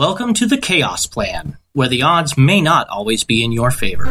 Welcome 0.00 0.32
to 0.32 0.46
the 0.46 0.56
Chaos 0.56 1.04
Plan, 1.04 1.58
where 1.74 1.86
the 1.86 2.04
odds 2.04 2.38
may 2.38 2.62
not 2.62 2.88
always 2.88 3.22
be 3.22 3.44
in 3.44 3.52
your 3.52 3.70
favor. 3.70 4.06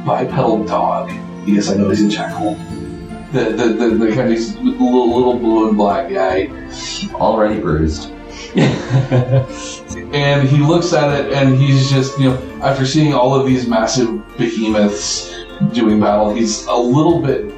bipedal 0.04 0.64
dog. 0.64 1.10
Yes, 1.46 1.70
I 1.70 1.74
know 1.76 1.90
he's 1.90 2.02
a 2.04 2.08
jackal. 2.08 2.54
The 3.32 3.50
the 3.50 3.68
the, 3.68 3.88
the 3.96 4.14
kind 4.14 4.32
of 4.32 4.38
little, 4.62 5.14
little 5.14 5.38
blue 5.38 5.68
and 5.68 5.76
black 5.76 6.10
guy, 6.10 6.48
Already 7.14 7.60
bruised. 7.60 8.10
and 8.56 10.48
he 10.48 10.58
looks 10.58 10.92
at 10.92 11.18
it, 11.18 11.32
and 11.32 11.56
he's 11.56 11.90
just 11.90 12.18
you 12.18 12.30
know 12.30 12.60
after 12.62 12.86
seeing 12.86 13.12
all 13.12 13.34
of 13.34 13.46
these 13.46 13.66
massive 13.66 14.08
behemoths 14.36 15.34
doing 15.72 16.00
battle, 16.00 16.32
he's 16.32 16.66
a 16.66 16.74
little 16.74 17.20
bit 17.20 17.52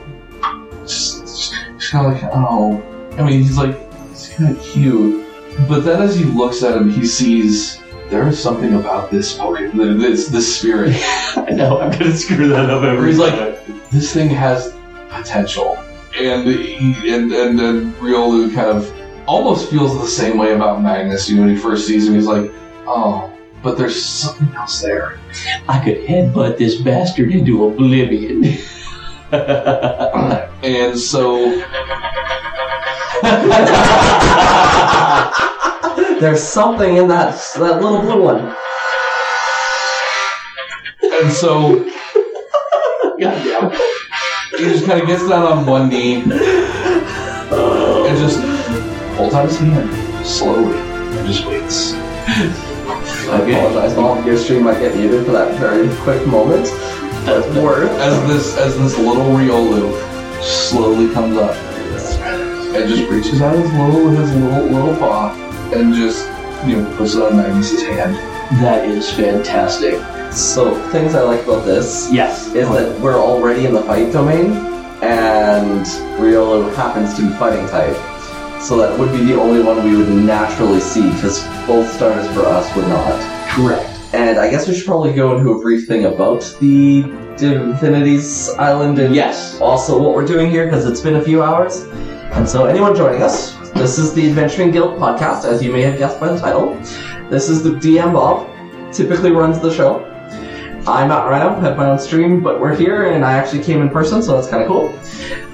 just, 0.82 1.20
just 1.26 1.90
kind 1.90 2.06
of 2.06 2.22
like 2.22 2.30
oh. 2.34 2.82
I 3.18 3.22
mean, 3.22 3.42
he's 3.42 3.56
like 3.56 3.76
he's 4.10 4.28
kind 4.28 4.56
of 4.56 4.62
cute, 4.62 5.26
but 5.68 5.80
then 5.80 6.02
as 6.02 6.16
he 6.16 6.24
looks 6.24 6.62
at 6.62 6.76
him, 6.76 6.90
he 6.90 7.06
sees 7.06 7.75
there 8.10 8.28
is 8.28 8.40
something 8.40 8.74
about 8.74 9.10
this 9.10 9.38
Pokemon, 9.38 10.00
this 10.00 10.28
this 10.28 10.58
spirit. 10.58 10.94
I 11.36 11.50
know, 11.50 11.80
I'm 11.80 11.90
going 11.90 12.10
to 12.10 12.16
screw 12.16 12.48
that 12.48 12.70
up 12.70 12.82
every 12.82 12.98
time. 12.98 13.06
He's 13.06 13.18
like, 13.18 13.90
this 13.90 14.12
thing 14.12 14.28
has 14.30 14.74
potential, 15.08 15.76
and 16.18 16.46
he, 16.46 17.12
and 17.12 17.32
and 17.32 17.58
then 17.58 17.92
Riolu 17.94 18.54
kind 18.54 18.70
of 18.70 18.92
almost 19.26 19.70
feels 19.70 19.98
the 20.00 20.06
same 20.06 20.38
way 20.38 20.54
about 20.54 20.82
Magnus. 20.82 21.28
You 21.28 21.36
know, 21.36 21.42
when 21.42 21.54
he 21.54 21.60
first 21.60 21.86
sees 21.86 22.06
him, 22.06 22.14
he's 22.14 22.26
like, 22.26 22.52
oh, 22.86 23.32
but 23.62 23.76
there's 23.76 24.00
something 24.00 24.48
else 24.54 24.80
there. 24.80 25.18
I 25.68 25.82
could 25.84 25.98
headbutt 25.98 26.58
this 26.58 26.80
bastard 26.80 27.32
into 27.32 27.66
oblivion. 27.66 28.58
And 30.62 30.98
so 30.98 31.62
There's 36.20 36.42
something 36.42 36.96
in 36.96 37.08
that 37.08 37.34
that 37.58 37.82
little 37.82 38.00
blue 38.00 38.22
one. 38.22 38.56
and 41.02 41.30
so 41.32 41.84
Goddamn. 43.20 43.70
he 44.52 44.64
just 44.64 44.86
kind 44.86 45.00
of 45.00 45.06
gets 45.06 45.28
down 45.28 45.44
on 45.44 45.66
one 45.66 45.88
knee 45.90 46.22
and 46.22 46.32
just 48.18 48.40
holds 49.16 49.34
out 49.34 49.46
his 49.46 49.58
hand 49.58 50.26
slowly 50.26 50.78
and 50.78 51.26
just 51.26 51.46
waits. 51.46 51.92
I 53.28 53.40
apologize, 53.40 53.94
Mom. 53.96 54.26
Your 54.26 54.38
stream 54.38 54.64
might 54.64 54.78
get 54.78 54.96
muted 54.96 55.26
for 55.26 55.32
that 55.32 55.58
very 55.58 55.94
quick 55.96 56.26
moment. 56.26 56.64
That's 57.26 57.46
worth. 57.56 57.90
As 57.90 58.28
this 58.28 58.56
as 58.56 58.78
this 58.78 58.96
little 58.98 59.24
Riolu 59.24 59.92
slowly 60.42 61.12
comes 61.12 61.36
up 61.36 61.54
and 61.54 62.88
just 62.88 63.10
reaches 63.10 63.42
out 63.42 63.54
his 63.56 63.70
little 63.72 64.08
his 64.10 64.34
little 64.34 64.64
little 64.64 64.96
paw 64.96 65.45
and 65.72 65.94
just 65.94 66.26
you 66.66 66.76
know 66.82 66.96
puts 66.96 67.14
it 67.14 67.22
on 67.22 67.36
Magnus's 67.36 67.82
hand. 67.82 68.14
That 68.62 68.84
is 68.84 69.10
fantastic. 69.12 69.94
So 70.32 70.74
things 70.90 71.14
I 71.14 71.22
like 71.22 71.42
about 71.44 71.64
this 71.64 72.08
Yes. 72.12 72.46
is 72.54 72.68
that 72.68 73.00
we're 73.00 73.18
already 73.18 73.66
in 73.66 73.72
the 73.74 73.82
fight 73.82 74.12
domain, 74.12 74.52
and 75.02 75.84
Riolu 76.20 76.74
happens 76.74 77.14
to 77.14 77.22
be 77.22 77.28
fighting 77.34 77.66
type. 77.68 77.96
So 78.60 78.76
that 78.78 78.98
would 78.98 79.12
be 79.12 79.24
the 79.24 79.40
only 79.40 79.62
one 79.62 79.84
we 79.84 79.96
would 79.96 80.08
naturally 80.08 80.80
see, 80.80 81.08
because 81.12 81.44
both 81.66 81.90
starters 81.92 82.26
for 82.34 82.40
us 82.46 82.74
would 82.76 82.88
not. 82.88 83.20
correct. 83.50 83.88
And 84.12 84.38
I 84.38 84.50
guess 84.50 84.66
we 84.68 84.74
should 84.74 84.86
probably 84.86 85.12
go 85.12 85.36
into 85.36 85.50
a 85.52 85.60
brief 85.60 85.86
thing 85.86 86.04
about 86.06 86.40
the 86.60 87.02
Divinities 87.36 88.50
Island 88.58 88.98
and 88.98 89.14
Yes. 89.14 89.58
also 89.60 90.00
what 90.00 90.14
we're 90.14 90.24
doing 90.26 90.50
here, 90.50 90.64
because 90.64 90.86
it's 90.86 91.00
been 91.00 91.16
a 91.16 91.22
few 91.22 91.42
hours. 91.42 91.82
And 92.32 92.48
so, 92.48 92.66
anyone 92.66 92.94
joining 92.94 93.22
us, 93.22 93.55
this 93.76 93.98
is 93.98 94.14
the 94.14 94.26
Adventuring 94.26 94.70
Guild 94.70 94.98
podcast, 94.98 95.44
as 95.44 95.62
you 95.62 95.70
may 95.70 95.82
have 95.82 95.98
guessed 95.98 96.18
by 96.18 96.32
the 96.32 96.38
title. 96.38 96.74
This 97.28 97.50
is 97.50 97.62
the 97.62 97.70
DM 97.70 98.14
Bob, 98.14 98.48
typically 98.92 99.32
runs 99.32 99.60
the 99.60 99.72
show. 99.72 100.04
I'm 100.86 101.08
Matt 101.08 101.28
Rhino, 101.28 101.60
have 101.60 101.76
my 101.76 101.90
own 101.90 101.98
stream, 101.98 102.42
but 102.42 102.58
we're 102.58 102.74
here 102.74 103.12
and 103.12 103.24
I 103.24 103.34
actually 103.34 103.62
came 103.62 103.82
in 103.82 103.90
person, 103.90 104.22
so 104.22 104.32
that's 104.32 104.48
kind 104.48 104.62
of 104.62 104.68
cool. 104.68 104.88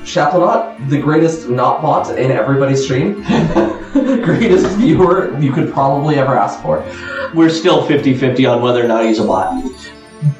Chaplainot, 0.04 0.88
the 0.88 1.00
greatest 1.00 1.48
not 1.48 1.82
bot 1.82 2.16
in 2.16 2.30
everybody's 2.30 2.84
stream. 2.84 3.22
greatest 3.92 4.76
viewer 4.76 5.36
you 5.40 5.52
could 5.52 5.72
probably 5.72 6.14
ever 6.16 6.38
ask 6.38 6.60
for. 6.62 6.84
We're 7.34 7.50
still 7.50 7.84
50 7.84 8.14
50 8.14 8.46
on 8.46 8.62
whether 8.62 8.84
or 8.84 8.88
not 8.88 9.04
he's 9.04 9.18
a 9.18 9.24
bot. 9.24 9.64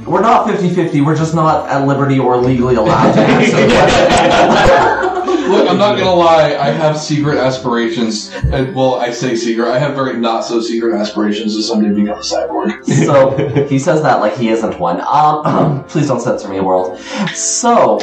We're 0.06 0.20
not 0.20 0.46
50 0.46 0.72
50, 0.72 1.00
we're 1.00 1.16
just 1.16 1.34
not 1.34 1.68
at 1.68 1.84
liberty 1.86 2.18
or 2.20 2.36
legally 2.36 2.76
allowed 2.76 3.12
to 3.14 3.20
answer 3.20 3.56
the 3.56 3.66
question. 3.66 5.08
Look, 5.52 5.68
I'm 5.68 5.76
not 5.76 5.98
gonna 5.98 6.14
lie. 6.14 6.56
I 6.56 6.70
have 6.70 6.98
secret 6.98 7.36
aspirations. 7.36 8.32
And, 8.32 8.74
well, 8.74 8.94
I 8.94 9.10
say 9.10 9.36
secret. 9.36 9.68
I 9.70 9.78
have 9.78 9.94
very 9.94 10.16
not 10.16 10.46
so 10.46 10.62
secret 10.62 10.94
aspirations 10.94 11.54
to 11.56 11.62
someday 11.62 11.90
become 11.90 12.18
a 12.18 12.22
cyborg. 12.22 12.84
so 13.06 13.66
he 13.66 13.78
says 13.78 14.02
that 14.02 14.20
like 14.20 14.34
he 14.36 14.48
isn't 14.48 14.78
one. 14.78 15.02
Um, 15.02 15.84
please 15.88 16.08
don't 16.08 16.20
censor 16.20 16.48
me, 16.48 16.60
world. 16.60 16.98
So 17.34 17.98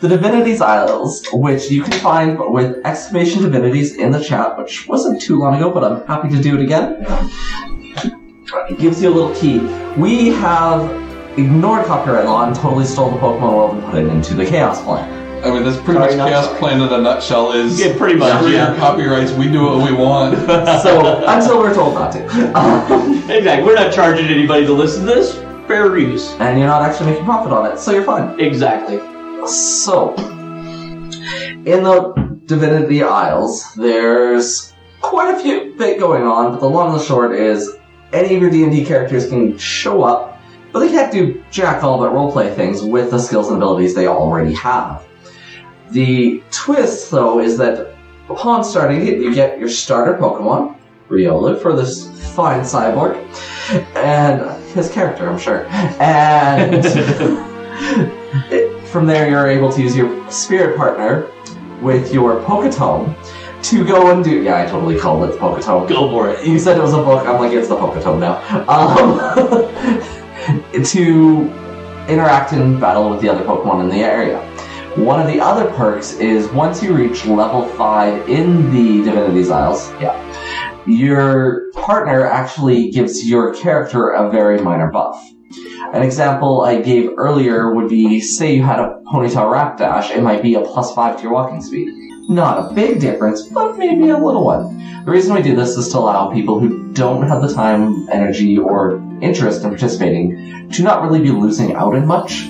the 0.00 0.08
Divinities 0.08 0.62
Isles, 0.62 1.26
which 1.32 1.70
you 1.70 1.82
can 1.82 1.92
find 2.00 2.38
with 2.38 2.78
exclamation 2.86 3.42
divinities 3.42 3.96
in 3.96 4.10
the 4.10 4.22
chat, 4.22 4.56
which 4.56 4.88
wasn't 4.88 5.20
too 5.20 5.38
long 5.38 5.56
ago, 5.56 5.70
but 5.70 5.84
I'm 5.84 6.06
happy 6.06 6.30
to 6.30 6.40
do 6.40 6.54
it 6.54 6.62
again. 6.62 7.04
It 8.70 8.78
gives 8.78 9.02
you 9.02 9.10
a 9.10 9.14
little 9.14 9.34
key. 9.34 9.58
We 9.98 10.28
have 10.28 10.90
ignored 11.38 11.84
copyright 11.84 12.24
law 12.24 12.46
and 12.46 12.56
totally 12.56 12.86
stole 12.86 13.10
the 13.10 13.18
Pokemon 13.18 13.54
world 13.54 13.74
and 13.74 13.84
put 13.84 14.02
it 14.02 14.06
into 14.08 14.34
the 14.34 14.46
Chaos 14.46 14.82
Plan. 14.82 15.23
I 15.44 15.50
mean, 15.50 15.62
that's 15.62 15.76
pretty 15.76 16.00
Sorry, 16.00 16.16
much 16.16 16.28
Chaos 16.28 16.46
sorry. 16.46 16.58
Plan 16.58 16.80
in 16.80 16.88
a 16.92 16.98
nutshell. 17.00 17.52
Is 17.52 17.78
Yeah, 17.78 17.96
pretty 17.98 18.16
much, 18.18 18.38
screw 18.38 18.50
yeah. 18.50 18.70
your 18.70 18.78
copyrights. 18.78 19.32
We 19.32 19.50
do 19.50 19.62
what 19.64 19.88
we 19.88 19.94
want. 19.94 20.34
So 20.82 21.22
until 21.26 21.58
we're 21.58 21.74
told 21.74 21.94
not 21.94 22.12
to. 22.12 22.24
Um, 22.58 23.14
Exactly. 23.30 23.64
We're 23.66 23.74
not 23.74 23.92
charging 23.92 24.26
anybody 24.26 24.66
to 24.66 24.72
listen 24.72 25.06
to 25.06 25.14
this. 25.14 25.34
Fair 25.68 25.96
use. 25.96 26.32
and 26.40 26.58
you're 26.58 26.68
not 26.68 26.82
actually 26.82 27.10
making 27.10 27.24
profit 27.24 27.52
on 27.52 27.70
it, 27.70 27.78
so 27.78 27.92
you're 27.92 28.04
fine. 28.04 28.38
Exactly. 28.38 28.98
So, 29.46 30.14
in 30.14 31.82
the 31.82 32.40
Divinity 32.46 33.02
Isles, 33.02 33.72
there's 33.74 34.72
quite 35.00 35.34
a 35.34 35.38
few 35.42 35.74
bit 35.78 35.98
going 35.98 36.22
on, 36.24 36.52
but 36.52 36.60
the 36.60 36.68
long 36.68 36.90
and 36.92 37.00
the 37.00 37.04
short 37.04 37.34
is 37.34 37.76
any 38.12 38.34
of 38.34 38.42
your 38.42 38.50
D&D 38.50 38.84
characters 38.84 39.28
can 39.28 39.56
show 39.56 40.02
up, 40.02 40.38
but 40.72 40.80
they 40.80 40.88
can't 40.88 41.10
do 41.12 41.42
jack 41.50 41.82
all 41.82 41.98
but 41.98 42.12
roleplay 42.12 42.54
things 42.54 42.82
with 42.82 43.10
the 43.10 43.18
skills 43.18 43.48
and 43.48 43.56
abilities 43.56 43.94
they 43.94 44.06
already 44.06 44.52
have. 44.54 45.02
The 45.94 46.42
twist, 46.50 47.12
though, 47.12 47.38
is 47.38 47.56
that 47.58 47.94
upon 48.28 48.64
starting 48.64 49.06
it, 49.06 49.20
you 49.20 49.32
get 49.32 49.60
your 49.60 49.68
starter 49.68 50.14
Pokemon, 50.14 50.74
Riolu, 51.08 51.62
for 51.62 51.76
this 51.76 52.08
fine 52.34 52.62
cyborg, 52.62 53.14
and 53.94 54.60
his 54.72 54.90
character, 54.90 55.30
I'm 55.30 55.38
sure. 55.38 55.66
And 56.00 56.84
it- 58.50 58.74
from 58.88 59.06
there, 59.06 59.30
you're 59.30 59.46
able 59.48 59.70
to 59.72 59.80
use 59.80 59.96
your 59.96 60.10
spirit 60.32 60.76
partner 60.76 61.30
with 61.80 62.12
your 62.12 62.40
Poketome 62.42 63.14
to 63.62 63.84
go 63.84 64.10
and 64.10 64.24
do. 64.24 64.42
Yeah, 64.42 64.62
I 64.62 64.66
totally 64.66 64.98
called 64.98 65.28
it 65.28 65.32
the 65.34 65.38
Poketome. 65.38 65.88
Go 65.88 66.10
for 66.10 66.30
it. 66.30 66.44
You 66.44 66.58
said 66.58 66.76
it 66.76 66.82
was 66.82 66.92
a 66.94 66.96
book. 66.98 67.24
I'm 67.24 67.38
like, 67.40 67.52
it's 67.52 67.68
the 67.68 67.76
Poketome 67.76 68.18
now. 68.18 68.40
Um, 68.68 69.20
to 70.84 72.12
interact 72.12 72.52
and 72.52 72.80
battle 72.80 73.08
with 73.10 73.20
the 73.20 73.28
other 73.28 73.44
Pokemon 73.44 73.84
in 73.84 73.88
the 73.90 74.02
area. 74.02 74.40
One 74.96 75.20
of 75.20 75.26
the 75.26 75.40
other 75.40 75.68
perks 75.72 76.12
is 76.14 76.48
once 76.52 76.80
you 76.80 76.94
reach 76.94 77.26
level 77.26 77.66
5 77.66 78.28
in 78.28 78.70
the 78.70 79.02
Divinity's 79.02 79.50
Isles, 79.50 79.90
yeah, 80.00 80.84
your 80.86 81.72
partner 81.72 82.24
actually 82.24 82.92
gives 82.92 83.28
your 83.28 83.52
character 83.54 84.10
a 84.10 84.30
very 84.30 84.60
minor 84.60 84.92
buff. 84.92 85.20
An 85.92 86.02
example 86.02 86.60
I 86.60 86.80
gave 86.80 87.10
earlier 87.16 87.74
would 87.74 87.88
be 87.88 88.20
say 88.20 88.54
you 88.54 88.62
had 88.62 88.78
a 88.78 89.02
Ponytail 89.12 89.52
Rapidash, 89.52 90.14
it 90.16 90.22
might 90.22 90.42
be 90.42 90.54
a 90.54 90.60
plus 90.60 90.94
5 90.94 91.16
to 91.16 91.22
your 91.24 91.32
walking 91.32 91.60
speed. 91.60 91.88
Not 92.28 92.70
a 92.70 92.74
big 92.74 93.00
difference, 93.00 93.48
but 93.48 93.76
maybe 93.76 94.10
a 94.10 94.16
little 94.16 94.44
one. 94.44 94.78
The 95.04 95.10
reason 95.10 95.34
we 95.34 95.42
do 95.42 95.56
this 95.56 95.76
is 95.76 95.88
to 95.88 95.98
allow 95.98 96.32
people 96.32 96.60
who 96.60 96.92
don't 96.92 97.26
have 97.26 97.42
the 97.42 97.52
time, 97.52 98.08
energy, 98.10 98.58
or 98.58 99.02
interest 99.20 99.64
in 99.64 99.70
participating 99.70 100.70
to 100.70 100.82
not 100.84 101.02
really 101.02 101.20
be 101.20 101.30
losing 101.30 101.74
out 101.74 101.96
in 101.96 102.06
much. 102.06 102.48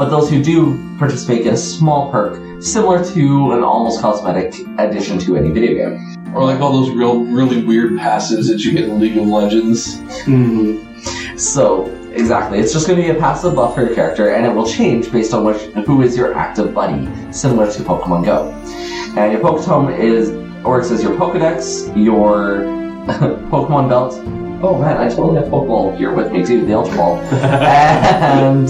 But 0.00 0.08
those 0.08 0.30
who 0.30 0.42
do 0.42 0.96
participate 0.96 1.44
get 1.44 1.52
a 1.52 1.58
small 1.58 2.10
perk, 2.10 2.62
similar 2.62 3.04
to 3.04 3.52
an 3.52 3.62
almost 3.62 4.00
cosmetic 4.00 4.54
addition 4.78 5.18
to 5.18 5.36
any 5.36 5.50
video 5.50 5.74
game. 5.74 6.34
Or 6.34 6.42
like 6.42 6.58
all 6.62 6.72
those 6.72 6.88
real, 6.88 7.22
really 7.24 7.62
weird 7.62 7.92
passives 7.98 8.48
that 8.48 8.64
you 8.64 8.72
get 8.72 8.84
in 8.84 8.98
League 8.98 9.18
of 9.18 9.26
Legends. 9.26 10.00
Mm-hmm. 10.24 11.36
So, 11.36 11.84
exactly, 12.14 12.60
it's 12.60 12.72
just 12.72 12.86
going 12.86 12.98
to 12.98 13.12
be 13.12 13.14
a 13.14 13.20
passive 13.20 13.54
buff 13.54 13.74
for 13.74 13.84
your 13.84 13.94
character, 13.94 14.30
and 14.30 14.46
it 14.46 14.54
will 14.54 14.66
change 14.66 15.12
based 15.12 15.34
on 15.34 15.44
which, 15.44 15.60
who 15.84 16.00
is 16.00 16.16
your 16.16 16.32
active 16.34 16.72
buddy, 16.72 17.06
similar 17.30 17.70
to 17.70 17.82
Pokemon 17.82 18.24
Go. 18.24 18.52
And 19.20 19.30
your 19.34 19.42
Poketome 19.42 19.98
is 19.98 20.30
works 20.64 20.90
as 20.90 21.02
your 21.02 21.14
Pokedex, 21.18 21.94
your 21.94 22.60
Pokemon 23.50 23.90
Belt. 23.90 24.49
Oh 24.62 24.78
man, 24.78 24.98
I 24.98 25.08
totally 25.08 25.36
have 25.36 25.50
Pokeball 25.50 25.96
here 25.96 26.12
with 26.12 26.30
me 26.32 26.44
too, 26.44 26.66
the 26.66 26.74
Ultra 26.74 26.94
Ball, 26.94 27.16
and 27.32 28.68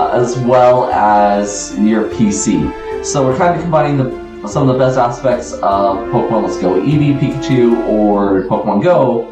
as 0.00 0.38
well 0.38 0.88
as 0.92 1.76
your 1.80 2.04
PC. 2.10 3.04
So 3.04 3.26
we're 3.26 3.36
kind 3.36 3.56
of 3.56 3.60
combining 3.60 3.96
the, 3.96 4.46
some 4.46 4.68
of 4.68 4.72
the 4.72 4.78
best 4.78 4.96
aspects 4.96 5.54
of 5.54 5.96
Pokemon 6.12 6.44
Let's 6.44 6.58
Go 6.58 6.80
Eevee, 6.80 7.18
Pikachu, 7.18 7.88
or 7.88 8.42
Pokemon 8.42 8.84
Go 8.84 9.22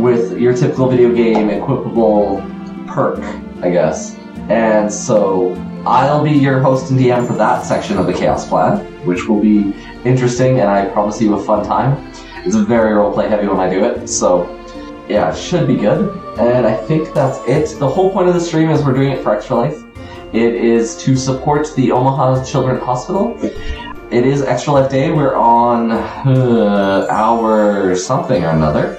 with 0.00 0.38
your 0.38 0.54
typical 0.54 0.88
video 0.88 1.12
game 1.12 1.48
equipable 1.48 2.46
perk, 2.86 3.18
I 3.60 3.70
guess. 3.70 4.14
And 4.50 4.92
so 4.92 5.54
I'll 5.84 6.22
be 6.22 6.30
your 6.30 6.60
host 6.60 6.92
and 6.92 7.00
DM 7.00 7.26
for 7.26 7.32
that 7.32 7.64
section 7.64 7.98
of 7.98 8.06
the 8.06 8.12
Chaos 8.12 8.48
Plan, 8.48 8.86
which 9.04 9.26
will 9.26 9.40
be 9.40 9.74
interesting 10.04 10.60
and 10.60 10.70
I 10.70 10.84
promise 10.90 11.20
you 11.20 11.34
a 11.34 11.42
fun 11.42 11.66
time. 11.66 12.06
It's 12.46 12.54
very 12.54 12.92
roleplay 12.92 13.28
heavy 13.28 13.48
when 13.48 13.58
I 13.58 13.68
do 13.68 13.84
it, 13.84 14.06
so 14.06 14.59
yeah, 15.10 15.32
it 15.32 15.36
should 15.36 15.66
be 15.66 15.76
good. 15.76 16.16
And 16.38 16.66
I 16.66 16.74
think 16.74 17.12
that's 17.12 17.38
it. 17.48 17.78
The 17.78 17.88
whole 17.88 18.12
point 18.12 18.28
of 18.28 18.34
the 18.34 18.40
stream 18.40 18.70
is 18.70 18.84
we're 18.84 18.94
doing 18.94 19.10
it 19.10 19.22
for 19.22 19.34
Extra 19.34 19.56
Life. 19.56 19.82
It 20.32 20.54
is 20.54 20.96
to 20.98 21.16
support 21.16 21.74
the 21.74 21.90
Omaha 21.90 22.44
Children's 22.44 22.82
Hospital. 22.84 23.36
It 23.42 24.24
is 24.24 24.42
Extra 24.42 24.74
Life 24.74 24.90
Day. 24.90 25.10
We're 25.10 25.34
on 25.34 25.90
uh, 25.90 27.08
hour 27.10 27.96
something 27.96 28.44
or 28.44 28.50
another. 28.50 28.98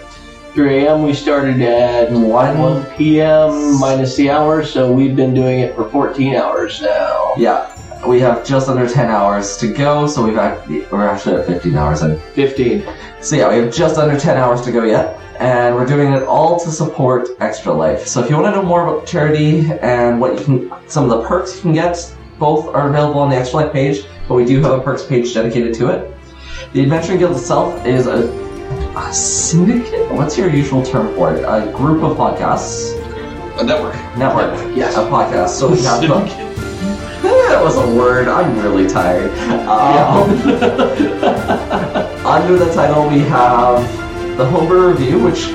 3 0.54 0.86
a.m. 0.86 1.04
We 1.04 1.14
started 1.14 1.62
at 1.62 2.12
One 2.12 2.60
1 2.60 2.86
p.m. 2.98 3.80
minus 3.80 4.18
the 4.18 4.30
hour, 4.30 4.66
so 4.66 4.92
we've 4.92 5.16
been 5.16 5.34
doing 5.34 5.62
it 5.62 5.74
for 5.76 5.90
14 5.90 6.36
hours 6.36 6.82
now. 6.82 7.34
Yeah, 7.38 7.74
we 8.06 8.20
have 8.20 8.46
just 8.46 8.68
under 8.68 8.86
10 8.86 9.10
hours 9.10 9.56
to 9.58 9.72
go, 9.72 10.08
so 10.08 10.26
we've 10.26 10.38
actually, 10.38 10.82
we're 10.92 11.08
actually 11.08 11.36
at 11.36 11.48
15 11.48 11.76
hours 11.78 12.02
in. 12.02 12.20
15. 12.34 12.84
So 13.22 13.38
yeah, 13.38 13.48
we 13.48 13.64
have 13.64 13.74
just 13.74 13.98
under 13.98 14.20
10 14.20 14.36
hours 14.36 14.62
to 14.64 14.74
go 14.74 14.84
yet, 14.84 15.21
and 15.42 15.74
we're 15.76 15.88
doing 15.88 16.14
it 16.14 16.22
all 16.24 16.60
to 16.60 16.70
support 16.70 17.28
Extra 17.40 17.74
Life. 17.74 18.06
So 18.06 18.24
if 18.24 18.30
you 18.30 18.36
want 18.38 18.54
to 18.54 18.62
know 18.62 18.64
more 18.68 18.88
about 18.88 19.08
charity 19.08 19.72
and 19.82 20.22
what 20.22 20.38
you 20.38 20.46
can, 20.46 20.72
some 20.88 21.04
of 21.06 21.10
the 21.10 21.28
perks 21.28 21.56
you 21.56 21.62
can 21.64 21.74
get, 21.74 21.98
both 22.38 22.68
are 22.76 22.90
available 22.90 23.20
on 23.22 23.30
the 23.32 23.36
Extra 23.38 23.62
Life 23.62 23.74
page, 23.74 24.06
but 24.28 24.36
we 24.36 24.46
do 24.46 24.62
have 24.62 24.72
a 24.74 24.80
perks 24.82 25.04
page 25.04 25.34
dedicated 25.34 25.74
to 25.76 25.88
it. 25.90 26.16
The 26.74 26.84
Adventuring 26.84 27.18
Guild 27.18 27.36
itself 27.36 27.84
is 27.88 28.06
a, 28.06 28.28
a 28.96 29.12
syndicate? 29.14 30.12
What's 30.12 30.38
your 30.38 30.50
usual 30.50 30.84
term 30.86 31.14
for 31.16 31.34
it? 31.34 31.44
A 31.44 31.72
group 31.76 32.04
of 32.04 32.18
podcasts, 32.18 32.94
A 33.60 33.64
network. 33.64 33.96
network, 34.18 34.54
Yes. 34.78 34.96
a 34.96 35.00
podcast. 35.10 35.50
So 35.50 35.72
we 35.72 35.82
have 35.82 36.02
the, 36.02 36.08
that 37.50 37.62
was 37.64 37.78
a 37.78 37.96
word. 37.96 38.28
I'm 38.28 38.60
really 38.60 38.88
tired. 38.88 39.32
Um, 39.68 40.30
under 42.28 42.58
the 42.64 42.72
title, 42.76 43.10
we 43.10 43.20
have 43.22 44.11
the 44.38 44.46
Homebrew 44.46 44.92
Review, 44.92 45.20
which 45.22 45.48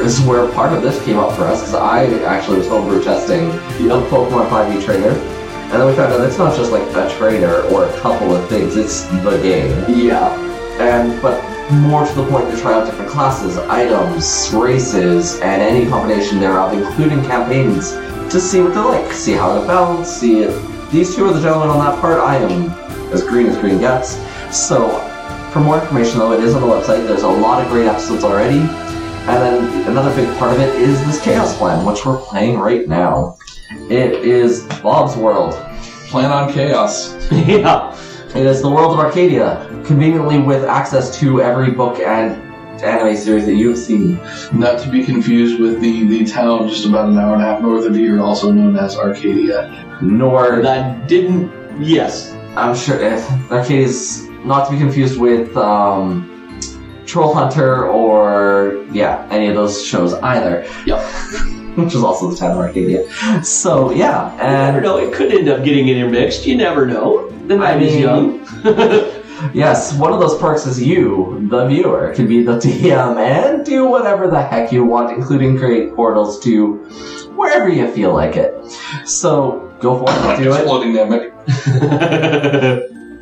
is 0.00 0.20
where 0.22 0.50
part 0.52 0.72
of 0.72 0.82
this 0.82 1.02
came 1.04 1.18
up 1.18 1.36
for 1.36 1.44
us, 1.44 1.60
because 1.60 1.74
I 1.74 2.06
actually 2.24 2.58
was 2.58 2.68
homebrew 2.68 3.02
testing 3.02 3.48
the 3.78 3.94
Pokemon 4.10 4.48
5e 4.48 4.84
trainer. 4.84 5.10
And 5.10 5.72
then 5.72 5.86
we 5.86 5.94
found 5.94 6.12
out 6.12 6.20
it's 6.20 6.38
not 6.38 6.56
just 6.56 6.72
like 6.72 6.82
a 6.94 7.08
trainer 7.16 7.62
or 7.72 7.86
a 7.86 8.00
couple 8.00 8.34
of 8.34 8.48
things, 8.48 8.76
it's 8.76 9.04
the 9.06 9.38
game. 9.42 9.70
Yeah. 9.88 10.34
And 10.80 11.20
but 11.22 11.42
more 11.72 12.06
to 12.06 12.14
the 12.14 12.26
point 12.28 12.50
to 12.50 12.60
try 12.60 12.74
out 12.74 12.86
different 12.86 13.10
classes, 13.10 13.56
items, 13.56 14.50
races, 14.52 15.40
and 15.40 15.62
any 15.62 15.88
combination 15.88 16.38
thereof, 16.40 16.72
including 16.74 17.22
campaigns, 17.22 17.92
to 18.32 18.40
see 18.40 18.60
what 18.60 18.74
they're 18.74 18.84
like, 18.84 19.12
see 19.12 19.32
how 19.32 19.56
they're 19.56 19.66
balanced, 19.66 20.20
see 20.20 20.42
if 20.42 20.90
these 20.90 21.14
two 21.14 21.24
are 21.24 21.32
the 21.32 21.40
gentlemen 21.40 21.70
on 21.70 21.78
that 21.78 22.00
part. 22.00 22.20
I 22.20 22.36
am 22.36 22.70
as 23.12 23.22
green 23.22 23.46
as 23.46 23.58
green 23.58 23.78
gets. 23.78 24.16
So, 24.54 25.00
for 25.54 25.60
more 25.60 25.80
information 25.80 26.18
though, 26.18 26.32
it 26.32 26.42
is 26.42 26.52
on 26.56 26.62
the 26.62 26.66
website. 26.66 27.06
There's 27.06 27.22
a 27.22 27.28
lot 27.28 27.62
of 27.62 27.70
great 27.70 27.86
episodes 27.86 28.24
already. 28.24 28.58
And 28.58 29.40
then 29.40 29.88
another 29.88 30.12
big 30.16 30.28
part 30.36 30.52
of 30.52 30.58
it 30.58 30.74
is 30.74 30.98
this 31.06 31.22
Chaos 31.22 31.56
Plan, 31.56 31.86
which 31.86 32.04
we're 32.04 32.18
playing 32.18 32.58
right 32.58 32.88
now. 32.88 33.38
It 33.88 34.14
is 34.24 34.64
Bob's 34.82 35.16
World. 35.16 35.54
Plan 36.08 36.32
on 36.32 36.52
chaos. 36.52 37.14
yeah. 37.30 37.96
It 38.30 38.44
is 38.46 38.62
the 38.62 38.68
world 38.68 38.94
of 38.94 38.98
Arcadia, 38.98 39.64
conveniently 39.86 40.40
with 40.40 40.64
access 40.64 41.16
to 41.20 41.40
every 41.40 41.70
book 41.70 42.00
and 42.00 42.32
anime 42.82 43.16
series 43.16 43.46
that 43.46 43.54
you've 43.54 43.78
seen. 43.78 44.16
Not 44.52 44.80
to 44.80 44.90
be 44.90 45.04
confused 45.04 45.60
with 45.60 45.80
the, 45.80 46.04
the 46.08 46.24
town 46.24 46.68
just 46.68 46.84
about 46.84 47.08
an 47.08 47.16
hour 47.16 47.34
and 47.34 47.42
a 47.42 47.46
half 47.46 47.62
north 47.62 47.86
of 47.86 47.94
here, 47.94 48.20
also 48.20 48.50
known 48.50 48.76
as 48.76 48.96
Arcadia. 48.96 49.98
Nor, 50.02 50.62
That 50.62 51.06
didn't. 51.06 51.80
Yes. 51.80 52.32
I'm 52.56 52.74
sure, 52.74 53.00
eh, 53.00 53.14
if 53.14 53.52
Arcadia 53.52 53.86
is 53.86 54.23
not 54.44 54.66
to 54.66 54.72
be 54.72 54.78
confused 54.78 55.18
with 55.18 55.56
um, 55.56 56.30
Troll 57.06 57.34
Hunter 57.34 57.86
or, 57.88 58.84
yeah, 58.92 59.26
any 59.30 59.46
of 59.48 59.54
those 59.54 59.84
shows 59.84 60.14
either. 60.14 60.66
Yep. 60.86 61.00
Which 61.76 61.94
is 61.94 62.04
also 62.04 62.30
the 62.30 62.36
town 62.36 62.52
of 62.52 62.58
Arcadia. 62.58 63.04
So, 63.42 63.90
yeah, 63.90 64.30
and 64.34 64.40
You 64.42 64.46
never 64.46 64.76
and 64.76 64.84
know. 64.84 64.96
It 64.98 65.12
could 65.12 65.34
end 65.34 65.48
up 65.48 65.64
getting 65.64 65.88
intermixed. 65.88 66.46
You 66.46 66.56
never 66.56 66.86
know. 66.86 67.30
The 67.48 67.56
night 67.56 67.82
is 67.82 67.94
mean- 67.94 68.02
young. 68.02 68.46
yes, 69.54 69.92
one 69.98 70.12
of 70.12 70.20
those 70.20 70.38
perks 70.38 70.66
is 70.66 70.80
you, 70.80 71.46
the 71.50 71.66
viewer, 71.66 72.12
can 72.14 72.28
be 72.28 72.42
the 72.44 72.58
DM 72.58 73.16
and 73.18 73.64
do 73.66 73.86
whatever 73.86 74.28
the 74.30 74.40
heck 74.40 74.70
you 74.70 74.84
want, 74.84 75.10
including 75.18 75.58
create 75.58 75.94
portals 75.96 76.38
to 76.44 76.76
wherever 77.34 77.68
you 77.68 77.90
feel 77.90 78.14
like 78.14 78.36
it. 78.36 78.54
So, 79.04 79.74
go 79.80 79.98
for 79.98 80.06
it, 80.08 80.36
do 80.42 80.52
it. 80.52 80.60
Exploding 80.60 80.92
Namek. 80.92 81.32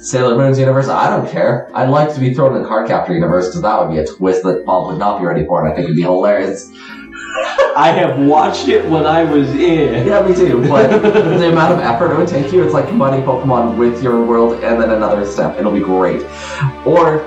Sailor 0.02 0.37
Moon's 0.37 0.59
universe, 0.59 0.88
I 0.88 1.09
don't 1.09 1.30
care. 1.30 1.71
I'd 1.75 1.88
like 1.88 2.12
to 2.14 2.21
be 2.21 2.35
thrown 2.35 2.56
in 2.56 2.62
the 2.62 2.68
Cardcaptor 2.68 3.11
universe 3.11 3.47
because 3.49 3.62
that 3.62 3.80
would 3.80 3.90
be 3.94 3.99
a 3.99 4.06
twist 4.06 4.42
that 4.42 4.64
Bob 4.66 4.88
would 4.88 4.99
not 4.99 5.21
be 5.21 5.26
ready 5.26 5.47
for, 5.47 5.62
and 5.64 5.73
I 5.73 5.75
think 5.76 5.85
it'd 5.85 5.97
be 5.97 6.02
hilarious. 6.02 6.71
I 7.76 7.92
have 7.97 8.18
watched 8.18 8.68
it 8.68 8.85
when 8.90 9.06
I 9.06 9.23
was 9.25 9.49
in. 9.50 10.06
Yeah, 10.06 10.26
me 10.26 10.35
too. 10.35 10.61
But 10.68 10.88
the 11.02 11.49
amount 11.50 11.73
of 11.75 11.80
effort 11.80 12.12
it 12.12 12.18
would 12.18 12.28
take 12.28 12.52
you, 12.52 12.62
it's 12.64 12.75
like 12.75 12.88
combining 12.88 13.25
Pokemon 13.25 13.76
with 13.76 14.02
your 14.02 14.25
world 14.25 14.62
and 14.64 14.80
then 14.82 14.90
another 14.90 15.25
step. 15.25 15.56
It'll 15.59 15.73
be 15.73 15.80
great. 15.80 16.23
Or 16.85 17.25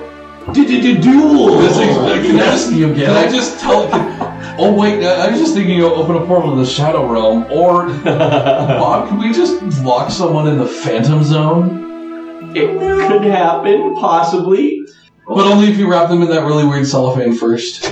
Duel. 0.53 1.57
This 1.57 1.71
is- 1.77 1.79
can, 1.79 2.05
I 2.05 2.21
Yes, 2.23 2.65
just, 2.67 2.73
you 2.73 2.93
get 2.93 3.07
can 3.07 3.15
I 3.15 3.23
it. 3.25 3.31
just 3.31 3.59
tell? 3.59 3.89
Can, 3.89 4.55
oh 4.59 4.73
wait, 4.73 5.03
I 5.03 5.31
was 5.31 5.39
just 5.39 5.55
thinking 5.55 5.75
you 5.75 5.87
open 5.91 6.15
a 6.17 6.25
portal 6.25 6.51
to 6.51 6.57
the 6.57 6.65
Shadow 6.69 7.09
Realm, 7.11 7.45
or 7.51 7.87
Bob, 8.03 9.07
can 9.09 9.17
we 9.17 9.31
just 9.33 9.61
lock 9.83 10.11
someone 10.11 10.47
in 10.47 10.57
the 10.59 10.67
Phantom 10.67 11.23
Zone? 11.23 11.94
It 12.55 13.07
could 13.07 13.23
happen, 13.23 13.95
possibly. 13.95 14.81
But 15.27 15.47
only 15.47 15.67
if 15.69 15.77
you 15.77 15.89
wrap 15.89 16.09
them 16.09 16.21
in 16.21 16.29
that 16.29 16.45
really 16.45 16.65
weird 16.65 16.85
cellophane 16.87 17.33
first. 17.35 17.91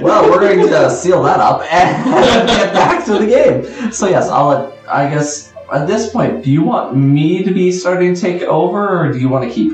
Well, 0.00 0.30
we're 0.30 0.40
going 0.40 0.66
to 0.68 0.90
seal 0.90 1.22
that 1.24 1.40
up 1.40 1.60
and 1.70 2.04
get 2.46 2.72
back 2.72 3.04
to 3.06 3.18
the 3.18 3.26
game. 3.26 3.92
So 3.92 4.08
yes, 4.08 4.28
I'll. 4.28 4.48
Let, 4.48 4.88
I 4.88 5.10
guess 5.10 5.52
at 5.72 5.86
this 5.86 6.10
point, 6.10 6.42
do 6.42 6.50
you 6.50 6.62
want 6.62 6.96
me 6.96 7.44
to 7.44 7.52
be 7.52 7.70
starting 7.72 8.14
to 8.14 8.20
take 8.20 8.42
over, 8.42 9.00
or 9.00 9.12
do 9.12 9.18
you 9.18 9.28
want 9.28 9.48
to 9.48 9.54
keep? 9.54 9.72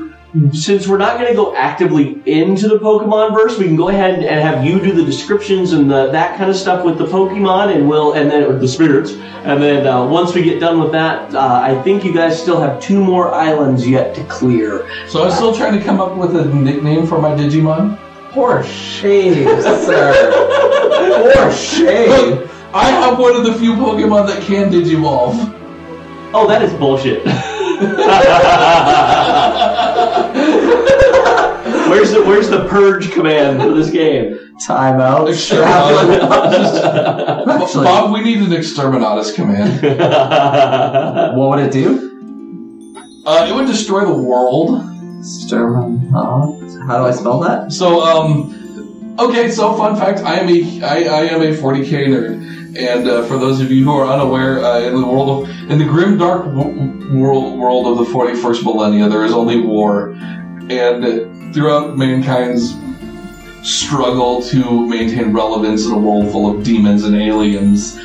Since 0.51 0.85
we're 0.85 0.97
not 0.97 1.17
going 1.17 1.29
to 1.29 1.35
go 1.35 1.55
actively 1.55 2.21
into 2.25 2.67
the 2.67 2.77
Pokemon 2.77 3.33
verse, 3.33 3.57
we 3.57 3.67
can 3.67 3.77
go 3.77 3.87
ahead 3.87 4.15
and 4.15 4.41
have 4.41 4.65
you 4.65 4.81
do 4.81 4.91
the 4.91 5.05
descriptions 5.05 5.71
and 5.71 5.89
the, 5.89 6.11
that 6.11 6.37
kind 6.37 6.49
of 6.49 6.57
stuff 6.57 6.83
with 6.83 6.97
the 6.97 7.05
Pokemon, 7.05 7.73
and 7.73 7.87
we'll 7.87 8.13
and 8.13 8.29
then 8.29 8.43
or 8.43 8.59
the 8.59 8.67
spirits, 8.67 9.11
and 9.11 9.63
then 9.63 9.87
uh, 9.87 10.05
once 10.05 10.33
we 10.33 10.43
get 10.43 10.59
done 10.59 10.81
with 10.81 10.91
that, 10.91 11.33
uh, 11.33 11.61
I 11.63 11.81
think 11.83 12.03
you 12.03 12.13
guys 12.13 12.41
still 12.41 12.59
have 12.59 12.81
two 12.81 13.01
more 13.01 13.33
islands 13.33 13.87
yet 13.87 14.13
to 14.15 14.25
clear. 14.25 14.89
So 15.07 15.23
I'm 15.23 15.31
still 15.31 15.55
trying 15.55 15.79
to 15.79 15.85
come 15.85 16.01
up 16.01 16.17
with 16.17 16.35
a 16.35 16.43
nickname 16.53 17.07
for 17.07 17.21
my 17.21 17.29
Digimon. 17.29 17.97
Poor 18.31 18.61
shame, 18.63 19.45
sir. 19.61 21.31
Poor 21.33 21.51
shame. 21.53 22.49
I 22.73 22.89
have 22.89 23.17
one 23.17 23.37
of 23.37 23.45
the 23.45 23.53
few 23.53 23.73
Pokemon 23.75 24.27
that 24.27 24.43
can 24.43 24.69
Digivolve. 24.69 25.53
Oh, 26.33 26.45
that 26.49 26.61
is 26.61 26.73
bullshit. 26.73 27.25
where's 31.89 32.11
the 32.11 32.23
Where's 32.23 32.49
the 32.49 32.67
purge 32.67 33.11
command 33.11 33.61
for 33.61 33.73
this 33.73 33.89
game? 33.89 34.37
Timeout. 34.65 35.27
Exterminatus. 35.27 37.47
Actually, 37.61 37.85
Bob, 37.85 38.13
we 38.13 38.21
need 38.21 38.39
an 38.39 38.51
Exterminatus 38.51 39.35
command. 39.35 39.81
what 41.37 41.49
would 41.49 41.59
it 41.59 41.71
do? 41.71 43.23
Uh, 43.25 43.47
it 43.49 43.55
would 43.55 43.67
destroy 43.67 44.05
the 44.05 44.13
world. 44.13 44.81
Sturman. 45.21 46.11
How 46.11 46.99
do 46.99 47.05
I 47.05 47.11
spell 47.11 47.39
that? 47.39 47.71
So, 47.71 48.01
um, 48.01 49.15
okay. 49.19 49.49
So, 49.49 49.75
fun 49.75 49.95
fact: 49.95 50.19
I 50.19 50.35
am 50.35 50.49
a 50.49 50.83
I, 50.83 51.03
I 51.03 51.23
am 51.25 51.41
a 51.41 51.47
40k 51.47 52.07
nerd, 52.07 52.54
and 52.77 53.07
uh, 53.07 53.23
for 53.25 53.37
those 53.37 53.61
of 53.61 53.71
you 53.71 53.85
who 53.85 53.91
are 53.91 54.05
unaware, 54.05 54.63
uh, 54.63 54.81
in 54.81 54.95
the 54.95 55.07
world 55.07 55.43
of 55.43 55.49
in 55.71 55.77
the 55.79 55.85
grim 55.85 56.17
dark 56.17 56.45
w- 56.45 57.17
world 57.17 57.57
world 57.57 57.87
of 57.87 58.05
the 58.05 58.11
41st 58.11 58.63
millennia, 58.63 59.07
there 59.07 59.23
is 59.23 59.31
only 59.31 59.61
war, 59.61 60.09
and 60.69 61.53
throughout 61.53 61.97
mankind's 61.97 62.75
struggle 63.63 64.43
to 64.43 64.87
maintain 64.87 65.31
relevance 65.31 65.85
in 65.85 65.91
a 65.93 65.97
world 65.97 66.31
full 66.31 66.55
of 66.55 66.63
demons 66.63 67.03
and 67.05 67.15
aliens, 67.15 67.97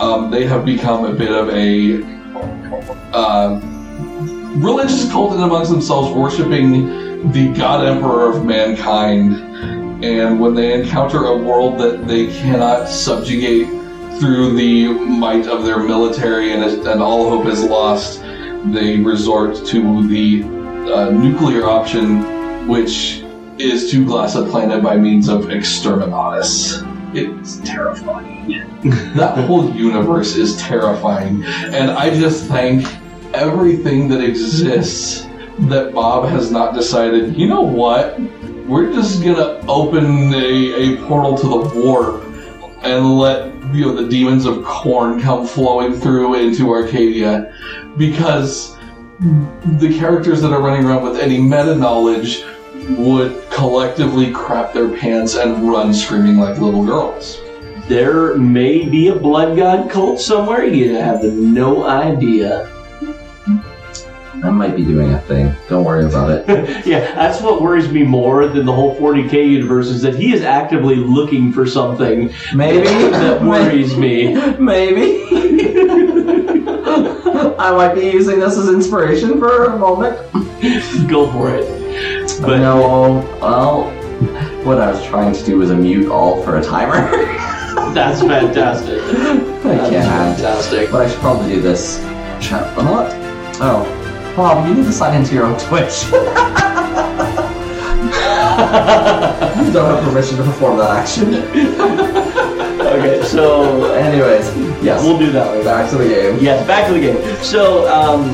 um, 0.00 0.30
they 0.30 0.46
have 0.46 0.64
become 0.64 1.04
a 1.04 1.12
bit 1.12 1.30
of 1.30 1.50
a 1.50 2.02
uh, 3.12 3.60
religious 4.56 5.10
cult 5.12 5.34
in 5.34 5.42
amongst 5.42 5.70
themselves, 5.70 6.10
worshiping 6.16 7.30
the 7.32 7.52
God 7.52 7.86
Emperor 7.86 8.30
of 8.30 8.44
mankind. 8.44 9.34
And 10.04 10.38
when 10.40 10.54
they 10.54 10.78
encounter 10.78 11.26
a 11.26 11.36
world 11.36 11.78
that 11.80 12.06
they 12.06 12.26
cannot 12.26 12.86
subjugate 12.86 13.66
through 14.18 14.56
the 14.56 14.88
might 14.88 15.46
of 15.46 15.64
their 15.64 15.78
military 15.78 16.52
and, 16.52 16.64
and 16.64 17.02
all 17.02 17.28
hope 17.30 17.46
is 17.46 17.62
lost, 17.62 18.22
they 18.66 19.00
resort 19.00 19.56
to 19.66 20.06
the 20.08 20.42
uh, 20.92 21.10
nuclear 21.10 21.66
option, 21.66 22.66
which 22.66 23.22
is 23.58 23.90
to 23.90 24.04
glass 24.04 24.34
a 24.34 24.44
planet 24.44 24.82
by 24.82 24.96
means 24.96 25.28
of 25.28 25.46
exterminatus. 25.46 26.82
It's 27.14 27.58
terrifying. 27.58 28.48
that 29.16 29.38
whole 29.46 29.70
universe 29.74 30.36
is 30.36 30.56
terrifying. 30.56 31.44
And 31.44 31.90
I 31.90 32.10
just 32.10 32.46
thank 32.46 32.86
everything 33.34 34.08
that 34.08 34.22
exists 34.22 35.26
that 35.58 35.92
Bob 35.94 36.28
has 36.28 36.50
not 36.50 36.74
decided, 36.74 37.36
you 37.36 37.48
know 37.48 37.62
what? 37.62 38.20
We're 38.66 38.92
just 38.92 39.22
gonna 39.22 39.64
open 39.68 40.34
a, 40.34 40.94
a 40.94 41.06
portal 41.06 41.38
to 41.38 41.48
the 41.48 41.80
warp 41.80 42.24
and 42.82 43.18
let 43.18 43.55
you 43.72 43.86
know 43.86 43.94
the 43.94 44.08
demons 44.08 44.46
of 44.46 44.56
Khorne 44.58 45.20
come 45.20 45.46
flowing 45.46 45.98
through 45.98 46.34
into 46.34 46.70
Arcadia 46.70 47.52
because 47.96 48.76
the 49.20 49.94
characters 49.98 50.42
that 50.42 50.52
are 50.52 50.60
running 50.60 50.84
around 50.84 51.02
with 51.02 51.18
any 51.18 51.40
meta 51.40 51.74
knowledge 51.74 52.44
would 52.90 53.50
collectively 53.50 54.30
crap 54.30 54.72
their 54.72 54.94
pants 54.96 55.34
and 55.34 55.68
run 55.68 55.92
screaming 55.92 56.36
like 56.36 56.58
little 56.58 56.84
girls. 56.84 57.40
there 57.88 58.36
may 58.36 58.84
be 58.88 59.08
a 59.08 59.14
blood 59.14 59.56
god 59.56 59.90
cult 59.90 60.20
somewhere. 60.20 60.64
You 60.64 60.94
have 60.94 61.22
no 61.24 61.84
idea. 61.84 62.75
I 64.46 64.50
might 64.50 64.76
be 64.76 64.84
doing 64.84 65.12
a 65.12 65.20
thing. 65.22 65.52
Don't 65.68 65.84
worry 65.84 66.04
about 66.04 66.30
it. 66.30 66.46
yeah, 66.86 67.00
that's 67.14 67.40
what 67.42 67.60
worries 67.60 67.90
me 67.90 68.04
more 68.04 68.46
than 68.46 68.64
the 68.64 68.72
whole 68.72 68.94
40k 68.96 69.48
universe 69.50 69.88
is 69.88 70.02
that 70.02 70.14
he 70.14 70.32
is 70.32 70.42
actively 70.42 70.94
looking 70.96 71.52
for 71.52 71.66
something 71.66 72.32
Maybe 72.54 72.86
that 73.10 73.42
worries 73.42 73.96
me. 73.96 74.34
Maybe. 74.58 75.24
I 77.58 77.72
might 77.72 77.94
be 77.94 78.06
using 78.06 78.38
this 78.38 78.56
as 78.56 78.68
inspiration 78.68 79.38
for 79.40 79.64
a 79.64 79.76
moment. 79.76 80.16
Go 81.08 81.30
for 81.32 81.52
it. 81.54 81.66
But 82.40 82.58
no, 82.58 83.26
well, 83.40 83.90
what 84.64 84.80
I 84.80 84.90
was 84.92 85.04
trying 85.06 85.34
to 85.34 85.44
do 85.44 85.58
was 85.58 85.70
a 85.70 85.76
mute 85.76 86.08
all 86.10 86.42
for 86.42 86.58
a 86.58 86.62
timer. 86.62 87.10
that's 87.94 88.20
fantastic. 88.20 89.00
I 89.02 89.34
That's 89.62 89.90
can't. 89.90 90.06
fantastic. 90.38 90.90
But 90.92 91.02
I 91.02 91.10
should 91.10 91.20
probably 91.20 91.54
do 91.54 91.60
this. 91.60 91.98
Chat. 92.40 92.76
What? 92.76 93.10
Oh, 93.60 93.95
Bob, 94.36 94.68
you 94.68 94.74
need 94.74 94.84
to 94.84 94.92
sign 94.92 95.16
into 95.18 95.34
your 95.34 95.46
own 95.46 95.58
Twitch. 95.58 96.04
you 96.06 96.12
don't 99.72 99.90
have 99.90 100.04
permission 100.04 100.36
to 100.36 100.44
perform 100.44 100.76
that 100.78 100.90
action. 100.90 101.32
Okay, 102.86 103.22
so 103.24 103.92
Anyways, 103.94 104.56
yes. 104.82 105.02
we'll 105.02 105.18
do 105.18 105.30
that 105.32 105.50
later. 105.50 105.64
Back 105.64 105.90
to 105.90 105.98
the 105.98 106.08
game. 106.08 106.38
Yes, 106.40 106.64
back 106.66 106.86
to 106.86 106.94
the 106.94 107.00
game. 107.00 107.36
So, 107.42 107.86
um, 107.92 108.30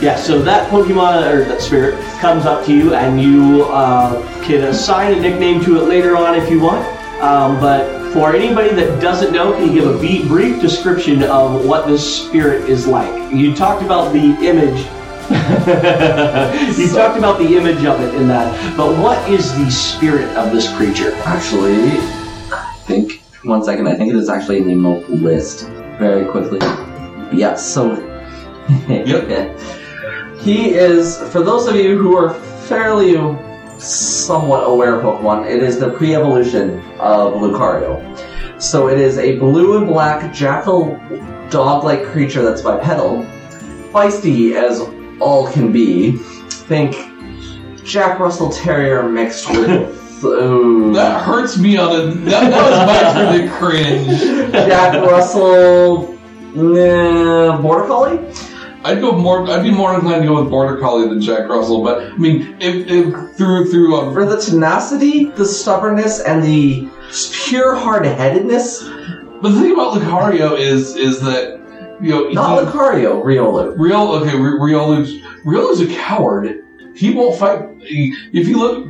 yeah, 0.00 0.14
so 0.16 0.40
that 0.42 0.70
Pokemon 0.70 1.32
or 1.32 1.44
that 1.46 1.60
spirit 1.62 1.98
comes 2.20 2.44
up 2.44 2.64
to 2.66 2.74
you, 2.74 2.94
and 2.94 3.20
you 3.20 3.64
uh, 3.64 4.22
can 4.44 4.64
assign 4.64 5.14
a 5.14 5.20
nickname 5.20 5.64
to 5.64 5.78
it 5.78 5.84
later 5.88 6.16
on 6.16 6.34
if 6.34 6.50
you 6.50 6.60
want. 6.60 6.86
Um, 7.22 7.58
but 7.58 8.12
for 8.12 8.36
anybody 8.36 8.74
that 8.74 9.00
doesn't 9.00 9.32
know, 9.32 9.52
can 9.54 9.72
you 9.72 9.80
give 9.80 9.94
a 9.94 10.28
brief 10.28 10.60
description 10.60 11.22
of 11.24 11.64
what 11.64 11.86
this 11.86 12.26
spirit 12.26 12.68
is 12.68 12.86
like? 12.86 13.32
You 13.32 13.54
talked 13.54 13.82
about 13.82 14.12
the 14.12 14.36
image. 14.46 14.86
you 16.78 16.88
talked 16.92 17.18
about 17.18 17.38
the 17.38 17.56
image 17.56 17.84
of 17.84 18.00
it 18.00 18.14
in 18.14 18.28
that, 18.28 18.76
but 18.76 18.98
what 18.98 19.28
is 19.30 19.56
the 19.56 19.70
spirit 19.70 20.28
of 20.36 20.52
this 20.52 20.74
creature? 20.76 21.12
Actually, 21.24 21.98
I 22.52 22.74
think 22.86 23.22
one 23.44 23.64
second. 23.64 23.86
I 23.86 23.94
think 23.94 24.10
it 24.12 24.16
is 24.16 24.28
actually 24.28 24.58
in 24.58 24.68
the 24.68 24.74
Mope 24.74 25.08
list. 25.08 25.68
Very 25.98 26.26
quickly. 26.26 26.58
Yes. 27.32 27.66
So. 27.66 28.10
Yep. 28.88 29.58
He 30.40 30.70
is. 30.74 31.18
For 31.30 31.42
those 31.42 31.66
of 31.66 31.76
you 31.76 31.98
who 31.98 32.16
are 32.16 32.34
fairly 32.66 33.14
somewhat 33.78 34.68
aware 34.68 34.96
of 34.96 35.02
Pokemon, 35.02 35.50
it 35.50 35.62
is 35.62 35.78
the 35.78 35.90
pre-evolution 35.90 36.80
of 36.98 37.34
Lucario. 37.34 38.00
So 38.60 38.88
it 38.88 38.98
is 38.98 39.18
a 39.18 39.38
blue 39.38 39.76
and 39.78 39.86
black 39.86 40.32
jackal 40.32 40.98
dog-like 41.50 42.04
creature 42.04 42.42
that's 42.42 42.62
bipedal, 42.62 43.26
feisty 43.92 44.54
as 44.54 44.80
all 45.24 45.50
can 45.50 45.72
be. 45.72 46.12
Think 46.68 46.94
Jack 47.84 48.18
Russell 48.18 48.50
Terrier 48.50 49.08
mixed 49.08 49.50
with. 49.50 50.00
Ooh. 50.24 50.92
That 50.94 51.22
hurts 51.22 51.58
me 51.58 51.76
on 51.76 51.94
a. 51.94 52.06
That, 52.06 52.50
that 52.50 52.70
was 52.70 52.86
my 52.86 53.12
turn 53.12 53.40
to 53.40 53.54
cringe. 53.56 54.20
Jack 54.52 55.02
Russell 55.02 56.18
nah, 56.54 57.60
Border 57.60 57.86
Collie? 57.86 58.18
I'd 58.84 59.00
go 59.00 59.12
more. 59.12 59.48
I'd 59.50 59.62
be 59.62 59.70
more 59.70 59.94
inclined 59.94 60.22
to 60.22 60.28
go 60.28 60.42
with 60.42 60.50
Border 60.50 60.78
Collie 60.78 61.08
than 61.08 61.20
Jack 61.20 61.48
Russell. 61.48 61.82
But 61.82 62.12
I 62.12 62.16
mean, 62.16 62.56
if, 62.60 62.86
if 62.88 63.36
through 63.36 63.70
through 63.70 63.96
um, 63.96 64.14
For 64.14 64.26
the 64.26 64.40
tenacity, 64.40 65.26
the 65.26 65.46
stubbornness, 65.46 66.20
and 66.20 66.42
the 66.42 66.88
pure 67.46 67.74
hard-headedness, 67.74 68.84
But 69.42 69.50
the 69.50 69.60
thing 69.60 69.72
about 69.72 69.94
Lucario 69.94 70.58
is 70.58 70.96
is 70.96 71.20
that 71.20 71.63
you 72.00 72.10
know 72.10 72.28
not 72.30 72.60
he- 72.60 72.66
Lucario, 72.70 73.22
Riolu. 73.24 73.74
Real 73.78 74.12
okay. 74.12 74.32
Riolu's 74.32 75.20
Riolu's 75.44 75.80
a 75.80 75.86
coward. 75.94 76.60
He 76.94 77.12
won't 77.12 77.38
fight. 77.38 77.68
He, 77.80 78.14
if 78.32 78.46
you 78.48 78.56
look 78.58 78.86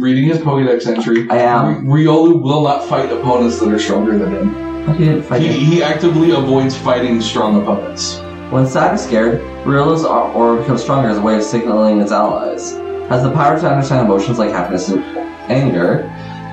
reading 0.00 0.24
his 0.24 0.38
Pokédex 0.38 0.86
entry, 0.86 1.28
I 1.28 1.38
am. 1.38 1.86
Riolu 1.86 2.40
will 2.40 2.62
not 2.62 2.84
fight 2.88 3.10
opponents 3.12 3.58
that 3.60 3.72
are 3.72 3.78
stronger 3.78 4.16
than 4.16 4.32
him. 4.32 4.94
He 4.96 5.04
didn't 5.06 5.22
fight 5.24 5.42
He, 5.42 5.48
him. 5.48 5.54
he 5.72 5.82
actively 5.82 6.30
avoids 6.30 6.76
fighting 6.76 7.20
strong 7.20 7.60
opponents. 7.60 8.20
When 8.50 8.66
sad 8.66 8.94
or 8.94 8.96
scared, 8.96 9.40
Riolu's 9.64 10.04
or, 10.04 10.30
or 10.32 10.56
becomes 10.56 10.82
stronger 10.82 11.08
as 11.10 11.18
a 11.18 11.20
way 11.20 11.36
of 11.36 11.42
signaling 11.42 12.00
its 12.00 12.12
allies. 12.12 12.72
Has 13.10 13.22
the 13.24 13.32
power 13.32 13.58
to 13.58 13.68
understand 13.70 14.06
emotions 14.06 14.38
like 14.38 14.50
happiness 14.50 14.88
and 14.88 15.04
anger. 15.50 16.04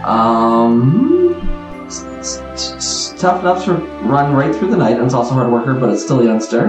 Um, 0.04 1.34
s- 1.86 2.06
s- 2.20 2.42
s- 2.76 3.14
tough 3.20 3.42
enough 3.42 3.64
to 3.66 3.74
run 4.04 4.34
right 4.34 4.56
through 4.56 4.70
the 4.70 4.78
night, 4.78 4.96
and 4.98 5.06
it's 5.06 5.14
also 5.14 5.34
hard 5.34 5.52
worker, 5.52 5.74
but 5.74 5.90
it's 5.90 6.04
still 6.04 6.22
a 6.22 6.26
youngster. 6.26 6.68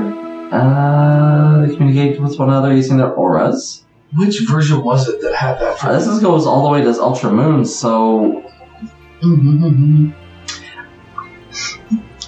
Uh, 0.52 1.66
they 1.66 1.74
communicate 1.76 2.20
with 2.20 2.38
one 2.38 2.48
another 2.48 2.72
using 2.74 2.96
their 2.96 3.12
auras. 3.12 3.84
which 4.16 4.40
version 4.48 4.82
was 4.84 5.08
it 5.08 5.20
that 5.20 5.34
had 5.34 5.58
that? 5.60 5.82
Uh, 5.84 5.92
this 5.92 6.06
is, 6.06 6.20
goes 6.20 6.46
all 6.46 6.62
the 6.62 6.68
way 6.70 6.80
to 6.82 6.90
Ultra 7.02 7.32
Moon, 7.32 7.64
so 7.64 8.42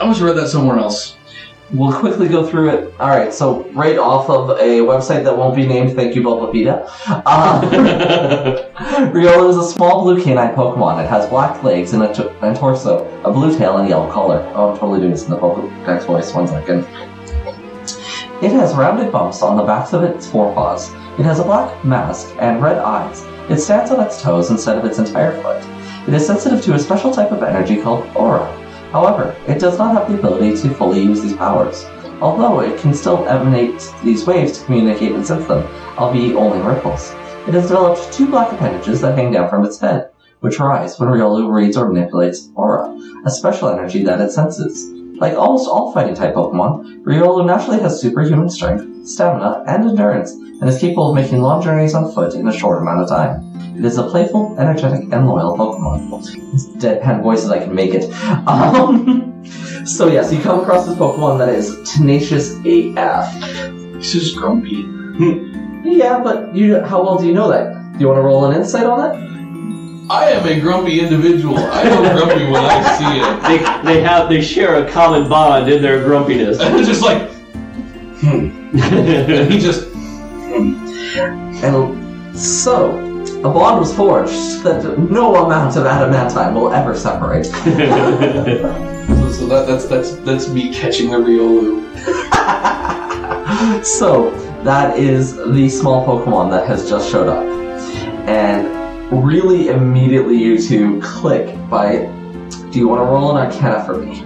I 0.00 0.07
must 0.07 0.21
have 0.21 0.28
read 0.28 0.37
that 0.37 0.49
somewhere 0.49 0.78
else. 0.78 1.16
We'll 1.70 1.92
quickly 1.92 2.28
go 2.28 2.46
through 2.46 2.70
it. 2.70 2.94
All 2.98 3.10
right, 3.10 3.32
so 3.32 3.68
right 3.72 3.98
off 3.98 4.30
of 4.30 4.50
a 4.58 4.78
website 4.80 5.22
that 5.25 5.37
won't 5.37 5.54
be 5.54 5.66
named, 5.66 5.94
thank 5.94 6.14
you, 6.14 6.22
Bulbapedia. 6.22 6.88
Uh, 7.06 7.60
Riolu 9.12 9.50
is 9.50 9.56
a 9.58 9.64
small 9.64 10.02
blue 10.02 10.22
canine 10.22 10.54
Pokemon. 10.54 11.04
It 11.04 11.08
has 11.08 11.28
black 11.28 11.62
legs 11.62 11.92
and 11.92 12.02
a 12.02 12.14
t- 12.14 12.26
and 12.40 12.56
torso, 12.56 13.06
a 13.22 13.30
blue 13.30 13.56
tail, 13.58 13.76
and 13.76 13.87
yellow 13.87 14.10
collar. 14.10 14.50
Oh, 14.54 14.70
I'm 14.70 14.78
totally 14.78 15.00
doing 15.00 15.10
this 15.10 15.25
in 15.25 15.30
the 15.30 15.37
Pokedex 15.37 16.06
voice. 16.06 16.32
One 16.32 16.48
second. 16.48 16.87
It 18.42 18.52
has 18.52 18.75
rounded 18.75 19.12
bumps 19.12 19.42
on 19.42 19.58
the 19.58 19.64
backs 19.64 19.92
of 19.92 20.02
its 20.04 20.26
forepaws. 20.26 20.90
It 21.18 21.25
has 21.25 21.38
a 21.38 21.44
black 21.44 21.84
mask 21.84 22.34
and 22.38 22.62
red 22.62 22.78
eyes. 22.78 23.25
It 23.50 23.58
stands 23.58 23.90
on 23.90 24.00
its 24.00 24.22
toes 24.22 24.50
instead 24.50 24.78
of 24.78 24.87
its 24.87 24.98
entire 24.98 25.38
foot. 25.42 25.62
It 26.06 26.14
is 26.14 26.26
sensitive 26.26 26.62
to 26.62 26.75
a 26.75 26.78
special 26.78 27.12
type 27.12 27.32
of 27.32 27.42
energy 27.42 27.82
called 27.82 28.08
aura. 28.16 28.46
However, 28.92 29.37
it 29.47 29.59
does 29.59 29.78
not 29.78 29.95
have 29.95 30.11
the 30.11 30.18
ability 30.18 30.57
to 30.62 30.75
fully 30.75 31.00
use 31.00 31.21
these 31.21 31.37
powers, 31.37 31.85
although 32.23 32.61
it 32.61 32.80
can 32.80 32.95
still 32.95 33.28
emanate 33.28 33.92
these 34.02 34.26
waves 34.26 34.59
to 34.59 34.64
communicate 34.64 35.12
and 35.12 35.26
sense 35.26 35.47
them, 35.47 35.66
albeit 35.99 36.37
only 36.37 36.61
ripples. 36.61 37.12
It 37.47 37.54
has 37.54 37.68
developed 37.68 38.12
two 38.12 38.26
black 38.28 38.52
appendages 38.52 39.00
that 39.02 39.16
hang 39.16 39.33
down 39.33 39.49
from 39.49 39.64
its 39.64 39.78
head, 39.78 40.11
which 40.40 40.59
rise 40.59 40.99
when 40.99 41.09
Riolu 41.09 41.52
reads 41.52 41.76
or 41.76 41.88
manipulates 41.88 42.50
aura, 42.54 42.97
a 43.26 43.30
special 43.30 43.68
energy 43.68 44.02
that 44.04 44.21
it 44.21 44.30
senses. 44.30 44.98
Like 45.18 45.34
almost 45.34 45.68
all 45.68 45.92
fighting 45.92 46.14
type 46.14 46.34
Pokemon, 46.34 47.02
Riolu 47.02 47.44
naturally 47.44 47.80
has 47.80 48.00
superhuman 48.00 48.48
strength, 48.48 49.06
stamina, 49.06 49.64
and 49.66 49.90
endurance, 49.90 50.32
and 50.32 50.68
is 50.68 50.78
capable 50.78 51.10
of 51.10 51.16
making 51.16 51.42
long 51.42 51.60
journeys 51.60 51.94
on 51.94 52.12
foot 52.12 52.34
in 52.34 52.46
a 52.46 52.52
short 52.52 52.80
amount 52.82 53.00
of 53.00 53.08
time. 53.08 53.42
It 53.76 53.84
is 53.84 53.98
a 53.98 54.08
playful, 54.08 54.56
energetic, 54.58 55.12
and 55.12 55.28
loyal 55.28 55.56
Pokemon. 55.56 56.25
It's 56.54 56.66
deadpan 56.84 57.22
voices 57.22 57.50
I 57.50 57.58
can 57.58 57.75
make 57.75 57.94
it. 57.94 58.12
Um, 58.48 59.44
so 59.84 60.08
yes, 60.08 60.32
you 60.32 60.40
come 60.40 60.60
across 60.60 60.87
this 60.87 60.96
Pokemon 60.96 61.38
that 61.38 61.48
is 61.48 61.76
tenacious 61.90 62.54
AF. 62.64 63.32
He's 63.96 64.12
just 64.12 64.37
grumpy. 64.37 64.84
Yeah, 65.84 66.20
but 66.22 66.54
you 66.54 66.80
how 66.80 67.02
well 67.02 67.18
do 67.18 67.26
you 67.26 67.32
know 67.32 67.48
that? 67.48 67.72
Do 67.94 68.00
you 68.00 68.08
want 68.08 68.18
to 68.18 68.22
roll 68.22 68.44
an 68.44 68.56
insight 68.56 68.84
on 68.84 69.10
it? 69.10 69.38
I 70.10 70.30
am 70.30 70.46
a 70.46 70.58
grumpy 70.58 71.00
individual. 71.00 71.58
I 71.58 71.84
know 71.84 72.00
grumpy 72.14 72.44
when 72.44 72.64
I 72.64 72.96
see 72.96 73.20
it. 73.20 73.42
they, 73.42 73.58
they 73.92 74.00
have 74.02 74.30
they 74.30 74.40
share 74.40 74.82
a 74.82 74.90
common 74.90 75.28
bond 75.28 75.70
in 75.70 75.82
their 75.82 76.02
grumpiness. 76.02 76.58
And 76.60 76.76
it's 76.76 76.88
just 76.88 77.02
like, 77.02 77.30
hmm. 78.20 78.48
and 78.74 79.52
he 79.52 79.58
just, 79.58 79.88
hmm. 79.88 80.76
And 81.62 82.38
so, 82.38 82.98
a 83.40 83.52
bond 83.52 83.80
was 83.80 83.94
forged 83.94 84.62
that 84.62 84.98
no 84.98 85.44
amount 85.44 85.76
of 85.76 85.84
adamantine 85.84 86.54
will 86.54 86.72
ever 86.72 86.94
separate. 86.96 87.44
so, 87.44 87.52
so 89.32 89.46
that, 89.46 89.66
that's 89.66 89.84
that's 89.84 90.12
that's 90.16 90.48
me 90.48 90.72
catching 90.72 91.10
the 91.10 91.18
Riolu. 91.18 91.84
so, 93.84 94.30
that 94.62 94.98
is 94.98 95.36
the 95.36 95.68
small 95.68 96.06
Pokemon 96.06 96.50
that 96.50 96.66
has 96.66 96.88
just 96.88 97.10
showed 97.10 97.28
up. 97.28 97.44
And 98.26 98.77
really 99.10 99.68
immediately 99.68 100.36
you 100.36 100.60
two 100.60 101.00
click 101.00 101.54
by 101.68 102.06
do 102.70 102.78
you 102.78 102.88
want 102.88 103.00
to 103.00 103.04
roll 103.04 103.36
an 103.36 103.46
arcana 103.46 103.84
for 103.84 103.98
me? 103.98 104.24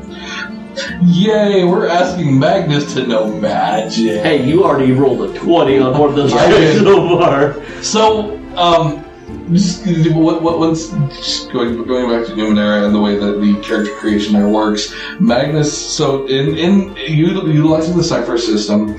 Yay! 1.03 1.65
We're 1.65 1.87
asking 1.87 2.39
Magnus 2.39 2.93
to 2.95 3.07
know 3.07 3.29
magic. 3.29 4.23
hey, 4.23 4.45
you 4.45 4.65
already 4.65 4.93
rolled 4.93 5.31
a 5.31 5.39
20 5.39 5.79
on 5.79 5.99
one 5.99 6.11
of 6.11 6.17
those 6.17 6.33
I 6.35 6.49
did. 6.49 6.83
so 6.83 7.19
far. 7.19 7.83
So, 7.83 8.37
um, 8.57 9.05
just 9.53 9.87
what, 10.13 10.43
what, 10.43 10.59
what's 10.59 10.89
just 11.17 11.53
going 11.53 11.85
going 11.87 12.09
back 12.11 12.27
to 12.29 12.33
Numenera 12.33 12.85
and 12.87 12.95
the 12.95 13.01
way 13.01 13.17
that 13.17 13.41
the 13.41 13.61
character 13.61 13.95
creation 13.97 14.35
there 14.35 14.49
works. 14.49 14.95
Magnus, 15.21 15.77
so 15.77 16.27
in 16.27 16.57
in 16.57 16.95
util- 16.95 17.53
utilizing 17.53 17.97
the 17.97 18.05
cipher 18.05 18.39
system, 18.39 18.99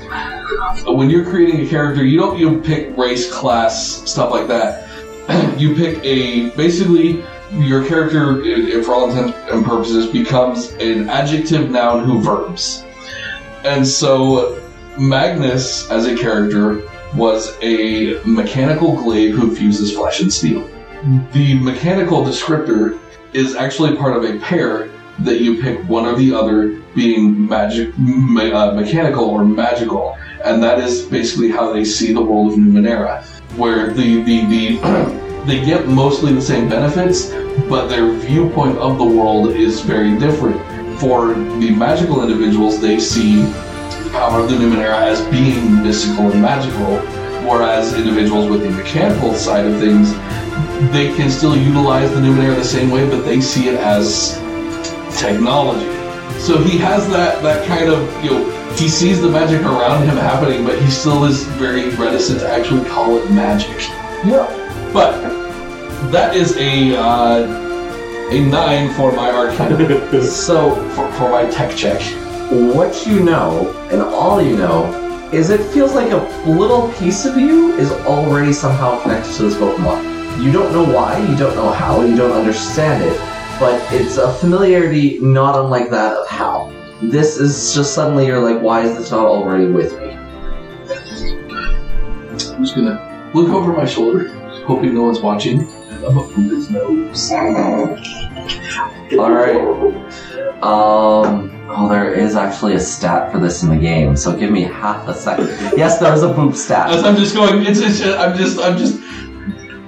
when 0.86 1.10
you're 1.10 1.24
creating 1.24 1.66
a 1.66 1.68
character, 1.68 2.04
you 2.04 2.18
don't 2.18 2.38
you 2.38 2.60
pick 2.60 2.96
race, 2.96 3.30
class, 3.32 4.08
stuff 4.10 4.30
like 4.30 4.46
that. 4.48 4.83
you 5.56 5.74
pick 5.74 6.02
a 6.04 6.50
basically 6.50 7.24
your 7.52 7.86
character, 7.86 8.42
i- 8.42 8.82
for 8.82 8.94
all 8.94 9.08
intents 9.10 9.36
and 9.50 9.64
purposes, 9.64 10.06
becomes 10.10 10.72
an 10.74 11.08
adjective, 11.08 11.70
noun, 11.70 12.04
who 12.04 12.20
verbs. 12.20 12.84
And 13.64 13.86
so 13.86 14.60
Magnus, 14.98 15.90
as 15.90 16.06
a 16.06 16.16
character, 16.16 16.82
was 17.14 17.56
a 17.62 18.20
mechanical 18.24 18.96
glaive 18.96 19.34
who 19.34 19.54
fuses 19.54 19.92
flesh 19.94 20.20
and 20.20 20.32
steel. 20.32 20.68
The 21.32 21.58
mechanical 21.58 22.24
descriptor 22.24 22.98
is 23.32 23.54
actually 23.54 23.96
part 23.96 24.16
of 24.16 24.24
a 24.24 24.38
pair 24.40 24.88
that 25.20 25.40
you 25.40 25.62
pick 25.62 25.78
one 25.88 26.06
or 26.06 26.16
the 26.16 26.34
other 26.34 26.80
being 26.94 27.46
magic, 27.46 27.96
me- 27.98 28.52
uh, 28.52 28.72
mechanical 28.72 29.24
or 29.26 29.44
magical, 29.44 30.16
and 30.44 30.62
that 30.62 30.78
is 30.80 31.02
basically 31.02 31.50
how 31.50 31.72
they 31.72 31.84
see 31.84 32.12
the 32.12 32.20
world 32.22 32.52
of 32.52 32.58
Numenera, 32.58 33.24
where 33.56 33.92
the 33.92 34.22
the, 34.22 34.46
the 34.46 35.24
they 35.46 35.64
get 35.64 35.88
mostly 35.88 36.32
the 36.32 36.40
same 36.40 36.68
benefits, 36.68 37.30
but 37.68 37.88
their 37.88 38.10
viewpoint 38.12 38.78
of 38.78 38.98
the 38.98 39.04
world 39.04 39.50
is 39.50 39.80
very 39.80 40.18
different. 40.18 40.60
For 40.98 41.34
the 41.34 41.70
magical 41.70 42.22
individuals, 42.22 42.80
they 42.80 42.98
see 42.98 43.42
the 43.42 44.10
power 44.12 44.40
of 44.40 44.48
the 44.48 44.56
Numenera 44.56 45.02
as 45.02 45.20
being 45.26 45.82
mystical 45.82 46.30
and 46.30 46.40
magical, 46.40 46.98
whereas 47.46 47.92
individuals 47.94 48.48
with 48.48 48.62
the 48.62 48.70
mechanical 48.70 49.34
side 49.34 49.66
of 49.66 49.78
things, 49.80 50.12
they 50.92 51.14
can 51.14 51.30
still 51.30 51.56
utilize 51.56 52.10
the 52.12 52.20
Numenera 52.20 52.54
the 52.56 52.64
same 52.64 52.90
way, 52.90 53.08
but 53.08 53.22
they 53.24 53.40
see 53.40 53.68
it 53.68 53.74
as 53.74 54.38
technology. 55.18 55.86
So 56.40 56.58
he 56.58 56.78
has 56.78 57.08
that 57.10 57.42
that 57.42 57.66
kind 57.66 57.90
of 57.90 58.24
you 58.24 58.30
know 58.30 58.63
he 58.78 58.88
sees 58.88 59.20
the 59.20 59.28
magic 59.28 59.62
around 59.62 60.06
him 60.08 60.16
happening, 60.16 60.64
but 60.64 60.80
he 60.80 60.90
still 60.90 61.24
is 61.24 61.44
very 61.58 61.90
reticent 61.90 62.40
to 62.40 62.48
actually 62.48 62.84
call 62.88 63.16
it 63.18 63.30
magic. 63.30 63.78
Yeah. 64.24 64.46
But 64.92 65.12
that 66.10 66.36
is 66.36 66.56
a 66.56 66.96
uh, 66.96 67.64
a 68.30 68.40
nine 68.40 68.92
for 68.94 69.12
my 69.12 69.30
arcana 69.30 70.22
So, 70.22 70.74
for, 70.90 71.10
for 71.12 71.30
my 71.30 71.48
tech 71.50 71.76
check. 71.76 72.00
what 72.50 73.06
you 73.06 73.20
know, 73.20 73.70
and 73.90 74.00
all 74.02 74.42
you 74.42 74.56
know, 74.56 74.92
is 75.32 75.50
it 75.50 75.60
feels 75.72 75.94
like 75.94 76.10
a 76.10 76.48
little 76.48 76.92
piece 76.94 77.26
of 77.26 77.36
you 77.36 77.74
is 77.74 77.92
already 77.92 78.52
somehow 78.52 79.00
connected 79.02 79.32
to 79.34 79.42
this 79.44 79.54
Pokemon. 79.54 80.42
You 80.42 80.50
don't 80.50 80.72
know 80.72 80.84
why, 80.84 81.18
you 81.18 81.36
don't 81.36 81.54
know 81.54 81.70
how, 81.70 82.02
you 82.02 82.16
don't 82.16 82.32
understand 82.32 83.04
it, 83.04 83.18
but 83.60 83.80
it's 83.92 84.16
a 84.16 84.32
familiarity 84.34 85.18
not 85.20 85.56
unlike 85.56 85.90
that 85.90 86.16
of 86.16 86.28
how. 86.28 86.73
This 87.10 87.38
is 87.38 87.74
just 87.74 87.94
suddenly 87.94 88.26
you're 88.26 88.40
like, 88.40 88.62
why 88.62 88.82
is 88.82 88.96
this 88.96 89.10
not 89.10 89.26
already 89.26 89.66
with 89.66 89.92
me? 90.00 90.10
I'm 92.52 92.62
just 92.64 92.74
gonna 92.74 93.30
look 93.34 93.48
over 93.50 93.72
my 93.72 93.84
shoulder, 93.84 94.28
hoping 94.64 94.94
no 94.94 95.02
one's 95.04 95.20
watching. 95.20 95.68
I'm 96.04 96.18
up 96.18 96.30
from 96.30 96.48
his 96.48 96.70
nose. 96.70 97.30
Alright. 99.12 99.56
Um, 100.62 101.50
oh, 101.68 101.88
there 101.88 102.12
is 102.12 102.36
actually 102.36 102.74
a 102.74 102.80
stat 102.80 103.30
for 103.32 103.38
this 103.38 103.62
in 103.62 103.68
the 103.70 103.76
game, 103.76 104.16
so 104.16 104.34
give 104.36 104.50
me 104.50 104.62
half 104.62 105.06
a 105.08 105.14
second. 105.14 105.48
Yes, 105.78 105.98
there 105.98 106.12
is 106.12 106.22
a 106.22 106.28
boop 106.32 106.54
stat. 106.54 106.90
As 106.90 107.04
I'm 107.04 107.16
just 107.16 107.34
going, 107.34 107.64
it's, 107.66 107.80
it's 107.80 107.98
just, 108.00 108.18
I'm 108.18 108.36
just, 108.36 108.58
I'm 108.60 108.76
just 108.78 108.94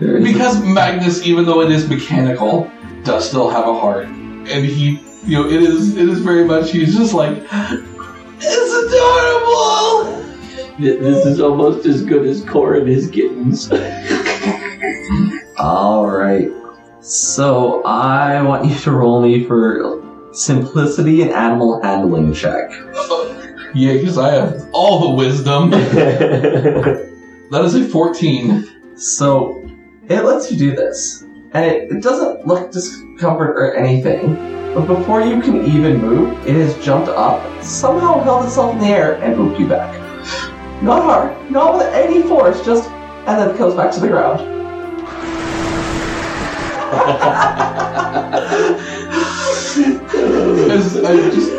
is 0.00 0.20
a- 0.20 0.22
because 0.22 0.62
Magnus, 0.62 1.26
even 1.26 1.44
though 1.46 1.60
it 1.62 1.70
is 1.70 1.88
mechanical, 1.88 2.70
does 3.04 3.28
still 3.28 3.48
have 3.48 3.66
a 3.66 3.78
heart, 3.78 4.06
and 4.06 4.64
he, 4.66 4.96
you 5.26 5.36
know, 5.36 5.46
it 5.48 5.62
is, 5.62 5.96
it 5.96 6.08
is 6.08 6.20
very 6.20 6.44
much. 6.44 6.70
He's 6.70 6.96
just 6.96 7.12
like, 7.14 7.36
it's 8.38 8.92
adorable. 8.94 10.22
This 10.78 11.26
is 11.26 11.40
almost 11.40 11.86
as 11.86 12.04
good 12.04 12.26
as 12.26 12.44
Cora 12.44 12.80
and 12.80 12.88
his 12.88 13.10
kittens. 13.10 13.70
All 15.58 16.06
right. 16.06 16.50
So 17.00 17.82
I 17.84 18.42
want 18.42 18.66
you 18.70 18.78
to 18.78 18.90
roll 18.92 19.22
me 19.22 19.44
for 19.44 20.02
simplicity 20.32 21.22
and 21.22 21.30
animal 21.32 21.82
handling 21.82 22.32
check. 22.34 22.70
Yeah, 23.74 23.92
because 23.92 24.16
I 24.16 24.30
have 24.30 24.70
all 24.72 25.00
the 25.00 25.10
wisdom. 25.16 25.70
That 27.50 27.64
is 27.64 27.74
a 27.74 27.84
14. 27.84 28.96
So 28.96 29.62
it 30.08 30.22
lets 30.22 30.50
you 30.50 30.58
do 30.58 30.74
this, 30.74 31.24
and 31.56 31.64
it, 31.64 31.90
it 31.90 32.02
doesn't 32.02 32.46
look 32.46 32.70
discomfort 32.70 33.56
or 33.56 33.74
anything. 33.76 34.34
But 34.74 34.86
before 34.86 35.22
you 35.22 35.40
can 35.40 35.64
even 35.64 35.98
move, 36.02 36.46
it 36.46 36.54
has 36.54 36.76
jumped 36.84 37.08
up, 37.08 37.40
somehow 37.62 38.22
held 38.22 38.44
itself 38.44 38.74
in 38.74 38.80
the 38.80 38.88
air, 38.88 39.14
and 39.22 39.38
moved 39.38 39.58
you 39.58 39.66
back. 39.66 39.94
Not 40.82 41.02
hard, 41.02 41.50
not 41.50 41.78
with 41.78 41.86
any 41.94 42.22
force, 42.24 42.62
just 42.62 42.90
and 42.90 43.40
then 43.40 43.54
it 43.54 43.56
comes 43.56 43.74
back 43.74 43.90
to 43.94 44.00
the 44.00 44.08
ground. 44.08 44.40
Because 50.60 50.96
I 51.04 51.16
just. 51.30 51.52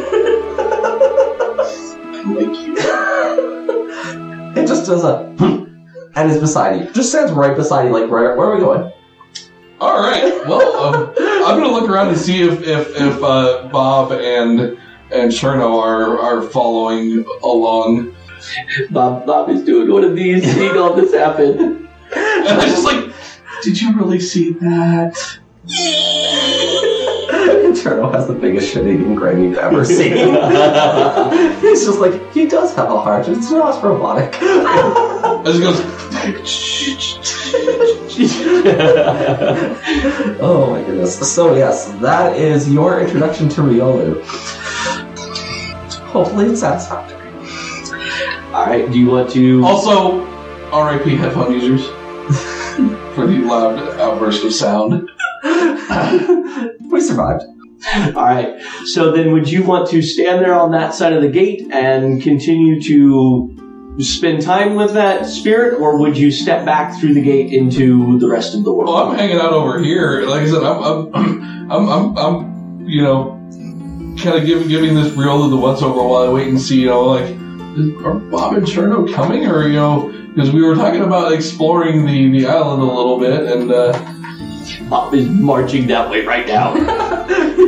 It 4.58 4.68
just 4.68 4.86
does 4.86 5.04
a 5.04 5.36
and 6.16 6.32
is 6.32 6.40
beside 6.40 6.82
you. 6.82 6.92
Just 6.94 7.10
stands 7.10 7.32
right 7.32 7.56
beside 7.56 7.86
you, 7.86 7.92
like 7.92 8.12
where 8.12 8.38
are 8.38 8.56
we 8.56 8.62
going? 8.62 8.92
All 9.80 10.00
right. 10.00 10.46
Well, 10.48 10.78
um, 10.78 11.13
I'm 11.18 11.60
gonna 11.60 11.72
look 11.72 11.90
around 11.90 12.10
and 12.10 12.18
see 12.18 12.42
if 12.42 12.62
if, 12.63 12.90
if 13.00 13.24
uh, 13.24 13.68
Bob 13.72 14.12
and 14.12 14.60
and 15.12 15.32
Cherno 15.32 15.82
are 15.82 16.20
are 16.20 16.42
following 16.42 17.26
along. 17.44 18.16
Bob, 18.90 19.26
Bob 19.26 19.50
is 19.50 19.63
doing 19.63 19.92
one 19.92 20.04
of 20.04 20.16
these, 20.16 20.44
seeing 20.44 20.78
all 20.78 20.94
this 20.94 21.13
happen. 21.13 21.88
And 22.16 22.48
I'm 22.48 22.70
just 22.70 22.86
like, 22.86 23.13
did 23.62 23.80
you 23.80 23.96
really 23.96 24.20
see 24.20 24.54
that? 24.54 25.40
Turtle 27.84 28.12
has 28.12 28.28
the 28.28 28.34
biggest 28.34 28.74
shit-eating 28.74 29.16
grin 29.16 29.44
you've 29.44 29.58
ever 29.58 29.86
seen. 29.98 30.12
He's 31.62 31.86
just 31.86 32.00
like, 32.00 32.34
he 32.34 32.48
does 32.48 32.76
have 32.76 32.90
a 32.90 33.00
heart. 33.00 33.28
It's 33.28 33.52
not 33.52 33.82
robotic. 33.84 34.34
As 34.42 35.56
he 35.56 35.62
goes, 35.62 35.80
oh 40.42 40.68
my 40.72 40.84
goodness. 40.84 41.34
So 41.34 41.56
yes, 41.56 41.90
that 42.02 42.36
is 42.36 42.72
your 42.72 43.00
introduction 43.00 43.48
to 43.50 43.62
Riolu. 43.62 44.22
Hopefully 46.08 46.48
it's 46.48 46.60
satisfactory. 46.60 47.32
Alright, 48.54 48.92
do 48.92 49.00
you 49.00 49.10
want 49.10 49.30
to. 49.32 49.63
also, 49.63 50.26
R.I.P. 50.72 51.16
headphone 51.16 51.54
users 51.54 51.86
for 53.16 53.26
the 53.26 53.38
loud 53.46 53.80
outburst 54.00 54.44
of 54.44 54.54
sound. 54.54 55.10
we 56.92 57.00
survived. 57.00 57.44
Alright, 57.86 58.62
so 58.86 59.12
then 59.12 59.32
would 59.32 59.50
you 59.50 59.63
want 59.63 59.90
to 59.92 60.02
stand 60.02 60.44
there 60.44 60.56
on 60.56 60.72
that 60.72 60.94
side 60.94 61.13
of 61.13 61.22
the 61.22 61.30
gate 61.30 61.72
and 61.72 62.22
continue 62.22 62.82
to 62.82 63.66
spend 64.00 64.42
time 64.42 64.76
with 64.76 64.94
that 64.94 65.26
spirit, 65.26 65.80
or 65.80 65.98
would 66.00 66.18
you 66.18 66.32
step 66.32 66.66
back 66.66 67.00
through 67.00 67.14
the 67.14 67.22
gate 67.22 67.52
into 67.52 68.20
the 68.20 68.28
rest 68.28 68.54
of 68.54 68.64
the 68.64 68.72
world? 68.72 68.90
Well, 68.90 69.10
I'm 69.10 69.18
hanging 69.18 69.38
out 69.38 69.54
over 69.54 69.80
here. 69.80 70.24
Like 70.24 70.42
I 70.44 70.50
said, 70.50 70.64
I'm, 70.64 71.14
I'm, 71.14 71.16
I'm, 71.72 71.90
I'm, 71.90 72.18
I'm 72.18 72.88
you 72.88 73.02
know, 73.02 73.38
kind 74.22 74.38
of 74.38 74.46
giving 74.46 74.68
giving 74.68 74.96
this 74.96 75.14
Riolu 75.14 75.50
the 75.50 75.58
once 75.58 75.82
over 75.82 76.02
while 76.04 76.28
I 76.28 76.32
wait 76.32 76.48
and 76.48 76.62
see, 76.62 76.82
you 76.82 76.88
know, 76.88 77.06
like, 77.06 77.30
are 78.06 78.14
Bob 78.14 78.54
and 78.54 78.66
Cherno 78.66 79.12
coming, 79.14 79.48
or 79.48 79.68
you 79.68 79.76
know, 79.76 80.14
because 80.34 80.52
we 80.52 80.64
were 80.64 80.76
talking 80.76 81.02
about 81.02 81.32
exploring 81.32 82.06
the 82.06 82.32
the 82.32 82.48
island 82.48 82.82
a 82.82 82.86
little 82.86 83.20
bit, 83.20 83.52
and 83.52 83.72
uh, 83.72 83.92
Bob 84.90 85.14
is 85.14 85.28
marching 85.28 85.88
that 85.88 86.10
way 86.10 86.26
right 86.26 86.48
now. 86.48 86.76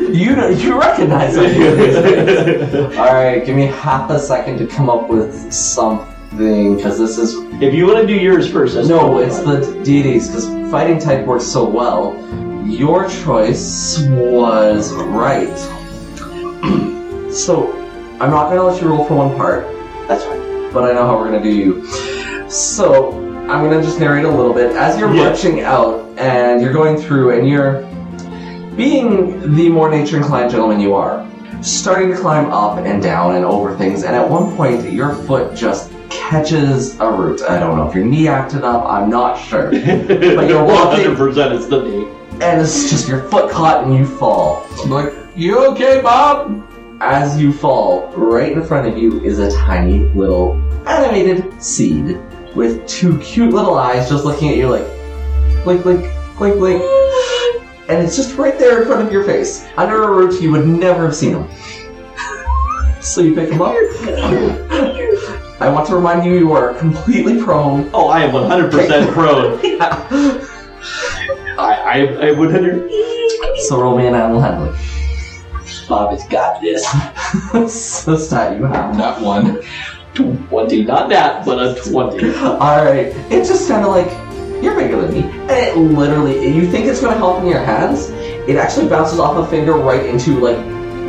You 0.10 0.36
know, 0.36 0.48
you 0.48 0.80
recognize 0.80 1.36
it. 1.38 2.98
All 2.98 3.13
right, 3.13 3.46
give 3.46 3.56
me 3.56 3.68
half 3.68 4.10
a 4.10 4.20
second 4.20 4.58
to 4.58 4.65
come 4.65 4.89
up 4.89 5.08
with 5.08 5.54
something 5.54 6.18
because 6.32 6.98
this 7.00 7.18
is 7.18 7.36
if 7.62 7.74
you 7.74 7.86
want 7.88 8.00
to 8.00 8.08
do 8.08 8.13
yours 8.13 8.50
first, 8.52 8.76
that's 8.76 8.88
no, 8.88 9.00
totally 9.00 9.26
it's 9.26 9.39
fine. 9.39 9.62
the 9.62 9.84
deities 9.84 10.28
because 10.28 10.46
fighting 10.72 11.00
type 11.00 11.26
works 11.26 11.46
so 11.46 11.68
well. 11.68 12.15
Your 12.65 13.08
choice 13.10 14.00
was 14.10 14.94
right. 14.94 15.58
so 17.34 17.74
I'm 18.20 18.30
not 18.30 18.50
gonna 18.50 18.63
let 18.63 18.82
you 18.82 18.89
roll 18.89 19.06
for 19.06 19.15
one 19.15 19.36
part, 19.36 19.65
That's 20.08 20.24
fine. 20.24 20.72
but 20.74 20.84
I 20.89 20.94
know 20.94 21.06
how 21.06 21.18
we're 21.18 21.26
gonna 21.32 21.42
do 21.44 21.50
you. 21.50 21.86
So 22.50 23.13
I'm 23.50 23.63
gonna 23.68 23.82
just 23.82 24.00
narrate 24.00 24.26
a 24.26 24.30
little 24.30 24.54
bit 24.54 24.76
as 24.76 25.00
you're 25.00 25.13
Yeah. 25.13 25.24
marching 25.30 25.62
out 25.62 26.06
and 26.18 26.62
you're 26.62 26.74
going 26.74 26.98
through 26.98 27.32
and 27.38 27.48
you're 27.48 27.84
being 28.76 29.56
the 29.56 29.70
more 29.70 29.89
nature 29.89 30.18
inclined 30.18 30.52
gentleman 30.52 30.80
you 30.80 30.94
are, 30.94 31.26
starting 31.62 32.10
to 32.12 32.15
climb 32.18 32.52
up 32.52 32.78
and 32.78 33.02
down 33.02 33.36
and 33.36 33.44
over 33.44 33.76
things, 33.76 34.04
and 34.04 34.15
at 34.15 34.30
one 34.30 34.56
point 34.56 34.92
your 34.92 35.13
foot 35.13 35.56
just 35.56 35.92
catches 36.10 37.00
a 37.00 37.10
root. 37.12 37.41
I 37.43 37.60
don't 37.60 37.78
know 37.78 37.88
if 37.88 37.95
your 37.95 38.06
knee 38.06 38.28
acted 38.28 38.63
up, 38.63 38.86
I'm 38.86 39.10
not 39.10 39.36
sure. 39.39 39.72
But 39.72 40.50
you're 40.50 40.63
walking- 40.65 41.06
100% 41.15 41.56
it's 41.56 41.67
the 41.67 41.82
knee. 41.84 42.08
And 42.41 42.62
it's 42.62 42.89
just 42.89 43.08
your 43.08 43.24
foot 43.30 43.52
caught 43.52 43.84
and 43.84 43.93
you 43.95 44.06
fall. 44.06 44.65
I'm 44.84 44.89
like, 44.89 45.13
you 45.36 45.65
okay, 45.72 46.02
Bob? 46.02 46.65
As 47.02 47.39
you 47.41 47.52
fall, 47.54 48.08
right 48.15 48.52
in 48.52 48.63
front 48.63 48.88
of 48.88 48.98
you 48.98 49.22
is 49.24 49.39
a 49.39 49.52
tiny 49.52 50.00
little 50.15 50.54
animated 50.88 51.62
seed 51.62 52.17
with 52.56 52.86
two 52.88 53.17
cute 53.19 53.54
little 53.54 53.76
eyes 53.76 54.10
just 54.10 54.26
looking 54.26 54.50
at 54.50 54.58
you 54.58 54.67
like 54.69 54.86
blink, 55.63 55.84
blink, 55.84 56.06
blink, 56.38 56.58
blink. 56.58 56.82
And 57.89 58.04
it's 58.06 58.15
just 58.15 58.38
right 58.38 58.58
there 58.60 58.82
in 58.82 58.88
front 58.88 59.06
of 59.06 59.12
your 59.13 59.24
face. 59.24 59.65
Under 59.78 60.04
a 60.04 60.12
root, 60.15 60.41
you 60.41 60.52
would 60.52 60.67
never 60.67 61.06
have 61.06 61.15
seen 61.15 61.36
him. 61.36 61.48
So 63.02 63.22
you 63.22 63.34
pick 63.34 63.50
him 63.50 63.62
up. 63.62 63.76
I 65.62 65.69
want 65.69 65.88
to 65.88 65.95
remind 65.95 66.26
you 66.26 66.38
you 66.38 66.54
are 66.54 66.74
completely 66.76 67.41
prone. 67.43 67.89
Oh, 67.93 68.08
I 68.08 68.22
am 68.22 68.32
100% 68.32 68.72
prone. 69.13 69.60
I, 71.60 71.76
I, 71.84 72.28
I 72.28 72.32
100. 72.32 72.89
So 73.67 73.82
roll 73.82 73.98
me 73.98 74.08
an 74.08 74.15
animal 74.15 74.39
handling. 74.41 74.76
Bob 75.89 76.12
has 76.12 76.26
got 76.30 76.62
this. 76.62 76.86
so 78.04 78.15
stat 78.17 78.58
you 78.58 78.63
have. 78.65 78.95
Not 78.98 79.22
one. 79.22 79.62
20, 80.13 80.84
not 80.86 81.10
that, 81.10 81.45
but 81.45 81.60
a 81.60 81.82
20. 81.89 82.36
Alright, 82.36 83.08
it's 83.32 83.48
just 83.50 83.67
kind 83.69 83.86
of 83.86 83.91
like, 83.91 84.10
you're 84.63 84.76
bigger 84.76 85.02
than 85.02 85.13
me. 85.13 85.22
And 85.24 85.52
it 85.52 85.78
literally, 85.78 86.54
you 86.54 86.69
think 86.69 86.86
it's 86.88 87.00
going 87.02 87.13
to 87.13 87.17
help 87.17 87.41
in 87.41 87.48
your 87.48 87.63
hands, 87.63 88.10
it 88.50 88.56
actually 88.58 88.88
bounces 88.89 89.19
off 89.19 89.38
a 89.38 89.50
finger 89.50 89.74
right 89.74 90.06
into, 90.06 90.39
like, 90.39 90.58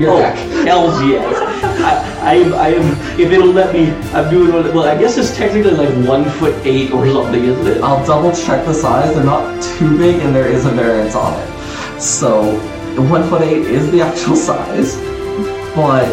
your 0.01 0.13
Oh, 0.13 0.19
neck. 0.19 0.37
hells 0.67 1.01
yes. 1.07 1.70
I, 1.83 2.19
I, 2.23 2.35
am, 2.35 2.55
I 2.55 2.69
am, 2.69 3.21
if 3.21 3.31
it'll 3.33 3.53
let 3.53 3.73
me, 3.73 3.91
I'm 4.13 4.31
doing, 4.31 4.53
what- 4.53 4.73
well, 4.75 4.85
I 4.85 4.97
guess 4.99 5.17
it's 5.19 5.37
technically 5.37 5.73
like 5.73 5.91
one 6.07 6.25
foot 6.39 6.55
eight 6.67 6.93
or 6.93 7.07
something, 7.07 7.43
isn't 7.45 7.67
it? 7.67 7.83
I'll 7.83 8.05
double 8.07 8.33
check 8.33 8.65
the 8.67 8.75
size, 8.75 9.15
they're 9.15 9.25
not 9.25 9.63
too 9.63 9.97
big, 9.99 10.17
and 10.23 10.35
there 10.35 10.49
is 10.49 10.67
a 10.67 10.71
variance 10.71 11.15
on 11.15 11.39
it. 11.41 12.01
So, 12.01 12.59
one 13.09 13.29
foot 13.29 13.43
eight 13.43 13.63
is 13.67 13.91
the 13.91 14.01
actual 14.03 14.37
size, 14.49 14.97
but 15.75 16.09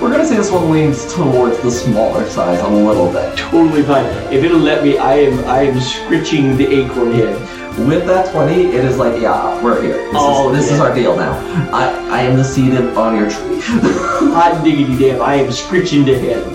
we're 0.00 0.16
to 0.16 0.24
say 0.26 0.36
this 0.36 0.50
one 0.50 0.70
leans 0.70 1.12
towards 1.14 1.60
the 1.60 1.70
smaller 1.70 2.26
size 2.30 2.60
a 2.60 2.68
little 2.68 3.12
bit. 3.12 3.36
Totally 3.36 3.82
fine. 3.82 4.06
If 4.32 4.42
it'll 4.44 4.58
let 4.58 4.82
me, 4.82 4.96
I 4.96 5.14
am, 5.16 5.44
I 5.44 5.62
am 5.64 5.78
scritching 5.80 6.56
the 6.56 6.66
acorn 6.66 7.12
head. 7.12 7.36
With 7.86 8.06
that 8.06 8.30
20, 8.32 8.52
it 8.66 8.84
is 8.84 8.98
like, 8.98 9.20
yeah, 9.20 9.62
we're 9.62 9.80
here. 9.82 9.96
This, 9.96 10.12
Oh, 10.14 10.52
is, 10.52 10.58
this 10.60 10.68
yeah. 10.68 10.74
is 10.74 10.80
our 10.80 10.94
deal 10.94 11.16
now. 11.16 11.32
I, 11.72 11.88
I 12.10 12.20
am 12.22 12.36
the 12.36 12.44
seed 12.44 12.74
on 12.76 13.16
your 13.16 13.30
tree. 13.30 13.60
Hot 14.32 14.62
diggity 14.62 14.96
damn, 14.98 15.22
I 15.22 15.34
am 15.36 15.50
screeching 15.50 16.04
to 16.06 16.16
him. 16.18 16.40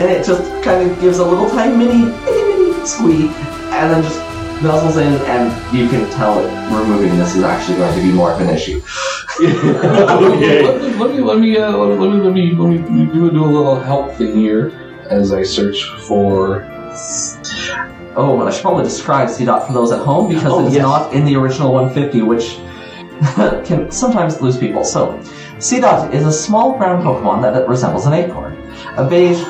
and 0.00 0.10
it 0.10 0.24
just 0.24 0.42
kind 0.64 0.88
of 0.90 1.00
gives 1.00 1.18
a 1.18 1.24
little 1.24 1.48
tiny 1.50 1.76
mini, 1.76 2.04
mini, 2.24 2.42
mini 2.70 2.86
squeak, 2.86 3.30
and 3.74 3.92
then 3.92 4.02
just 4.02 4.18
nuzzles 4.60 4.96
in, 5.00 5.14
and 5.26 5.76
you 5.76 5.88
can 5.88 6.08
tell 6.12 6.36
that 6.42 6.72
removing 6.80 7.16
this 7.18 7.34
is 7.36 7.42
actually 7.42 7.76
going 7.78 7.94
to 7.94 8.02
be 8.02 8.12
more 8.12 8.32
of 8.32 8.40
an 8.40 8.50
issue. 8.50 8.80
okay. 9.40 10.64
Let, 10.64 10.80
me- 10.82 10.94
let 10.96 11.10
me 11.14 11.20
let 11.20 11.38
me 11.38 11.56
uh, 11.58 11.76
let 11.76 11.98
me 11.98 12.06
let 12.18 12.32
me 12.32 12.52
let 12.52 12.68
me 12.68 12.78
let 12.78 12.90
me 12.90 13.06
do, 13.06 13.30
do 13.30 13.44
a 13.44 13.46
little 13.46 13.78
help 13.78 14.14
thing 14.14 14.34
here 14.36 14.70
as 15.10 15.32
I 15.32 15.42
search 15.42 15.84
for. 16.08 16.62
Oh, 18.16 18.38
and 18.40 18.48
I 18.48 18.52
should 18.52 18.62
probably 18.62 18.84
describe 18.84 19.28
Seedot 19.28 19.66
for 19.66 19.72
those 19.72 19.92
at 19.92 20.00
home 20.00 20.28
because 20.28 20.52
Oh, 20.52 20.60
it 20.64 20.68
is 20.68 20.74
yes. 20.74 20.82
not 20.82 21.12
in 21.12 21.24
the 21.24 21.36
original 21.36 21.72
150, 21.72 22.22
which 22.22 22.58
can 23.66 23.90
sometimes 23.90 24.40
lose 24.40 24.56
people. 24.58 24.84
So, 24.84 25.18
Seedot 25.58 26.12
is 26.12 26.26
a 26.26 26.32
small 26.32 26.76
brown 26.76 27.02
Pokemon 27.02 27.42
that 27.42 27.68
resembles 27.68 28.06
an 28.06 28.12
acorn. 28.14 28.56
A 28.96 29.08
beige 29.08 29.40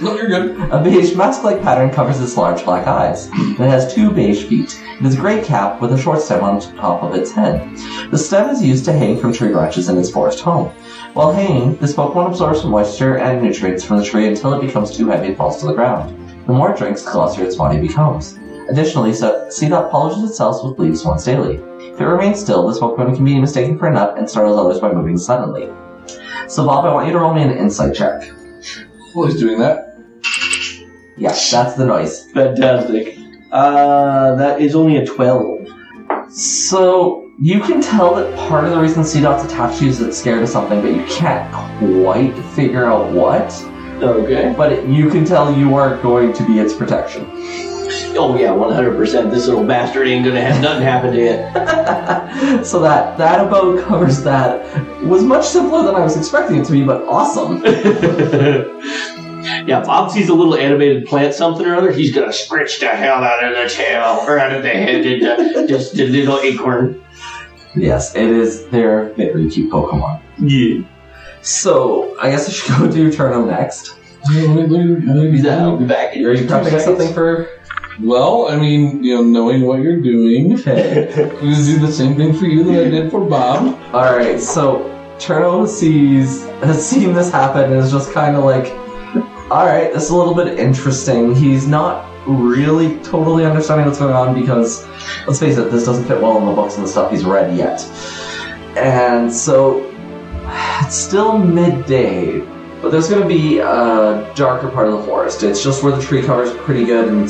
No, 0.00 0.16
you're 0.16 0.28
good. 0.28 0.58
A 0.72 0.82
beige 0.82 1.14
mask-like 1.14 1.62
pattern 1.62 1.90
covers 1.90 2.20
its 2.20 2.36
large 2.36 2.64
black 2.64 2.86
eyes. 2.86 3.28
It 3.32 3.58
has 3.58 3.94
two 3.94 4.10
beige 4.10 4.44
feet. 4.44 4.80
It 4.98 5.00
has 5.02 5.14
a 5.14 5.18
gray 5.20 5.42
cap 5.42 5.80
with 5.80 5.92
a 5.92 5.98
short 5.98 6.20
stem 6.20 6.42
on 6.42 6.60
top 6.60 7.02
of 7.02 7.14
its 7.14 7.30
head. 7.30 7.70
The 8.10 8.18
stem 8.18 8.50
is 8.50 8.62
used 8.62 8.84
to 8.86 8.92
hang 8.92 9.18
from 9.18 9.32
tree 9.32 9.52
branches 9.52 9.88
in 9.88 9.96
its 9.98 10.10
forest 10.10 10.40
home. 10.40 10.70
While 11.14 11.32
hanging, 11.32 11.76
this 11.76 11.94
Pokemon 11.94 12.28
absorbs 12.28 12.64
moisture 12.64 13.18
and 13.18 13.40
nutrients 13.42 13.84
from 13.84 13.98
the 13.98 14.04
tree 14.04 14.26
until 14.26 14.52
it 14.54 14.66
becomes 14.66 14.96
too 14.96 15.06
heavy 15.08 15.28
and 15.28 15.36
falls 15.36 15.60
to 15.60 15.66
the 15.66 15.74
ground. 15.74 16.18
The 16.46 16.52
more 16.52 16.72
it 16.72 16.78
drinks, 16.78 17.02
the 17.02 17.10
glossier 17.10 17.44
its 17.44 17.56
body 17.56 17.80
becomes. 17.80 18.38
Additionally, 18.68 19.12
so 19.12 19.46
Seedot 19.48 19.90
polishes 19.90 20.30
itself 20.30 20.64
with 20.64 20.78
leaves 20.78 21.04
once 21.04 21.24
daily. 21.24 21.56
If 21.78 22.00
it 22.00 22.04
remains 22.06 22.40
still, 22.40 22.66
this 22.66 22.78
Pokemon 22.78 23.16
can 23.16 23.24
be 23.24 23.38
mistaken 23.40 23.78
for 23.78 23.88
a 23.88 23.92
nut 23.92 24.18
and 24.18 24.28
startles 24.28 24.58
others 24.58 24.80
by 24.80 24.92
moving 24.92 25.16
suddenly. 25.16 25.68
So, 26.48 26.66
Bob, 26.66 26.84
I 26.84 26.92
want 26.92 27.06
you 27.06 27.12
to 27.12 27.18
roll 27.18 27.32
me 27.32 27.42
an 27.42 27.56
insight 27.56 27.94
check. 27.94 28.30
Well, 29.14 29.28
he's 29.28 29.38
doing 29.38 29.58
that. 29.60 29.96
Yeah, 31.16 31.28
that's 31.28 31.74
the 31.74 31.86
noise. 31.86 32.30
Fantastic. 32.32 33.16
Uh, 33.52 34.34
that 34.34 34.60
is 34.60 34.74
only 34.74 34.96
a 34.96 35.06
12. 35.06 35.68
So 36.30 37.30
you 37.40 37.60
can 37.60 37.80
tell 37.80 38.14
that 38.16 38.36
part 38.48 38.64
of 38.64 38.70
the 38.70 38.80
reason 38.80 39.02
Seedot's 39.02 39.44
attached 39.44 39.78
to 39.78 39.84
you 39.84 39.90
is 39.90 40.00
it's 40.00 40.18
scared 40.18 40.42
of 40.42 40.48
something, 40.48 40.80
but 40.80 40.92
you 40.92 41.04
can't 41.04 41.50
quite 41.78 42.36
figure 42.54 42.84
out 42.86 43.12
what. 43.12 43.50
Okay. 44.02 44.54
But 44.56 44.72
it, 44.72 44.88
you 44.88 45.08
can 45.10 45.24
tell 45.24 45.54
you 45.54 45.74
aren't 45.74 46.02
going 46.02 46.32
to 46.32 46.46
be 46.46 46.58
its 46.58 46.74
protection. 46.74 47.26
Oh 48.16 48.36
yeah, 48.38 48.50
100%. 48.50 49.30
This 49.30 49.46
little 49.46 49.64
bastard 49.64 50.06
ain't 50.06 50.24
gonna 50.24 50.40
have 50.40 50.62
nothing 50.62 50.82
happen 50.82 51.12
to 51.12 51.20
it. 51.20 52.64
so 52.64 52.80
that 52.80 53.18
that 53.18 53.44
about 53.46 53.84
covers 53.84 54.22
that. 54.22 54.62
Was 55.02 55.24
much 55.24 55.44
simpler 55.46 55.82
than 55.82 55.94
I 55.94 56.00
was 56.00 56.16
expecting 56.16 56.58
it 56.58 56.64
to 56.66 56.72
be, 56.72 56.84
but 56.84 57.02
awesome. 57.08 57.62
Yeah, 59.66 59.80
Bob 59.80 60.10
sees 60.10 60.30
a 60.30 60.34
little 60.34 60.56
animated 60.56 61.06
plant 61.06 61.34
something 61.34 61.66
or 61.66 61.74
other. 61.74 61.92
He's 61.92 62.14
gonna 62.14 62.32
scratch 62.32 62.80
the 62.80 62.88
hell 62.88 63.22
out 63.22 63.44
of 63.44 63.54
the 63.54 63.68
tail 63.68 64.20
or 64.26 64.38
out 64.38 64.52
of 64.54 64.62
the 64.62 64.70
head 64.70 65.04
and 65.06 65.22
uh, 65.22 65.66
just 65.66 65.94
the 65.94 66.06
little 66.06 66.38
acorn. 66.38 67.02
Yes, 67.74 68.14
it 68.14 68.28
is 68.28 68.66
their 68.68 69.12
very 69.14 69.50
cute 69.50 69.70
Pokemon. 69.70 70.20
Yeah. 70.38 70.82
So, 71.44 72.18
I 72.18 72.30
guess 72.30 72.48
I 72.48 72.52
should 72.52 72.78
go 72.78 72.90
do 72.90 73.10
Cherno 73.10 73.46
next. 73.46 73.96
He's 74.26 75.44
out. 75.46 75.60
I'll 75.60 75.76
be 75.76 75.84
back. 75.84 76.16
in 76.16 76.24
Are 76.24 76.32
you 76.32 76.46
prepping 76.46 76.64
seconds. 76.64 76.84
something 76.84 77.12
for. 77.12 77.48
Well, 78.00 78.48
I 78.48 78.56
mean, 78.56 79.04
you 79.04 79.14
know, 79.14 79.22
knowing 79.22 79.62
what 79.66 79.80
you're 79.80 80.00
doing, 80.00 80.54
Okay. 80.60 81.12
I'm 81.24 81.28
gonna 81.30 81.54
do 81.64 81.78
the 81.78 81.92
same 81.92 82.16
thing 82.16 82.32
for 82.34 82.46
you 82.46 82.64
that 82.64 82.86
I 82.86 82.90
did 82.90 83.10
for 83.10 83.20
Bob. 83.20 83.78
Alright, 83.94 84.40
so 84.40 84.90
Cherno 85.18 85.68
sees 85.68 86.44
has 86.64 86.84
seen 86.88 87.12
this 87.12 87.30
happen 87.30 87.64
and 87.64 87.74
is 87.74 87.92
just 87.92 88.12
kind 88.12 88.34
of 88.34 88.42
like, 88.44 88.66
alright, 89.50 89.92
this 89.92 90.04
is 90.04 90.10
a 90.10 90.16
little 90.16 90.34
bit 90.34 90.58
interesting. 90.58 91.36
He's 91.36 91.68
not 91.68 92.10
really 92.26 92.98
totally 93.02 93.44
understanding 93.44 93.86
what's 93.86 93.98
going 94.00 94.14
on 94.14 94.34
because, 94.40 94.84
let's 95.28 95.38
face 95.38 95.56
it, 95.58 95.70
this 95.70 95.84
doesn't 95.84 96.06
fit 96.06 96.20
well 96.20 96.38
in 96.38 96.46
the 96.46 96.52
books 96.52 96.74
and 96.76 96.84
the 96.84 96.88
stuff 96.88 97.12
he's 97.12 97.24
read 97.24 97.54
yet. 97.56 97.80
And 98.76 99.30
so, 99.32 99.93
it's 100.84 100.94
still 100.94 101.38
midday, 101.38 102.40
but 102.82 102.90
there's 102.90 103.08
going 103.08 103.22
to 103.22 103.28
be 103.28 103.58
a 103.58 104.32
darker 104.34 104.68
part 104.68 104.88
of 104.88 104.98
the 104.98 105.02
forest. 105.04 105.42
It's 105.42 105.62
just 105.62 105.82
where 105.82 105.96
the 105.96 106.02
tree 106.02 106.22
cover 106.22 106.42
is 106.42 106.52
pretty 106.58 106.84
good, 106.84 107.08
and 107.08 107.24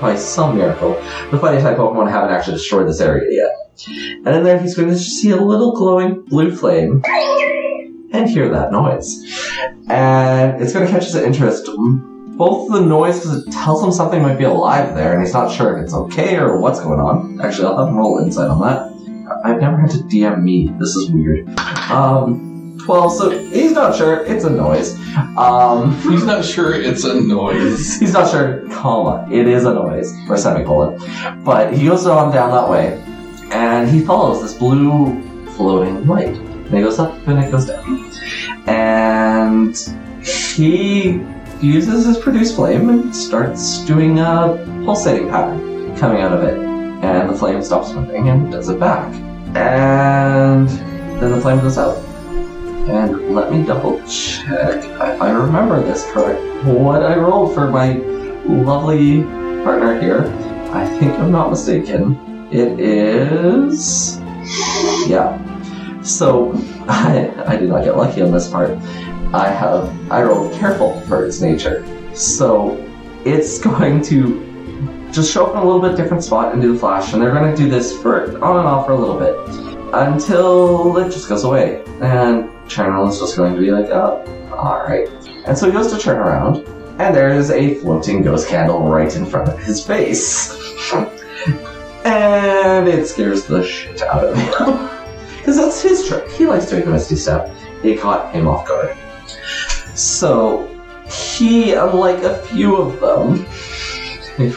by 0.00 0.16
some 0.16 0.56
miracle, 0.56 0.94
the 1.30 1.38
fighting 1.38 1.60
type 1.60 1.76
Pokemon 1.76 2.10
haven't 2.10 2.30
actually 2.30 2.54
destroyed 2.54 2.88
this 2.88 3.00
area 3.00 3.30
yet. 3.30 3.86
And 3.88 4.28
in 4.28 4.42
there, 4.42 4.58
he's 4.58 4.74
going 4.74 4.88
to 4.88 4.98
see 4.98 5.30
a 5.30 5.36
little 5.36 5.72
glowing 5.76 6.22
blue 6.22 6.54
flame 6.54 7.02
and 8.12 8.28
hear 8.28 8.48
that 8.48 8.72
noise. 8.72 9.22
And 9.88 10.60
it's 10.62 10.72
going 10.72 10.86
to 10.86 10.92
catch 10.92 11.04
his 11.04 11.14
interest. 11.14 11.68
Both 12.36 12.72
the 12.72 12.80
noise, 12.80 13.20
because 13.20 13.46
it 13.46 13.52
tells 13.52 13.84
him 13.84 13.92
something 13.92 14.20
might 14.20 14.38
be 14.38 14.44
alive 14.44 14.96
there, 14.96 15.12
and 15.12 15.22
he's 15.22 15.32
not 15.32 15.52
sure 15.52 15.76
if 15.76 15.84
it's 15.84 15.94
okay 15.94 16.36
or 16.36 16.58
what's 16.58 16.80
going 16.80 16.98
on. 16.98 17.40
Actually, 17.40 17.68
I'll 17.68 17.78
have 17.78 17.88
him 17.88 17.96
roll 17.96 18.18
insight 18.18 18.50
on 18.50 18.60
that. 18.62 18.93
I've 19.44 19.60
never 19.60 19.76
had 19.76 19.90
to 19.90 19.98
DM 19.98 20.42
me. 20.42 20.70
This 20.78 20.96
is 20.96 21.10
weird. 21.10 21.46
Um, 21.90 22.78
12, 22.82 23.12
so 23.12 23.30
he's 23.30 23.72
not 23.72 23.94
sure. 23.94 24.24
It's 24.24 24.44
a 24.44 24.50
noise. 24.50 24.98
Um, 25.36 25.94
He's 26.10 26.24
not 26.24 26.44
sure 26.44 26.74
it's 26.74 27.04
a 27.04 27.20
noise. 27.20 27.96
He's 28.00 28.14
not 28.14 28.30
sure, 28.30 28.66
comma, 28.70 29.28
it 29.30 29.46
is 29.46 29.64
a 29.64 29.72
noise, 29.72 30.12
or 30.28 30.36
semicolon. 30.38 30.98
But 31.44 31.74
he 31.74 31.86
goes 31.86 32.06
on 32.06 32.32
down 32.32 32.50
that 32.50 32.68
way, 32.68 33.00
and 33.52 33.88
he 33.88 34.00
follows 34.00 34.42
this 34.42 34.54
blue 34.54 35.22
floating 35.52 36.06
light. 36.06 36.36
And 36.36 36.74
it 36.74 36.82
goes 36.82 36.98
up 36.98 37.14
and 37.28 37.38
it 37.38 37.50
goes 37.50 37.66
down. 37.66 38.10
And 38.66 39.76
he 40.24 41.22
uses 41.60 42.06
his 42.06 42.18
produce 42.18 42.54
flame 42.54 42.88
and 42.88 43.14
starts 43.14 43.84
doing 43.84 44.18
a 44.18 44.82
pulsating 44.84 45.28
pattern 45.28 45.96
coming 45.96 46.22
out 46.22 46.32
of 46.32 46.42
it. 46.42 46.58
And 47.04 47.28
the 47.28 47.34
flame 47.36 47.62
stops 47.62 47.92
moving 47.92 48.30
and 48.30 48.50
does 48.50 48.70
it 48.70 48.80
back. 48.80 49.12
And 49.54 50.68
then 50.68 51.30
the 51.30 51.40
flame 51.40 51.60
goes 51.60 51.78
out. 51.78 51.98
And 52.88 53.34
let 53.34 53.50
me 53.50 53.64
double 53.64 53.98
check. 54.06 54.84
I, 55.00 55.16
I 55.16 55.30
remember 55.30 55.82
this 55.82 56.04
correct. 56.10 56.40
What 56.66 57.02
I 57.02 57.16
rolled 57.16 57.54
for 57.54 57.70
my 57.70 57.94
lovely 58.46 59.22
partner 59.62 60.00
here. 60.00 60.26
I 60.72 60.86
think 60.98 61.12
I'm 61.14 61.30
not 61.30 61.50
mistaken. 61.50 62.48
It 62.50 62.78
is. 62.78 64.18
Yeah. 65.08 65.40
So 66.02 66.52
I, 66.88 67.32
I 67.46 67.56
did 67.56 67.68
not 67.68 67.84
get 67.84 67.96
lucky 67.96 68.22
on 68.22 68.32
this 68.32 68.48
part. 68.48 68.70
I 69.32 69.48
have 69.48 70.12
I 70.12 70.22
rolled 70.22 70.52
careful 70.54 71.00
for 71.02 71.24
its 71.24 71.40
nature. 71.40 71.86
So 72.14 72.76
it's 73.24 73.58
going 73.64 74.02
to 74.02 74.53
just 75.14 75.32
show 75.32 75.46
up 75.46 75.52
in 75.52 75.58
a 75.58 75.64
little 75.64 75.80
bit 75.80 75.96
different 75.96 76.24
spot 76.24 76.52
and 76.52 76.60
do 76.60 76.72
the 76.72 76.78
flash, 76.78 77.12
and 77.12 77.22
they're 77.22 77.32
going 77.32 77.50
to 77.50 77.56
do 77.56 77.70
this 77.70 77.96
for 78.02 78.24
on 78.44 78.58
and 78.58 78.66
off 78.66 78.86
for 78.86 78.92
a 78.92 78.98
little 78.98 79.18
bit 79.18 79.36
until 79.94 80.96
it 80.98 81.10
just 81.10 81.28
goes 81.28 81.44
away. 81.44 81.84
And 82.00 82.50
Cherno 82.66 83.08
is 83.08 83.20
just 83.20 83.36
going 83.36 83.54
to 83.54 83.60
be 83.60 83.70
like, 83.70 83.86
oh, 83.90 84.24
alright. 84.50 85.08
And 85.46 85.56
so 85.56 85.66
he 85.66 85.72
goes 85.72 85.92
to 85.92 85.98
turn 85.98 86.16
around, 86.16 86.66
and 87.00 87.14
there 87.14 87.30
is 87.30 87.50
a 87.50 87.76
floating 87.76 88.22
ghost 88.22 88.48
candle 88.48 88.88
right 88.88 89.14
in 89.14 89.24
front 89.24 89.48
of 89.48 89.58
his 89.60 89.84
face. 89.84 90.52
and 92.04 92.88
it 92.88 93.06
scares 93.06 93.46
the 93.46 93.64
shit 93.64 94.02
out 94.02 94.24
of 94.24 94.36
him. 94.36 94.90
Because 95.38 95.58
that's 95.58 95.82
his 95.82 96.08
trick. 96.08 96.26
He 96.30 96.46
likes 96.46 96.70
doing 96.70 96.86
the 96.86 96.90
Misty 96.90 97.16
Step. 97.16 97.54
It 97.82 98.00
caught 98.00 98.34
him 98.34 98.48
off 98.48 98.66
guard. 98.66 98.96
So, 99.94 100.66
he, 101.06 101.74
unlike 101.74 102.22
a 102.22 102.38
few 102.46 102.76
of 102.76 102.98
them, 102.98 103.44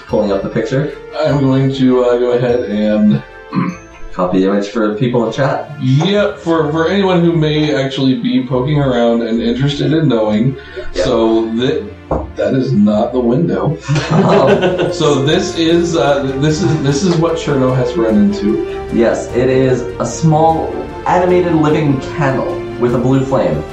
pulling 0.07 0.31
up 0.31 0.43
the 0.43 0.49
picture, 0.49 0.97
I'm 1.17 1.39
going 1.39 1.73
to 1.75 2.03
uh, 2.05 2.17
go 2.17 2.31
ahead 2.31 2.61
and 2.69 3.23
copy 4.13 4.39
the 4.39 4.47
image 4.49 4.69
for 4.69 4.95
people 4.95 5.25
in 5.27 5.33
chat. 5.33 5.71
yeah, 5.81 6.35
for 6.37 6.71
for 6.71 6.87
anyone 6.87 7.21
who 7.21 7.33
may 7.33 7.75
actually 7.75 8.19
be 8.19 8.45
poking 8.47 8.79
around 8.79 9.21
and 9.21 9.41
interested 9.41 9.93
in 9.93 10.07
knowing. 10.07 10.55
Yeah. 10.93 11.03
So 11.03 11.53
that 11.55 11.93
that 12.35 12.53
is 12.53 12.71
not 12.71 13.11
the 13.13 13.19
window. 13.19 13.77
Um, 14.11 14.91
So 14.93 15.23
this 15.23 15.57
is 15.57 15.95
uh, 15.95 16.23
this 16.39 16.61
is 16.61 16.83
this 16.83 17.03
is 17.03 17.17
what 17.17 17.33
Cherno 17.37 17.75
has 17.75 17.95
run 17.95 18.15
into. 18.15 18.63
Yes, 18.93 19.27
it 19.35 19.49
is 19.49 19.81
a 19.99 20.05
small 20.05 20.67
animated 21.07 21.53
living 21.53 21.99
candle 22.17 22.51
with 22.79 22.95
a 22.95 22.97
blue 22.97 23.23
flame. 23.25 23.63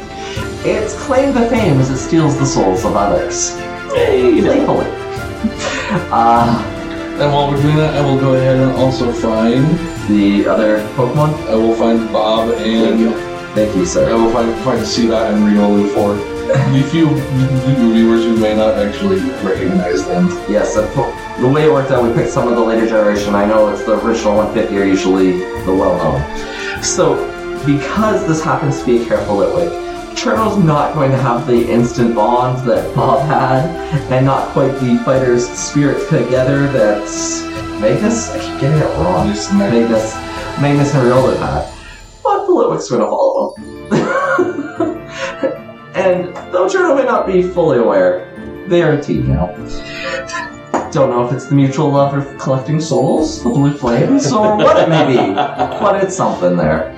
Its 0.66 0.94
claim 1.04 1.32
to 1.34 1.48
fame 1.48 1.78
is 1.80 1.90
it 1.90 1.98
steals 1.98 2.38
the 2.38 2.46
souls 2.46 2.84
of 2.84 2.96
others. 2.96 3.54
Playfully. 3.90 5.03
Uh, 6.10 6.70
And 7.20 7.32
while 7.32 7.48
we're 7.50 7.62
doing 7.62 7.76
that, 7.76 7.94
I 7.94 8.00
will 8.00 8.18
go 8.18 8.34
ahead 8.34 8.56
and 8.56 8.72
also 8.72 9.12
find 9.12 9.64
the 10.08 10.46
other 10.48 10.78
Pokemon? 10.96 11.30
I 11.48 11.54
will 11.54 11.74
find 11.76 12.10
Bob 12.12 12.50
and 12.58 13.14
Thank 13.54 13.76
you, 13.76 13.82
I 13.82 13.84
sir. 13.84 14.10
I 14.10 14.14
will 14.14 14.32
find 14.32 14.52
find 14.64 14.80
Seedot 14.80 15.30
and 15.32 15.44
Riolu 15.46 15.94
for 15.94 16.14
the 16.74 16.82
few 16.90 17.06
viewers 17.94 18.24
who 18.24 18.36
may 18.36 18.56
not 18.56 18.74
actually 18.74 19.20
recognize 19.46 20.04
them. 20.06 20.26
Yes, 20.50 20.74
the, 20.74 20.86
po- 20.94 21.14
the 21.40 21.46
way 21.48 21.66
it 21.66 21.72
worked 21.72 21.92
out, 21.92 22.02
we 22.02 22.12
picked 22.12 22.30
some 22.30 22.48
of 22.48 22.56
the 22.56 22.60
later 22.64 22.86
generation. 22.88 23.34
I 23.36 23.44
know 23.46 23.68
it's 23.68 23.84
the 23.84 23.94
original 24.04 24.34
150 24.36 24.76
are 24.76 24.84
usually 24.84 25.38
the 25.64 25.72
well 25.74 25.96
known. 26.02 26.82
So, 26.82 27.14
because 27.64 28.26
this 28.26 28.42
happens 28.42 28.80
to 28.80 28.86
be 28.86 29.02
a 29.02 29.06
careful 29.06 29.36
Litwick, 29.36 29.70
Cherno's 30.14 30.56
not 30.62 30.94
going 30.94 31.10
to 31.10 31.16
have 31.18 31.46
the 31.46 31.68
instant 31.68 32.14
bond 32.14 32.64
that 32.68 32.94
Bob 32.94 33.26
had, 33.26 33.66
and 34.12 34.24
not 34.24 34.48
quite 34.52 34.72
the 34.80 34.96
fighter's 35.04 35.46
spirit 35.48 36.08
together 36.08 36.68
that 36.68 37.00
Magnus, 37.80 38.30
I 38.30 38.38
keep 38.38 38.60
getting 38.60 38.78
it 38.78 38.84
wrong, 38.98 39.28
I- 39.28 39.52
Magnus, 39.58 40.14
Magnus 40.60 40.94
and 40.94 41.10
Riolda 41.10 41.36
had. 41.38 41.66
But 42.22 42.46
the 42.46 42.52
Litwick's 42.52 42.88
going 42.88 43.00
to 43.02 43.08
follow 43.08 43.54
him. 43.56 43.90
and 45.94 46.34
though 46.52 46.68
Cherno 46.68 46.94
may 46.96 47.04
not 47.04 47.26
be 47.26 47.42
fully 47.42 47.78
aware, 47.78 48.30
they 48.68 48.82
are 48.82 48.92
a 48.92 49.02
team 49.02 49.26
now. 49.28 49.46
Don't 50.92 51.10
know 51.10 51.26
if 51.26 51.32
it's 51.32 51.46
the 51.46 51.56
mutual 51.56 51.90
love 51.90 52.14
of 52.16 52.38
collecting 52.38 52.80
souls, 52.80 53.42
the 53.42 53.50
blue 53.50 53.76
flames, 53.76 54.32
or 54.32 54.56
what 54.56 54.76
it 54.80 54.88
may 54.88 55.06
be, 55.08 55.16
but 55.34 55.96
it's 56.02 56.14
something 56.16 56.56
there. 56.56 56.92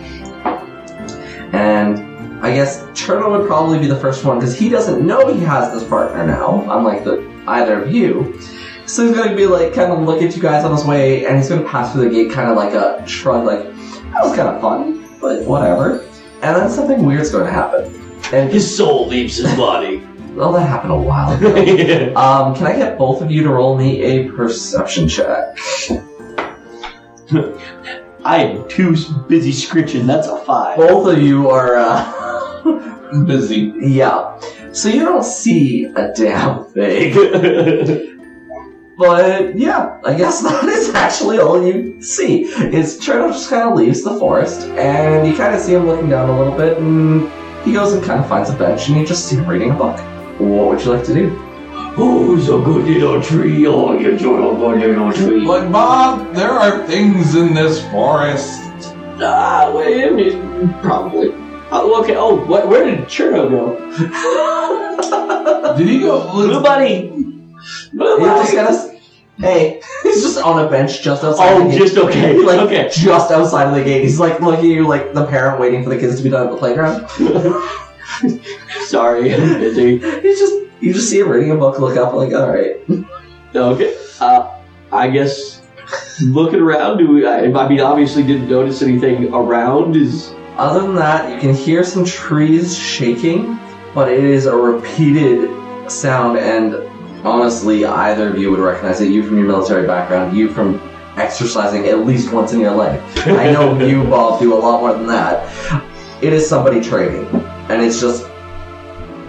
And 1.52 2.06
I 2.42 2.53
guess 2.53 2.83
Cherno 2.90 3.31
would 3.38 3.46
probably 3.46 3.79
be 3.79 3.87
the 3.87 3.99
first 3.99 4.25
one 4.25 4.38
because 4.38 4.59
he 4.59 4.68
doesn't 4.68 5.05
know 5.05 5.33
he 5.33 5.40
has 5.40 5.72
this 5.72 5.88
partner 5.88 6.27
now, 6.27 6.64
unlike 6.70 7.05
the 7.05 7.27
either 7.49 7.83
of 7.83 7.92
you. 7.92 8.38
So 8.87 9.05
he's 9.05 9.16
going 9.16 9.31
to 9.31 9.37
be 9.37 9.46
like, 9.46 9.75
kind 9.75 9.90
of 9.92 10.01
look 10.01 10.22
at 10.22 10.37
you 10.37 10.42
guys 10.42 10.64
on 10.64 10.70
his 10.70 10.85
way, 10.85 11.27
and 11.27 11.37
he's 11.37 11.49
going 11.49 11.62
to 11.62 11.68
pass 11.68 11.92
through 11.92 12.09
the 12.09 12.11
gate, 12.11 12.31
kind 12.31 12.49
of 12.51 12.57
like 12.57 12.72
a 12.72 13.07
shrug, 13.07 13.44
like, 13.44 13.64
that 13.64 14.22
was 14.22 14.37
kind 14.37 14.49
of 14.49 14.61
fun, 14.61 15.05
but 15.20 15.42
whatever. 15.44 16.05
And 16.42 16.57
then 16.57 16.70
something 16.70 17.05
weird's 17.05 17.31
going 17.31 17.46
to 17.46 17.53
happen. 17.53 17.92
And 18.33 18.53
His 18.53 18.77
soul 18.77 19.09
leaves 19.09 19.37
his 19.37 19.53
body. 19.57 19.99
well, 20.35 20.53
that 20.53 20.68
happened 20.68 20.92
a 20.92 20.96
while 20.96 21.33
ago. 21.33 21.55
Um, 22.16 22.55
can 22.55 22.66
I 22.66 22.77
get 22.77 22.96
both 22.99 23.22
of 23.22 23.31
you 23.31 23.42
to 23.42 23.51
roll 23.51 23.77
me 23.77 24.03
a 24.03 24.31
perception 24.31 25.09
check? 25.09 25.57
I 28.25 28.38
am 28.38 28.68
too 28.68 28.96
busy 29.29 29.53
scritching. 29.53 30.07
That's 30.07 30.27
a 30.29 30.38
five. 30.44 30.77
Both 30.77 31.07
of 31.14 31.22
you 31.22 31.51
are, 31.51 31.77
uh, 31.77 32.12
busy. 33.26 33.72
yeah. 33.81 34.38
So 34.72 34.88
you 34.88 35.05
don't 35.05 35.24
see 35.24 35.85
a 35.85 36.12
damn 36.12 36.64
thing. 36.64 38.12
But 38.96 39.59
yeah, 39.59 40.00
I 40.05 40.14
guess 40.16 40.40
that 40.42 40.64
is 40.64 40.94
actually 40.94 41.38
all 41.38 41.62
you 41.62 42.00
see. 42.00 42.44
Is 42.44 42.98
Cherno 42.98 43.29
just 43.29 43.50
kind 43.50 43.68
of 43.68 43.76
leaves 43.76 44.02
the 44.02 44.18
forest, 44.18 44.66
and 44.68 45.29
you 45.29 45.37
kind 45.37 45.55
of 45.55 45.61
see 45.61 45.74
him 45.74 45.87
looking 45.87 46.09
down 46.09 46.31
a 46.31 46.38
little 46.38 46.57
bit, 46.57 46.79
and 46.79 47.31
he 47.62 47.74
goes 47.74 47.92
and 47.92 48.02
kind 48.02 48.20
of 48.20 48.29
finds 48.29 48.48
a 48.48 48.55
bench, 48.55 48.88
and 48.88 48.96
you 48.98 49.07
just 49.07 49.26
see 49.29 49.37
him 49.37 49.46
reading 49.46 49.70
a 49.70 49.74
book. 49.74 49.98
What 50.38 50.68
would 50.68 50.81
you 50.83 50.92
like 50.92 51.05
to 51.07 51.14
do? 51.14 51.37
Oh, 51.98 52.37
it's 52.37 52.48
a 52.48 52.59
good 52.59 52.85
little 52.87 53.22
tree. 53.22 53.66
Oh, 53.66 53.92
you 53.98 54.11
enjoy 54.11 54.37
a 54.37 54.55
good 54.55 54.96
little 54.96 55.12
tree. 55.12 55.46
But 55.46 55.70
Bob, 55.70 56.35
there 56.35 56.50
are 56.50 56.87
things 56.87 57.35
in 57.35 57.55
this 57.55 57.83
forest. 57.90 58.61
Ah, 59.18 59.70
well, 59.74 60.07
I 60.07 60.11
mean, 60.11 60.74
probably. 60.81 61.33
Oh, 61.70 62.02
okay. 62.02 62.14
Oh, 62.16 62.37
what, 62.46 62.68
where 62.68 62.85
did 62.85 63.00
Churro 63.07 63.50
go? 63.50 63.76
Did 65.76 65.88
he 65.88 66.00
go? 66.00 66.31
Blue 66.33 66.62
Bunny. 66.62 67.09
Blue 67.92 68.20
You're 68.20 68.37
just 68.37 68.55
Bunny. 68.55 68.68
gonna. 68.68 68.96
Hey, 69.38 69.83
he's 70.02 70.22
just 70.22 70.38
on 70.38 70.64
a 70.64 70.70
bench 70.70 71.02
just 71.02 71.22
outside. 71.22 71.52
Oh, 71.52 71.64
the 71.64 71.70
gate. 71.70 71.79
just 71.79 71.96
okay. 71.96 72.38
Like 72.38 72.61
okay. 72.61 72.88
just 72.90 73.31
outside 73.31 73.68
of 73.68 73.74
the 73.74 73.85
gate. 73.85 74.02
He's 74.02 74.18
like 74.18 74.40
looking 74.40 74.70
at 74.70 74.76
you 74.76 74.87
like 74.87 75.12
the 75.12 75.26
parent 75.26 75.61
waiting 75.61 75.85
for 75.85 75.90
the 75.90 75.98
kids 75.98 76.16
to 76.16 76.22
be 76.22 76.31
done 76.31 76.46
at 76.46 76.52
the 76.52 76.57
playground. 76.57 77.07
Sorry, 78.87 79.35
I'm 79.35 79.59
busy. 79.59 79.98
He's 79.98 80.38
just 80.38 80.55
you 80.81 80.94
just 80.94 81.11
see 81.11 81.18
him 81.18 81.29
reading 81.29 81.50
a 81.50 81.57
book, 81.57 81.79
look 81.79 81.96
up, 81.96 82.14
like, 82.14 82.33
all 82.33 82.50
right. 82.50 82.76
Okay. 83.55 83.96
Uh, 84.20 84.59
I 84.92 85.11
guess 85.11 85.62
looking 86.22 86.61
around, 86.61 86.98
do 86.98 87.09
we, 87.09 87.26
I, 87.26 87.44
I 87.44 87.68
mean, 87.68 87.81
obviously 87.81 88.22
didn't 88.22 88.48
notice 88.48 88.83
anything 88.83 89.33
around. 89.33 89.96
Is 89.96 90.33
Other 90.57 90.81
than 90.81 90.95
that, 90.95 91.31
you 91.31 91.38
can 91.38 91.55
hear 91.55 91.85
some 91.85 92.05
trees 92.05 92.79
shaking, 92.79 93.59
but 93.95 94.11
it 94.11 94.25
is 94.25 94.47
a 94.47 94.57
repeated 94.57 95.51
sound, 95.90 96.38
and 96.38 96.75
honestly, 97.27 97.85
either 97.85 98.31
of 98.31 98.38
you 98.38 98.51
would 98.51 98.61
recognize 98.61 99.03
it. 99.03 99.11
You 99.11 99.23
from 99.23 99.37
your 99.37 99.47
military 99.47 99.87
background, 99.87 100.35
you 100.35 100.49
from 100.49 100.81
exercising 101.16 101.87
at 101.87 102.07
least 102.07 102.33
once 102.33 102.55
in 102.55 102.61
your 102.61 102.75
life. 102.75 103.03
I 103.27 103.51
know 103.51 103.79
you, 103.87 104.05
Bob, 104.05 104.40
do 104.40 104.55
a 104.55 104.57
lot 104.57 104.81
more 104.81 104.95
than 104.95 105.07
that. 105.09 105.85
It 106.23 106.33
is 106.33 106.49
somebody 106.49 106.81
trading, 106.81 107.27
and 107.69 107.83
it's 107.83 108.01
just 108.01 108.27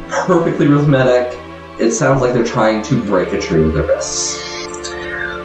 perfectly 0.08 0.68
rhythmic. 0.68 1.38
It 1.78 1.92
sounds 1.92 2.22
like 2.22 2.34
they're 2.34 2.46
trying 2.46 2.84
to 2.84 3.04
break 3.04 3.34
a 3.34 3.42
tree 3.42 3.66
with 3.66 3.74
their 3.74 3.84
fists. 3.84 4.47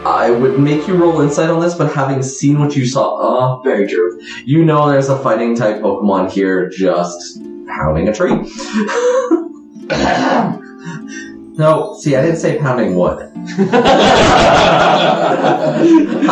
I 0.05 0.31
would 0.31 0.59
make 0.59 0.88
you 0.88 0.95
roll 0.97 1.21
insight 1.21 1.49
on 1.49 1.61
this, 1.61 1.75
but 1.75 1.93
having 1.95 2.23
seen 2.23 2.59
what 2.59 2.75
you 2.75 2.87
saw, 2.87 3.59
uh, 3.59 3.62
very 3.62 3.87
true. 3.88 4.21
You 4.45 4.65
know 4.65 4.88
there's 4.91 5.09
a 5.09 5.19
fighting 5.19 5.55
type 5.55 5.81
Pokemon 5.81 6.31
here 6.33 6.69
just 6.69 7.41
pounding 7.67 8.09
a 8.09 8.15
tree. 8.15 8.33
no, 11.57 11.97
see, 12.01 12.17
I 12.17 12.23
didn't 12.23 12.38
say 12.38 12.59
pounding 12.59 12.97
wood. 12.97 13.31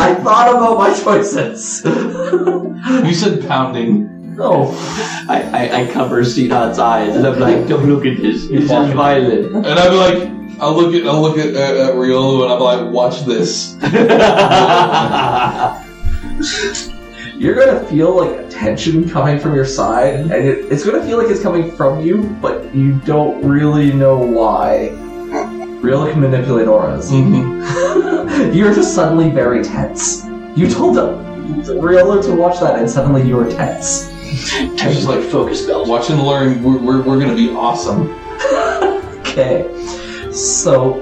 I 0.02 0.14
thought 0.22 0.48
about 0.50 0.78
my 0.78 0.92
choices. 0.98 1.83
You 2.80 3.12
said 3.12 3.46
pounding. 3.46 4.35
no. 4.37 4.70
I, 5.28 5.42
I, 5.52 5.83
I 5.83 5.87
cover 5.92 6.22
Seedot's 6.22 6.78
eyes 6.78 7.14
and 7.14 7.26
I'm 7.26 7.38
like, 7.38 7.68
don't 7.68 7.87
look 7.87 8.06
at 8.06 8.16
this. 8.16 8.48
This 8.48 8.64
is 8.64 8.68
violent. 8.70 9.54
And 9.54 9.66
I'm 9.66 9.94
like, 9.96 10.39
I'll 10.60 10.74
look 10.74 10.94
at 10.94 11.06
I'll 11.06 11.22
look 11.22 11.38
at, 11.38 11.54
at, 11.54 11.76
at 11.76 11.94
Riolu 11.94 12.42
and 12.42 12.52
I'll 12.52 12.58
be 12.58 12.64
like, 12.64 12.92
watch 12.92 13.24
this. 13.24 13.76
You're 17.38 17.54
gonna 17.54 17.82
feel 17.86 18.14
like 18.14 18.38
a 18.38 18.46
tension 18.50 19.08
coming 19.08 19.38
from 19.38 19.54
your 19.54 19.64
side, 19.64 20.16
mm-hmm. 20.16 20.32
and 20.32 20.46
it, 20.46 20.70
it's 20.70 20.84
gonna 20.84 21.02
feel 21.02 21.16
like 21.16 21.30
it's 21.30 21.42
coming 21.42 21.74
from 21.74 22.04
you, 22.04 22.24
but 22.42 22.74
you 22.74 22.98
don't 23.00 23.42
really 23.42 23.90
know 23.92 24.18
why. 24.18 24.90
Riolu 25.80 26.12
can 26.12 26.20
manipulate 26.20 26.68
auras. 26.68 27.10
Mm-hmm. 27.10 28.52
You're 28.56 28.74
just 28.74 28.94
suddenly 28.94 29.30
very 29.30 29.64
tense. 29.64 30.26
You 30.54 30.68
told 30.68 30.98
uh, 30.98 31.06
them, 31.06 31.64
Riolu 31.64 32.22
to 32.26 32.34
watch 32.34 32.60
that, 32.60 32.78
and 32.78 32.90
suddenly 32.90 33.26
you 33.26 33.36
were 33.36 33.50
tense. 33.50 34.10
Just 34.76 35.08
like 35.08 35.24
focus 35.24 35.62
spells. 35.62 35.88
Watch 35.88 36.10
and 36.10 36.22
learn. 36.22 36.62
We're, 36.62 36.76
we're, 36.76 37.02
we're 37.02 37.18
gonna 37.18 37.34
be 37.34 37.48
awesome. 37.50 38.14
Okay. 39.30 39.62
So, 40.32 41.00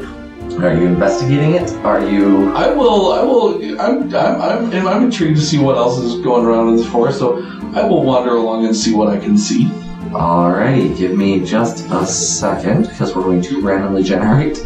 are 0.59 0.75
you 0.75 0.87
investigating 0.87 1.55
it? 1.55 1.71
Are 1.85 2.01
you. 2.09 2.53
I 2.55 2.73
will. 2.73 3.13
I 3.13 3.23
will. 3.23 3.81
I'm. 3.81 4.03
I'm. 4.15 4.43
I'm, 4.43 4.73
and 4.73 4.89
I'm 4.89 5.05
intrigued 5.05 5.37
to 5.37 5.45
see 5.45 5.59
what 5.59 5.77
else 5.77 5.99
is 5.99 6.21
going 6.23 6.47
around 6.47 6.71
in 6.71 6.77
this 6.77 6.89
forest. 6.89 7.19
So 7.19 7.43
I 7.75 7.85
will 7.85 8.03
wander 8.03 8.37
along 8.37 8.65
and 8.67 8.75
see 8.75 8.95
what 8.95 9.09
I 9.09 9.19
can 9.19 9.37
see. 9.37 9.67
Alrighty, 10.11 10.97
give 10.97 11.15
me 11.15 11.45
just 11.45 11.85
a 11.91 12.07
second, 12.07 12.89
because 12.89 13.15
we're 13.15 13.23
going 13.23 13.43
to 13.43 13.61
randomly 13.61 14.03
generate 14.03 14.59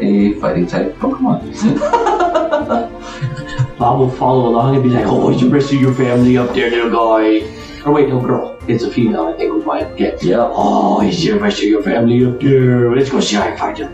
a 0.00 0.34
fighting 0.34 0.66
type 0.66 0.94
Pokemon. 0.96 1.78
Bob 3.78 4.00
will 4.00 4.10
follow 4.10 4.48
along 4.48 4.74
and 4.74 4.84
be 4.84 4.90
like, 4.90 5.06
oh, 5.06 5.30
is 5.30 5.40
the 5.40 5.48
rest 5.48 5.72
of 5.72 5.80
your 5.80 5.94
family 5.94 6.36
up 6.36 6.54
there, 6.54 6.70
little 6.70 6.90
guy? 6.90 7.40
Or 7.88 7.92
wait, 7.92 8.10
no, 8.10 8.20
girl. 8.20 8.58
It's 8.68 8.84
a 8.84 8.90
female, 8.90 9.28
I 9.28 9.32
think 9.32 9.50
we 9.50 9.64
might 9.64 9.96
get. 9.96 10.22
yep. 10.22 10.50
Oh, 10.52 11.00
is 11.00 11.24
the 11.24 11.32
rest 11.38 11.56
of 11.60 11.64
your 11.64 11.82
family 11.82 12.22
up 12.26 12.38
there? 12.38 12.94
Let's 12.94 13.08
go 13.08 13.18
see 13.18 13.36
how 13.36 13.44
I 13.44 13.56
find 13.56 13.78
him. 13.78 13.90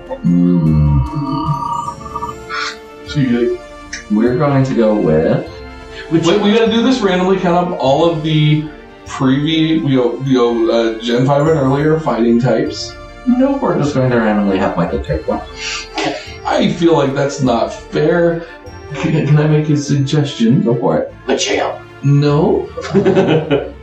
So 3.06 3.20
you 3.20 3.60
We're 4.10 4.36
going 4.36 4.64
to 4.64 4.74
go 4.74 5.00
with. 5.00 5.48
Which, 6.10 6.26
Wait, 6.26 6.42
we 6.42 6.52
gotta 6.54 6.72
do 6.72 6.82
this 6.82 7.02
randomly. 7.02 7.38
Count 7.38 7.68
up 7.68 7.78
all 7.78 8.10
of 8.10 8.24
the 8.24 8.68
previous, 9.06 9.88
you 9.88 9.96
know, 9.96 10.20
you 10.22 10.38
know, 10.38 10.72
uh, 10.72 11.00
Gen 11.00 11.24
Five 11.24 11.46
and 11.46 11.56
earlier 11.56 12.00
fighting 12.00 12.40
types. 12.40 12.92
No, 13.28 13.58
we're 13.58 13.78
just 13.78 13.94
going 13.94 14.10
to 14.10 14.16
randomly 14.16 14.58
have 14.58 14.76
Michael 14.76 15.04
take 15.04 15.28
one. 15.28 15.40
I 16.44 16.72
feel 16.80 16.94
like 16.94 17.14
that's 17.14 17.42
not 17.42 17.68
fair. 17.72 18.40
Can, 18.94 19.24
can 19.28 19.36
I 19.36 19.46
make 19.46 19.68
a 19.68 19.76
suggestion? 19.76 20.62
Go 20.62 20.74
for 20.74 20.98
it. 20.98 21.14
Michelle. 21.28 21.80
No. 22.02 22.68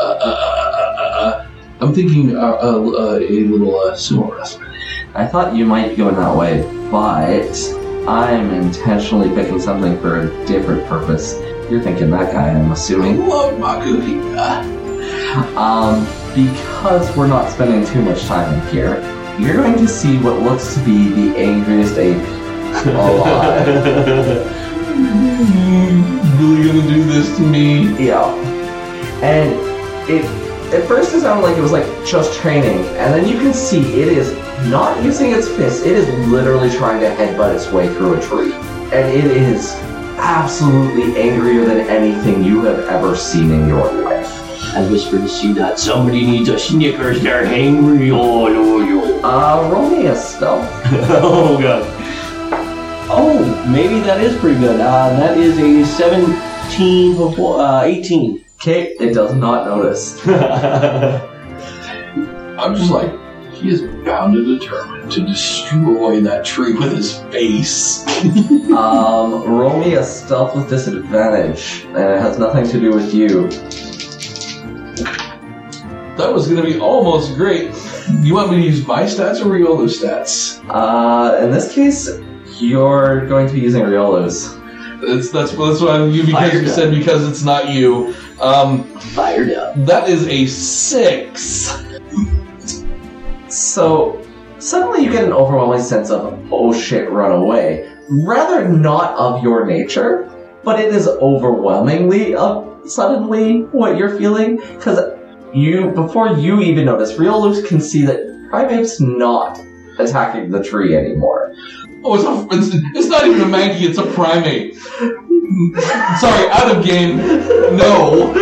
Uh, 0.00 0.16
uh, 0.18 0.24
uh, 0.24 0.94
uh, 0.98 1.20
uh, 1.20 1.46
I'm 1.80 1.92
thinking 1.92 2.34
uh, 2.34 2.40
uh, 2.40 2.56
uh, 2.62 3.18
a 3.18 3.44
little 3.44 3.78
uh, 3.78 3.92
sumo 3.92 4.34
wrestler. 4.34 4.72
I 5.14 5.26
thought 5.26 5.54
you 5.54 5.66
might 5.66 5.90
be 5.90 5.96
going 5.96 6.14
that 6.14 6.34
way, 6.34 6.62
but 6.90 7.52
I'm 8.08 8.50
intentionally 8.50 9.28
picking 9.34 9.60
something 9.60 10.00
for 10.00 10.20
a 10.20 10.46
different 10.46 10.86
purpose. 10.86 11.34
You're 11.70 11.82
thinking 11.82 12.10
that 12.12 12.32
guy, 12.32 12.48
I'm 12.48 12.72
assuming. 12.72 13.28
love 13.28 13.58
Makuhita. 13.58 14.64
Um, 15.54 16.06
because 16.34 17.14
we're 17.14 17.26
not 17.26 17.50
spending 17.50 17.84
too 17.84 18.00
much 18.00 18.22
time 18.24 18.54
in 18.54 18.60
here, 18.68 18.96
you're 19.38 19.56
going 19.56 19.76
to 19.76 19.86
see 19.86 20.16
what 20.18 20.40
looks 20.40 20.74
to 20.74 20.80
be 20.84 21.08
the 21.10 21.36
angriest 21.36 21.98
ape 21.98 22.16
alive. 22.86 23.66
really 26.40 26.66
gonna 26.66 26.88
do 26.88 27.04
this 27.04 27.36
to 27.36 27.42
me? 27.42 28.06
yeah. 28.06 28.34
And 29.22 29.69
it 30.10 30.24
at 30.74 30.86
first 30.86 31.14
it 31.14 31.22
sounded 31.22 31.42
like 31.42 31.56
it 31.56 31.60
was 31.60 31.72
like 31.72 31.84
just 32.06 32.38
training, 32.40 32.78
and 32.96 33.12
then 33.12 33.26
you 33.26 33.38
can 33.38 33.52
see 33.52 33.80
it 34.00 34.08
is 34.08 34.32
not 34.68 35.02
using 35.02 35.32
its 35.32 35.48
fists. 35.48 35.84
it 35.84 35.96
is 35.96 36.08
literally 36.28 36.70
trying 36.70 37.00
to 37.00 37.06
headbutt 37.06 37.54
its 37.54 37.72
way 37.72 37.88
through 37.94 38.14
a 38.14 38.20
tree. 38.20 38.52
And 38.92 39.08
it 39.08 39.24
is 39.24 39.74
absolutely 40.18 41.20
angrier 41.20 41.64
than 41.64 41.80
anything 41.80 42.44
you 42.44 42.62
have 42.64 42.80
ever 42.88 43.16
seen 43.16 43.50
in 43.50 43.66
your 43.66 43.90
life. 44.02 44.36
I 44.74 44.88
whispered 44.88 45.22
to 45.22 45.28
see 45.28 45.52
that 45.54 45.78
somebody 45.78 46.24
needs 46.24 46.48
a 46.48 46.58
Snickers. 46.58 47.22
They're 47.22 47.44
hangry. 47.44 48.12
Oh, 48.12 48.46
no, 48.46 48.78
no. 48.78 49.20
Uh, 49.24 49.68
roll 49.72 49.90
me 49.90 50.06
a 50.06 50.14
stealth. 50.14 50.68
oh, 51.22 51.60
God. 51.60 51.82
Oh, 53.12 53.68
maybe 53.68 53.98
that 54.00 54.20
is 54.20 54.38
pretty 54.38 54.60
good. 54.60 54.78
Uh, 54.78 55.10
that 55.18 55.36
is 55.36 55.58
a 55.58 55.84
17 55.84 57.16
before, 57.16 57.60
uh, 57.60 57.82
18. 57.82 58.44
Okay, 58.62 58.94
it 59.00 59.14
does 59.14 59.34
not 59.34 59.64
notice. 59.64 60.20
I'm 62.58 62.76
just 62.76 62.90
like, 62.90 63.10
he 63.54 63.70
is 63.70 63.80
bound 64.04 64.36
and 64.36 64.60
determined 64.60 65.10
to 65.12 65.22
destroy 65.22 66.20
that 66.20 66.44
tree 66.44 66.74
with 66.74 66.94
his 66.94 67.20
face. 67.32 68.04
Um, 68.70 69.42
roll 69.44 69.80
me 69.80 69.94
a 69.94 70.04
stealth 70.04 70.54
with 70.54 70.68
disadvantage, 70.68 71.84
and 71.86 71.96
it 71.96 72.20
has 72.20 72.38
nothing 72.38 72.68
to 72.68 72.78
do 72.78 72.90
with 72.92 73.12
you. 73.12 73.48
That 76.16 76.30
was 76.32 76.46
gonna 76.46 76.62
be 76.62 76.78
almost 76.78 77.34
great. 77.34 77.74
You 78.20 78.34
want 78.34 78.50
me 78.50 78.58
to 78.58 78.62
use 78.62 78.86
my 78.86 79.02
stats 79.02 79.40
or 79.40 79.46
Riolu's 79.46 80.00
stats? 80.00 80.62
Uh, 80.68 81.42
in 81.42 81.50
this 81.50 81.74
case, 81.74 82.08
you're 82.60 83.26
going 83.26 83.48
to 83.48 83.54
be 83.54 83.60
using 83.60 83.82
Riolu's. 83.82 84.54
That's 85.00 85.30
that's 85.30 85.52
that's 85.52 85.80
what 85.80 85.90
I'm, 85.90 86.10
you 86.10 86.24
because 86.24 86.52
you 86.52 86.68
said 86.68 86.94
because 86.94 87.26
it's 87.26 87.42
not 87.42 87.70
you. 87.70 88.14
Um, 88.40 88.84
Fired 88.98 89.52
up. 89.52 89.74
that 89.84 90.08
is 90.08 90.26
a 90.26 90.46
six. 90.46 91.76
So, 93.48 94.26
suddenly 94.58 95.04
you 95.04 95.12
get 95.12 95.24
an 95.24 95.32
overwhelming 95.32 95.82
sense 95.82 96.10
of, 96.10 96.38
oh 96.50 96.72
shit, 96.72 97.10
run 97.10 97.32
away. 97.32 97.92
Rather 98.08 98.66
not 98.68 99.14
of 99.16 99.42
your 99.42 99.66
nature, 99.66 100.30
but 100.64 100.80
it 100.80 100.94
is 100.94 101.06
overwhelmingly 101.06 102.34
of 102.34 102.88
suddenly 102.90 103.62
what 103.72 103.96
you're 103.96 104.16
feeling. 104.16 104.56
Because 104.56 105.18
you, 105.52 105.90
before 105.90 106.30
you 106.30 106.60
even 106.60 106.86
notice, 106.86 107.12
Riolu 107.14 107.66
can 107.66 107.80
see 107.80 108.04
that 108.06 108.48
Primeape's 108.50 109.00
not 109.00 109.60
attacking 109.98 110.50
the 110.50 110.62
tree 110.62 110.96
anymore. 110.96 111.54
Oh, 112.02 112.14
it's, 112.14 112.24
a, 112.24 112.56
it's 112.56 112.96
it's 112.96 113.08
not 113.08 113.26
even 113.26 113.42
a 113.42 113.44
Mankey, 113.44 113.82
it's 113.82 113.98
a 113.98 114.02
Primeape. 114.02 114.76
Sorry, 116.18 116.48
out 116.50 116.74
of 116.74 116.84
game. 116.84 117.18
No. 117.76 118.32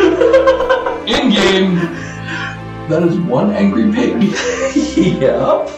In 1.06 1.30
game. 1.30 1.76
That 2.88 3.02
is 3.02 3.18
one 3.18 3.50
angry 3.50 3.90
pig. 3.92 4.22
yep. 4.96 5.68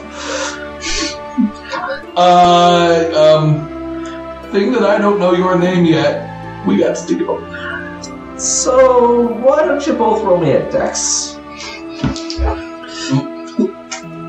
Uh, 2.16 3.10
um, 3.16 4.50
thing 4.52 4.72
that 4.72 4.82
I 4.82 4.98
don't 4.98 5.18
know 5.18 5.32
your 5.32 5.58
name 5.58 5.86
yet. 5.86 6.66
We 6.66 6.76
got 6.76 6.96
to 6.96 7.14
go. 7.18 8.36
So 8.36 9.28
why 9.28 9.64
don't 9.64 9.86
you 9.86 9.94
both 9.94 10.22
roll 10.22 10.38
me 10.38 10.52
a 10.52 10.70
dex? 10.70 11.39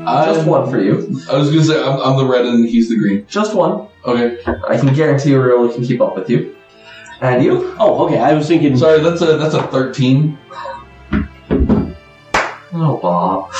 Just 0.04 0.40
I'm- 0.40 0.46
one 0.46 0.70
for 0.70 0.80
you. 0.80 1.20
I 1.30 1.36
was 1.36 1.50
gonna 1.50 1.64
say 1.64 1.80
I'm, 1.82 2.00
I'm 2.00 2.16
the 2.16 2.24
red 2.26 2.44
and 2.46 2.68
he's 2.68 2.88
the 2.88 2.96
green. 2.98 3.24
Just 3.28 3.54
one. 3.54 3.88
Okay. 4.04 4.38
I 4.46 4.76
can 4.76 4.92
guarantee 4.94 5.30
you 5.30 5.40
really 5.40 5.72
can 5.72 5.84
keep 5.84 6.00
up 6.00 6.16
with 6.16 6.28
you. 6.28 6.56
And 7.20 7.42
you? 7.44 7.74
Oh, 7.78 8.04
okay. 8.06 8.18
I 8.18 8.34
was 8.34 8.48
thinking. 8.48 8.76
Sorry, 8.76 9.00
that's 9.00 9.22
a 9.22 9.36
that's 9.36 9.54
a 9.54 9.62
thirteen. 9.68 10.36
Oh, 12.74 12.98
Bob. 13.00 13.50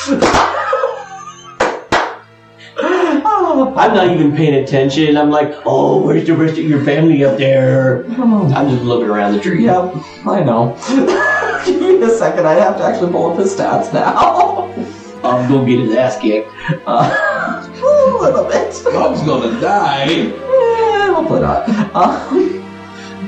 oh, 2.75 3.73
I'm 3.77 3.93
not 3.93 4.09
even 4.09 4.35
paying 4.35 4.55
attention. 4.55 5.15
I'm 5.15 5.29
like, 5.29 5.53
oh, 5.65 6.01
where's 6.01 6.25
the 6.27 6.35
rest 6.35 6.57
of 6.57 6.65
your 6.65 6.83
family 6.83 7.23
up 7.23 7.37
there? 7.37 8.03
Hmm. 8.03 8.51
I'm 8.53 8.69
just 8.69 8.83
looking 8.83 9.07
around 9.09 9.33
the 9.33 9.39
tree. 9.39 9.63
Yep, 9.65 9.93
I 10.25 10.43
know. 10.43 10.75
Give 11.65 11.79
me 11.79 12.01
a 12.01 12.09
second. 12.09 12.45
I 12.45 12.53
have 12.55 12.75
to 12.77 12.83
actually 12.83 13.11
pull 13.11 13.31
up 13.31 13.39
his 13.39 13.55
stats 13.55 13.93
now. 13.93 14.73
I'll 15.23 15.47
go 15.47 15.65
get 15.65 15.79
his 15.79 15.95
ass 15.95 16.19
kicked. 16.19 16.49
Uh, 16.85 17.69
a 17.81 18.17
little 18.21 18.43
bit. 18.45 18.81
Bob's 18.93 19.23
gonna 19.23 19.59
die. 19.61 20.05
Eh, 20.09 21.13
hopefully 21.13 21.41
not. 21.41 21.69
Um, 21.95 22.61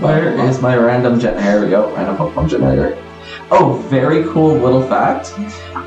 where 0.02 0.38
is 0.48 0.62
my 0.62 0.76
random 0.76 1.20
gen? 1.20 1.42
Here 1.42 1.64
we 1.64 1.70
go. 1.70 1.94
Random 1.96 2.18
Pokemon 2.18 2.50
generator. 2.50 3.02
Oh, 3.50 3.82
very 3.90 4.24
cool 4.26 4.56
little 4.56 4.86
fact. 4.88 5.34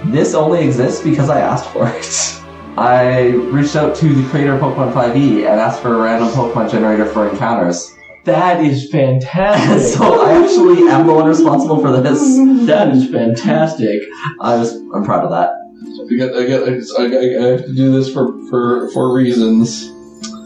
This 0.06 0.34
only 0.34 0.64
exists 0.64 1.02
because 1.02 1.28
I 1.28 1.40
asked 1.40 1.68
for 1.70 1.88
it. 1.88 2.34
I 2.78 3.30
reached 3.50 3.76
out 3.76 3.96
to 3.96 4.08
the 4.08 4.28
creator 4.30 4.54
of 4.54 4.60
Pokemon 4.60 4.92
5e 4.92 5.38
and 5.38 5.60
asked 5.60 5.82
for 5.82 5.94
a 5.94 5.98
random 5.98 6.28
Pokemon 6.28 6.70
generator 6.70 7.04
for 7.04 7.28
encounters. 7.28 7.96
That 8.24 8.62
is 8.62 8.90
fantastic. 8.90 9.80
so 9.98 10.22
I 10.22 10.42
actually 10.42 10.88
am 10.88 11.06
the 11.06 11.12
one 11.12 11.26
responsible 11.26 11.80
for 11.80 12.00
this. 12.00 12.20
that 12.66 12.94
is 12.94 13.10
fantastic. 13.10 14.02
I 14.40 14.56
was 14.56 14.74
I'm 14.94 15.04
proud 15.04 15.24
of 15.24 15.30
that. 15.30 15.57
I 15.80 16.16
got 16.16 16.34
I 16.34 16.46
got 16.46 16.68
I, 16.68 16.72
I, 16.72 17.44
I 17.44 17.50
have 17.52 17.64
to 17.66 17.74
do 17.74 17.92
this 17.92 18.12
for 18.12 18.32
for 18.48 18.90
for 18.90 19.12
reasons. 19.12 19.94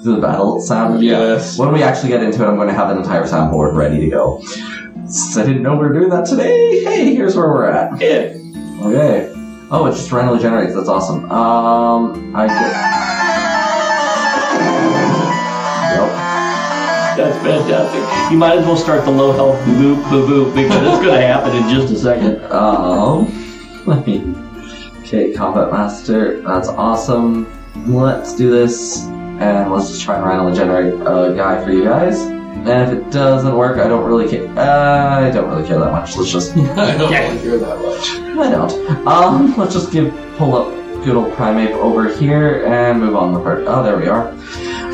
The 0.04 0.18
battle 0.20 0.60
sound. 0.60 1.02
Yes. 1.02 1.56
When 1.58 1.72
we 1.72 1.82
actually 1.84 2.08
get 2.08 2.24
into 2.24 2.42
it, 2.42 2.48
I'm 2.48 2.56
going 2.56 2.66
to 2.66 2.74
have 2.74 2.90
an 2.90 2.98
entire 2.98 3.22
soundboard 3.22 3.74
ready 3.76 4.00
to 4.00 4.08
go. 4.08 4.42
Since 5.06 5.36
I 5.36 5.46
didn't 5.46 5.62
know 5.62 5.74
we 5.74 5.86
were 5.86 5.92
doing 5.92 6.08
that 6.08 6.26
today, 6.26 6.82
hey, 6.82 7.14
here's 7.14 7.36
where 7.36 7.46
we're 7.46 7.70
at. 7.70 8.00
Yeah. 8.00 8.34
Okay. 8.84 9.30
Oh, 9.70 9.86
it 9.86 9.92
just 9.92 10.10
randomly 10.10 10.42
generates. 10.42 10.74
That's 10.74 10.88
awesome. 10.88 11.30
Um, 11.30 12.34
I 12.34 12.48
get. 12.48 12.72
Yep. 15.94 16.08
That's 17.16 17.38
fantastic. 17.44 18.32
You 18.32 18.38
might 18.38 18.58
as 18.58 18.66
well 18.66 18.76
start 18.76 19.04
the 19.04 19.10
low 19.12 19.30
health 19.32 19.56
boop 19.66 20.02
boop 20.04 20.26
boop 20.26 20.54
because 20.54 20.82
it's 20.82 21.00
going 21.00 21.14
to 21.14 21.26
happen 21.26 21.54
in 21.56 21.68
just 21.68 21.92
a 21.94 21.98
second. 21.98 22.42
Um, 22.50 23.30
let 23.86 24.04
me. 24.04 24.41
Okay, 25.12 25.30
combat 25.34 25.70
master. 25.70 26.40
That's 26.40 26.68
awesome. 26.68 27.46
Let's 27.86 28.34
do 28.34 28.50
this, 28.50 29.02
and 29.04 29.70
let's 29.70 29.88
just 29.90 30.00
try 30.02 30.16
and 30.16 30.24
randomly 30.24 30.54
generate 30.56 30.94
a 30.94 31.34
guy 31.36 31.62
for 31.62 31.70
you 31.70 31.84
guys. 31.84 32.18
And 32.22 32.66
if 32.70 32.88
it 32.98 33.10
doesn't 33.10 33.54
work, 33.54 33.78
I 33.78 33.88
don't 33.88 34.06
really 34.06 34.26
care. 34.26 34.48
Uh, 34.58 35.20
I 35.20 35.30
don't 35.30 35.50
really 35.50 35.68
care 35.68 35.78
that 35.80 35.92
much. 35.92 36.16
Let's 36.16 36.32
just. 36.32 36.56
I 36.56 36.96
don't 36.96 37.12
Yeah. 37.12 37.28
really 37.30 37.42
care 37.42 37.58
that 37.58 37.78
much. 37.82 38.08
I 38.38 38.50
don't. 38.50 39.06
Um, 39.06 39.54
let's 39.58 39.74
just 39.74 39.92
give 39.92 40.14
pull 40.38 40.56
up 40.56 40.68
good 41.04 41.14
old 41.14 41.34
Primeape 41.34 41.72
over 41.72 42.08
here 42.10 42.64
and 42.64 42.98
move 42.98 43.14
on 43.14 43.34
the 43.34 43.40
part. 43.40 43.64
Oh, 43.66 43.82
there 43.82 43.98
we 43.98 44.08
are. 44.08 44.34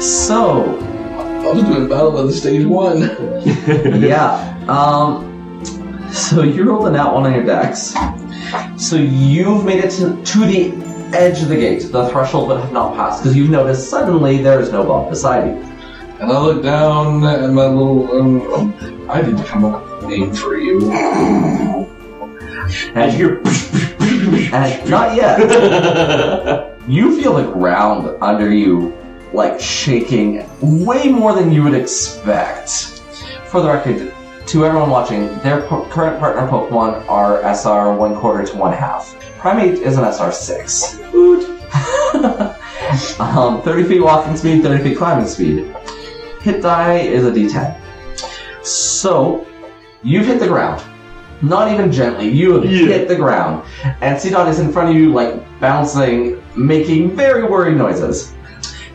So, 0.01 0.81
I 0.81 1.53
was 1.53 1.63
doing 1.63 1.89
battle 1.89 2.11
by 2.11 2.23
the 2.23 2.33
stage 2.33 2.67
one. 2.67 3.03
yeah. 4.03 4.57
Um, 4.67 5.63
so 6.13 6.43
you 6.43 6.65
rolled 6.65 6.89
a 6.89 6.91
nat 6.91 7.13
one 7.15 7.25
on 7.25 7.35
your 7.35 7.45
dex. 7.45 7.95
So 8.79 8.97
you've 8.97 9.65
made 9.65 9.85
it 9.85 9.91
to, 9.93 10.23
to 10.23 10.39
the 10.47 10.73
edge 11.17 11.43
of 11.43 11.49
the 11.49 11.57
gate, 11.57 11.91
the 11.91 12.09
threshold, 12.09 12.49
but 12.49 12.61
have 12.61 12.73
not 12.73 12.95
passed 12.95 13.23
because 13.23 13.37
you've 13.37 13.51
noticed 13.51 13.89
suddenly 13.89 14.43
there 14.43 14.61
is 14.61 14.71
no 14.71 14.85
Bob 14.85 15.11
beside 15.11 15.47
you. 15.49 15.63
And 16.21 16.33
I 16.33 16.41
look 16.41 16.63
down 16.63 17.25
at 17.25 17.51
my 17.51 17.67
little. 17.67 18.11
Um, 18.13 18.53
um, 18.53 19.11
I 19.11 19.23
didn't 19.23 19.45
come 19.45 19.65
up 19.65 19.85
with 19.85 20.05
a 20.05 20.09
name 20.09 20.35
for 20.35 20.57
you. 20.57 20.93
And, 22.95 23.19
you're. 23.19 23.39
and 24.55 24.91
not 24.91 25.17
yet. 25.17 26.67
You 26.89 27.21
feel 27.21 27.35
the 27.35 27.53
ground 27.53 28.17
under 28.23 28.51
you 28.51 28.97
like 29.35 29.61
shaking 29.61 30.49
way 30.63 31.09
more 31.09 31.35
than 31.35 31.53
you 31.53 31.63
would 31.65 31.75
expect. 31.75 33.03
For 33.49 33.61
the 33.61 33.69
record, 33.69 34.15
to 34.49 34.65
everyone 34.65 34.89
watching, 34.91 35.39
their 35.41 35.63
po- 35.67 35.85
current 35.91 36.19
partner 36.19 36.47
Pokemon 36.49 37.07
are 37.09 37.43
SR 37.43 37.93
one 37.95 38.17
quarter 38.17 38.47
to 38.47 38.57
one 38.57 38.73
half. 38.73 39.15
Primeape 39.39 39.75
is 39.83 39.99
an 39.99 40.05
SR 40.05 40.33
six. 40.33 40.99
um, 43.21 43.63
30 43.63 43.85
feet 43.85 44.01
walking 44.01 44.37
speed, 44.37 44.63
30 44.63 44.83
feet 44.83 44.97
climbing 44.99 45.27
speed. 45.27 45.75
Hit 46.41 46.63
die 46.63 46.99
is 46.99 47.27
a 47.27 47.31
D10. 47.31 47.79
So, 48.65 49.47
you've 50.03 50.27
hit 50.27 50.41
the 50.41 50.49
ground. 50.49 50.83
Not 51.43 51.71
even 51.71 51.93
gently, 51.93 52.29
you 52.29 52.55
have 52.55 52.65
Yeah. 52.65 52.87
hit 52.89 53.09
the 53.09 53.17
ground. 53.17 53.65
And 54.01 54.17
Seedot 54.17 54.49
is 54.49 54.59
in 54.61 54.73
front 54.73 54.91
of 54.91 54.97
you, 54.97 55.13
like 55.13 55.35
bouncing, 55.61 56.43
making 56.57 57.15
very 57.15 57.45
worried 57.45 57.77
noises. 57.77 58.33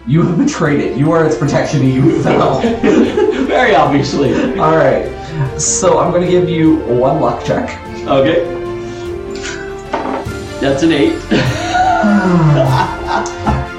You 0.05 0.23
have 0.23 0.37
betrayed 0.37 0.81
it. 0.81 0.97
You 0.97 1.11
are 1.13 1.25
its 1.25 1.37
protection 1.37 1.79
and 1.81 1.93
you 1.93 2.21
fell. 2.23 2.59
Very 3.45 3.75
obviously. 3.75 4.33
Alright. 4.59 5.05
So 5.59 5.99
I'm 5.99 6.11
gonna 6.11 6.27
give 6.29 6.49
you 6.49 6.77
one 6.77 7.19
luck 7.21 7.45
check. 7.45 7.79
Okay. 8.07 8.45
That's 10.59 10.83
an 10.83 10.91
eight. 10.91 11.19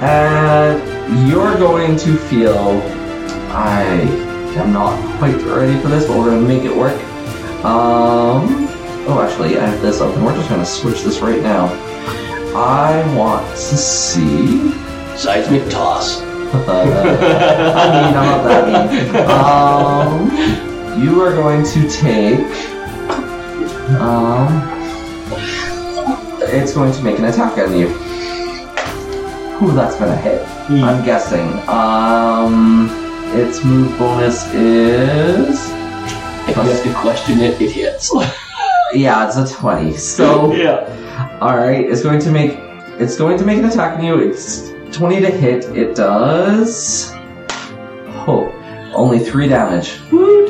And 0.00 1.28
you're 1.28 1.56
going 1.56 1.96
to 1.96 2.16
feel 2.16 2.80
I 3.50 3.82
am 4.56 4.72
not 4.72 4.98
quite 5.18 5.36
ready 5.42 5.78
for 5.80 5.88
this, 5.88 6.06
but 6.06 6.16
we're 6.18 6.30
gonna 6.30 6.46
make 6.46 6.64
it 6.64 6.74
work. 6.76 6.94
Um 7.64 8.68
oh 9.06 9.20
actually 9.26 9.58
I 9.58 9.66
have 9.66 9.80
this 9.80 10.00
open. 10.00 10.24
We're 10.24 10.34
just 10.34 10.48
gonna 10.48 10.66
switch 10.66 11.02
this 11.02 11.20
right 11.20 11.42
now. 11.42 11.66
I 12.54 13.02
want 13.16 13.46
to 13.50 13.76
see 13.76 14.70
Seismic 15.16 15.68
toss. 15.70 16.20
I 16.54 17.86
mean, 17.94 18.14
I'm 18.14 18.26
not 18.26 18.42
that 18.44 18.92
mean. 18.92 19.16
Um, 19.28 20.73
you 20.98 21.20
are 21.22 21.32
going 21.32 21.64
to 21.64 21.88
take. 21.88 22.40
Um, 24.00 24.62
it's 26.42 26.72
going 26.72 26.92
to 26.92 27.02
make 27.02 27.18
an 27.18 27.24
attack 27.26 27.58
on 27.58 27.76
you. 27.76 27.88
Ooh, 29.62 29.72
that's 29.72 29.96
gonna 29.96 30.16
hit. 30.16 30.46
I'm 30.68 31.04
guessing. 31.04 31.46
Um, 31.68 32.88
its 33.38 33.64
move 33.64 33.96
bonus 33.98 34.46
is. 34.52 35.58
If 36.48 36.56
you 36.56 36.62
have 36.62 36.82
to 36.82 36.94
question 36.94 37.40
it, 37.40 37.60
it 37.60 37.70
hits. 37.70 38.12
Yeah, 38.92 39.26
it's 39.26 39.36
a 39.36 39.52
twenty. 39.52 39.96
So, 39.96 40.52
yeah. 40.52 41.38
all 41.40 41.56
right, 41.56 41.84
it's 41.84 42.02
going 42.02 42.20
to 42.20 42.30
make. 42.30 42.52
It's 43.00 43.16
going 43.16 43.36
to 43.38 43.44
make 43.44 43.58
an 43.58 43.64
attack 43.64 43.98
on 43.98 44.04
you. 44.04 44.20
It's 44.20 44.70
twenty 44.96 45.20
to 45.20 45.30
hit. 45.32 45.64
It 45.76 45.96
does. 45.96 47.10
Oh, 48.28 48.52
only 48.94 49.18
three 49.18 49.48
damage. 49.48 49.98
Woot. 50.12 50.43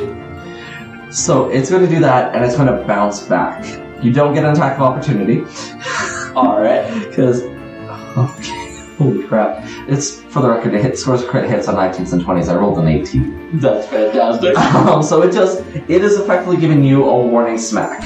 So 1.15 1.49
it's 1.49 1.69
going 1.69 1.81
to 1.83 1.89
do 1.89 2.01
that, 2.01 2.35
and 2.35 2.43
it's 2.43 2.57
going 2.57 2.67
to 2.67 2.85
bounce 2.85 3.21
back. 3.21 3.63
You 4.03 4.11
don't 4.11 4.33
get 4.33 4.43
an 4.43 4.51
attack 4.51 4.75
of 4.75 4.81
opportunity 4.81 5.41
All 6.35 6.59
right. 6.59 6.85
because. 7.07 7.41
Okay. 8.17 8.61
Holy 8.97 9.27
crap! 9.27 9.61
It's 9.89 10.21
for 10.21 10.41
the 10.41 10.49
record. 10.49 10.73
It 10.73 10.81
hit 10.81 10.97
scores 10.97 11.21
of 11.21 11.27
crit 11.27 11.49
hits 11.49 11.67
on 11.67 11.75
19s 11.75 12.13
and 12.13 12.21
20s. 12.21 12.47
I 12.49 12.55
rolled 12.55 12.79
an 12.79 12.87
18. 12.87 13.59
That's 13.59 13.87
fantastic. 13.87 14.55
Um, 14.85 15.03
so 15.03 15.21
it 15.21 15.33
just 15.33 15.59
it 15.89 16.01
is 16.03 16.17
effectively 16.17 16.55
giving 16.57 16.81
you 16.83 17.03
a 17.09 17.27
warning 17.27 17.57
smack. 17.57 18.05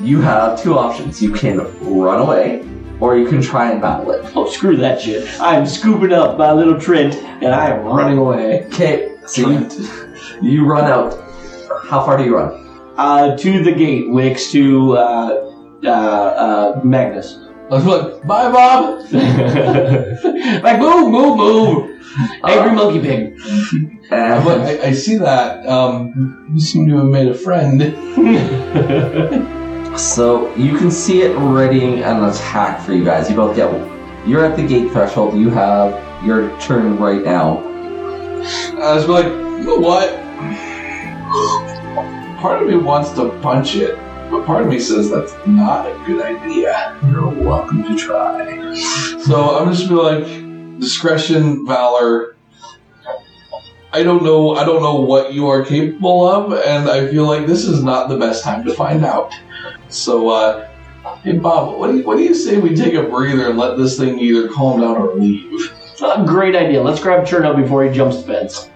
You 0.00 0.22
have 0.22 0.62
two 0.62 0.78
options. 0.78 1.22
You 1.22 1.32
can 1.32 1.58
run 1.82 2.20
away, 2.20 2.66
or 3.00 3.18
you 3.18 3.28
can 3.28 3.42
try 3.42 3.70
and 3.70 3.82
battle 3.82 4.10
it. 4.12 4.32
Oh, 4.34 4.48
screw 4.50 4.76
that 4.78 5.02
shit. 5.02 5.28
I'm 5.38 5.66
scooping 5.66 6.12
up 6.12 6.38
my 6.38 6.52
little 6.52 6.80
Trent 6.80 7.14
and 7.16 7.54
I 7.54 7.70
am 7.70 7.84
running 7.84 8.16
away. 8.16 8.64
Okay, 8.66 9.16
so 9.26 9.50
you, 9.50 9.68
you 10.40 10.64
run 10.64 10.84
out. 10.84 11.29
How 11.84 12.04
far 12.04 12.16
do 12.16 12.24
you 12.24 12.36
run? 12.36 12.66
Uh, 12.96 13.36
to 13.36 13.62
the 13.62 13.72
gate, 13.72 14.10
Wix, 14.10 14.50
to 14.52 14.96
uh, 14.96 15.52
uh, 15.84 15.88
uh, 15.88 16.80
Magnus. 16.84 17.38
I 17.70 17.74
was 17.74 17.86
like, 17.86 18.26
bye, 18.26 18.50
Bob. 18.50 19.04
like, 19.12 20.80
move, 20.80 21.10
move, 21.10 21.36
move! 21.36 22.00
Angry 22.42 22.72
monkey 22.72 23.00
pig. 23.00 23.40
I'm 24.10 24.48
I, 24.48 24.80
I 24.86 24.92
see 24.92 25.16
that. 25.18 25.64
Um, 25.66 26.48
you 26.52 26.60
seem 26.60 26.88
to 26.88 26.96
have 26.96 27.06
made 27.06 27.28
a 27.28 27.34
friend. 27.34 27.80
so 29.98 30.52
you 30.56 30.76
can 30.76 30.90
see 30.90 31.22
it 31.22 31.36
readying 31.36 32.02
an 32.02 32.24
attack 32.24 32.84
for 32.84 32.92
you 32.92 33.04
guys. 33.04 33.30
You 33.30 33.36
both 33.36 33.54
get. 33.54 33.70
You're 34.26 34.44
at 34.44 34.56
the 34.56 34.66
gate 34.66 34.90
threshold. 34.90 35.38
You 35.38 35.50
have 35.50 36.26
your 36.26 36.58
turn 36.60 36.98
right 36.98 37.22
now. 37.22 37.58
I 38.78 38.94
was 38.94 39.06
like, 39.06 39.26
you 39.26 39.62
know 39.62 39.76
what? 39.76 40.10
part 42.40 42.60
of 42.60 42.68
me 42.68 42.76
wants 42.76 43.12
to 43.12 43.30
punch 43.40 43.76
it, 43.76 43.96
but 44.30 44.44
part 44.44 44.62
of 44.62 44.68
me 44.68 44.80
says 44.80 45.10
that's 45.10 45.32
not 45.46 45.86
a 45.86 45.94
good 46.04 46.20
idea. 46.20 46.98
You're 47.08 47.28
welcome 47.28 47.84
to 47.84 47.96
try. 47.96 48.74
So 49.20 49.56
I'm 49.56 49.72
just 49.72 49.88
be 49.88 49.94
like, 49.94 50.24
discretion, 50.80 51.64
valor. 51.68 52.36
I 53.92 54.02
don't 54.02 54.24
know. 54.24 54.56
I 54.56 54.64
don't 54.64 54.82
know 54.82 55.00
what 55.00 55.32
you 55.32 55.46
are 55.46 55.64
capable 55.64 56.26
of, 56.26 56.52
and 56.52 56.90
I 56.90 57.08
feel 57.08 57.26
like 57.26 57.46
this 57.46 57.64
is 57.64 57.84
not 57.84 58.08
the 58.08 58.16
best 58.16 58.42
time 58.42 58.64
to 58.64 58.74
find 58.74 59.04
out. 59.04 59.32
So, 59.88 60.30
uh, 60.30 60.68
hey 61.22 61.38
Bob, 61.38 61.78
what 61.78 61.92
do 61.92 61.98
you, 61.98 62.02
what 62.02 62.16
do 62.16 62.24
you 62.24 62.34
say 62.34 62.58
we 62.58 62.74
take 62.74 62.94
a 62.94 63.04
breather 63.04 63.48
and 63.48 63.56
let 63.56 63.76
this 63.76 63.96
thing 63.96 64.18
either 64.18 64.48
calm 64.48 64.80
down 64.80 64.96
or 64.96 65.14
leave? 65.14 65.72
Uh, 66.02 66.24
great 66.24 66.56
idea. 66.56 66.82
Let's 66.82 67.00
grab 67.00 67.24
Cherno 67.24 67.54
before 67.54 67.84
he 67.84 67.92
jumps 67.92 68.16
the 68.16 68.22
fence. 68.24 68.70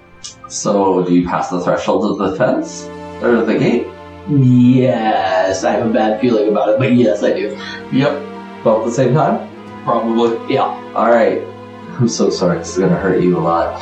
So, 0.49 1.05
do 1.05 1.15
you 1.15 1.27
pass 1.27 1.49
the 1.51 1.61
threshold 1.61 2.05
of 2.11 2.19
the 2.19 2.37
fence? 2.37 2.85
Or 3.23 3.45
the 3.45 3.59
gate? 3.59 3.87
Yes, 4.29 5.65
I 5.65 5.73
have 5.73 5.87
a 5.87 5.93
bad 5.93 6.21
feeling 6.21 6.49
about 6.49 6.71
it, 6.71 6.79
but 6.79 6.93
yes, 6.95 7.23
I 7.23 7.33
do. 7.35 7.59
Yep, 7.93 8.63
Both 8.65 8.83
at 8.83 8.85
the 8.87 8.93
same 8.93 9.15
time? 9.15 9.51
probably. 9.85 10.55
Yeah. 10.55 10.65
Alright. 10.95 11.43
I'm 11.99 12.09
so 12.09 12.31
sorry, 12.31 12.59
this 12.59 12.73
is 12.73 12.79
gonna 12.79 12.97
hurt 12.97 13.23
you 13.23 13.39
a 13.39 13.41
lot. 13.41 13.81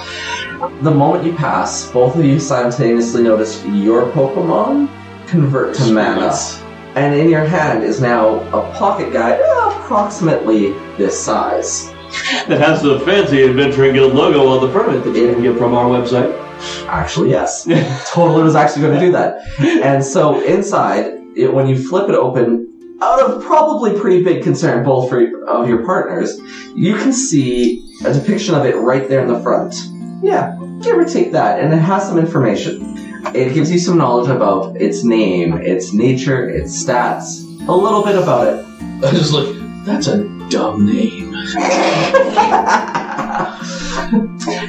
The 0.83 0.91
moment 0.91 1.25
you 1.25 1.33
pass, 1.33 1.91
both 1.93 2.17
of 2.17 2.25
you 2.25 2.39
simultaneously 2.39 3.23
notice 3.23 3.65
your 3.67 4.11
Pokemon 4.11 4.89
convert 5.29 5.75
to 5.77 5.93
mana. 5.93 6.35
And 6.95 7.15
in 7.15 7.29
your 7.31 7.45
hand 7.45 7.85
is 7.85 8.01
now 8.01 8.41
a 8.51 8.71
pocket 8.75 9.13
guide 9.13 9.41
approximately 9.41 10.73
this 10.99 11.19
size. 11.19 11.92
That 12.49 12.61
has 12.61 12.83
the 12.83 12.99
fancy 13.01 13.45
Adventuring 13.45 13.95
Guild 13.95 14.15
logo 14.15 14.49
on 14.49 14.67
the 14.67 14.73
permit 14.73 15.05
that 15.05 15.15
you 15.15 15.33
can 15.33 15.43
get 15.43 15.57
from 15.57 15.75
our 15.75 15.87
website. 15.87 16.37
Actually, 16.89 17.31
yes. 17.31 17.65
totally 18.13 18.43
was 18.43 18.55
actually 18.55 18.83
going 18.83 18.99
to 18.99 19.01
do 19.01 19.13
that. 19.13 19.41
And 19.61 20.05
so 20.05 20.41
inside, 20.43 21.15
it, 21.37 21.53
when 21.53 21.67
you 21.67 21.89
flip 21.89 22.09
it 22.09 22.15
open, 22.15 22.73
out 23.01 23.21
of 23.21 23.43
probably 23.43 23.99
pretty 23.99 24.23
big 24.23 24.43
concern 24.43 24.85
both 24.85 25.09
for 25.09 25.45
of 25.47 25.69
your 25.69 25.85
partners, 25.85 26.41
you 26.75 26.97
can 26.97 27.13
see 27.13 27.99
a 28.05 28.13
depiction 28.13 28.55
of 28.55 28.65
it 28.65 28.77
right 28.77 29.09
there 29.09 29.23
in 29.23 29.29
the 29.29 29.41
front. 29.41 29.75
Yeah, 30.23 30.57
give 30.83 30.97
or 30.97 31.05
take 31.05 31.33
that, 31.33 31.61
and 31.61 31.73
it 31.73 31.79
has 31.79 32.07
some 32.07 32.19
information. 32.19 32.97
It 33.35 33.55
gives 33.55 33.71
you 33.71 33.79
some 33.79 33.99
knowledge 33.99 34.31
about 34.31 34.77
its 34.81 35.03
name, 35.03 35.55
its 35.55 35.93
nature, 35.93 36.49
its 36.49 36.85
stats, 36.85 37.43
a 37.67 37.73
little 37.73 38.05
bit 38.05 38.17
about 38.17 38.47
it. 38.47 38.65
I 39.05 39.11
just 39.11 39.33
like 39.33 39.49
that's 39.85 40.07
a 40.07 40.25
dumb 40.49 40.87
name. 40.87 41.32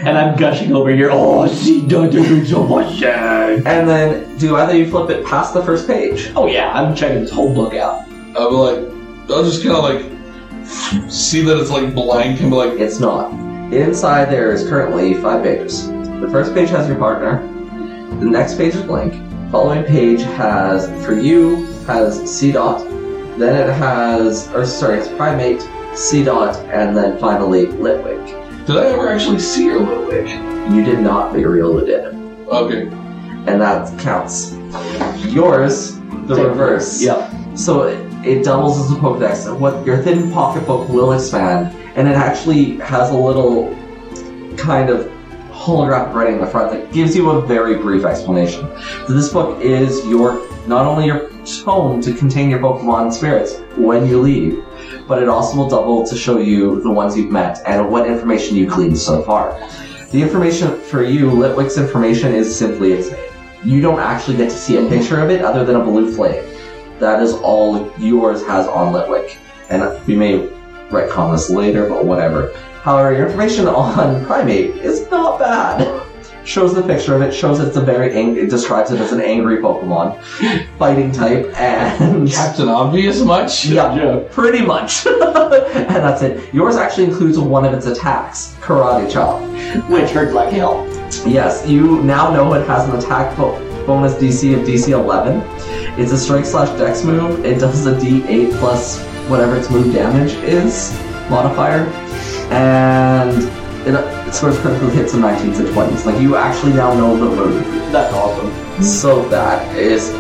And 0.06 0.18
I'm 0.18 0.38
gushing 0.38 0.76
over 0.76 0.92
here. 0.92 1.10
Oh, 1.12 1.48
she 1.48 1.86
does 1.86 2.12
do 2.12 2.46
so 2.46 2.66
much. 2.66 3.02
And 3.04 3.88
then, 3.88 4.38
do 4.38 4.56
either 4.58 4.76
you 4.76 4.90
flip 4.90 5.10
it 5.10 5.26
past 5.26 5.54
the 5.54 5.64
first 5.64 5.88
page? 5.88 6.32
Oh 6.36 6.48
yeah, 6.48 6.72
I'm 6.72 6.96
checking 6.96 7.22
this 7.22 7.32
whole 7.32 7.54
book 7.54 7.74
out. 7.74 8.02
I'll 8.36 8.50
be 8.50 8.56
like, 8.56 9.30
I'll 9.30 9.44
just 9.44 9.64
kind 9.64 9.76
of 9.76 9.84
like 9.84 11.12
see 11.12 11.42
that 11.42 11.58
it's 11.58 11.70
like 11.70 11.94
blank 11.94 12.42
and 12.42 12.50
be 12.50 12.56
like, 12.56 12.80
It's 12.80 13.00
not. 13.00 13.32
Inside 13.74 14.26
there 14.26 14.52
is 14.52 14.68
currently 14.68 15.14
five 15.16 15.44
pages. 15.44 15.88
The 15.88 16.30
first 16.32 16.54
page 16.54 16.70
has 16.70 16.88
your 16.88 16.98
partner. 16.98 17.42
The 18.20 18.26
next 18.26 18.56
page 18.56 18.76
is 18.76 18.84
blank. 18.84 19.14
Following 19.52 19.84
page 19.84 20.22
has 20.22 20.88
for 21.06 21.14
you 21.14 21.66
has 21.86 22.20
Seedot. 22.22 23.38
Then 23.38 23.56
it 23.56 23.74
has 23.74 24.48
or 24.54 24.66
sorry, 24.66 25.00
it's 25.00 25.08
Primeape, 25.10 25.62
Seedot, 25.94 26.56
and 26.70 26.96
then 26.96 27.18
finally 27.20 27.68
Litwick. 27.68 28.66
did 28.66 28.78
I 28.78 28.88
ever 28.88 29.10
actually 29.10 29.40
see 29.40 29.66
your 29.66 29.80
Litwick? 29.82 30.28
You 30.74 30.84
did 30.84 31.00
not, 31.00 31.32
but 31.32 31.42
Uriola 31.42 31.86
did. 31.86 32.14
Okay, 32.48 32.88
And 33.48 33.62
that 33.62 34.00
counts. 34.00 34.54
Yours, 35.28 35.98
the 36.28 36.36
Same. 36.36 36.48
reverse. 36.48 37.02
Yep. 37.02 37.32
So 37.56 37.84
it, 37.84 38.26
it 38.26 38.44
doubles 38.44 38.80
as 38.80 38.92
a 38.92 39.00
Pokedex. 39.00 39.48
And 39.50 39.60
what 39.60 39.86
your 39.86 40.02
thin 40.02 40.32
pocketbook 40.32 40.90
will 40.90 41.12
expand, 41.14 41.76
and 41.96 42.08
it 42.08 42.16
actually 42.16 42.78
has 42.78 43.10
a 43.12 43.16
little 43.18 43.76
kind 44.58 44.90
of 44.90 45.12
holographic 45.52 46.14
writing 46.14 46.36
in 46.36 46.42
the 46.42 46.48
front 46.48 46.72
that 46.72 46.92
gives 46.92 47.16
you 47.16 47.30
a 47.32 47.42
very 47.46 47.76
brief 47.78 48.04
explanation. 48.06 48.68
So 49.08 49.14
this 49.14 49.30
book 49.32 49.62
is 49.62 50.06
your 50.08 50.42
not 50.68 50.86
only 50.86 51.06
your 51.06 51.30
tome 51.46 52.02
to 52.02 52.14
contain 52.14 52.50
your 52.50 52.60
Pokemon 52.60 53.12
spirits 53.14 53.60
when 53.78 54.08
you 54.08 54.20
leave, 54.20 54.64
but 55.14 55.22
it 55.22 55.30
also 55.30 55.56
will 55.56 55.70
double 55.70 56.04
to 56.04 56.18
show 56.18 56.40
you 56.40 56.82
the 56.82 56.90
ones 56.90 57.16
you've 57.16 57.32
met 57.32 57.62
and 57.68 57.88
what 57.88 58.08
information 58.08 58.58
you 58.58 58.66
gleaned 58.66 58.98
so 58.98 59.22
far. 59.22 59.52
The 60.10 60.20
information 60.20 60.82
for 60.82 61.04
you, 61.04 61.30
Litwick's 61.30 61.78
information 61.78 62.34
is 62.34 62.58
simply 62.58 62.94
its 62.94 63.12
name. 63.12 63.32
You 63.64 63.80
don't 63.80 64.00
actually 64.00 64.38
get 64.38 64.50
to 64.50 64.58
see 64.58 64.78
a 64.78 64.90
picture 64.90 65.20
of 65.20 65.30
it 65.30 65.46
other 65.46 65.64
than 65.64 65.76
a 65.76 65.84
blue 65.84 66.12
flame. 66.12 66.44
That 66.98 67.22
is 67.22 67.34
all 67.34 67.94
yours 68.00 68.42
has 68.48 68.66
on 68.66 68.92
Litwick. 68.92 69.38
And 69.70 70.04
we 70.08 70.16
may 70.16 70.48
retcon 70.90 71.32
this 71.32 71.52
later, 71.52 71.88
but 71.88 72.06
whatever. 72.06 72.52
However, 72.82 73.14
your 73.14 73.28
information 73.28 73.68
on 73.68 74.26
Primeape 74.26 74.78
is 74.78 75.08
not 75.12 75.38
bad. 75.38 76.02
Shows 76.46 76.74
the 76.74 76.82
picture 76.84 77.16
of 77.16 77.22
it, 77.22 77.34
shows 77.34 77.60
it's 77.62 77.78
a 77.78 77.82
very 77.82 78.14
ang- 78.14 78.36
it 78.36 78.50
describes 78.50 78.92
it 78.92 79.00
as 79.00 79.14
an 79.14 79.22
angry 79.22 79.58
Pokemon, 79.58 80.22
fighting 80.78 81.12
type, 81.12 81.46
and 81.58 82.30
Captain 82.30 82.68
Obvious 82.68 83.22
much? 83.22 83.66
yeah, 83.66 84.20
pretty 84.32 84.62
much. 84.66 85.06
and 85.08 85.88
that's 86.04 86.22
it. 86.22 86.54
Yours 86.54 86.76
actually 86.76 87.06
includes 87.06 87.40
one 87.40 87.64
of 87.64 87.74
its 87.74 87.86
attacks, 87.86 88.58
Karate 88.60 89.10
Chop. 89.10 89.42
Which 89.90 90.12
hurts 90.12 90.34
like 90.34 90.52
hell. 90.52 90.86
Yes, 91.26 91.66
you 91.66 92.04
now 92.04 92.32
know 92.34 92.54
it 92.56 92.68
has 92.68 92.90
an 92.90 92.96
attack 92.98 93.36
bo- 93.38 93.58
bonus 93.86 94.14
DC 94.16 94.54
of 94.60 94.68
DC 94.68 94.90
11. 94.90 95.42
It's 96.00 96.12
a 96.12 96.18
strike 96.18 96.46
slash 96.46 96.70
dex 96.78 97.04
move. 97.04 97.46
It 97.46 97.60
does 97.60 97.86
a 97.86 97.94
D8 97.96 98.60
plus 98.60 99.02
whatever 99.30 99.56
its 99.56 99.70
move 99.70 99.94
damage 99.94 100.34
is 100.44 100.92
modifier, 101.30 101.86
and 102.52 103.44
it, 103.88 104.28
it 104.28 104.34
scores 104.34 104.58
critical 104.60 104.90
hits 104.90 105.14
of 105.14 105.20
19s 105.20 105.60
and 105.60 105.68
20s. 105.70 106.06
Like 106.06 106.22
you 106.22 106.36
actually 106.36 106.74
now 106.74 106.94
know 106.94 107.18
the 107.18 107.36
move. 107.36 107.64
That's 107.92 108.14
awesome. 108.14 108.52
So 108.84 109.28
that 109.30 109.76
is 109.76 110.12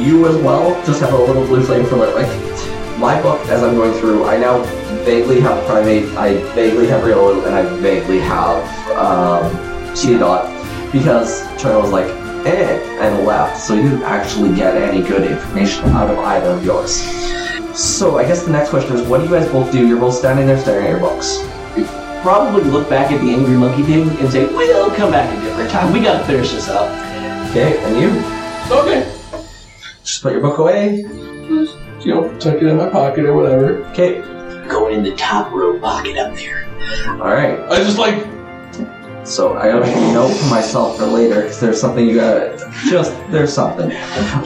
you 0.00 0.26
as 0.26 0.36
well. 0.36 0.74
Just 0.84 1.00
have 1.00 1.12
a 1.12 1.16
little 1.16 1.46
blue 1.46 1.62
flame 1.62 1.84
for 1.86 1.96
Litwick. 1.96 2.98
My 2.98 3.20
book, 3.20 3.40
as 3.48 3.62
I'm 3.62 3.74
going 3.74 3.92
through, 4.00 4.24
I 4.24 4.38
now 4.38 4.62
vaguely 5.04 5.40
have 5.40 5.62
Primeape, 5.64 6.16
I 6.16 6.34
vaguely 6.54 6.86
have 6.86 7.02
Riolu, 7.02 7.46
and 7.46 7.54
I 7.54 7.62
vaguely 7.76 8.20
have 8.20 8.64
um, 8.96 9.54
Seedot 9.94 10.92
because 10.92 11.42
Charlie 11.60 11.82
was 11.82 11.92
like, 11.92 12.06
eh, 12.46 12.80
and 13.00 13.26
left. 13.26 13.60
So 13.60 13.74
you 13.74 13.82
didn't 13.82 14.02
actually 14.02 14.54
get 14.56 14.76
any 14.76 15.06
good 15.06 15.30
information 15.30 15.84
out 15.90 16.10
of 16.10 16.18
either 16.18 16.50
of 16.50 16.64
yours. 16.64 17.02
So 17.78 18.18
I 18.18 18.24
guess 18.24 18.44
the 18.44 18.52
next 18.52 18.70
question 18.70 18.96
is, 18.96 19.06
what 19.06 19.18
do 19.18 19.24
you 19.24 19.30
guys 19.30 19.46
both 19.52 19.70
do? 19.70 19.86
You're 19.86 20.00
both 20.00 20.14
standing 20.14 20.46
there 20.46 20.58
staring 20.58 20.86
at 20.86 20.90
your 20.92 21.00
books. 21.00 21.38
Probably 22.22 22.64
look 22.64 22.88
back 22.90 23.12
at 23.12 23.20
the 23.20 23.30
angry 23.30 23.56
monkey 23.56 23.82
thing 23.82 24.08
and 24.18 24.30
say, 24.30 24.46
"We'll 24.46 24.90
come 24.90 25.10
back 25.12 25.32
a 25.36 25.40
different 25.42 25.70
time. 25.70 25.92
We 25.92 26.00
gotta 26.00 26.24
finish 26.24 26.52
this 26.52 26.68
up." 26.68 26.88
Okay, 27.50 27.78
and 27.84 27.96
you 28.00 28.08
Okay. 28.70 29.06
just 30.02 30.22
put 30.22 30.32
your 30.32 30.40
book 30.40 30.58
away. 30.58 31.04
You 32.00 32.14
know, 32.14 32.28
tuck 32.38 32.54
it 32.56 32.62
in 32.64 32.76
my 32.76 32.88
pocket 32.88 33.24
or 33.26 33.34
whatever. 33.34 33.84
Okay, 33.92 34.22
Go 34.68 34.88
in 34.88 35.04
the 35.04 35.12
top 35.12 35.52
row 35.52 35.78
pocket 35.78 36.18
up 36.18 36.34
there. 36.34 36.66
all 37.22 37.30
right. 37.32 37.58
I 37.70 37.76
just 37.76 37.98
like, 37.98 38.16
So 39.26 39.56
I 39.56 39.68
gotta 39.68 39.80
make 39.80 39.96
a 39.96 40.12
note 40.12 40.32
for 40.32 40.46
myself 40.46 40.98
for 40.98 41.06
later 41.06 41.42
because 41.42 41.58
there's 41.60 41.80
something 41.80 42.06
you 42.06 42.14
gotta 42.14 42.56
just 42.84 43.12
there's 43.30 43.52
something. 43.52 43.90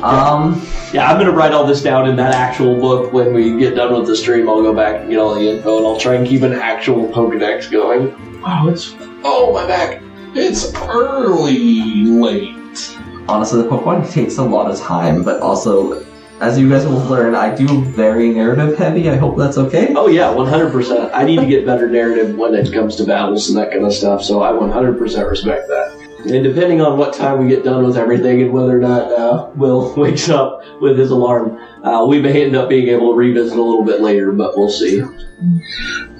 Um, 0.02 0.66
Yeah, 0.92 1.10
I'm 1.10 1.18
gonna 1.18 1.32
write 1.32 1.52
all 1.52 1.66
this 1.66 1.82
down 1.82 2.08
in 2.08 2.16
that 2.16 2.34
actual 2.34 2.80
book 2.80 3.12
when 3.12 3.34
we 3.34 3.56
get 3.58 3.74
done 3.76 3.94
with 3.94 4.06
the 4.06 4.16
stream. 4.16 4.48
I'll 4.48 4.62
go 4.62 4.74
back 4.74 5.02
and 5.02 5.10
get 5.10 5.18
all 5.18 5.34
the 5.34 5.48
info, 5.48 5.78
and 5.78 5.86
I'll 5.86 6.00
try 6.00 6.14
and 6.14 6.26
keep 6.26 6.42
an 6.42 6.54
actual 6.54 7.08
Pokedex 7.08 7.70
going. 7.70 8.40
wow, 8.40 8.68
it's, 8.68 8.94
oh, 9.22 9.52
my 9.52 9.66
back. 9.66 10.02
It's 10.34 10.74
early 10.74 12.04
late. 12.04 12.96
honestly, 13.28 13.62
the 13.62 13.68
Pokemon 13.68 14.10
takes 14.10 14.38
a 14.38 14.42
lot 14.42 14.70
of 14.70 14.78
time, 14.80 15.22
but 15.22 15.40
also, 15.40 16.04
as 16.40 16.58
you 16.58 16.68
guys 16.70 16.86
will 16.86 17.04
learn, 17.04 17.34
I 17.34 17.54
do 17.54 17.82
very 17.82 18.30
narrative 18.30 18.76
heavy. 18.78 19.10
I 19.10 19.16
hope 19.16 19.36
that's 19.36 19.58
okay. 19.58 19.92
Oh 19.94 20.08
yeah, 20.08 20.32
100%. 20.32 21.10
I 21.12 21.24
need 21.24 21.38
to 21.38 21.46
get 21.46 21.66
better 21.66 21.88
narrative 21.88 22.36
when 22.36 22.54
it 22.54 22.72
comes 22.72 22.96
to 22.96 23.04
battles 23.04 23.50
and 23.50 23.58
that 23.58 23.70
kind 23.70 23.84
of 23.84 23.92
stuff. 23.92 24.22
So 24.22 24.42
I 24.42 24.52
100% 24.52 25.30
respect 25.30 25.68
that. 25.68 25.96
And 26.24 26.44
depending 26.44 26.80
on 26.80 26.98
what 26.98 27.14
time 27.14 27.40
we 27.40 27.48
get 27.48 27.62
done 27.62 27.84
with 27.84 27.96
everything 27.96 28.42
and 28.42 28.52
whether 28.52 28.76
or 28.76 28.80
not 28.80 29.12
uh, 29.12 29.50
Will 29.54 29.94
wakes 29.96 30.28
up 30.30 30.62
with 30.80 30.98
his 30.98 31.10
alarm, 31.10 31.58
uh, 31.84 32.06
we 32.06 32.20
may 32.20 32.44
end 32.44 32.56
up 32.56 32.70
being 32.70 32.88
able 32.88 33.12
to 33.12 33.16
revisit 33.16 33.56
a 33.56 33.62
little 33.62 33.84
bit 33.84 34.00
later, 34.00 34.32
but 34.32 34.56
we'll 34.56 34.70
see. 34.70 35.00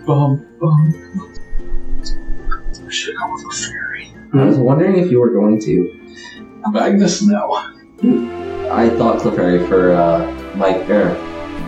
Bum, 0.07 0.47
bum. 0.59 1.33
I 2.87 2.91
should 2.91 3.17
go 3.17 3.33
with 3.33 3.45
a 3.45 3.69
fairy. 3.69 4.15
I 4.35 4.45
was 4.45 4.59
wondering 4.59 4.97
if 4.97 5.11
you 5.11 5.21
were 5.21 5.31
going 5.31 5.61
to. 5.63 5.97
Magnus, 6.73 7.23
no. 7.23 7.80
I 8.03 8.89
thought 8.91 9.21
Clefairy 9.21 9.69
for 9.69 9.93
uh, 9.93 10.55
Mike. 10.57 10.89
Er, 10.89 11.15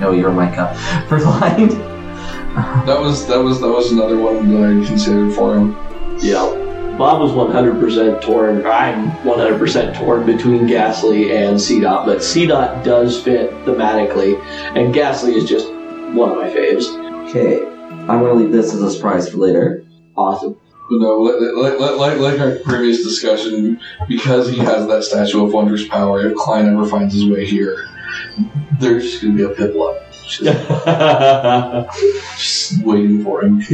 no, 0.00 0.12
you're 0.12 0.32
Micah 0.32 0.74
for 1.08 1.18
blind. 1.18 1.72
That 2.52 3.00
was 3.00 3.26
that 3.28 3.38
was 3.38 3.62
that 3.62 3.68
was 3.68 3.92
another 3.92 4.18
one 4.18 4.50
that 4.50 4.62
I 4.62 4.86
considered 4.86 5.32
for 5.32 5.56
him. 5.56 5.74
Yeah. 6.20 6.58
Bob 6.98 7.22
was 7.22 7.30
100% 7.32 8.20
torn. 8.20 8.66
I'm 8.66 9.10
100% 9.22 9.96
torn 9.96 10.26
between 10.26 10.66
Gastly 10.66 11.34
and 11.34 11.56
Seedot, 11.56 12.04
but 12.04 12.18
Seedot 12.18 12.84
does 12.84 13.18
fit 13.22 13.52
thematically, 13.64 14.38
and 14.76 14.92
Gastly 14.92 15.34
is 15.34 15.48
just 15.48 15.66
one 16.12 16.30
of 16.32 16.36
my 16.36 16.50
faves. 16.50 16.84
Okay, 17.30 17.64
I'm 17.64 18.20
gonna 18.20 18.34
leave 18.34 18.52
this 18.52 18.74
as 18.74 18.82
a 18.82 18.90
surprise 18.90 19.30
for 19.30 19.38
later. 19.38 19.86
Awesome. 20.14 20.58
But 20.92 21.00
no, 21.00 21.16
like, 21.16 21.78
like, 21.78 21.96
like, 21.96 22.18
like 22.18 22.38
our 22.38 22.56
previous 22.56 23.02
discussion, 23.02 23.80
because 24.06 24.50
he 24.50 24.58
has 24.58 24.86
that 24.88 25.02
Statue 25.02 25.46
of 25.46 25.54
Wonders 25.54 25.88
power, 25.88 26.26
if 26.26 26.36
Klein 26.36 26.68
ever 26.68 26.84
finds 26.84 27.14
his 27.14 27.24
way 27.24 27.46
here, 27.46 27.88
there's 28.78 29.04
just 29.04 29.22
going 29.22 29.38
to 29.38 29.48
be 29.48 29.50
a 29.50 29.56
Piplup 29.56 30.02
just, 30.28 30.42
just 32.36 32.84
waiting 32.84 33.24
for 33.24 33.42
him. 33.42 33.60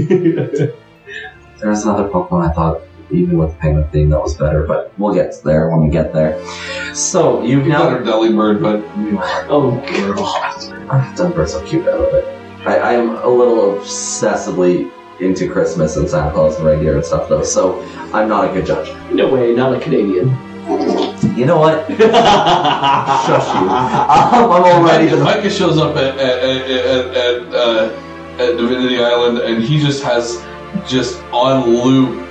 There's 1.59 1.83
another 1.83 2.09
Pokemon 2.09 2.51
I 2.51 2.53
thought, 2.53 2.83
even 3.11 3.37
with 3.37 3.51
the 3.51 3.57
penguin 3.57 3.89
theme, 3.89 4.11
that 4.11 4.21
was 4.21 4.37
better, 4.37 4.65
but 4.65 4.93
we'll 4.97 5.13
get 5.13 5.35
there 5.43 5.71
when 5.71 5.83
we 5.83 5.91
get 5.91 6.13
there. 6.13 6.41
So, 6.95 7.43
you've 7.43 7.67
now. 7.67 7.89
Another 7.89 8.05
Delibird, 8.05 8.63
but 8.63 8.77
you 8.97 9.13
know, 9.13 9.23
oh, 9.49 9.83
Ah, 10.89 11.13
Dunbar's 11.17 11.51
so 11.51 11.67
cute, 11.67 11.85
I 11.89 11.95
love 11.95 12.15
it. 12.15 12.25
I, 12.65 12.95
I'm 12.95 13.17
a 13.17 13.29
little 13.29 13.75
obsessively 13.75 14.89
into 15.21 15.51
Christmas 15.51 15.97
and 15.97 16.09
Santa 16.09 16.31
Claus 16.33 16.57
and 16.57 16.67
reindeer 16.67 16.97
and 16.97 17.05
stuff, 17.05 17.29
though, 17.29 17.43
so 17.43 17.83
I'm 18.13 18.29
not 18.29 18.49
a 18.49 18.53
good 18.53 18.67
judge. 18.67 18.95
no 19.13 19.29
way, 19.29 19.55
not 19.55 19.75
a 19.75 19.81
Canadian. 19.81 20.29
You 21.37 21.47
know 21.47 21.59
what? 21.59 21.89
Shush 21.89 21.99
you. 23.55 23.69
Um, 23.69 24.51
I'm 24.51 24.65
already 24.65 25.05
Micah, 25.05 25.17
the 25.17 25.25
Micah 25.25 25.51
shows 25.51 25.79
up 25.79 25.97
at 25.97 26.19
at, 26.19 26.39
at, 26.43 26.71
at, 26.71 27.17
at, 27.17 27.55
uh, 27.55 27.91
at 28.39 28.57
Divinity 28.57 29.03
Island, 29.03 29.39
and 29.39 29.63
he 29.63 29.79
just 29.79 30.03
has 30.03 30.45
just 30.87 31.23
on 31.33 31.71
loop 31.71 32.29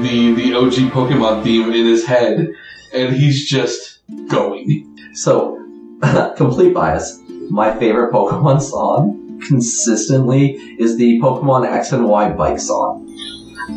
the 0.00 0.34
the 0.34 0.54
OG 0.54 0.92
Pokemon 0.92 1.42
theme 1.42 1.72
in 1.72 1.86
his 1.86 2.04
head, 2.04 2.52
and 2.92 3.16
he's 3.16 3.48
just 3.48 4.00
going. 4.28 4.96
So, 5.14 5.56
complete 6.36 6.74
bias. 6.74 7.18
My 7.48 7.74
favorite 7.78 8.12
Pokemon 8.12 8.60
song 8.60 9.29
consistently 9.42 10.52
is 10.78 10.96
the 10.96 11.20
Pokemon 11.20 11.66
X 11.66 11.92
and 11.92 12.06
Y 12.06 12.30
bike 12.30 12.60
song. 12.60 13.06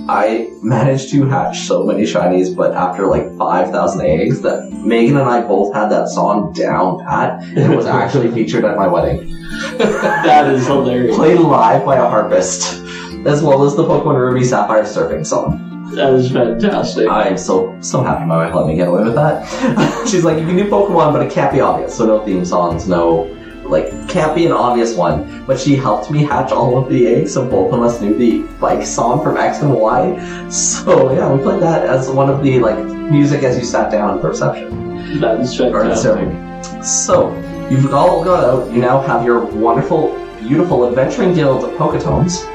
I 0.10 0.50
managed 0.62 1.12
to 1.12 1.26
hatch 1.26 1.60
so 1.62 1.84
many 1.84 2.04
shinies, 2.04 2.56
but 2.56 2.74
after 2.74 3.08
like 3.08 3.36
5,000 3.38 4.02
eggs, 4.02 4.42
that 4.42 4.72
Megan 4.72 5.18
and 5.18 5.30
I 5.30 5.42
both 5.42 5.74
had 5.74 5.90
that 5.90 6.10
song 6.10 6.52
down 6.54 7.00
pat, 7.06 7.44
and 7.44 7.58
it 7.72 7.76
was 7.76 7.86
actually 8.02 8.32
featured 8.32 8.66
at 8.66 8.76
my 8.76 8.88
wedding. 8.88 9.30
that 9.78 10.52
is 10.52 10.68
hilarious. 10.68 11.16
Played 11.16 11.40
live 11.40 11.86
by 11.86 11.98
a 11.98 12.10
harpist, 12.10 12.82
as 13.26 13.42
well 13.44 13.64
as 13.64 13.76
the 13.76 13.84
Pokemon 13.84 14.18
Ruby 14.18 14.44
Sapphire 14.44 14.84
surfing 14.84 15.26
song. 15.26 15.92
That 15.96 16.14
is 16.14 16.32
fantastic. 16.32 17.08
I'm 17.08 17.38
so 17.38 17.78
so 17.82 18.04
happy 18.04 18.26
my 18.26 18.38
wife 18.38 18.56
let 18.56 18.66
me 18.66 18.76
get 18.76 18.88
away 18.88 19.04
with 19.04 19.14
that. 19.14 20.08
She's 20.10 20.24
like, 20.24 20.40
you 20.40 20.46
can 20.46 20.58
do 20.58 20.66
Pokemon, 20.70 21.14
but 21.14 21.22
it 21.26 21.32
can't 21.32 21.54
be 21.54 21.60
obvious. 21.62 21.96
So 21.96 22.08
no 22.08 22.26
theme 22.26 22.44
songs, 22.46 22.88
no 22.88 23.26
like 23.64 24.08
can't 24.10 24.36
be 24.36 24.46
an 24.46 24.52
obvious 24.52 24.96
one. 24.96 25.46
But 25.46 25.60
she 25.60 25.76
helped 25.76 26.12
me 26.12 26.24
hatch 26.24 26.52
all 26.52 26.78
of 26.78 26.90
the 26.90 27.08
eggs, 27.08 27.34
so 27.34 27.48
both 27.48 27.74
of 27.74 27.82
us 27.82 28.02
knew 28.02 28.18
the 28.18 28.44
bike 28.60 28.86
song 28.86 29.24
from 29.24 29.38
X 29.38 29.60
and 29.62 29.74
Y. 29.74 30.50
So 30.50 31.14
yeah, 31.14 31.32
we 31.32 31.42
played 31.42 31.62
that 31.62 31.86
as 31.86 32.10
one 32.10 32.30
of 32.30 32.44
the 32.44 32.60
like 32.60 32.78
music 32.78 33.44
as 33.44 33.58
you 33.58 33.64
sat 33.64 33.92
down 33.92 34.22
for 34.22 34.30
reception 34.30 35.20
That 35.20 35.40
is 35.40 35.60
or 35.60 35.70
the 35.88 35.96
fantastic. 35.96 36.84
So 36.84 37.36
you've 37.70 37.94
all 37.94 38.24
got 38.24 38.44
out. 38.44 38.72
You 38.72 38.80
now 38.80 39.02
have 39.02 39.26
your 39.26 39.46
wonderful, 39.46 40.16
beautiful 40.40 40.88
adventuring 40.88 41.34
guild 41.34 41.64
of 41.64 41.72
Poketones. 41.72 42.50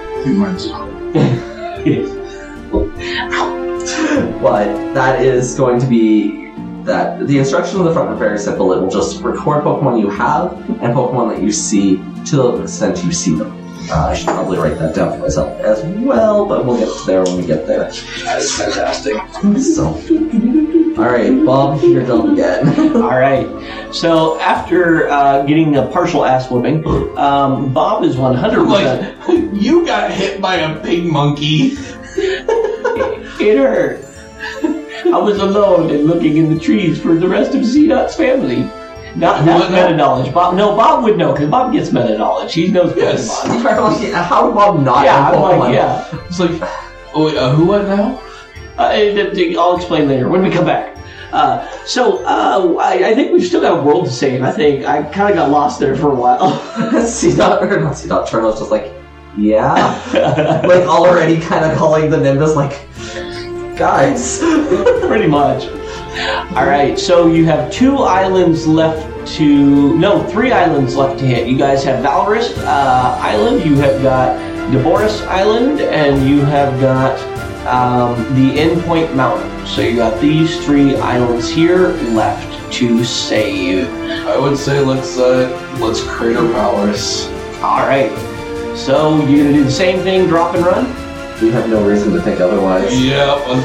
but 4.42 4.94
that 4.94 5.22
is 5.22 5.54
going 5.54 5.80
to 5.80 5.86
be 5.86 6.37
that 6.88 7.26
the 7.26 7.38
instructions 7.38 7.76
on 7.78 7.84
the 7.84 7.92
front 7.92 8.08
are 8.08 8.16
very 8.16 8.38
simple. 8.38 8.72
It 8.72 8.80
will 8.80 8.90
just 8.90 9.22
record 9.22 9.62
Pokemon 9.62 10.00
you 10.00 10.08
have 10.08 10.52
and 10.82 10.94
Pokemon 10.94 11.34
that 11.34 11.42
you 11.42 11.52
see 11.52 11.98
to 12.30 12.36
the 12.36 12.62
extent 12.62 13.04
you 13.04 13.12
see 13.12 13.34
them. 13.34 13.54
Uh, 13.90 14.08
I 14.08 14.14
should 14.14 14.26
probably 14.26 14.58
write 14.58 14.78
that 14.78 14.94
down 14.94 15.12
for 15.12 15.18
myself 15.18 15.60
as 15.60 15.82
well, 15.84 16.46
but 16.46 16.66
we'll 16.66 16.78
get 16.78 17.06
there 17.06 17.22
when 17.22 17.36
we 17.36 17.46
get 17.46 17.66
there. 17.66 17.90
That 18.24 18.38
is 18.38 18.54
fantastic. 18.54 19.14
So, 19.58 19.86
all 20.98 21.08
right, 21.08 21.44
Bob, 21.46 21.82
you're 21.82 22.04
done 22.04 22.32
again. 22.32 22.68
All 22.96 23.18
right. 23.18 23.46
So 23.94 24.38
after 24.40 25.08
uh, 25.08 25.42
getting 25.44 25.76
a 25.76 25.86
partial 25.86 26.24
ass 26.24 26.50
whooping, 26.50 26.86
um, 27.16 27.72
Bob 27.72 28.04
is 28.04 28.16
100%. 28.16 28.66
Like 28.68 29.52
you 29.62 29.86
got 29.86 30.10
hit 30.10 30.40
by 30.40 30.56
a 30.56 30.80
pig 30.82 31.04
monkey. 31.04 31.76
It 33.40 33.56
hurt. 33.56 34.07
I 35.14 35.18
was 35.18 35.38
alone 35.38 35.90
and 35.90 36.04
looking 36.06 36.36
in 36.36 36.52
the 36.52 36.60
trees 36.60 37.00
for 37.00 37.14
the 37.14 37.28
rest 37.28 37.54
of 37.54 37.62
Seedot's 37.62 38.14
family. 38.16 38.62
Not 39.16 39.44
not 39.44 39.70
now? 39.70 39.84
meta 39.86 39.96
knowledge. 39.96 40.32
Bob, 40.34 40.54
no, 40.54 40.76
Bob 40.76 41.02
would 41.04 41.16
know 41.16 41.32
because 41.32 41.48
Bob 41.50 41.72
gets 41.72 41.92
meta 41.92 42.16
knowledge. 42.18 42.52
He 42.54 42.68
knows 42.68 42.94
Yes. 42.96 43.40
Pokemon. 43.46 44.12
How 44.24 44.46
would 44.46 44.54
Bob 44.54 44.82
not 44.84 45.04
Yeah, 45.04 45.30
know 45.32 45.44
I'm 45.44 45.54
Pokemon? 45.54 45.58
like, 45.60 45.74
yeah. 45.74 46.18
It's 46.26 46.38
like, 46.38 46.70
oh 47.14 47.24
wait, 47.26 47.36
uh, 47.36 47.50
who 47.52 47.64
what 47.66 47.86
now? 47.88 48.20
Uh, 48.78 48.92
it- 48.94 49.36
it- 49.36 49.56
I'll 49.58 49.76
explain 49.76 50.08
later 50.08 50.28
when 50.28 50.42
we 50.42 50.50
come 50.50 50.66
back. 50.66 50.96
Uh, 51.32 51.66
so 51.84 52.24
uh, 52.24 52.76
I, 52.80 53.08
I 53.10 53.14
think 53.14 53.32
we've 53.32 53.44
still 53.44 53.60
got 53.60 53.78
a 53.78 53.82
world 53.82 54.06
to 54.06 54.10
save. 54.12 54.42
I 54.42 54.50
think 54.50 54.86
I 54.86 55.02
kind 55.02 55.30
of 55.30 55.36
got 55.36 55.50
lost 55.50 55.78
there 55.80 55.94
for 55.96 56.10
a 56.12 56.14
while. 56.14 56.52
Seedot 57.04 57.60
or 57.62 57.80
not 57.80 57.94
Seedot 57.94 58.28
Turtle's 58.28 58.58
just 58.60 58.70
like, 58.70 58.94
yeah, 59.36 59.74
like 60.66 60.86
already 60.86 61.40
kind 61.40 61.64
of 61.64 61.76
calling 61.76 62.08
the 62.10 62.16
Nimbus 62.18 62.54
like, 62.56 62.86
guys. 63.78 64.40
Pretty 65.06 65.28
much. 65.28 65.66
All 66.56 66.66
right, 66.66 66.98
so 66.98 67.28
you 67.28 67.44
have 67.44 67.70
two 67.72 67.98
islands 67.98 68.66
left 68.66 69.06
to 69.36 69.96
no, 69.96 70.24
three 70.24 70.50
islands 70.50 70.96
left 70.96 71.20
to 71.20 71.26
hit. 71.26 71.46
You 71.46 71.56
guys 71.56 71.84
have 71.84 72.02
Valorous 72.02 72.58
uh, 72.58 73.18
Island, 73.22 73.64
you 73.64 73.76
have 73.76 74.02
got 74.02 74.36
Deboris 74.72 75.24
Island, 75.28 75.80
and 75.80 76.28
you 76.28 76.40
have 76.40 76.80
got 76.80 77.18
um, 77.66 78.16
the 78.34 78.58
Endpoint 78.58 79.14
Mountain. 79.14 79.66
So 79.66 79.80
you 79.80 79.96
got 79.96 80.20
these 80.20 80.64
three 80.64 80.96
islands 80.96 81.48
here 81.48 81.88
left 82.12 82.72
to 82.74 83.04
save. 83.04 83.88
I 84.26 84.38
would 84.38 84.58
say 84.58 84.80
let's 84.80 85.18
uh, 85.18 85.48
let's 85.80 86.02
Crater 86.02 86.50
Palace. 86.52 87.28
All 87.62 87.86
right, 87.86 88.10
so 88.76 89.24
you're 89.26 89.44
gonna 89.44 89.56
do 89.56 89.64
the 89.64 89.70
same 89.70 90.00
thing, 90.00 90.26
drop 90.26 90.56
and 90.56 90.64
run. 90.64 91.07
We 91.40 91.50
have 91.52 91.68
no 91.70 91.84
reason 91.86 92.12
to 92.14 92.20
think 92.20 92.40
otherwise. 92.40 92.90
Yeah, 93.00 93.32
un- 93.46 93.62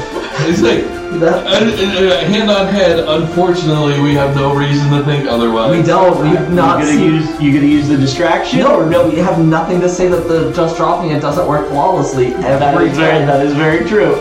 it's 0.48 0.60
like 0.62 0.84
That, 1.20 1.44
uh, 1.44 1.50
uh, 1.50 2.24
hand 2.24 2.50
on 2.50 2.68
head. 2.68 3.00
Unfortunately, 3.00 4.00
we 4.00 4.14
have 4.14 4.34
no 4.36 4.54
reason 4.54 4.90
to 4.92 5.04
think 5.04 5.26
otherwise. 5.28 5.76
we 5.76 5.82
don't. 5.82 6.20
We've 6.22 6.50
not 6.50 6.78
you 6.80 6.84
gonna 6.86 6.98
seen. 6.98 7.14
use 7.14 7.40
you 7.40 7.52
gonna 7.52 7.66
use 7.66 7.88
the 7.88 7.96
distraction 7.96 8.60
No, 8.60 8.84
no, 8.88 9.08
we 9.08 9.16
have 9.16 9.38
nothing 9.44 9.80
to 9.80 9.88
say 9.88 10.06
that 10.08 10.28
the 10.28 10.52
just 10.52 10.76
dropping 10.76 11.10
it 11.10 11.20
doesn't 11.20 11.46
work 11.48 11.68
flawlessly 11.68 12.30
That 12.34 12.62
every 12.62 12.90
is 12.90 12.96
very, 12.96 13.18
time. 13.18 13.26
that 13.26 13.44
is 13.44 13.54
very 13.54 13.84
true. 13.88 14.14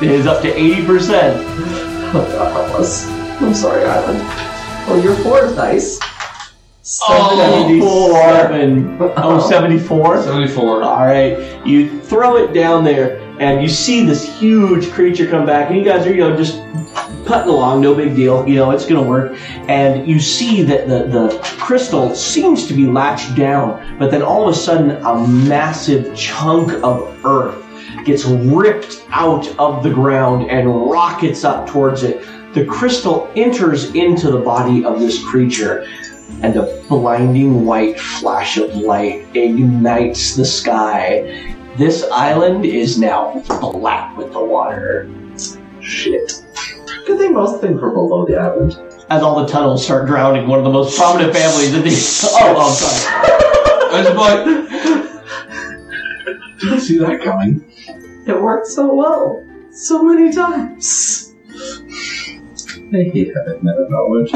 It 0.00 0.10
is 0.10 0.26
up 0.26 0.40
to 0.42 0.48
80%. 0.52 1.34
Oh 2.12 2.26
God, 2.32 2.52
help 2.52 2.80
us. 2.80 3.06
I'm 3.40 3.54
sorry, 3.54 3.84
Island. 3.84 4.18
Oh, 4.88 5.00
your 5.02 5.14
four 5.16 5.44
is 5.44 5.56
nice. 5.56 5.98
Oh, 7.08 7.36
77. 7.36 8.98
Oh, 9.16 9.48
74? 9.50 10.22
Seventy-four. 10.22 10.82
All 10.82 11.06
right. 11.06 11.66
You 11.66 12.00
throw 12.00 12.36
it 12.36 12.54
down 12.54 12.84
there, 12.84 13.20
and 13.38 13.62
you 13.62 13.68
see 13.68 14.04
this 14.04 14.38
huge 14.38 14.90
creature 14.90 15.28
come 15.28 15.44
back, 15.44 15.68
and 15.68 15.78
you 15.78 15.84
guys 15.84 16.06
are, 16.06 16.10
you 16.10 16.20
know, 16.20 16.34
just 16.34 16.62
putting 17.26 17.50
along, 17.50 17.82
no 17.82 17.94
big 17.94 18.16
deal. 18.16 18.48
You 18.48 18.56
know, 18.56 18.70
it's 18.70 18.86
going 18.86 19.02
to 19.02 19.08
work. 19.08 19.38
And 19.68 20.08
you 20.08 20.18
see 20.18 20.62
that 20.62 20.88
the, 20.88 21.04
the 21.06 21.38
crystal 21.58 22.14
seems 22.14 22.66
to 22.68 22.74
be 22.74 22.86
latched 22.86 23.36
down, 23.36 23.98
but 23.98 24.10
then 24.10 24.22
all 24.22 24.48
of 24.48 24.54
a 24.54 24.58
sudden, 24.58 24.90
a 24.90 25.26
massive 25.28 26.16
chunk 26.16 26.72
of 26.82 27.24
earth 27.26 27.62
gets 28.06 28.24
ripped 28.24 29.04
out 29.10 29.46
of 29.58 29.82
the 29.82 29.90
ground 29.90 30.50
and 30.50 30.90
rockets 30.90 31.44
up 31.44 31.68
towards 31.68 32.04
it. 32.04 32.24
The 32.54 32.64
crystal 32.64 33.30
enters 33.36 33.94
into 33.94 34.30
the 34.30 34.40
body 34.40 34.84
of 34.84 34.98
this 34.98 35.22
creature, 35.24 35.86
and 36.42 36.56
a 36.56 36.82
blinding 36.88 37.66
white 37.66 37.98
flash 38.00 38.56
of 38.56 38.74
light 38.74 39.26
ignites 39.34 40.34
the 40.34 40.44
sky. 40.44 41.54
This 41.76 42.04
island 42.10 42.64
is 42.64 42.98
now 42.98 43.42
black 43.60 44.16
with 44.16 44.32
the 44.32 44.42
water. 44.42 45.08
Shit. 45.80 46.44
Good 47.06 47.18
thing 47.18 47.34
most 47.34 47.60
things 47.60 47.80
were 47.80 47.90
below 47.90 48.26
the 48.26 48.36
island. 48.36 48.78
As 49.10 49.22
all 49.22 49.44
the 49.44 49.46
tunnels 49.50 49.84
start 49.84 50.06
drowning, 50.06 50.46
one 50.46 50.58
of 50.58 50.64
the 50.64 50.70
most 50.70 50.96
prominent 50.96 51.34
families 51.34 51.74
in 51.74 51.82
the. 51.82 51.90
Oh, 52.42 52.54
oh, 52.56 52.72
sorry. 52.72 53.06
I 53.92 54.02
was 54.02 54.16
like, 54.16 54.44
didn't 56.60 56.80
see 56.80 56.98
that 56.98 57.22
coming. 57.22 57.64
It 58.26 58.40
worked 58.40 58.66
so 58.68 58.94
well. 58.94 59.44
So 59.72 60.02
many 60.02 60.32
times. 60.32 61.34
I 62.92 63.04
hate 63.04 63.32
having 63.36 63.62
meta 63.62 63.86
knowledge. 63.88 64.30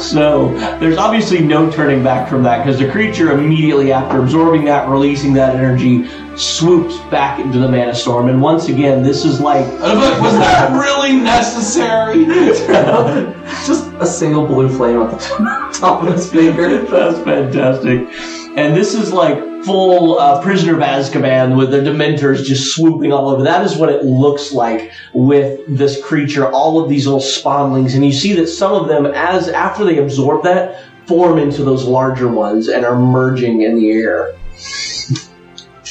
so 0.00 0.48
there's 0.78 0.96
obviously 0.96 1.40
no 1.40 1.70
turning 1.70 2.02
back 2.02 2.30
from 2.30 2.42
that 2.44 2.64
because 2.64 2.78
the 2.78 2.90
creature 2.90 3.32
immediately 3.32 3.92
after 3.92 4.22
absorbing 4.22 4.64
that, 4.64 4.88
releasing 4.88 5.34
that 5.34 5.54
energy, 5.54 6.08
swoops 6.36 6.98
back 7.10 7.38
into 7.38 7.58
the 7.58 7.68
Mana 7.68 7.94
Storm. 7.94 8.28
And 8.28 8.40
once 8.40 8.68
again, 8.68 9.02
this 9.02 9.24
is 9.24 9.40
like, 9.40 9.66
but 9.80 10.20
was 10.22 10.32
that 10.38 10.72
really 10.72 11.16
necessary? 11.16 12.24
Just 13.66 13.92
a 13.98 14.06
single 14.06 14.46
blue 14.46 14.68
flame 14.74 15.02
at 15.02 15.10
the 15.10 15.18
top 15.78 16.02
of 16.02 16.14
his 16.14 16.30
finger. 16.30 16.82
That's 16.86 17.18
fantastic. 17.18 18.08
And 18.56 18.74
this 18.74 18.94
is 18.94 19.12
like 19.12 19.49
full 19.64 20.18
uh, 20.18 20.42
prisoner 20.42 20.74
of 20.74 20.80
Azkaban 20.80 21.56
with 21.56 21.70
the 21.70 21.78
Dementors 21.78 22.44
just 22.44 22.74
swooping 22.74 23.12
all 23.12 23.28
over. 23.28 23.42
That 23.42 23.64
is 23.64 23.76
what 23.76 23.88
it 23.88 24.04
looks 24.04 24.52
like 24.52 24.92
with 25.12 25.60
this 25.66 26.02
creature, 26.02 26.50
all 26.50 26.82
of 26.82 26.88
these 26.88 27.06
little 27.06 27.20
spawnlings. 27.20 27.94
And 27.94 28.04
you 28.04 28.12
see 28.12 28.32
that 28.34 28.46
some 28.46 28.72
of 28.72 28.88
them, 28.88 29.06
as 29.06 29.48
after 29.48 29.84
they 29.84 29.98
absorb 29.98 30.44
that, 30.44 30.82
form 31.06 31.38
into 31.38 31.64
those 31.64 31.84
larger 31.84 32.28
ones 32.28 32.68
and 32.68 32.84
are 32.84 32.98
merging 32.98 33.62
in 33.62 33.76
the 33.76 33.90
air. 33.90 34.34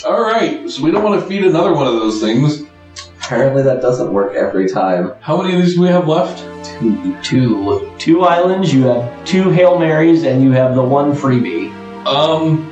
All 0.06 0.22
right, 0.22 0.70
so 0.70 0.82
we 0.82 0.92
don't 0.92 1.04
want 1.04 1.22
to 1.22 1.28
feed 1.28 1.44
another 1.44 1.74
one 1.74 1.88
of 1.88 1.94
those 1.94 2.22
things. 2.22 2.64
Apparently 3.22 3.62
that 3.64 3.82
doesn't 3.82 4.12
work 4.12 4.34
every 4.34 4.70
time. 4.70 5.14
How 5.20 5.42
many 5.42 5.56
of 5.56 5.62
these 5.62 5.76
do 5.76 5.82
we 5.82 5.88
have 5.90 6.08
left? 6.08 6.46
Two, 7.22 7.92
two 7.98 8.22
islands. 8.22 8.74
You 8.74 8.84
have 8.84 9.26
two 9.26 9.50
Hail 9.50 9.78
Marys, 9.78 10.24
and 10.24 10.42
you 10.42 10.52
have 10.54 10.74
the 10.74 10.82
one 10.82 11.12
freebie. 11.12 11.70
Um, 12.06 12.69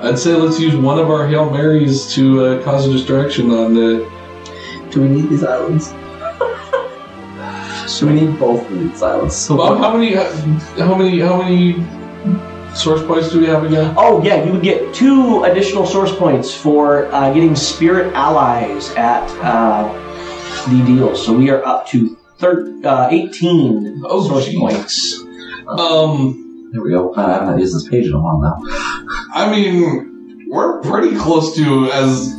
I'd 0.00 0.18
say 0.18 0.34
let's 0.34 0.60
use 0.60 0.76
one 0.76 0.98
of 0.98 1.10
our 1.10 1.26
hail 1.26 1.50
marys 1.50 2.12
to 2.14 2.44
uh, 2.44 2.62
cause 2.64 2.86
a 2.86 2.92
distraction 2.92 3.50
on 3.50 3.74
the. 3.74 4.08
Do 4.90 5.02
we 5.02 5.08
need 5.08 5.28
these 5.28 5.44
islands? 5.44 5.92
so 7.90 8.06
we 8.06 8.12
need 8.12 8.38
both 8.38 8.68
of 8.70 8.78
these 8.78 9.02
islands. 9.02 9.34
So 9.36 9.56
Bob, 9.56 9.78
how 9.78 9.96
many? 9.96 10.14
How 10.14 10.94
many? 10.94 11.18
How 11.20 11.42
many 11.42 11.84
source 12.76 13.02
points 13.04 13.30
do 13.32 13.40
we 13.40 13.46
have 13.46 13.64
again? 13.64 13.92
Oh 13.96 14.22
yeah, 14.22 14.44
you 14.44 14.52
would 14.52 14.62
get 14.62 14.94
two 14.94 15.42
additional 15.44 15.84
source 15.86 16.14
points 16.14 16.54
for 16.54 17.06
uh, 17.12 17.32
getting 17.32 17.56
spirit 17.56 18.12
allies 18.14 18.90
at 18.90 19.24
uh, 19.42 19.90
the 20.70 20.84
deal. 20.86 21.16
So 21.16 21.32
we 21.36 21.50
are 21.50 21.64
up 21.66 21.88
to 21.88 22.16
thir- 22.38 22.80
uh, 22.84 23.08
18 23.10 24.02
Oh, 24.04 24.26
source 24.28 24.46
geez. 24.46 24.58
points. 24.60 25.20
Um, 25.66 26.47
There 26.70 26.82
we 26.82 26.90
go. 26.90 27.14
I 27.14 27.32
haven't 27.32 27.58
used 27.58 27.74
this 27.74 27.88
page 27.88 28.06
in 28.06 28.12
a 28.12 28.20
while 28.20 28.40
now. 28.40 28.56
I 29.34 29.50
mean, 29.50 30.46
we're 30.48 30.80
pretty 30.82 31.16
close 31.16 31.56
to 31.56 31.90
as. 31.92 32.34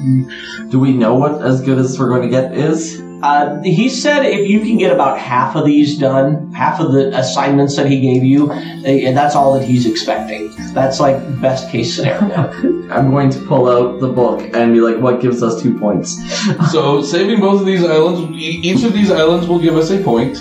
Do 0.70 0.80
we 0.80 0.94
know 0.94 1.16
what 1.16 1.42
as 1.42 1.62
good 1.62 1.80
as 1.80 1.98
we're 1.98 2.10
going 2.10 2.22
to 2.22 2.30
get 2.30 2.54
is? 2.54 3.02
Uh, 3.22 3.60
he 3.64 3.90
said 3.90 4.24
if 4.24 4.48
you 4.48 4.62
can 4.62 4.78
get 4.78 4.94
about 4.94 5.18
half 5.18 5.56
of 5.56 5.66
these 5.66 5.98
done, 5.98 6.52
half 6.54 6.80
of 6.80 6.94
the 6.94 7.10
assignments 7.18 7.76
that 7.76 7.88
he 7.88 8.00
gave 8.00 8.24
you, 8.24 8.50
eh, 8.52 9.08
and 9.08 9.18
that's 9.18 9.36
all 9.36 9.54
that 9.60 9.66
he's 9.66 9.86
expecting. 9.86 10.54
That's 10.74 11.00
like 11.02 11.18
best 11.42 11.70
case 11.70 11.96
scenario. 11.96 12.50
I'm 12.92 13.10
going 13.12 13.30
to 13.32 13.40
pull 13.40 13.68
out 13.68 14.00
the 14.00 14.08
book 14.08 14.42
and 14.54 14.74
be 14.74 14.80
like, 14.80 14.98
what 15.00 15.22
gives 15.22 15.44
us 15.44 15.62
two 15.62 15.78
points? 15.78 16.18
So 16.72 17.02
saving 17.02 17.42
both 17.42 17.60
of 17.60 17.66
these 17.66 17.84
islands, 17.84 18.22
e- 18.40 18.62
each 18.64 18.84
of 18.84 18.94
these 18.94 19.12
islands 19.12 19.48
will 19.48 19.60
give 19.60 19.76
us 19.76 19.90
a 19.92 20.02
point. 20.02 20.38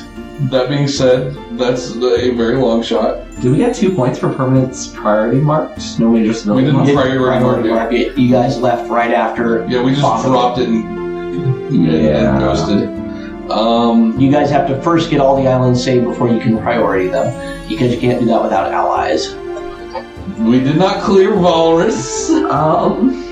That 0.50 0.68
being 0.68 0.86
said, 0.86 1.36
that's 1.58 1.96
a 1.96 2.30
very 2.30 2.56
long 2.56 2.82
shot. 2.82 3.24
Do 3.40 3.50
we 3.50 3.58
get 3.58 3.74
two 3.74 3.92
points 3.94 4.18
for 4.20 4.32
permanent 4.32 4.92
priority 4.94 5.40
marked? 5.40 5.98
No 5.98 6.10
We 6.10 6.32
civilian 6.32 6.66
didn't 6.66 6.80
loss? 6.86 6.92
priority 6.92 7.68
mark 7.68 7.92
it. 7.92 8.16
You 8.16 8.30
guys 8.30 8.56
left 8.58 8.88
right 8.88 9.12
after. 9.12 9.66
Yeah, 9.68 9.82
we 9.82 9.90
just 9.94 10.02
dropped 10.24 10.58
it 10.60 10.68
and, 10.68 10.84
and, 10.88 11.86
Yeah. 11.86 12.30
and 12.30 12.38
ghosted. 12.38 13.50
Um, 13.50 14.18
You 14.20 14.30
guys 14.30 14.48
have 14.50 14.68
to 14.68 14.80
first 14.82 15.10
get 15.10 15.20
all 15.20 15.34
the 15.42 15.48
islands 15.48 15.82
saved 15.82 16.04
before 16.04 16.28
you 16.28 16.38
can 16.38 16.58
priority 16.58 17.08
them, 17.08 17.32
because 17.68 17.92
you 17.92 18.00
can't 18.00 18.20
do 18.20 18.26
that 18.26 18.42
without 18.42 18.72
allies. 18.72 19.34
we 20.38 20.60
did 20.60 20.76
not 20.76 21.02
clear 21.02 21.34
Walrus. 21.34 22.30
Um, 22.30 23.24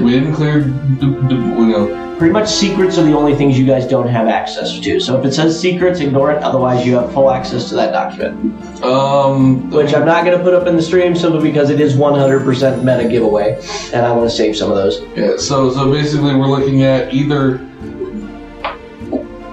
We 0.00 0.10
didn't 0.12 0.34
clear. 0.34 0.62
D- 0.62 1.06
d- 1.28 2.01
Pretty 2.22 2.34
much 2.34 2.48
secrets 2.48 2.98
are 2.98 3.02
the 3.02 3.16
only 3.16 3.34
things 3.34 3.58
you 3.58 3.66
guys 3.66 3.84
don't 3.84 4.06
have 4.06 4.28
access 4.28 4.78
to. 4.78 5.00
So 5.00 5.18
if 5.18 5.24
it 5.26 5.32
says 5.32 5.60
secrets, 5.60 5.98
ignore 5.98 6.30
it. 6.30 6.40
Otherwise, 6.40 6.86
you 6.86 6.94
have 6.94 7.12
full 7.12 7.32
access 7.32 7.68
to 7.70 7.74
that 7.74 7.90
document. 7.90 8.84
um, 8.84 9.68
Which 9.70 9.92
I'm 9.92 10.06
not 10.06 10.24
going 10.24 10.38
to 10.38 10.44
put 10.44 10.54
up 10.54 10.68
in 10.68 10.76
the 10.76 10.82
stream 10.82 11.16
simply 11.16 11.42
because 11.42 11.68
it 11.68 11.80
is 11.80 11.94
100% 11.96 12.84
meta 12.84 13.08
giveaway, 13.08 13.60
and 13.92 14.06
I 14.06 14.12
want 14.12 14.30
to 14.30 14.36
save 14.36 14.56
some 14.56 14.70
of 14.70 14.76
those. 14.76 15.02
yeah. 15.16 15.36
So 15.36 15.72
so 15.72 15.90
basically, 15.90 16.36
we're 16.36 16.46
looking 16.46 16.84
at 16.84 17.12
either. 17.12 17.58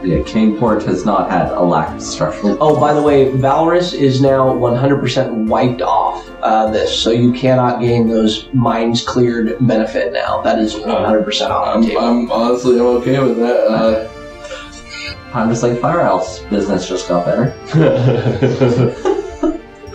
Yeah, 0.03 0.23
Kingport 0.23 0.83
has 0.83 1.05
not 1.05 1.29
had 1.29 1.51
a 1.51 1.61
lack 1.61 1.95
of 1.95 2.01
structural. 2.01 2.57
Oh, 2.61 2.79
by 2.79 2.93
the 2.93 3.01
way, 3.01 3.29
Valorous 3.31 3.93
is 3.93 4.21
now 4.21 4.47
100% 4.47 5.47
wiped 5.47 5.81
off 5.81 6.29
uh, 6.41 6.71
this, 6.71 6.97
so 6.97 7.11
you 7.11 7.33
cannot 7.33 7.81
gain 7.81 8.07
those 8.07 8.47
mines 8.53 9.03
cleared 9.03 9.57
benefit 9.67 10.13
now. 10.13 10.41
That 10.41 10.59
is 10.59 10.75
100% 10.75 11.49
off 11.49 11.65
the 11.65 11.71
I'm, 11.71 11.83
table. 11.83 12.01
I'm 12.01 12.31
honestly 12.31 12.79
I'm 12.79 12.85
okay 12.85 13.19
with 13.19 13.37
that. 13.37 13.67
Uh, 13.67 14.09
I'm 15.33 15.49
just 15.49 15.63
like 15.63 15.79
Firehouse 15.79 16.39
business 16.43 16.87
just 16.87 17.07
got 17.07 17.25
better. 17.25 17.53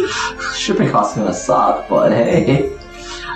Shipping 0.55 0.91
costs 0.91 1.17
gonna 1.17 1.35
suck, 1.35 1.89
but 1.89 2.13
hey. 2.13 2.71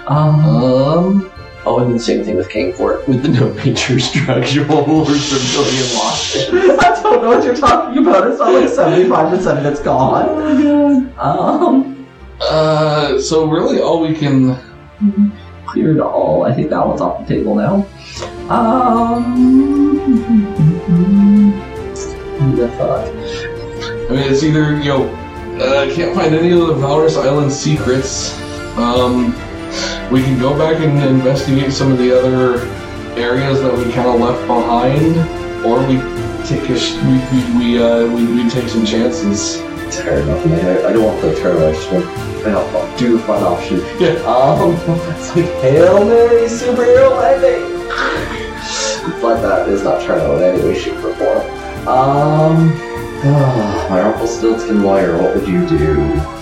Um, 0.07 1.31
Oh, 1.69 1.81
and 1.81 1.93
then 1.93 1.99
same 1.99 2.25
thing 2.25 2.37
with 2.37 2.49
King 2.49 2.71
Kingport 2.71 3.07
with 3.07 3.21
the 3.21 3.29
no 3.29 3.53
major 3.53 4.01
structural 4.01 4.91
or 4.91 5.05
civilian 5.05 5.95
loss. 5.99 6.35
I 6.49 7.03
don't 7.03 7.21
know 7.21 7.29
what 7.29 7.45
you're 7.45 7.55
talking 7.55 7.99
about. 7.99 8.27
It's 8.27 8.39
not 8.39 8.55
like 8.55 8.71
seventy-five 8.71 9.29
percent 9.29 9.59
of 9.59 9.66
it's 9.66 9.83
gone. 9.83 11.12
Um, 11.19 12.07
uh, 12.41 13.19
so 13.19 13.51
really, 13.51 13.83
all 13.83 14.01
we 14.01 14.14
can. 14.14 14.57
clear 15.66 15.95
it 15.95 16.01
all. 16.01 16.45
I 16.45 16.55
think 16.55 16.71
that 16.71 16.87
one's 16.87 17.03
off 17.03 17.29
the 17.29 17.35
table 17.35 17.55
now. 17.55 17.87
Um, 18.49 19.37
who'd 22.39 22.71
have? 22.71 22.81
I 22.81 24.14
mean, 24.14 24.33
it's 24.33 24.43
either 24.43 24.79
you 24.79 24.89
know, 24.89 25.05
uh, 25.61 25.85
I 25.85 25.95
can't 25.95 26.14
find 26.16 26.35
any 26.35 26.51
of 26.51 26.66
the 26.66 26.73
Valorous 26.73 27.19
Island 27.19 27.53
secrets. 27.53 28.41
Um, 28.79 29.35
we 30.11 30.23
can 30.23 30.39
go 30.39 30.57
back 30.57 30.81
and 30.81 30.99
investigate 31.03 31.73
some 31.73 31.93
of 31.93 31.99
the 31.99 32.17
other 32.19 32.61
areas 33.21 33.61
that 33.61 33.77
we 33.77 33.85
kind 33.93 34.09
of 34.09 34.21
left 34.21 34.47
behind, 34.47 35.17
or 35.65 35.81
we 35.87 35.99
take 36.47 36.69
a 36.71 36.79
sh- 36.79 36.95
we 37.05 37.19
we 37.31 37.59
we, 37.59 37.83
uh, 37.83 38.07
we 38.07 38.27
we 38.45 38.49
take 38.51 38.69
some 38.69 38.85
chances. 38.85 39.59
Turn 39.95 40.29
off. 40.29 40.47
I, 40.47 40.89
I 40.89 40.93
don't 40.93 41.05
want 41.05 41.21
the 41.23 41.35
turn. 41.37 41.57
I 41.63 41.73
just 41.73 41.91
want 41.91 42.05
to 42.05 42.51
help 42.51 42.99
do 42.99 43.17
the 43.17 43.23
fun 43.25 43.43
option. 43.43 43.79
Yeah. 43.99 44.21
Um, 44.27 44.73
it's 45.17 45.29
like 45.37 45.47
Hail 45.63 46.05
Mary 46.05 46.43
superhero 46.47 47.17
landing. 47.17 47.79
but 49.21 49.41
that 49.41 49.69
is 49.69 49.83
not 49.83 50.03
out 50.09 50.37
in 50.37 50.43
any 50.43 50.63
way, 50.63 50.79
shape, 50.79 50.97
or 51.03 51.15
form. 51.15 51.39
Um, 51.89 52.71
ah, 53.25 53.87
my 53.91 54.03
Rumpelstiltskin 54.03 54.83
lawyer, 54.83 55.17
what 55.21 55.35
would 55.35 55.49
you 55.49 55.67
do? 55.67 56.38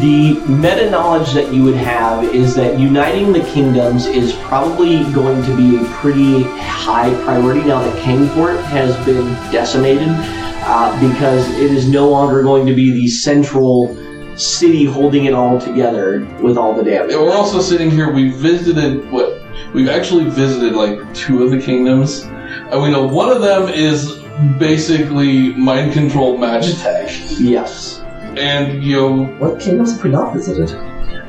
The 0.00 0.40
meta 0.48 0.88
knowledge 0.90 1.34
that 1.34 1.52
you 1.52 1.62
would 1.64 1.76
have 1.76 2.24
is 2.34 2.54
that 2.54 2.78
uniting 2.80 3.34
the 3.34 3.44
kingdoms 3.52 4.06
is 4.06 4.32
probably 4.36 5.04
going 5.12 5.42
to 5.42 5.54
be 5.54 5.76
a 5.76 5.84
pretty 5.90 6.44
high 6.44 7.12
priority 7.22 7.60
now 7.60 7.82
that 7.82 8.02
Kingport 8.02 8.60
has 8.64 8.96
been 9.04 9.26
decimated, 9.52 10.08
uh, 10.08 10.98
because 11.06 11.46
it 11.58 11.70
is 11.70 11.86
no 11.86 12.08
longer 12.08 12.42
going 12.42 12.64
to 12.64 12.74
be 12.74 12.92
the 12.92 13.08
central 13.08 13.94
city 14.38 14.86
holding 14.86 15.26
it 15.26 15.34
all 15.34 15.60
together 15.60 16.26
with 16.40 16.56
all 16.56 16.72
the 16.72 16.82
damage. 16.82 17.12
And 17.12 17.20
we're 17.20 17.36
also 17.36 17.60
sitting 17.60 17.90
here. 17.90 18.10
We 18.10 18.30
visited 18.30 19.10
what 19.12 19.42
we've 19.74 19.90
actually 19.90 20.30
visited 20.30 20.72
like 20.72 21.12
two 21.12 21.42
of 21.42 21.50
the 21.50 21.60
kingdoms, 21.60 22.22
and 22.22 22.82
we 22.82 22.90
know 22.90 23.06
one 23.06 23.28
of 23.28 23.42
them 23.42 23.68
is 23.68 24.18
basically 24.58 25.52
mind 25.52 25.92
control 25.92 26.38
Magitech, 26.38 27.36
Yes. 27.38 28.00
And 28.38 28.82
you 28.82 29.24
What 29.38 29.60
kingdoms 29.60 29.92
have 29.92 30.04
we 30.04 30.10
not 30.10 30.32
visited? 30.34 30.70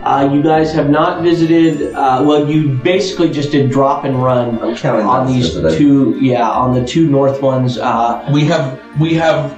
Uh, 0.04 0.30
you 0.32 0.44
guys 0.44 0.72
have 0.72 0.88
not 0.90 1.24
visited. 1.24 1.92
Uh, 1.96 2.24
well, 2.24 2.48
you 2.48 2.70
basically 2.70 3.28
just 3.30 3.52
did 3.52 3.72
drop 3.72 4.04
and 4.06 4.22
run 4.24 4.60
I'm 4.62 4.76
counting 4.76 5.06
on 5.08 5.26
these 5.26 5.56
visited. 5.56 5.78
two. 5.80 6.18
Yeah, 6.22 6.48
on 6.48 6.76
the 6.76 6.86
two 6.86 7.08
north 7.10 7.42
ones. 7.42 7.80
Uh, 7.80 8.30
we 8.32 8.46
have 8.46 8.80
we 9.00 9.16
have 9.16 9.52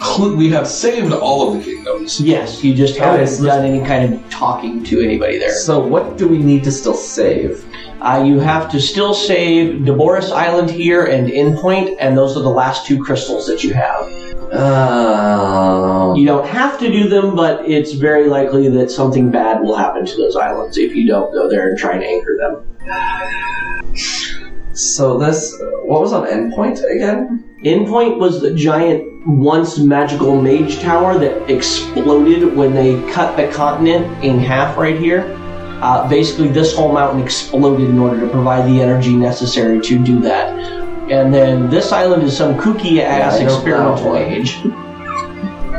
cl- 0.00 0.34
we 0.34 0.48
have 0.48 0.66
saved 0.66 1.12
all 1.12 1.46
of 1.52 1.58
the 1.58 1.64
kingdoms. 1.64 2.18
yes, 2.20 2.64
you 2.64 2.74
just 2.74 2.96
haven't 2.96 3.44
done 3.44 3.66
any 3.66 3.84
kind 3.86 4.14
of 4.14 4.30
talking 4.30 4.82
to 4.84 5.02
anybody 5.02 5.38
there. 5.38 5.54
So 5.54 5.78
what 5.78 6.16
do 6.16 6.26
we 6.26 6.38
need 6.38 6.64
to 6.64 6.72
still 6.72 6.94
save? 6.94 7.62
Uh, 8.00 8.24
you 8.26 8.40
have 8.40 8.70
to 8.72 8.80
still 8.80 9.12
save 9.14 9.82
Deborus 9.82 10.32
Island 10.32 10.70
here 10.70 11.04
and 11.04 11.28
Endpoint, 11.28 11.96
and 12.00 12.16
those 12.16 12.34
are 12.36 12.42
the 12.42 12.48
last 12.48 12.86
two 12.86 13.04
crystals 13.04 13.46
that 13.46 13.62
you 13.62 13.74
have. 13.74 14.31
Um, 14.52 16.14
You 16.14 16.26
don't 16.26 16.46
have 16.46 16.78
to 16.80 16.92
do 16.92 17.08
them, 17.08 17.34
but 17.34 17.66
it's 17.66 17.92
very 17.92 18.28
likely 18.28 18.68
that 18.68 18.90
something 18.90 19.30
bad 19.30 19.62
will 19.62 19.76
happen 19.76 20.04
to 20.04 20.16
those 20.16 20.36
islands 20.36 20.76
if 20.76 20.94
you 20.94 21.06
don't 21.06 21.32
go 21.32 21.48
there 21.48 21.70
and 21.70 21.78
try 21.78 21.94
and 21.94 22.04
anchor 22.04 22.36
them. 22.38 23.96
so 24.74 25.18
this, 25.18 25.56
what 25.84 26.02
was 26.02 26.12
on 26.12 26.26
endpoint 26.26 26.82
again? 26.94 27.44
Endpoint 27.64 28.18
was 28.18 28.42
the 28.42 28.52
giant 28.52 29.26
once 29.26 29.78
magical 29.78 30.40
mage 30.40 30.80
tower 30.80 31.16
that 31.18 31.50
exploded 31.50 32.54
when 32.54 32.74
they 32.74 33.00
cut 33.12 33.36
the 33.36 33.48
continent 33.52 34.22
in 34.22 34.38
half 34.38 34.76
right 34.76 34.98
here. 34.98 35.38
Uh, 35.80 36.08
basically, 36.08 36.48
this 36.48 36.76
whole 36.76 36.92
mountain 36.92 37.22
exploded 37.22 37.88
in 37.88 37.98
order 37.98 38.20
to 38.20 38.28
provide 38.28 38.68
the 38.68 38.82
energy 38.82 39.16
necessary 39.16 39.80
to 39.80 39.98
do 39.98 40.20
that. 40.20 40.54
And 41.10 41.34
then 41.34 41.68
this 41.68 41.92
island 41.92 42.22
is 42.22 42.36
some 42.36 42.56
kooky 42.56 43.00
ass 43.00 43.34
I 43.34 43.44
know 43.44 43.48
that 43.48 43.54
experimental 43.54 44.16
age. 44.16 44.58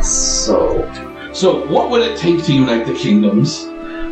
So, 0.04 0.84
So, 1.34 1.66
what 1.68 1.90
would 1.90 2.02
it 2.02 2.18
take 2.18 2.44
to 2.44 2.54
unite 2.54 2.86
the 2.86 2.94
kingdoms? 2.94 3.66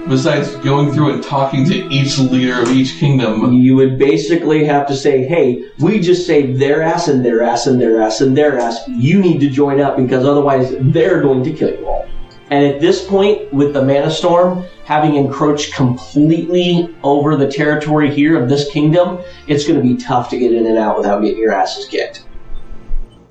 Besides 0.07 0.55
going 0.57 0.91
through 0.93 1.13
and 1.13 1.23
talking 1.23 1.63
to 1.65 1.75
each 1.93 2.17
leader 2.17 2.59
of 2.61 2.69
each 2.69 2.97
kingdom, 2.97 3.53
You 3.53 3.75
would 3.75 3.99
basically 3.99 4.65
have 4.65 4.87
to 4.87 4.95
say, 4.95 5.25
hey, 5.25 5.63
we 5.79 5.99
just 5.99 6.25
saved 6.25 6.59
their 6.59 6.81
ass 6.81 7.07
and 7.07 7.23
their 7.23 7.43
ass 7.43 7.67
and 7.67 7.79
their 7.79 8.01
ass 8.01 8.21
and 8.21 8.35
their 8.35 8.57
ass. 8.57 8.79
You 8.87 9.19
need 9.19 9.39
to 9.41 9.49
join 9.49 9.79
up 9.79 9.97
because 9.97 10.25
otherwise 10.25 10.73
they're 10.79 11.21
going 11.21 11.43
to 11.43 11.53
kill 11.53 11.69
you 11.69 11.85
all. 11.85 12.07
And 12.51 12.65
at 12.65 12.81
this 12.81 13.07
point, 13.07 13.51
with 13.53 13.73
the 13.73 13.81
Mana 13.81 14.11
Storm 14.11 14.65
having 14.83 15.15
encroached 15.15 15.73
completely 15.73 16.93
over 17.01 17.37
the 17.37 17.49
territory 17.49 18.13
here 18.13 18.41
of 18.41 18.49
this 18.49 18.69
kingdom, 18.69 19.19
it's 19.47 19.65
going 19.65 19.81
to 19.81 19.81
be 19.81 19.95
tough 19.95 20.29
to 20.31 20.37
get 20.37 20.51
in 20.51 20.65
and 20.65 20.77
out 20.77 20.97
without 20.97 21.21
getting 21.21 21.39
your 21.39 21.53
asses 21.53 21.85
kicked. 21.85 22.25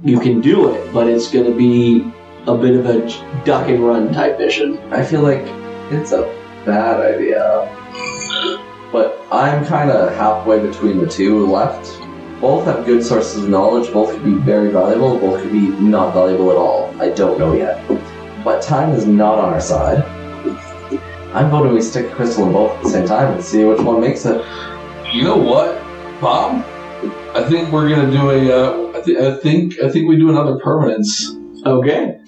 You 0.03 0.19
can 0.21 0.41
do 0.41 0.75
it, 0.75 0.91
but 0.91 1.07
it's 1.07 1.31
going 1.31 1.45
to 1.45 1.55
be 1.55 2.11
a 2.47 2.57
bit 2.57 2.75
of 2.75 2.87
a 2.87 3.45
duck 3.45 3.69
and 3.69 3.87
run 3.87 4.11
type 4.15 4.39
mission. 4.39 4.79
I 4.91 5.05
feel 5.05 5.21
like 5.21 5.45
it's 5.93 6.13
a 6.13 6.23
bad 6.65 7.15
idea. 7.15 7.69
But 8.91 9.21
I'm 9.31 9.67
kind 9.67 9.91
of 9.91 10.15
halfway 10.15 10.67
between 10.67 10.99
the 10.99 11.07
two 11.07 11.47
left. 11.47 12.01
Both 12.41 12.65
have 12.65 12.87
good 12.87 13.05
sources 13.05 13.45
of 13.45 13.51
knowledge, 13.51 13.93
both 13.93 14.13
could 14.13 14.25
be 14.25 14.33
very 14.33 14.71
valuable, 14.71 15.19
both 15.19 15.43
could 15.43 15.53
be 15.53 15.69
not 15.69 16.15
valuable 16.15 16.51
at 16.51 16.57
all. 16.57 16.99
I 16.99 17.11
don't 17.11 17.39
know 17.39 17.53
yet. 17.53 17.87
But 18.45 18.63
time 18.63 18.91
is 18.91 19.07
not 19.07 19.39
on 19.39 19.53
our 19.53 19.61
side. 19.61 20.03
I'm 21.35 21.51
voting 21.51 21.75
we 21.75 21.81
stick 21.81 22.11
a 22.11 22.15
crystal 22.15 22.47
in 22.47 22.53
both 22.53 22.77
at 22.77 22.83
the 22.83 22.91
same 22.91 23.07
time 23.07 23.35
and 23.35 23.45
see 23.45 23.65
which 23.65 23.81
one 23.81 24.01
makes 24.01 24.25
it. 24.27 24.45
you 25.13 25.23
know 25.23 25.37
what, 25.37 25.81
Bob? 26.21 26.65
I 27.35 27.45
think 27.49 27.71
we're 27.71 27.89
gonna 27.89 28.11
do 28.11 28.31
a. 28.31 28.51
Uh, 28.53 28.99
I, 28.99 29.03
th- 29.03 29.19
I 29.19 29.37
think 29.37 29.81
I 29.81 29.89
think 29.89 30.09
we 30.09 30.17
do 30.17 30.29
another 30.31 30.59
permanence. 30.59 31.35
Okay. 31.65 32.21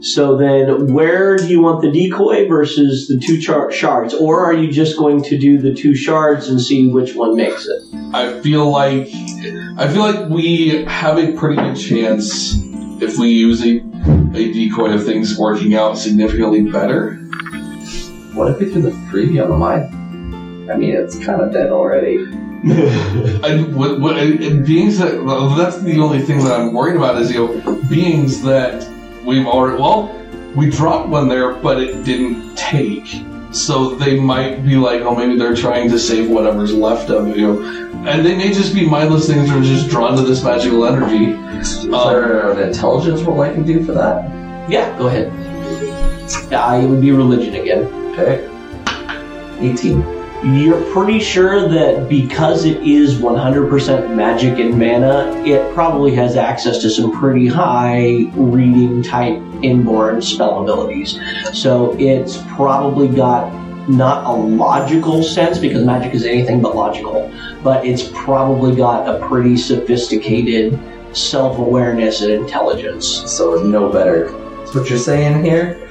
So 0.00 0.36
then, 0.36 0.92
where 0.92 1.38
do 1.38 1.48
you 1.48 1.62
want 1.62 1.80
the 1.80 1.90
decoy 1.90 2.46
versus 2.46 3.08
the 3.08 3.18
two 3.18 3.40
char- 3.40 3.72
shards, 3.72 4.12
or 4.12 4.44
are 4.44 4.52
you 4.52 4.70
just 4.70 4.98
going 4.98 5.22
to 5.22 5.38
do 5.38 5.56
the 5.56 5.72
two 5.72 5.94
shards 5.94 6.46
and 6.48 6.60
see 6.60 6.88
which 6.88 7.14
one 7.14 7.34
makes 7.36 7.66
it? 7.66 7.82
I 8.12 8.38
feel 8.42 8.68
like 8.70 9.08
I 9.78 9.88
feel 9.88 10.02
like 10.02 10.28
we 10.28 10.84
have 10.84 11.18
a 11.18 11.32
pretty 11.32 11.56
good 11.56 11.76
chance 11.76 12.54
if 13.00 13.18
we 13.18 13.30
use 13.30 13.64
a, 13.64 13.80
a 14.34 14.52
decoy 14.52 14.92
of 14.92 15.04
things 15.04 15.38
working 15.38 15.74
out 15.74 15.96
significantly 15.96 16.62
better. 16.62 17.16
What 18.34 18.50
if 18.50 18.58
we 18.58 18.70
threw 18.70 18.82
the 18.82 18.90
freebie 18.90 19.42
on 19.42 19.50
the 19.50 19.56
mine? 19.56 20.68
I 20.70 20.76
mean, 20.76 20.94
it's 20.94 21.18
kind 21.18 21.40
of 21.40 21.52
dead 21.52 21.70
already. 21.70 22.26
And 23.44 23.76
what, 23.76 24.00
what 24.00 24.16
and 24.16 24.64
beings 24.64 24.96
that 24.98 25.22
well, 25.22 25.50
that's 25.50 25.82
the 25.82 26.00
only 26.00 26.22
thing 26.22 26.38
that 26.44 26.58
I'm 26.58 26.72
worried 26.72 26.96
about 26.96 27.20
is 27.20 27.30
you 27.30 27.46
know 27.46 27.82
beings 27.90 28.40
that 28.42 28.90
we've 29.22 29.46
already 29.46 29.78
well 29.78 30.18
we 30.54 30.70
dropped 30.70 31.10
one 31.10 31.28
there 31.28 31.52
but 31.52 31.78
it 31.78 32.04
didn't 32.04 32.56
take 32.56 33.22
so 33.54 33.94
they 33.94 34.18
might 34.18 34.64
be 34.64 34.76
like 34.76 35.00
oh 35.02 35.14
maybe 35.14 35.38
they're 35.38 35.54
trying 35.56 35.88
to 35.90 35.98
save 35.98 36.28
whatever's 36.28 36.74
left 36.74 37.08
of 37.10 37.36
you 37.36 37.64
and 38.06 38.24
they 38.26 38.36
may 38.36 38.52
just 38.52 38.74
be 38.74 38.84
mindless 38.86 39.26
things 39.26 39.48
that 39.48 39.56
are 39.58 39.62
just 39.62 39.88
drawn 39.88 40.14
to 40.16 40.22
this 40.22 40.42
magical 40.44 40.84
energy. 40.84 41.32
Is 41.58 41.84
Um, 41.84 41.90
there 41.90 42.50
an 42.52 42.58
intelligence 42.68 43.22
roll 43.22 43.40
I 43.40 43.50
can 43.52 43.62
do 43.64 43.82
for 43.84 43.92
that? 43.92 44.28
Yeah, 44.68 44.96
go 44.98 45.06
ahead. 45.06 45.32
Yeah, 46.50 46.74
it 46.76 46.86
would 46.86 47.00
be 47.00 47.12
religion 47.12 47.54
again. 47.54 47.84
Okay. 48.12 48.46
18. 49.60 50.02
You're 50.44 50.92
pretty 50.92 51.20
sure 51.20 51.66
that 51.70 52.06
because 52.06 52.66
it 52.66 52.82
is 52.82 53.14
100% 53.14 54.14
magic 54.14 54.58
and 54.58 54.78
mana, 54.78 55.42
it 55.46 55.72
probably 55.72 56.14
has 56.16 56.36
access 56.36 56.82
to 56.82 56.90
some 56.90 57.18
pretty 57.18 57.46
high 57.46 58.30
reading 58.34 59.02
type 59.02 59.40
inborn 59.62 60.20
spell 60.20 60.62
abilities. 60.62 61.18
So 61.54 61.96
it's 61.98 62.42
probably 62.48 63.08
got 63.08 63.54
not 63.88 64.26
a 64.26 64.32
logical 64.32 65.22
sense 65.22 65.58
because 65.58 65.82
magic 65.82 66.12
is 66.12 66.26
anything 66.26 66.60
but 66.60 66.76
logical, 66.76 67.32
but 67.62 67.86
it's 67.86 68.10
probably 68.12 68.76
got 68.76 69.08
a 69.08 69.26
pretty 69.26 69.56
sophisticated 69.56 70.78
self 71.16 71.58
awareness 71.58 72.20
and 72.20 72.30
intelligence. 72.30 73.06
So 73.06 73.62
no 73.62 73.88
better. 73.88 74.30
That's 74.58 74.74
what 74.74 74.90
you're 74.90 74.98
saying 74.98 75.42
here? 75.42 75.88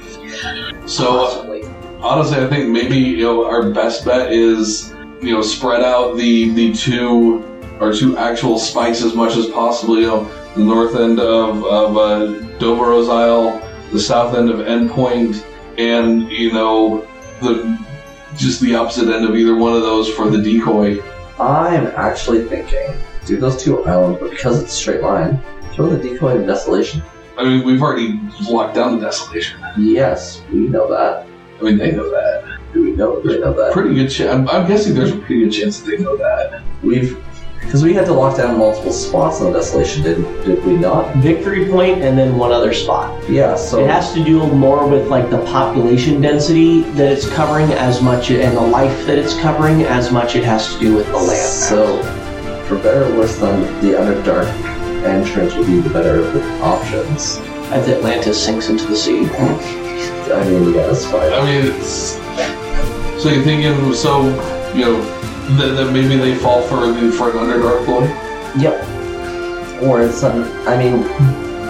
So 0.86 1.16
Possibly. 1.16 1.43
Honestly, 2.04 2.38
I 2.38 2.46
think 2.46 2.68
maybe 2.68 2.96
you 2.96 3.24
know 3.24 3.46
our 3.46 3.70
best 3.70 4.04
bet 4.04 4.30
is 4.30 4.94
you 5.20 5.32
know 5.32 5.42
spread 5.42 5.82
out 5.82 6.16
the 6.16 6.50
the 6.50 6.72
two 6.72 7.42
or 7.80 7.92
two 7.92 8.16
actual 8.18 8.58
spikes 8.58 9.02
as 9.02 9.14
much 9.14 9.36
as 9.36 9.46
possible. 9.48 9.98
You 9.98 10.06
know, 10.06 10.52
the 10.54 10.62
north 10.62 10.94
end 10.94 11.18
of 11.18 11.64
of 11.64 11.96
uh, 11.96 12.58
Doveros 12.58 13.10
Isle, 13.10 13.60
the 13.90 13.98
south 13.98 14.36
end 14.36 14.50
of 14.50 14.58
Endpoint, 14.58 15.44
and 15.78 16.30
you 16.30 16.52
know 16.52 17.06
the 17.40 17.78
just 18.36 18.60
the 18.60 18.74
opposite 18.74 19.08
end 19.08 19.24
of 19.24 19.34
either 19.34 19.56
one 19.56 19.72
of 19.72 19.82
those 19.82 20.08
for 20.08 20.28
the 20.28 20.42
decoy. 20.42 21.00
I'm 21.40 21.86
actually 21.96 22.44
thinking 22.46 22.94
do 23.26 23.38
those 23.38 23.62
two 23.62 23.82
islands, 23.84 24.20
but 24.20 24.30
because 24.30 24.62
it's 24.62 24.72
a 24.72 24.76
straight 24.76 25.00
line, 25.00 25.42
throw 25.72 25.88
the 25.88 25.96
decoy 25.96 26.36
in 26.36 26.46
desolation. 26.46 27.02
I 27.38 27.44
mean, 27.44 27.64
we've 27.64 27.82
already 27.82 28.20
locked 28.48 28.74
down 28.74 28.98
the 28.98 29.06
desolation. 29.06 29.60
Yes, 29.78 30.42
we 30.52 30.68
know 30.68 30.88
that. 30.90 31.26
I 31.60 31.62
mean, 31.62 31.78
they 31.78 31.92
know 31.92 32.10
that. 32.10 32.58
Do 32.72 32.84
we 32.84 32.92
know 32.92 33.20
they 33.20 33.38
know 33.38 33.52
that? 33.52 33.72
Pretty 33.72 33.94
good 33.94 34.08
chance. 34.08 34.30
I'm, 34.30 34.48
I'm 34.48 34.66
guessing 34.66 34.94
there's 34.94 35.12
a 35.12 35.16
pretty 35.16 35.44
good 35.44 35.52
chance 35.52 35.80
that 35.80 35.90
they 35.90 36.02
know 36.02 36.16
that. 36.16 36.62
We've 36.82 37.22
because 37.60 37.82
we 37.82 37.94
had 37.94 38.04
to 38.06 38.12
lock 38.12 38.36
down 38.36 38.58
multiple 38.58 38.92
spots 38.92 39.40
on 39.40 39.52
the 39.52 39.58
desolation, 39.58 40.02
did 40.02 40.16
did 40.44 40.64
we 40.64 40.76
not? 40.76 41.14
Victory 41.16 41.68
point 41.70 42.02
and 42.02 42.16
then 42.16 42.36
one 42.36 42.52
other 42.52 42.72
spot. 42.72 43.28
Yeah. 43.28 43.56
So 43.56 43.82
It 43.82 43.90
has 43.90 44.12
to 44.14 44.22
do 44.22 44.46
more 44.48 44.86
with 44.86 45.08
like 45.08 45.30
the 45.30 45.44
population 45.46 46.20
density 46.20 46.82
that 46.92 47.10
it's 47.10 47.28
covering 47.28 47.72
as 47.72 48.02
much 48.02 48.30
and 48.30 48.56
the 48.56 48.60
life 48.60 49.06
that 49.06 49.18
it's 49.18 49.38
covering 49.40 49.82
as 49.82 50.12
much 50.12 50.36
it 50.36 50.44
has 50.44 50.72
to 50.74 50.78
do 50.78 50.94
with 50.94 51.06
the 51.06 51.16
land. 51.16 51.48
So, 51.48 52.02
for 52.68 52.76
better 52.76 53.04
or 53.04 53.18
worse, 53.18 53.36
then 53.38 53.62
the 53.82 53.92
Underdark 53.98 54.46
entrance 55.04 55.54
would 55.54 55.66
be 55.66 55.80
the 55.80 55.90
better 55.90 56.20
of 56.20 56.32
the 56.32 56.60
options. 56.60 57.38
As 57.72 57.88
Atlantis 57.88 58.44
sinks 58.44 58.68
into 58.68 58.86
the 58.86 58.96
sea. 58.96 59.24
I 60.32 60.44
mean, 60.48 60.74
yeah, 60.74 60.86
that's 60.86 61.04
fine. 61.06 61.32
I 61.32 61.40
mean, 61.44 61.72
it's. 61.74 62.18
So 63.22 63.30
you're 63.30 63.42
thinking, 63.44 63.94
so, 63.94 64.22
you 64.74 64.84
know, 64.84 65.02
that, 65.56 65.74
that 65.76 65.92
maybe 65.92 66.16
they 66.16 66.34
fall 66.34 66.62
for, 66.62 66.76
the- 66.86 67.12
for 67.12 67.30
an 67.30 67.36
Underdark 67.36 67.84
ploy? 67.84 68.04
Yep. 68.60 69.82
Or 69.82 70.02
it's 70.02 70.22
an, 70.22 70.42
I 70.68 70.76
mean, 70.76 71.02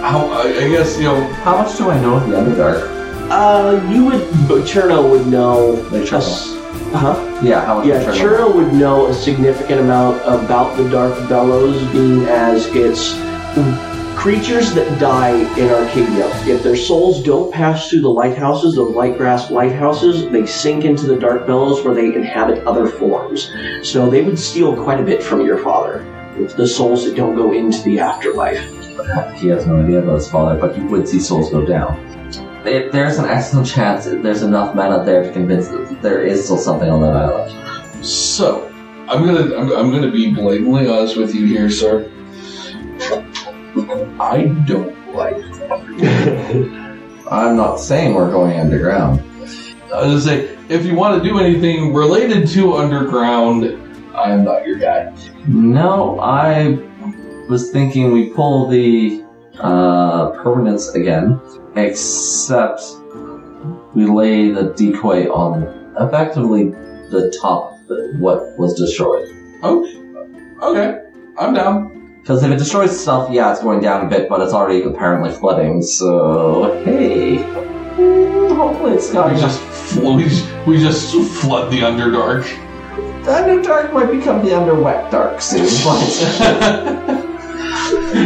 How, 0.01 0.27
I, 0.31 0.47
I 0.49 0.69
guess, 0.69 0.97
you 0.97 1.05
know, 1.05 1.23
how 1.45 1.57
much 1.63 1.77
do 1.77 1.89
I 1.89 1.99
know 2.01 2.15
of 2.17 2.29
the 2.29 2.35
Underdark? 2.35 2.91
Uh, 3.29 3.81
you 3.91 4.05
would, 4.05 4.21
but 4.47 4.61
Cherno 4.63 5.09
would 5.09 5.25
know. 5.27 5.71
Like 5.91 6.11
a 6.11 6.17
s- 6.17 6.51
Uh-huh. 6.93 7.41
Yeah, 7.43 7.65
how 7.65 7.79
much? 7.79 7.87
Yeah, 7.87 8.01
Eternal- 8.01 8.15
Cherno 8.19 8.55
would 8.55 8.73
know 8.73 9.07
a 9.07 9.13
significant 9.13 9.79
amount 9.81 10.21
about 10.23 10.77
the 10.77 10.87
Dark 10.89 11.13
Bellows, 11.27 11.81
being 11.91 12.25
as 12.25 12.67
it's 12.67 13.15
creatures 14.25 14.73
that 14.73 14.99
die 14.99 15.37
in 15.55 15.69
Arcadia. 15.69 16.27
If 16.47 16.63
their 16.63 16.75
souls 16.75 17.21
don't 17.21 17.53
pass 17.53 17.87
through 17.91 18.01
the 18.01 18.09
lighthouses, 18.09 18.73
those 18.73 18.95
light 18.95 19.19
grass 19.19 19.51
lighthouses, 19.51 20.31
they 20.31 20.47
sink 20.47 20.83
into 20.83 21.05
the 21.05 21.15
Dark 21.15 21.45
Bellows 21.45 21.85
where 21.85 21.93
they 21.93 22.07
inhabit 22.07 22.65
other 22.65 22.87
forms. 22.87 23.51
So 23.83 24.09
they 24.09 24.23
would 24.23 24.39
steal 24.39 24.75
quite 24.83 24.99
a 24.99 25.03
bit 25.03 25.21
from 25.21 25.45
your 25.45 25.59
father. 25.59 26.03
The 26.57 26.67
souls 26.67 27.05
that 27.05 27.15
don't 27.15 27.35
go 27.35 27.53
into 27.53 27.83
the 27.83 27.99
afterlife. 27.99 28.57
He 29.35 29.49
has 29.49 29.67
no 29.67 29.83
idea 29.83 29.99
about 29.99 30.15
his 30.15 30.27
father, 30.27 30.59
but 30.59 30.75
he 30.75 30.81
would 30.81 31.07
see 31.07 31.19
souls 31.19 31.51
go 31.51 31.63
down. 31.63 31.95
It, 32.65 32.91
there's 32.91 33.19
an 33.19 33.25
excellent 33.25 33.67
chance 33.67 34.05
that 34.05 34.23
there's 34.23 34.41
enough 34.41 34.73
mana 34.73 35.03
there 35.03 35.21
to 35.21 35.31
convince 35.31 35.67
that 35.67 36.01
there 36.01 36.23
is 36.23 36.43
still 36.43 36.57
something 36.57 36.89
on 36.89 36.99
that 37.01 37.15
island. 37.15 38.03
so, 38.03 38.65
I'm 39.07 39.23
gonna, 39.23 39.55
I'm, 39.55 39.71
I'm 39.71 39.91
gonna 39.91 40.09
be 40.09 40.33
blatantly 40.33 40.87
honest 40.87 41.15
with 41.15 41.35
you 41.35 41.45
here, 41.45 41.69
sir. 41.69 42.11
I 44.19 44.45
don't 44.65 44.95
like 45.13 45.35
I'm 47.29 47.57
not 47.57 47.77
saying 47.77 48.13
we're 48.13 48.31
going 48.31 48.59
underground. 48.59 49.19
I 49.93 50.05
was 50.05 50.07
gonna 50.07 50.21
say, 50.21 50.57
if 50.69 50.85
you 50.85 50.95
want 50.95 51.21
to 51.21 51.27
do 51.27 51.39
anything 51.39 51.93
related 51.93 52.47
to 52.49 52.75
underground, 52.75 53.65
I'm 54.15 54.43
not 54.45 54.65
your 54.65 54.77
guy. 54.77 55.13
No, 55.47 56.19
I 56.19 56.79
was 57.49 57.71
thinking 57.71 58.11
we 58.11 58.29
pull 58.29 58.67
the 58.67 59.25
uh, 59.59 60.31
permanence 60.41 60.89
again, 60.89 61.39
except 61.75 62.81
we 63.93 64.05
lay 64.05 64.51
the 64.51 64.73
decoy 64.75 65.29
on 65.31 65.63
effectively 65.99 66.69
the 67.09 67.35
top 67.41 67.77
of 67.89 68.19
what 68.19 68.57
was 68.57 68.73
destroyed. 68.75 69.27
Okay, 69.63 71.01
I'm 71.37 71.53
down. 71.53 71.94
Because 72.25 72.41
if 72.41 72.49
it 72.49 72.57
destroys 72.57 72.89
itself, 72.91 73.29
yeah, 73.31 73.51
it's 73.51 73.61
going 73.61 73.81
down 73.81 74.03
a 74.03 74.09
bit, 74.09 74.27
but 74.27 74.41
it's 74.41 74.51
already 74.51 74.81
apparently 74.81 75.29
flooding, 75.29 75.83
so 75.83 76.81
hey. 76.83 77.35
Hopefully 78.55 78.93
it's 78.93 79.13
got 79.13 79.31
We 79.31 79.39
just 79.39 79.61
fl- 79.61 80.13
we 80.15 80.23
just, 80.23 80.65
we 80.65 80.79
just 80.79 81.13
flood 81.39 81.71
the 81.71 81.81
Underdark. 81.81 82.45
The 83.25 83.31
Underdark 83.31 83.93
might 83.93 84.09
become 84.11 84.43
the 84.43 84.49
Underwet 84.53 85.11
Dark 85.11 85.39
soon, 85.39 85.65
but 85.83 86.01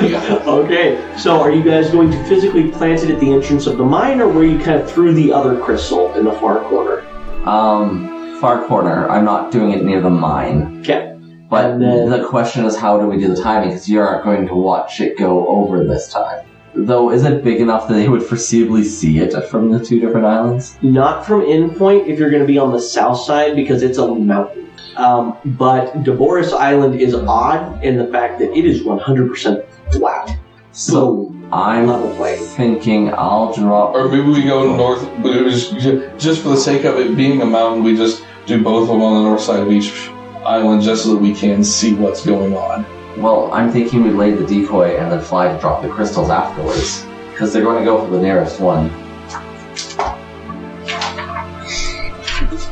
yeah. 0.10 0.44
Okay, 0.48 1.18
so 1.18 1.42
are 1.42 1.52
you 1.52 1.62
guys 1.62 1.92
going 1.92 2.10
to 2.10 2.24
physically 2.24 2.72
plant 2.72 3.04
it 3.04 3.10
at 3.10 3.20
the 3.20 3.34
entrance 3.34 3.68
of 3.68 3.78
the 3.78 3.84
mine, 3.84 4.22
or 4.22 4.30
were 4.30 4.46
you 4.46 4.60
kind 4.60 4.80
of 4.80 4.90
through 4.90 5.14
the 5.14 5.34
other 5.34 5.60
crystal 5.60 6.14
in 6.14 6.24
the 6.24 6.32
far 6.32 6.62
corner? 6.70 7.06
um, 7.46 8.40
far 8.40 8.66
corner. 8.66 9.10
I'm 9.10 9.26
not 9.26 9.52
doing 9.52 9.72
it 9.72 9.84
near 9.84 10.00
the 10.00 10.10
mine. 10.10 10.80
Okay. 10.80 11.19
But 11.50 11.66
And 11.66 11.82
then- 11.82 12.10
the 12.10 12.24
question 12.24 12.66
is, 12.66 12.76
how 12.78 13.00
do 13.00 13.08
we 13.08 13.18
do 13.18 13.28
the 13.34 13.42
timing? 13.42 13.70
Because 13.70 13.90
you 13.90 14.00
aren't 14.00 14.24
going 14.24 14.48
to 14.48 14.56
watch 14.56 15.02
it 15.02 15.18
go 15.18 15.48
over 15.48 15.84
this 15.84 16.12
time. 16.12 16.46
Though, 16.76 17.10
is 17.12 17.24
it 17.26 17.44
big 17.44 17.60
enough 17.60 17.88
that 17.88 17.96
they 17.96 18.08
would 18.08 18.22
foreseeably 18.22 18.84
see 18.84 19.18
it 19.20 19.34
from 19.46 19.72
the 19.72 19.84
two 19.84 20.00
different 20.00 20.28
islands? 20.28 20.78
Not 20.84 21.26
from 21.26 21.42
endpoint 21.42 22.08
if 22.08 22.20
you're 22.20 22.30
going 22.30 22.44
to 22.44 22.48
be 22.48 22.60
on 22.60 22.72
the 22.72 22.80
south 22.80 23.20
side 23.20 23.56
because 23.56 23.82
it's 23.82 23.98
a 23.98 24.08
mountain. 24.14 24.68
Um, 24.96 25.36
but 25.46 26.04
Deborah 26.04 26.46
Island 26.56 27.00
is 27.02 27.16
odd 27.16 27.84
in 27.84 27.98
the 27.98 28.06
fact 28.08 28.40
that 28.40 28.56
it 28.56 28.66
is 28.66 28.84
100% 28.84 29.64
flat. 29.92 30.38
So 30.72 31.34
I'm 31.52 31.88
level 31.88 32.14
plane. 32.16 32.38
thinking 32.38 33.12
I'll 33.14 33.52
drop. 33.54 33.96
Or 33.96 34.08
maybe 34.08 34.28
we 34.28 34.44
go 34.44 34.76
north, 34.76 35.08
but 35.24 35.36
it 35.36 35.44
was 35.44 35.70
just 35.72 36.44
for 36.44 36.50
the 36.50 36.58
sake 36.58 36.84
of 36.86 37.00
it 37.00 37.18
being 37.18 37.42
a 37.42 37.46
mountain. 37.46 37.84
We 37.84 37.96
just 37.96 38.24
do 38.46 38.64
both 38.64 38.84
of 38.84 38.90
them 38.90 39.02
on 39.02 39.16
the 39.24 39.30
north 39.30 39.42
side 39.42 39.62
of 39.62 39.72
each 39.72 40.10
island, 40.50 40.82
just 40.82 41.04
so 41.04 41.14
that 41.14 41.22
we 41.22 41.34
can 41.34 41.64
see 41.64 41.94
what's 41.94 42.26
going 42.26 42.56
on. 42.56 42.84
Well, 43.22 43.54
I'm 43.54 43.72
thinking 43.72 44.04
we 44.04 44.10
lay 44.10 44.32
the 44.32 44.46
decoy 44.46 44.98
and 44.98 45.12
then 45.12 45.22
fly 45.22 45.54
to 45.54 45.60
drop 45.60 45.84
the 45.84 45.90
crystals 45.90 46.32
afterwards. 46.32 47.06
Because 47.30 47.54
they're 47.54 47.64
going 47.64 47.78
to 47.78 47.86
go 47.86 48.04
for 48.04 48.12
the 48.12 48.20
nearest 48.20 48.60
one. 48.60 48.90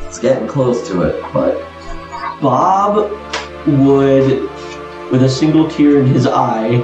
It's 0.07 0.17
getting 0.17 0.47
close 0.47 0.87
to 0.89 1.03
it, 1.03 1.21
but 1.31 1.61
Bob 2.41 3.11
would, 3.67 4.41
with 5.11 5.21
a 5.21 5.29
single 5.29 5.69
tear 5.69 5.99
in 5.99 6.07
his 6.07 6.25
eye, 6.25 6.83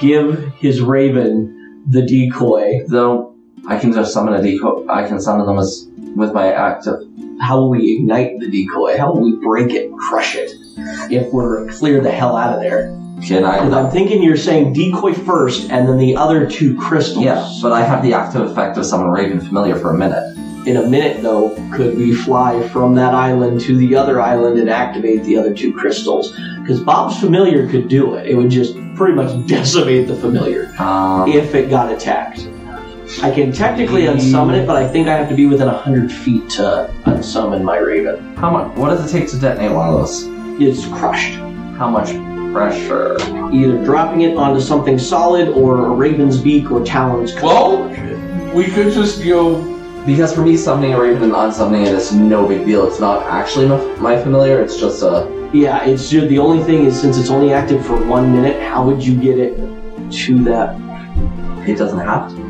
give 0.00 0.52
his 0.54 0.80
raven 0.80 1.84
the 1.88 2.02
decoy. 2.02 2.80
though 2.88 3.36
I 3.68 3.78
can 3.78 3.92
just 3.92 4.12
summon 4.12 4.34
a 4.34 4.42
decoy. 4.42 4.86
I 4.88 5.06
can 5.06 5.20
summon 5.20 5.46
them 5.46 5.58
as 5.58 5.88
with 6.16 6.32
my 6.32 6.52
active. 6.52 6.98
How 7.42 7.58
will 7.58 7.70
we 7.70 7.96
ignite 7.96 8.38
the 8.38 8.48
decoy? 8.48 8.96
How 8.96 9.12
will 9.12 9.22
we 9.22 9.32
break 9.32 9.72
it, 9.72 9.90
crush 9.98 10.36
it, 10.36 10.52
if 11.10 11.32
we're 11.32 11.66
clear 11.72 12.00
the 12.00 12.12
hell 12.12 12.36
out 12.36 12.54
of 12.54 12.60
there? 12.60 12.96
Can 13.26 13.44
I? 13.44 13.58
Because 13.58 13.72
I'm 13.74 13.90
thinking 13.90 14.22
you're 14.22 14.36
saying 14.36 14.74
decoy 14.74 15.12
first, 15.12 15.68
and 15.68 15.88
then 15.88 15.98
the 15.98 16.14
other 16.16 16.48
two 16.48 16.76
crystals. 16.76 17.24
Yeah, 17.24 17.52
but 17.60 17.72
I 17.72 17.82
have 17.82 18.04
the 18.04 18.14
active 18.14 18.42
effect 18.42 18.76
of 18.76 18.86
summon 18.86 19.08
Raven 19.10 19.40
Familiar 19.40 19.74
for 19.74 19.90
a 19.90 19.98
minute. 19.98 20.36
In 20.68 20.76
a 20.76 20.88
minute, 20.88 21.20
though, 21.20 21.56
could 21.72 21.96
we 21.96 22.14
fly 22.14 22.68
from 22.68 22.94
that 22.94 23.12
island 23.12 23.60
to 23.62 23.76
the 23.76 23.96
other 23.96 24.20
island 24.20 24.60
and 24.60 24.70
activate 24.70 25.24
the 25.24 25.36
other 25.36 25.52
two 25.52 25.72
crystals? 25.72 26.38
Because 26.60 26.78
Bob's 26.80 27.18
familiar 27.18 27.68
could 27.68 27.88
do 27.88 28.14
it. 28.14 28.28
It 28.28 28.36
would 28.36 28.50
just 28.50 28.76
pretty 28.94 29.14
much 29.14 29.46
decimate 29.48 30.06
the 30.06 30.14
familiar 30.14 30.72
Um, 30.78 31.28
if 31.28 31.56
it 31.56 31.68
got 31.68 31.92
attacked. 31.92 32.48
I 33.20 33.30
can 33.30 33.52
technically 33.52 34.02
unsummon 34.02 34.54
it, 34.62 34.66
but 34.66 34.76
I 34.76 34.88
think 34.88 35.08
I 35.08 35.16
have 35.16 35.28
to 35.28 35.34
be 35.34 35.46
within 35.46 35.66
100 35.66 36.10
feet 36.10 36.48
to 36.50 36.90
unsummon 37.04 37.62
my 37.62 37.78
raven. 37.78 38.34
how 38.36 38.50
much? 38.50 38.76
What 38.76 38.90
does 38.90 39.04
it 39.04 39.16
take 39.18 39.28
to 39.30 39.38
detonate 39.38 39.72
one 39.72 39.88
of 39.88 39.94
those? 39.94 40.24
It's 40.60 40.86
crushed. 40.86 41.34
How 41.76 41.90
much 41.90 42.10
pressure? 42.52 43.16
Either 43.52 43.84
dropping 43.84 44.22
it 44.22 44.36
onto 44.36 44.60
something 44.60 44.98
solid 44.98 45.48
or 45.48 45.86
a 45.86 45.90
raven's 45.90 46.40
beak 46.40 46.70
or 46.70 46.84
talons. 46.84 47.32
could 47.32 47.42
Well- 47.42 47.88
We 48.54 48.64
could 48.64 48.92
just 48.92 49.24
go. 49.24 49.60
Because 50.04 50.34
for 50.34 50.42
me, 50.42 50.56
summoning 50.56 50.94
a 50.94 51.00
Raven 51.00 51.22
and 51.22 51.32
unsummoning 51.32 51.86
it 51.86 51.94
is 51.94 52.12
no 52.12 52.46
big 52.46 52.66
deal. 52.66 52.86
It's 52.88 52.98
not 52.98 53.22
actually 53.30 53.68
my, 53.68 53.76
my 53.96 54.20
familiar. 54.20 54.60
It's 54.60 54.76
just 54.76 55.02
a. 55.02 55.28
Yeah, 55.52 55.84
it's 55.84 56.10
just 56.10 56.28
the 56.28 56.38
only 56.38 56.62
thing 56.64 56.84
is 56.84 57.00
since 57.00 57.16
it's 57.16 57.30
only 57.30 57.52
active 57.52 57.86
for 57.86 57.96
one 58.06 58.32
minute, 58.32 58.60
how 58.60 58.84
would 58.84 59.04
you 59.04 59.14
get 59.14 59.38
it 59.38 59.56
to 60.10 60.42
that 60.44 60.74
It 61.68 61.78
doesn't 61.78 62.00
have 62.00 62.30
to. 62.30 62.41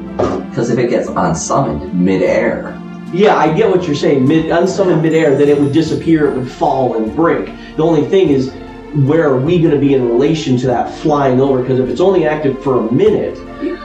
Because 0.52 0.68
if 0.68 0.78
it 0.78 0.90
gets 0.90 1.08
unsummoned 1.08 1.94
midair, 1.98 2.78
Yeah, 3.14 3.36
I 3.36 3.52
get 3.54 3.70
what 3.70 3.86
you're 3.86 3.96
saying. 3.96 4.28
Mid 4.28 4.50
unsummoned 4.50 5.02
midair, 5.02 5.34
then 5.34 5.48
it 5.48 5.58
would 5.58 5.72
disappear, 5.72 6.28
it 6.28 6.36
would 6.36 6.50
fall 6.50 6.96
and 6.98 7.14
break. 7.16 7.46
The 7.76 7.82
only 7.82 8.06
thing 8.06 8.28
is, 8.28 8.52
where 8.94 9.28
are 9.30 9.38
we 9.38 9.58
going 9.60 9.70
to 9.72 9.78
be 9.80 9.94
in 9.94 10.06
relation 10.06 10.58
to 10.58 10.66
that 10.66 10.92
flying 10.94 11.40
over? 11.40 11.60
Because 11.62 11.78
if 11.78 11.88
it's 11.88 12.00
only 12.02 12.26
active 12.26 12.62
for 12.62 12.86
a 12.86 12.92
minute, 12.92 13.38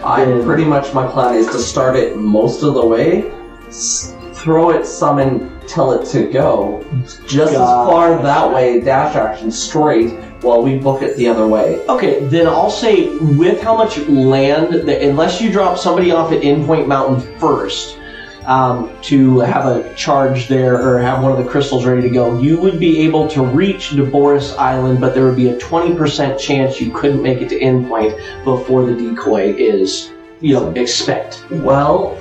I 0.04 0.26
Yeah. 0.26 0.44
pretty 0.46 0.66
much 0.66 0.94
my 0.94 1.08
plan 1.08 1.36
is 1.36 1.48
to 1.48 1.60
start 1.60 1.96
it 1.96 2.18
most 2.18 2.64
of 2.64 2.74
the 2.74 2.86
way, 2.86 3.32
s- 3.70 4.14
throw 4.34 4.70
it, 4.72 4.86
summon, 4.86 5.50
tell 5.68 5.92
it 5.92 6.06
to 6.08 6.24
go, 6.24 6.82
just 7.26 7.52
as 7.54 7.58
far 7.58 8.22
that 8.22 8.54
way, 8.54 8.80
dash 8.82 9.16
action 9.16 9.52
straight, 9.52 10.14
while 10.48 10.64
we 10.64 10.78
book 10.78 11.02
it 11.02 11.18
the 11.18 11.28
other 11.28 11.46
way. 11.46 11.86
okay, 11.88 12.24
then 12.26 12.48
I'll 12.48 12.72
say 12.72 13.10
with 13.18 13.62
how 13.62 13.76
much 13.76 13.98
land, 14.08 14.88
that 14.88 15.02
unless 15.02 15.42
you 15.42 15.52
drop 15.52 15.78
somebody 15.78 16.12
off 16.12 16.32
at 16.32 16.42
Endpoint 16.42 16.88
Mountain 16.88 17.38
first. 17.40 17.98
Um, 18.46 18.98
to 19.02 19.40
have 19.40 19.66
a 19.66 19.94
charge 19.96 20.48
there 20.48 20.82
or 20.82 21.00
have 21.00 21.22
one 21.22 21.34
of 21.34 21.38
the 21.38 21.44
crystals 21.44 21.84
ready 21.84 22.02
to 22.02 22.10
go, 22.10 22.40
you 22.40 22.58
would 22.62 22.80
be 22.80 23.02
able 23.02 23.28
to 23.28 23.44
reach 23.44 23.90
Deboris 23.90 24.56
Island, 24.58 25.02
but 25.02 25.14
there 25.14 25.26
would 25.26 25.36
be 25.36 25.50
a 25.50 25.58
20% 25.58 26.40
chance 26.40 26.80
you 26.80 26.90
couldn't 26.94 27.22
make 27.22 27.42
it 27.42 27.50
to 27.50 27.60
Endpoint 27.60 28.18
before 28.46 28.86
the 28.86 28.96
decoy 28.96 29.54
is, 29.54 30.14
you 30.40 30.54
know, 30.54 30.72
expect. 30.72 31.46
Well, 31.52 32.18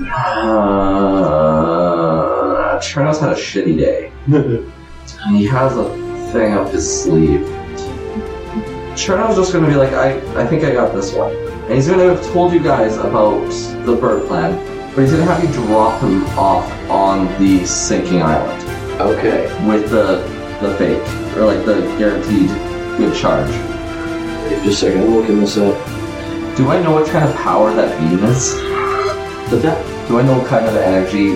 uh, 0.00 1.02
had 3.20 3.32
a 3.32 3.34
shitty 3.34 3.76
day. 3.76 4.10
And 5.26 5.36
he 5.36 5.46
has 5.46 5.76
a 5.76 5.88
thing 6.32 6.52
up 6.54 6.70
his 6.72 7.02
sleeve. 7.04 7.40
Cherno's 8.94 9.36
just 9.36 9.52
gonna 9.52 9.68
be 9.68 9.74
like, 9.74 9.92
I, 9.92 10.16
I 10.40 10.46
think 10.46 10.64
I 10.64 10.72
got 10.72 10.94
this 10.94 11.12
one. 11.12 11.34
And 11.64 11.74
he's 11.74 11.88
gonna 11.88 12.14
have 12.14 12.24
told 12.32 12.52
you 12.52 12.60
guys 12.62 12.96
about 12.98 13.48
the 13.86 13.96
bird 13.96 14.26
plan, 14.28 14.54
but 14.94 15.02
he's 15.02 15.12
gonna 15.12 15.24
have 15.24 15.42
you 15.42 15.50
drop 15.66 16.00
him 16.02 16.24
off 16.38 16.70
on 16.90 17.26
the 17.42 17.64
sinking 17.64 18.22
island 18.22 18.60
Okay. 19.00 19.46
with 19.66 19.88
the 19.90 20.30
the 20.60 20.74
fake, 20.76 21.02
or 21.36 21.46
like 21.46 21.64
the 21.64 21.80
guaranteed 21.98 22.48
good 22.98 23.14
charge. 23.16 23.50
Just 24.64 24.66
a 24.66 24.86
second, 24.86 25.00
I'm 25.02 25.14
looking 25.16 25.40
this 25.40 25.56
up. 25.56 25.74
Do 26.56 26.68
I 26.68 26.80
know 26.82 26.92
what 26.92 27.08
kind 27.08 27.28
of 27.28 27.34
power 27.36 27.72
that 27.74 27.98
beam 27.98 28.22
is? 28.24 28.54
But 29.50 29.62
that 29.62 30.08
Do 30.08 30.18
I 30.20 30.22
know 30.22 30.38
what 30.38 30.46
kind 30.46 30.66
of 30.66 30.76
energy 30.76 31.34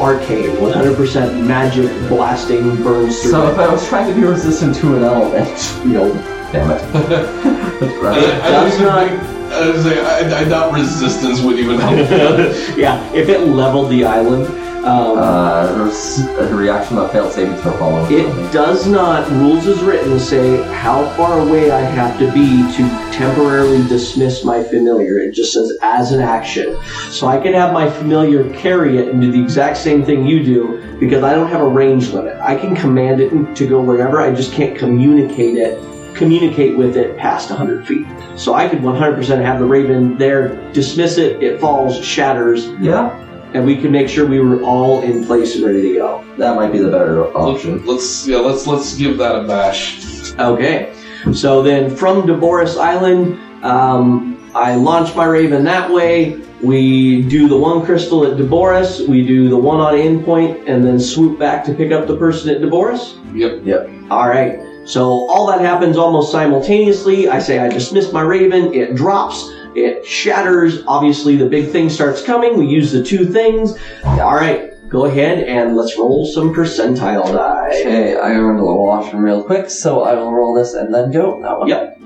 arcane, 0.00 0.50
100% 0.56 1.46
magic 1.46 1.90
blasting 2.08 2.82
burns 2.82 3.20
through 3.22 3.30
So 3.30 3.46
it. 3.48 3.52
if 3.52 3.58
I 3.58 3.72
was 3.72 3.86
trying 3.88 4.08
to 4.08 4.14
be 4.14 4.26
resistant 4.26 4.74
to 4.76 4.96
an 4.96 5.02
element, 5.04 5.48
No. 5.86 6.12
damn 6.52 6.70
it. 6.70 6.82
I, 6.94 8.00
Right. 8.00 8.18
I 8.42 8.50
does 8.50 8.76
don't 8.78 8.86
not- 8.86 9.08
think. 9.08 9.22
I, 9.48 9.70
was 9.70 9.86
like, 9.86 9.96
I, 9.98 10.40
I 10.40 10.44
doubt 10.44 10.72
resistance 10.74 11.40
would 11.40 11.58
even 11.58 11.80
help. 11.80 11.96
yeah, 12.76 13.02
if 13.14 13.28
it 13.30 13.40
leveled 13.46 13.90
the 13.90 14.04
island, 14.04 14.46
um, 14.84 15.18
uh, 15.18 15.90
a 16.38 16.54
reaction 16.54 16.96
that 16.96 17.12
failed 17.12 17.32
saving 17.32 17.56
throw 17.56 17.76
following. 17.78 18.12
it 18.12 18.52
does 18.52 18.86
not, 18.86 19.28
rules 19.32 19.66
as 19.66 19.80
written, 19.80 20.18
say 20.18 20.62
how 20.74 21.08
far 21.10 21.40
away 21.40 21.70
I 21.70 21.80
have 21.80 22.18
to 22.18 22.30
be 22.32 22.62
to 22.76 23.12
temporarily 23.12 23.86
dismiss 23.88 24.44
my 24.44 24.62
familiar. 24.62 25.18
It 25.18 25.32
just 25.32 25.52
says 25.52 25.76
as 25.82 26.12
an 26.12 26.20
action. 26.20 26.76
So 27.10 27.26
I 27.26 27.40
can 27.40 27.52
have 27.54 27.72
my 27.72 27.90
familiar 27.90 28.52
carry 28.54 28.98
it 28.98 29.08
and 29.08 29.20
do 29.20 29.32
the 29.32 29.42
exact 29.42 29.76
same 29.78 30.04
thing 30.04 30.26
you 30.26 30.42
do 30.42 30.98
because 31.00 31.22
I 31.22 31.34
don't 31.34 31.48
have 31.48 31.60
a 31.60 31.68
range 31.68 32.10
limit. 32.10 32.36
I 32.40 32.54
can 32.54 32.76
command 32.76 33.20
it 33.20 33.56
to 33.56 33.66
go 33.66 33.80
wherever, 33.80 34.20
I 34.20 34.32
just 34.32 34.52
can't 34.52 34.76
communicate 34.78 35.56
it, 35.56 35.82
communicate 36.14 36.76
with 36.76 36.96
it 36.96 37.16
past 37.16 37.50
100 37.50 37.86
feet. 37.86 38.06
So 38.36 38.54
I 38.54 38.68
could 38.68 38.80
100% 38.80 39.42
have 39.42 39.58
the 39.58 39.66
Raven 39.66 40.16
there, 40.16 40.56
dismiss 40.72 41.18
it, 41.18 41.42
it 41.42 41.60
falls, 41.60 42.02
shatters, 42.04 42.68
Yeah, 42.80 43.27
and 43.54 43.64
we 43.64 43.76
can 43.76 43.90
make 43.90 44.08
sure 44.08 44.26
we 44.26 44.40
were 44.40 44.62
all 44.62 45.02
in 45.02 45.24
place 45.24 45.56
and 45.56 45.64
ready 45.64 45.82
to 45.82 45.94
go. 45.94 46.24
that 46.36 46.54
might 46.56 46.72
be 46.72 46.78
the 46.78 46.90
better 46.90 47.24
option. 47.36 47.84
Let's 47.86 48.26
yeah, 48.26 48.38
let's 48.38 48.66
let's 48.66 48.96
give 48.96 49.18
that 49.18 49.36
a 49.36 49.46
bash. 49.46 50.32
Okay. 50.38 50.94
So 51.32 51.62
then 51.62 51.94
from 51.94 52.22
Deboris 52.22 52.78
Island, 52.78 53.38
um, 53.64 54.38
I 54.54 54.74
launch 54.74 55.14
my 55.14 55.24
Raven 55.24 55.64
that 55.64 55.90
way. 55.90 56.40
We 56.62 57.22
do 57.22 57.48
the 57.48 57.56
one 57.56 57.84
crystal 57.84 58.26
at 58.26 58.36
Deboris, 58.36 59.06
we 59.06 59.24
do 59.24 59.48
the 59.48 59.56
one 59.56 59.78
on 59.78 59.94
Endpoint, 59.94 60.68
and 60.68 60.84
then 60.84 60.98
swoop 60.98 61.38
back 61.38 61.64
to 61.64 61.74
pick 61.74 61.92
up 61.92 62.08
the 62.08 62.16
person 62.16 62.50
at 62.50 62.60
Deboris. 62.60 63.16
Yep. 63.32 63.64
Yep. 63.64 64.10
All 64.10 64.28
right. 64.28 64.58
So 64.84 65.28
all 65.28 65.46
that 65.48 65.60
happens 65.60 65.96
almost 65.96 66.32
simultaneously. 66.32 67.28
I 67.28 67.38
say 67.38 67.58
I 67.58 67.68
dismiss 67.68 68.12
my 68.12 68.22
Raven. 68.22 68.72
It 68.74 68.96
drops. 68.96 69.52
It 69.84 70.06
shatters. 70.06 70.82
Obviously, 70.86 71.36
the 71.36 71.46
big 71.48 71.70
thing 71.70 71.88
starts 71.90 72.22
coming. 72.22 72.56
We 72.56 72.66
use 72.66 72.92
the 72.92 73.02
two 73.02 73.24
things. 73.26 73.74
All 74.04 74.34
right. 74.34 74.64
Go 74.88 75.04
ahead 75.04 75.40
and 75.44 75.76
let's 75.76 75.98
roll 75.98 76.24
some 76.26 76.54
percentile 76.54 77.30
die. 77.32 77.68
Okay, 77.80 78.16
I 78.16 78.38
run 78.38 78.56
to 78.56 78.62
the 78.62 78.72
washroom 78.74 79.22
real 79.22 79.44
quick, 79.44 79.68
so 79.68 80.02
I 80.02 80.14
will 80.14 80.32
roll 80.32 80.54
this 80.54 80.72
and 80.72 80.94
then 80.94 81.10
go. 81.12 81.42
That 81.42 81.58
one. 81.58 81.68
Yep. 81.68 82.00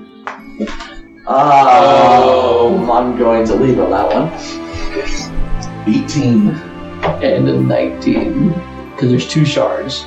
Oh, 1.25 2.91
I'm 2.91 3.17
going 3.17 3.45
to 3.47 3.55
leave 3.55 3.79
on 3.79 3.91
that 3.91 4.13
one. 4.13 4.29
18. 5.87 6.49
And 7.23 7.47
a 7.49 7.59
19. 7.59 8.49
Because 8.91 9.09
there's 9.09 9.27
two 9.27 9.45
shards. 9.45 10.03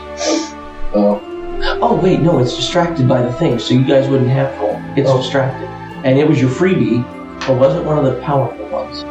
Oh. 0.94 1.22
Oh, 1.80 1.96
wait, 2.02 2.20
no, 2.20 2.38
it's 2.38 2.54
distracted 2.54 3.08
by 3.08 3.22
the 3.22 3.32
thing, 3.32 3.58
so 3.58 3.72
you 3.74 3.84
guys 3.84 4.08
wouldn't 4.08 4.28
have 4.30 4.54
full. 4.56 4.80
It's 4.96 5.08
Oh. 5.08 5.16
distracted. 5.16 5.66
And 6.04 6.18
it 6.18 6.28
was 6.28 6.38
your 6.40 6.50
freebie, 6.50 7.02
but 7.46 7.58
wasn't 7.58 7.84
one 7.84 7.98
of 7.98 8.04
the 8.04 8.20
powerful 8.22 8.66
ones. 8.68 9.02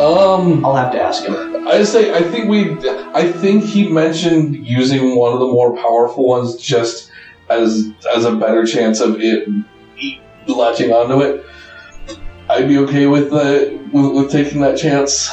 Um, 0.00 0.64
I'll 0.64 0.74
have 0.74 0.92
to 0.92 1.00
ask 1.00 1.24
him. 1.24 1.66
I 1.68 1.84
say 1.84 2.12
I 2.12 2.22
think 2.22 2.48
we. 2.48 2.76
I 3.14 3.30
think 3.30 3.64
he 3.64 3.88
mentioned 3.88 4.66
using 4.66 5.16
one 5.16 5.32
of 5.32 5.38
the 5.38 5.46
more 5.46 5.76
powerful 5.76 6.26
ones 6.26 6.56
just 6.56 7.10
as 7.48 7.92
as 8.14 8.24
a 8.24 8.34
better 8.34 8.66
chance 8.66 9.00
of 9.00 9.20
it 9.20 9.48
latching 10.48 10.90
onto 10.90 11.20
it. 11.20 11.46
I'd 12.48 12.68
be 12.68 12.78
okay 12.78 13.06
with 13.06 13.30
the 13.30 13.80
with, 13.92 14.12
with 14.12 14.32
taking 14.32 14.60
that 14.62 14.76
chance. 14.76 15.30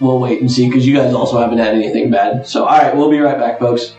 We'll 0.00 0.18
wait 0.18 0.40
and 0.40 0.50
see, 0.50 0.68
because 0.68 0.86
you 0.86 0.94
guys 0.94 1.14
also 1.14 1.38
haven't 1.38 1.58
had 1.58 1.74
anything 1.74 2.10
bad. 2.10 2.46
So, 2.46 2.64
alright, 2.64 2.96
we'll 2.96 3.10
be 3.10 3.20
right 3.20 3.38
back, 3.38 3.58
folks. 3.58 3.96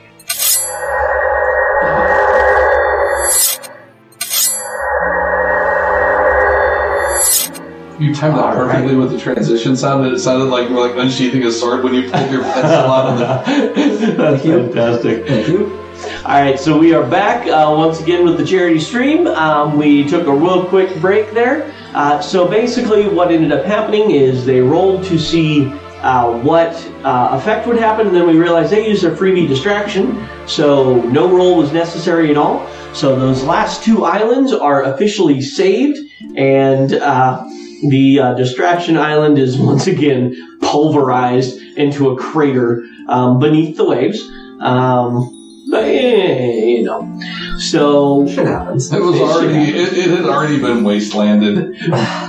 You 8.00 8.14
timed 8.14 8.38
that 8.38 8.54
perfectly 8.54 8.96
with 8.96 9.12
the 9.12 9.18
transition 9.18 9.78
sound. 9.78 10.06
It 10.06 10.20
sounded 10.20 10.46
like 10.46 10.70
you 10.70 10.76
were 10.76 10.88
like 10.88 10.98
unsheathing 10.98 11.44
a 11.44 11.52
sword 11.52 11.84
when 11.84 11.94
you 11.94 12.10
pulled 12.10 12.30
your 12.30 12.44
pencil 12.44 12.64
out 12.70 13.10
of 13.10 13.20
the. 13.46 14.12
That's 14.18 14.44
fantastic. 14.44 15.28
Thank 15.28 15.48
you. 15.48 15.82
All 16.26 16.42
right, 16.42 16.60
so 16.60 16.78
we 16.78 16.94
are 16.94 17.08
back 17.08 17.48
uh, 17.48 17.74
once 17.78 18.02
again 18.02 18.26
with 18.26 18.38
the 18.38 18.46
charity 18.46 18.80
stream. 18.80 19.28
Um, 19.28 19.78
we 19.78 20.04
took 20.08 20.28
a 20.28 20.34
real 20.34 20.66
quick 20.66 21.00
break 21.00 21.32
there. 21.32 21.74
Uh, 21.94 22.20
so 22.20 22.48
basically, 22.48 23.08
what 23.08 23.32
ended 23.32 23.54
up 23.54 23.64
happening 23.64 24.12
is 24.12 24.46
they 24.46 24.60
rolled 24.60 25.06
to 25.06 25.18
see 25.18 25.68
uh, 26.02 26.38
what 26.40 26.74
uh, 27.04 27.30
effect 27.32 27.66
would 27.66 27.78
happen, 27.78 28.08
and 28.08 28.16
then 28.16 28.28
we 28.28 28.38
realized 28.38 28.72
they 28.72 28.88
used 28.88 29.04
their 29.04 29.16
freebie 29.16 29.48
distraction, 29.48 30.28
so 30.48 31.02
no 31.04 31.34
roll 31.34 31.56
was 31.58 31.72
necessary 31.72 32.30
at 32.30 32.38
all. 32.38 32.68
So 32.94 33.18
those 33.18 33.44
last 33.44 33.84
two 33.84 34.04
islands 34.04 34.52
are 34.52 34.84
officially 34.84 35.42
saved, 35.42 35.98
and 36.36 36.94
uh, 36.94 37.46
the 37.90 38.20
uh, 38.20 38.34
distraction 38.34 38.98
island 38.98 39.38
is 39.38 39.58
once 39.58 39.88
again 39.88 40.36
pulverized 40.62 41.62
into 41.78 42.10
a 42.10 42.18
crater 42.18 42.84
um, 43.08 43.40
beneath 43.40 43.78
the 43.78 43.86
waves. 43.86 44.22
Um, 44.60 45.32
but 45.70 45.84
eh, 45.84 46.54
you 46.66 46.84
know, 46.84 47.20
so 47.58 48.28
Shit 48.28 48.46
happens. 48.46 48.92
It 48.92 49.02
was 49.02 49.20
already. 49.20 49.72
It, 49.72 49.94
it 49.94 50.10
had 50.12 50.26
already 50.26 50.60
been 50.60 50.84
wastelanded. 50.84 51.76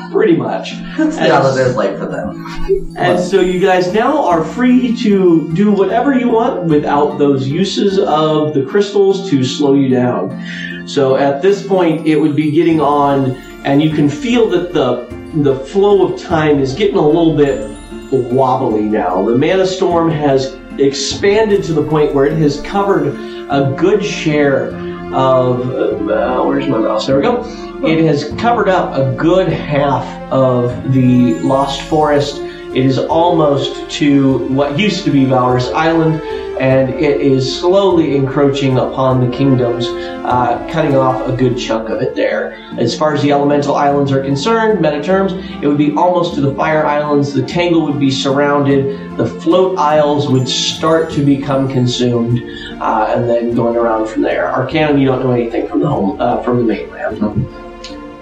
pretty 0.16 0.36
much. 0.36 0.70
It's 0.72 1.16
the 1.16 1.30
islanders' 1.30 1.76
life 1.76 1.98
for 1.98 2.06
them. 2.06 2.96
And 2.96 3.22
so 3.22 3.40
you 3.40 3.60
guys 3.60 3.92
now 3.92 4.26
are 4.26 4.42
free 4.42 4.96
to 5.02 5.52
do 5.52 5.70
whatever 5.70 6.18
you 6.18 6.30
want 6.30 6.64
without 6.64 7.18
those 7.18 7.46
uses 7.46 7.98
of 7.98 8.54
the 8.54 8.64
crystals 8.64 9.28
to 9.28 9.44
slow 9.44 9.74
you 9.74 9.88
down. 9.88 10.88
So 10.88 11.16
at 11.16 11.42
this 11.42 11.66
point, 11.66 12.06
it 12.06 12.16
would 12.16 12.34
be 12.34 12.50
getting 12.50 12.80
on, 12.80 13.32
and 13.64 13.82
you 13.82 13.90
can 13.90 14.08
feel 14.08 14.48
that 14.50 14.72
the 14.72 15.06
the 15.34 15.58
flow 15.66 16.12
of 16.12 16.20
time 16.20 16.58
is 16.58 16.74
getting 16.74 16.96
a 16.96 17.06
little 17.06 17.36
bit 17.36 17.70
wobbly 18.10 18.82
now. 18.82 19.24
The 19.24 19.36
mana 19.36 19.66
storm 19.66 20.10
has 20.10 20.56
expanded 20.78 21.64
to 21.64 21.72
the 21.72 21.82
point 21.82 22.14
where 22.14 22.26
it 22.26 22.36
has 22.38 22.60
covered 22.62 23.08
a 23.50 23.74
good 23.76 24.04
share 24.04 24.68
of. 25.14 26.08
Uh, 26.08 26.44
where's 26.44 26.68
my 26.68 26.78
mouse? 26.78 27.06
There 27.06 27.16
we 27.16 27.22
go. 27.22 27.44
It 27.86 28.04
has 28.04 28.32
covered 28.38 28.68
up 28.68 28.96
a 28.96 29.14
good 29.16 29.48
half 29.48 30.04
of 30.32 30.92
the 30.92 31.34
Lost 31.40 31.82
Forest. 31.82 32.38
It 32.38 32.84
is 32.84 32.98
almost 32.98 33.90
to 33.92 34.38
what 34.48 34.78
used 34.78 35.04
to 35.04 35.10
be 35.10 35.24
Valorous 35.24 35.68
Island, 35.68 36.20
and 36.58 36.90
it 36.94 37.20
is 37.20 37.60
slowly 37.60 38.16
encroaching 38.16 38.78
upon 38.78 39.28
the 39.28 39.36
kingdoms, 39.36 39.86
uh, 39.88 40.66
cutting 40.70 40.96
off 40.96 41.28
a 41.28 41.36
good 41.36 41.58
chunk 41.58 41.88
of 41.88 42.00
it 42.00 42.14
there. 42.14 42.52
As 42.78 42.96
far 42.96 43.14
as 43.14 43.22
the 43.22 43.30
elemental 43.32 43.74
islands 43.76 44.10
are 44.12 44.22
concerned, 44.22 44.80
meta 44.80 45.02
terms, 45.02 45.32
it 45.62 45.66
would 45.66 45.78
be 45.78 45.94
almost 45.96 46.34
to 46.34 46.40
the 46.40 46.54
fire 46.54 46.86
islands. 46.86 47.32
The 47.32 47.42
tangle 47.42 47.84
would 47.86 48.00
be 48.00 48.10
surrounded. 48.10 49.16
The 49.16 49.26
float 49.26 49.78
isles 49.78 50.28
would 50.28 50.48
start 50.48 51.10
to 51.12 51.24
become 51.24 51.68
consumed, 51.68 52.40
uh, 52.80 53.12
and 53.14 53.28
then 53.28 53.54
going 53.54 53.76
around 53.76 54.08
from 54.08 54.22
there. 54.22 54.48
Arcanum, 54.50 54.98
you 54.98 55.06
don't 55.06 55.22
know 55.24 55.32
anything 55.32 55.68
from 55.68 55.80
the 55.80 55.88
home 55.88 56.20
uh, 56.20 56.42
from 56.42 56.58
the 56.58 56.64
mainland. 56.64 57.46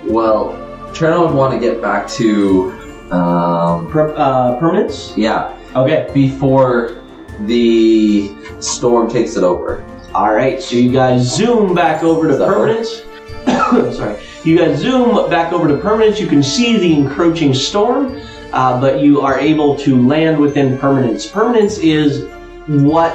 Well, 0.04 0.60
Trina 0.92 1.20
would 1.20 1.34
want 1.34 1.54
to 1.54 1.58
get 1.60 1.80
back 1.80 2.06
to, 2.08 2.70
um, 3.10 3.88
Per- 3.90 4.14
uh, 4.16 4.56
permanence? 4.58 5.12
yeah, 5.16 5.52
Okay. 5.74 6.08
before 6.14 6.92
the 7.40 8.34
storm 8.60 9.10
takes 9.10 9.36
it 9.36 9.44
over. 9.44 9.84
All 10.14 10.32
right, 10.32 10.62
so 10.62 10.76
you 10.76 10.92
guys 10.92 11.22
zoom 11.22 11.74
back 11.74 12.02
over 12.02 12.28
to 12.28 12.36
permanence. 12.36 13.02
Sorry, 13.96 14.20
you 14.44 14.56
guys 14.56 14.78
zoom 14.78 15.28
back 15.28 15.52
over 15.52 15.68
to 15.68 15.76
permanence. 15.78 16.20
You 16.20 16.28
can 16.28 16.42
see 16.42 16.76
the 16.76 16.94
encroaching 16.94 17.52
storm, 17.52 18.20
uh, 18.52 18.80
but 18.80 19.00
you 19.00 19.20
are 19.20 19.38
able 19.38 19.76
to 19.78 20.06
land 20.06 20.38
within 20.38 20.78
permanence. 20.78 21.26
Permanence 21.26 21.78
is 21.78 22.28
what 22.66 23.12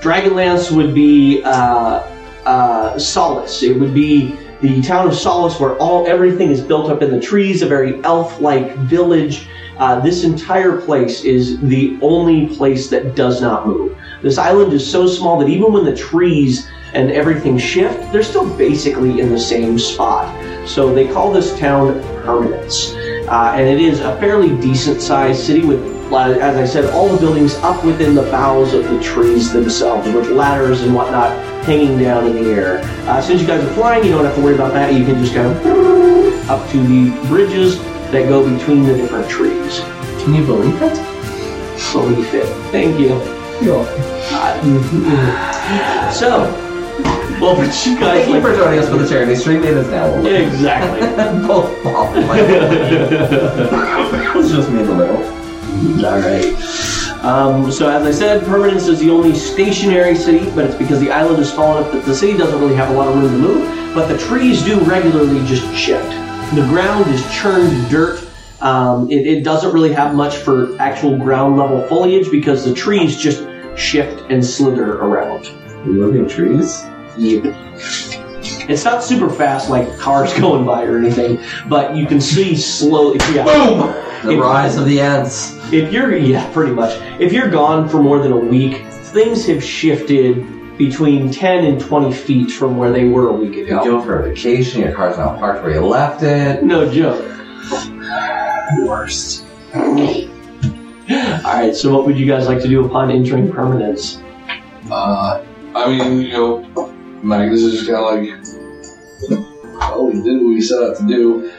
Dragonlance 0.00 0.74
would 0.74 0.94
be 0.94 1.42
uh, 1.44 2.08
uh, 2.46 2.98
Solace. 2.98 3.62
It 3.62 3.78
would 3.78 3.92
be 3.92 4.36
the 4.60 4.80
town 4.82 5.06
of 5.06 5.14
Solace, 5.14 5.60
where 5.60 5.76
all 5.76 6.06
everything 6.06 6.50
is 6.50 6.60
built 6.60 6.90
up 6.90 7.02
in 7.02 7.10
the 7.10 7.20
trees, 7.20 7.62
a 7.62 7.66
very 7.66 8.02
elf-like 8.04 8.74
village. 8.76 9.48
Uh, 9.78 10.00
this 10.00 10.24
entire 10.24 10.80
place 10.80 11.22
is 11.22 11.60
the 11.60 11.96
only 12.02 12.54
place 12.56 12.90
that 12.90 13.14
does 13.14 13.40
not 13.40 13.66
move. 13.66 13.96
This 14.22 14.36
island 14.36 14.72
is 14.72 14.88
so 14.88 15.06
small 15.06 15.38
that 15.38 15.48
even 15.48 15.72
when 15.72 15.84
the 15.84 15.94
trees 15.94 16.68
and 16.94 17.12
everything 17.12 17.56
shift, 17.56 18.12
they're 18.12 18.24
still 18.24 18.48
basically 18.56 19.20
in 19.20 19.30
the 19.30 19.38
same 19.38 19.78
spot. 19.78 20.26
So 20.68 20.92
they 20.92 21.06
call 21.06 21.32
this 21.32 21.56
town 21.60 22.02
Permanence. 22.24 22.92
Uh, 23.28 23.52
and 23.54 23.68
it 23.68 23.80
is 23.80 24.00
a 24.00 24.18
fairly 24.18 24.56
decent 24.60 25.00
sized 25.00 25.44
city 25.44 25.64
with, 25.64 25.80
uh, 26.12 26.36
as 26.40 26.56
I 26.56 26.64
said, 26.64 26.86
all 26.92 27.08
the 27.08 27.18
buildings 27.18 27.54
up 27.56 27.84
within 27.84 28.16
the 28.16 28.22
boughs 28.22 28.74
of 28.74 28.82
the 28.82 29.00
trees 29.00 29.52
themselves, 29.52 30.08
with 30.12 30.28
ladders 30.30 30.82
and 30.82 30.92
whatnot 30.92 31.30
hanging 31.64 31.98
down 32.00 32.26
in 32.26 32.32
the 32.32 32.50
air. 32.50 32.80
Uh, 33.06 33.20
since 33.20 33.40
you 33.40 33.46
guys 33.46 33.62
are 33.62 33.74
flying, 33.74 34.04
you 34.04 34.10
don't 34.10 34.24
have 34.24 34.34
to 34.34 34.40
worry 34.40 34.56
about 34.56 34.72
that. 34.72 34.92
You 34.92 35.04
can 35.04 35.22
just 35.22 35.34
kind 35.34 35.46
of 35.46 36.48
up 36.50 36.68
to 36.70 36.82
the 36.82 37.28
bridges 37.28 37.78
that 38.12 38.28
go 38.28 38.48
between 38.48 38.84
the 38.84 38.94
different 38.94 39.28
trees. 39.28 39.80
Can 40.22 40.34
you 40.34 40.44
believe 40.44 40.80
it? 40.82 40.96
Believe 41.92 42.34
it. 42.34 42.46
Thank 42.70 42.98
you. 42.98 43.20
Uh, 43.60 46.10
so, 46.10 46.42
well, 47.40 47.56
but 47.56 47.86
you 47.86 47.98
guys 47.98 48.24
Thank 48.24 48.34
you 48.34 48.40
for 48.40 48.54
joining 48.54 48.78
us 48.78 48.88
for 48.88 48.96
the 48.96 49.08
charity 49.08 49.34
stream. 49.34 49.62
It 49.62 49.76
is 49.76 49.88
now 49.88 50.14
exactly. 50.24 51.00
Both 51.46 51.82
fall. 51.82 52.12
It's 54.38 54.50
just 54.50 54.70
me 54.70 54.80
in 54.80 54.86
the 54.86 54.94
middle. 54.94 56.06
All 56.06 56.20
right. 56.20 56.54
Um, 57.24 57.72
so 57.72 57.88
as 57.90 58.06
I 58.06 58.12
said, 58.12 58.44
Permanence 58.44 58.86
is 58.86 59.00
the 59.00 59.10
only 59.10 59.34
stationary 59.34 60.14
city, 60.14 60.48
but 60.54 60.64
it's 60.64 60.76
because 60.76 61.00
the 61.00 61.10
island 61.10 61.40
is 61.42 61.52
small 61.52 61.76
enough 61.76 61.92
that 61.92 62.04
the 62.04 62.14
city 62.14 62.38
doesn't 62.38 62.58
really 62.60 62.76
have 62.76 62.90
a 62.90 62.92
lot 62.92 63.08
of 63.08 63.16
room 63.16 63.32
to 63.32 63.38
move. 63.38 63.94
But 63.94 64.06
the 64.06 64.16
trees 64.16 64.62
do 64.62 64.78
regularly 64.80 65.44
just 65.46 65.66
shift. 65.74 66.08
The 66.54 66.64
ground 66.68 67.10
is 67.10 67.22
churned 67.34 67.90
dirt. 67.90 68.26
Um, 68.60 69.10
it, 69.10 69.26
it 69.26 69.44
doesn't 69.44 69.72
really 69.72 69.92
have 69.92 70.14
much 70.14 70.36
for 70.36 70.80
actual 70.80 71.16
ground 71.16 71.58
level 71.58 71.86
foliage 71.86 72.30
because 72.30 72.64
the 72.64 72.74
trees 72.74 73.16
just 73.16 73.46
shift 73.78 74.24
and 74.30 74.44
slither 74.44 74.94
around. 74.94 75.52
Moving 75.86 76.26
trees? 76.28 76.84
It's 77.18 78.84
not 78.84 79.04
super 79.04 79.28
fast 79.28 79.68
like 79.70 79.98
cars 79.98 80.32
going 80.40 80.64
by 80.64 80.84
or 80.84 80.98
anything, 80.98 81.38
but 81.68 81.94
you 81.94 82.06
can 82.06 82.20
see 82.20 82.56
slowly. 82.56 83.18
Yeah. 83.32 83.44
Boom! 83.44 83.78
The 84.24 84.32
If- 84.32 84.40
rise 84.40 84.76
of 84.76 84.86
the 84.86 85.00
ants. 85.00 85.54
If 85.72 85.92
you're 85.92 86.16
yeah, 86.16 86.50
pretty 86.52 86.72
much. 86.72 86.98
If 87.20 87.32
you're 87.32 87.50
gone 87.50 87.88
for 87.88 88.02
more 88.02 88.18
than 88.20 88.32
a 88.32 88.36
week, 88.36 88.86
things 88.88 89.46
have 89.46 89.62
shifted 89.62 90.44
between 90.78 91.30
10 91.30 91.64
and 91.64 91.80
20 91.80 92.12
feet 92.12 92.50
from 92.50 92.76
where 92.76 92.90
they 92.92 93.04
were 93.08 93.28
a 93.28 93.32
week 93.32 93.54
You 93.54 93.64
ago. 93.66 93.84
go 93.84 94.00
for 94.02 94.20
a 94.20 94.28
vacation, 94.30 94.80
your 94.82 94.92
car's 94.94 95.18
not 95.18 95.38
parked 95.38 95.62
where 95.64 95.74
you 95.74 95.80
left 95.84 96.22
it. 96.22 96.62
No 96.62 96.88
joke. 96.90 97.24
Worst. 98.86 99.44
All 99.74 99.84
right. 101.44 101.74
So, 101.74 101.92
what 101.94 102.06
would 102.06 102.18
you 102.18 102.26
guys 102.26 102.46
like 102.46 102.60
to 102.62 102.68
do 102.68 102.84
upon 102.84 103.10
entering 103.10 103.50
permanence? 103.50 104.22
Uh, 104.90 105.44
I 105.74 105.88
mean, 105.88 106.20
you 106.22 106.32
know, 106.32 106.92
Magnus 107.22 107.62
is 107.62 107.72
just 107.80 107.90
kind 107.90 107.98
of 107.98 108.04
like, 108.14 109.40
well, 109.78 110.06
we 110.06 110.22
did 110.22 110.36
what 110.42 110.48
we 110.48 110.60
set 110.60 110.82
out 110.82 110.96
to 110.98 111.06
do. 111.06 111.50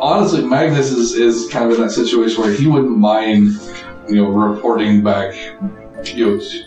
Honestly, 0.00 0.44
Magnus 0.44 0.90
is, 0.90 1.12
is 1.14 1.50
kind 1.50 1.70
of 1.70 1.76
in 1.78 1.82
that 1.84 1.90
situation 1.90 2.42
where 2.42 2.52
he 2.52 2.66
wouldn't 2.66 2.96
mind, 2.96 3.50
you 4.08 4.16
know, 4.16 4.28
reporting 4.28 5.02
back, 5.02 5.34
you 6.14 6.26
know, 6.26 6.38
to, 6.38 6.64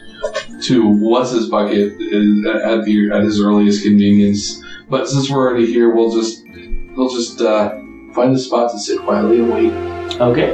to 0.63 0.87
what's 0.87 1.31
his 1.31 1.49
bucket 1.49 1.93
at 1.93 2.85
the 2.85 3.09
at 3.13 3.23
his 3.23 3.41
earliest 3.41 3.83
convenience. 3.83 4.63
But 4.89 5.07
since 5.07 5.29
we're 5.29 5.37
already 5.37 5.65
here, 5.65 5.93
we'll 5.93 6.11
just 6.11 6.45
we'll 6.95 7.09
just 7.09 7.41
uh, 7.41 7.79
find 8.13 8.35
a 8.35 8.39
spot 8.39 8.71
to 8.71 8.79
sit 8.79 8.99
quietly 9.01 9.39
and 9.39 9.51
wait. 9.51 9.73
Okay. 10.21 10.53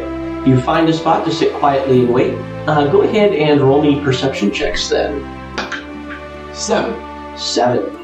You 0.50 0.60
find 0.62 0.88
a 0.88 0.94
spot 0.94 1.26
to 1.26 1.32
sit 1.32 1.54
quietly 1.56 2.02
and 2.02 2.14
wait. 2.14 2.34
Uh, 2.68 2.88
go 2.88 3.02
ahead 3.02 3.34
and 3.34 3.60
roll 3.62 3.82
me 3.82 4.02
perception 4.02 4.52
checks 4.52 4.88
then. 4.90 5.22
Seven. 6.54 7.38
Seven. 7.38 8.00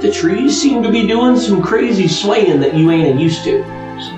The 0.00 0.10
trees 0.12 0.60
seem 0.60 0.82
to 0.82 0.90
be 0.90 1.06
doing 1.06 1.36
some 1.36 1.62
crazy 1.62 2.08
swaying 2.08 2.60
that 2.60 2.74
you 2.74 2.90
ain't 2.90 3.18
used 3.18 3.44
to. 3.44 3.58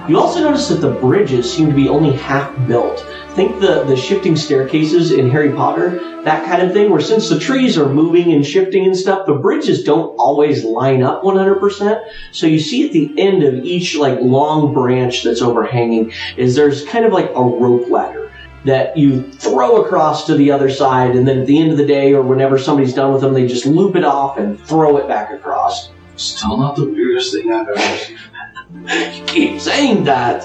You 0.08 0.18
also 0.18 0.40
notice 0.40 0.68
that 0.68 0.80
the 0.80 0.90
bridges 0.90 1.52
seem 1.52 1.68
to 1.68 1.74
be 1.74 1.88
only 1.88 2.16
half 2.16 2.54
built. 2.66 3.06
Think 3.34 3.60
the, 3.60 3.82
the 3.82 3.96
shifting 3.96 4.36
staircases 4.36 5.10
in 5.10 5.28
Harry 5.28 5.52
Potter, 5.52 6.22
that 6.22 6.46
kind 6.46 6.62
of 6.62 6.72
thing, 6.72 6.88
where 6.88 7.00
since 7.00 7.28
the 7.28 7.38
trees 7.38 7.76
are 7.76 7.88
moving 7.88 8.32
and 8.32 8.46
shifting 8.46 8.84
and 8.84 8.96
stuff, 8.96 9.26
the 9.26 9.34
bridges 9.34 9.82
don't 9.82 10.14
always 10.16 10.62
line 10.62 11.02
up 11.02 11.22
100%. 11.24 12.08
So 12.30 12.46
you 12.46 12.60
see 12.60 12.86
at 12.86 12.92
the 12.92 13.12
end 13.18 13.42
of 13.42 13.64
each 13.64 13.96
like 13.96 14.20
long 14.20 14.72
branch 14.72 15.24
that's 15.24 15.42
overhanging 15.42 16.12
is 16.36 16.54
there's 16.54 16.84
kind 16.84 17.04
of 17.04 17.12
like 17.12 17.28
a 17.30 17.42
rope 17.42 17.88
ladder 17.90 18.30
that 18.64 18.96
you 18.96 19.32
throw 19.32 19.82
across 19.82 20.26
to 20.26 20.36
the 20.36 20.52
other 20.52 20.70
side, 20.70 21.16
and 21.16 21.26
then 21.26 21.40
at 21.40 21.46
the 21.46 21.60
end 21.60 21.72
of 21.72 21.76
the 21.76 21.86
day 21.86 22.14
or 22.14 22.22
whenever 22.22 22.56
somebody's 22.56 22.94
done 22.94 23.12
with 23.12 23.20
them, 23.20 23.34
they 23.34 23.48
just 23.48 23.66
loop 23.66 23.96
it 23.96 24.04
off 24.04 24.38
and 24.38 24.60
throw 24.60 24.96
it 24.98 25.08
back 25.08 25.32
across. 25.32 25.90
Still 26.14 26.56
not 26.56 26.76
the 26.76 26.84
weirdest 26.84 27.34
thing 27.34 27.52
I've 27.52 27.68
ever 27.68 27.98
seen. 27.98 28.18
You 28.74 29.24
keep 29.26 29.60
saying 29.60 30.04
that. 30.04 30.44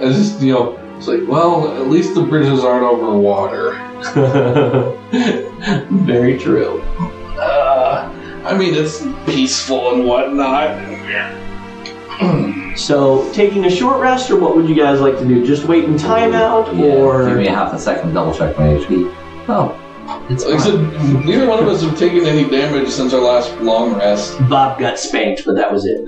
It's 0.03 0.19
just, 0.19 0.41
you 0.41 0.53
know, 0.53 0.79
it's 0.99 1.07
like, 1.07 1.21
well, 1.29 1.81
at 1.81 1.89
least 1.89 2.15
the 2.15 2.23
bridges 2.23 2.65
aren't 2.65 2.85
over 2.85 3.17
water. 3.17 3.73
Very 5.91 6.39
true. 6.39 6.81
Uh, 7.39 8.13
I 8.45 8.57
mean, 8.57 8.75
it's 8.75 9.07
peaceful 9.27 9.95
and 9.95 10.07
whatnot. 10.07 10.91
So, 12.75 13.31
taking 13.35 13.67
a 13.67 13.71
short 13.71 14.01
rest, 14.01 14.31
or 14.31 14.41
what 14.41 14.57
would 14.57 14.67
you 14.67 14.75
guys 14.75 14.99
like 14.99 15.19
to 15.19 15.27
do? 15.27 15.47
Just 15.47 15.65
wait 15.65 15.85
in 15.85 15.97
timeout, 15.97 16.75
Give 16.75 16.95
or 16.95 17.29
give 17.29 17.37
me 17.37 17.47
a 17.47 17.53
half 17.53 17.75
a 17.75 17.79
second 17.79 18.09
to 18.09 18.15
double 18.15 18.33
check 18.33 18.57
my 18.59 18.65
HP. 18.65 19.15
Oh, 19.47 19.79
it's 20.31 20.47
Like 20.47 20.55
I 20.59 20.63
said, 20.65 20.81
neither 21.23 21.47
one 21.47 21.63
of 21.63 21.69
us 21.69 21.83
have 21.83 21.99
taken 21.99 22.25
any 22.25 22.49
damage 22.49 22.89
since 22.89 23.13
our 23.13 23.21
last 23.21 23.55
long 23.61 23.95
rest. 23.95 24.39
Bob 24.49 24.79
got 24.81 24.99
spanked, 24.99 25.45
but 25.45 25.55
that 25.57 25.71
was 25.71 25.85
it. 25.85 26.03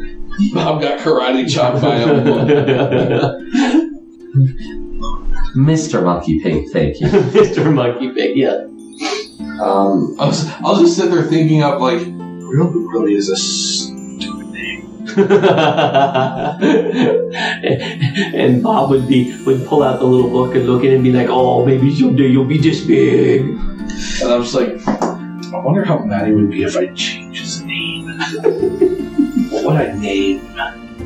Bob 0.55 0.81
got 0.81 1.01
karate 1.01 1.47
chopped 1.53 1.83
by 1.83 1.99
him. 1.99 3.81
Mr. 4.35 6.03
Monkey 6.03 6.41
Pig, 6.41 6.69
thank 6.71 7.01
you. 7.01 7.07
Mr. 7.09 7.73
Monkey 7.73 8.13
Pig, 8.13 8.37
yeah. 8.37 8.67
Um, 9.63 10.17
I 10.19 10.27
was, 10.27 10.51
I 10.51 10.63
was 10.63 10.81
just 10.81 10.97
sitting 10.97 11.15
there 11.15 11.23
thinking 11.25 11.63
up, 11.63 11.81
like, 11.81 12.01
really, 12.01 12.85
really 12.89 13.15
is 13.15 13.29
a 13.29 13.37
stupid 13.37 14.49
name. 14.49 15.07
and 18.35 18.63
Bob 18.63 18.91
would 18.91 19.07
be 19.07 19.41
would 19.45 19.65
pull 19.67 19.85
out 19.85 20.01
the 20.01 20.07
little 20.07 20.31
book 20.31 20.57
and 20.57 20.67
look 20.67 20.81
at 20.81 20.91
it 20.91 20.95
and 20.95 21.05
be 21.05 21.13
like, 21.13 21.29
"Oh, 21.29 21.65
maybe 21.65 21.95
someday 21.95 22.27
you'll 22.27 22.47
be 22.47 22.59
this 22.59 22.85
big." 22.85 23.43
And 23.43 24.33
I'm 24.33 24.43
just 24.43 24.55
like, 24.55 24.85
I 24.89 25.59
wonder 25.59 25.85
how 25.85 25.99
mad 25.99 26.27
he 26.27 26.33
would 26.33 26.51
be 26.51 26.65
if 26.65 26.77
I 26.77 26.87
change 26.95 27.41
his 27.41 27.63
name. 27.63 28.09
what 29.51 29.65
would 29.65 29.77
I 29.77 29.93
name? 29.93 30.43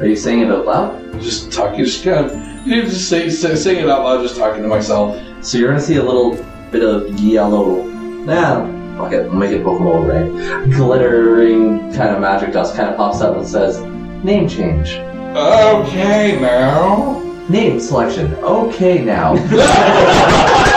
are 0.01 0.07
you 0.07 0.17
saying 0.17 0.41
it 0.41 0.51
out 0.51 0.65
loud? 0.65 1.21
Just 1.21 1.53
talking, 1.53 1.85
just 1.85 2.05
kind 2.05 2.27
of, 2.27 2.33
you 2.77 2.83
know, 2.83 2.89
just 2.89 3.09
say, 3.09 3.31
say, 3.31 3.57
saying 3.57 3.85
it 3.85 3.89
out 3.89 4.05
loud, 4.05 4.23
just 4.23 4.37
talking 4.37 4.61
to 4.61 4.69
myself. 4.69 5.19
So 5.41 5.57
you're 5.57 5.69
gonna 5.69 5.81
see 5.81 5.97
a 5.97 6.03
little 6.03 6.35
bit 6.71 6.83
of 6.83 7.19
yellow. 7.19 7.83
Nah, 7.85 8.67
fuck 8.99 9.13
it, 9.13 9.33
make 9.33 9.53
it 9.53 9.63
Pokemon 9.63 10.07
ray. 10.07 10.71
Glittering 10.77 11.79
kind 11.95 12.15
of 12.15 12.21
magic 12.21 12.53
dust 12.53 12.77
kind 12.77 12.91
of 12.91 12.97
pops 12.99 13.23
up 13.23 13.39
and 13.39 13.47
says, 13.47 13.81
"Name 14.23 14.47
change." 14.47 14.97
Okay, 15.35 16.39
now. 16.39 17.23
Name 17.49 17.81
selection. 17.81 18.35
Okay, 18.35 19.03
now. 19.03 19.35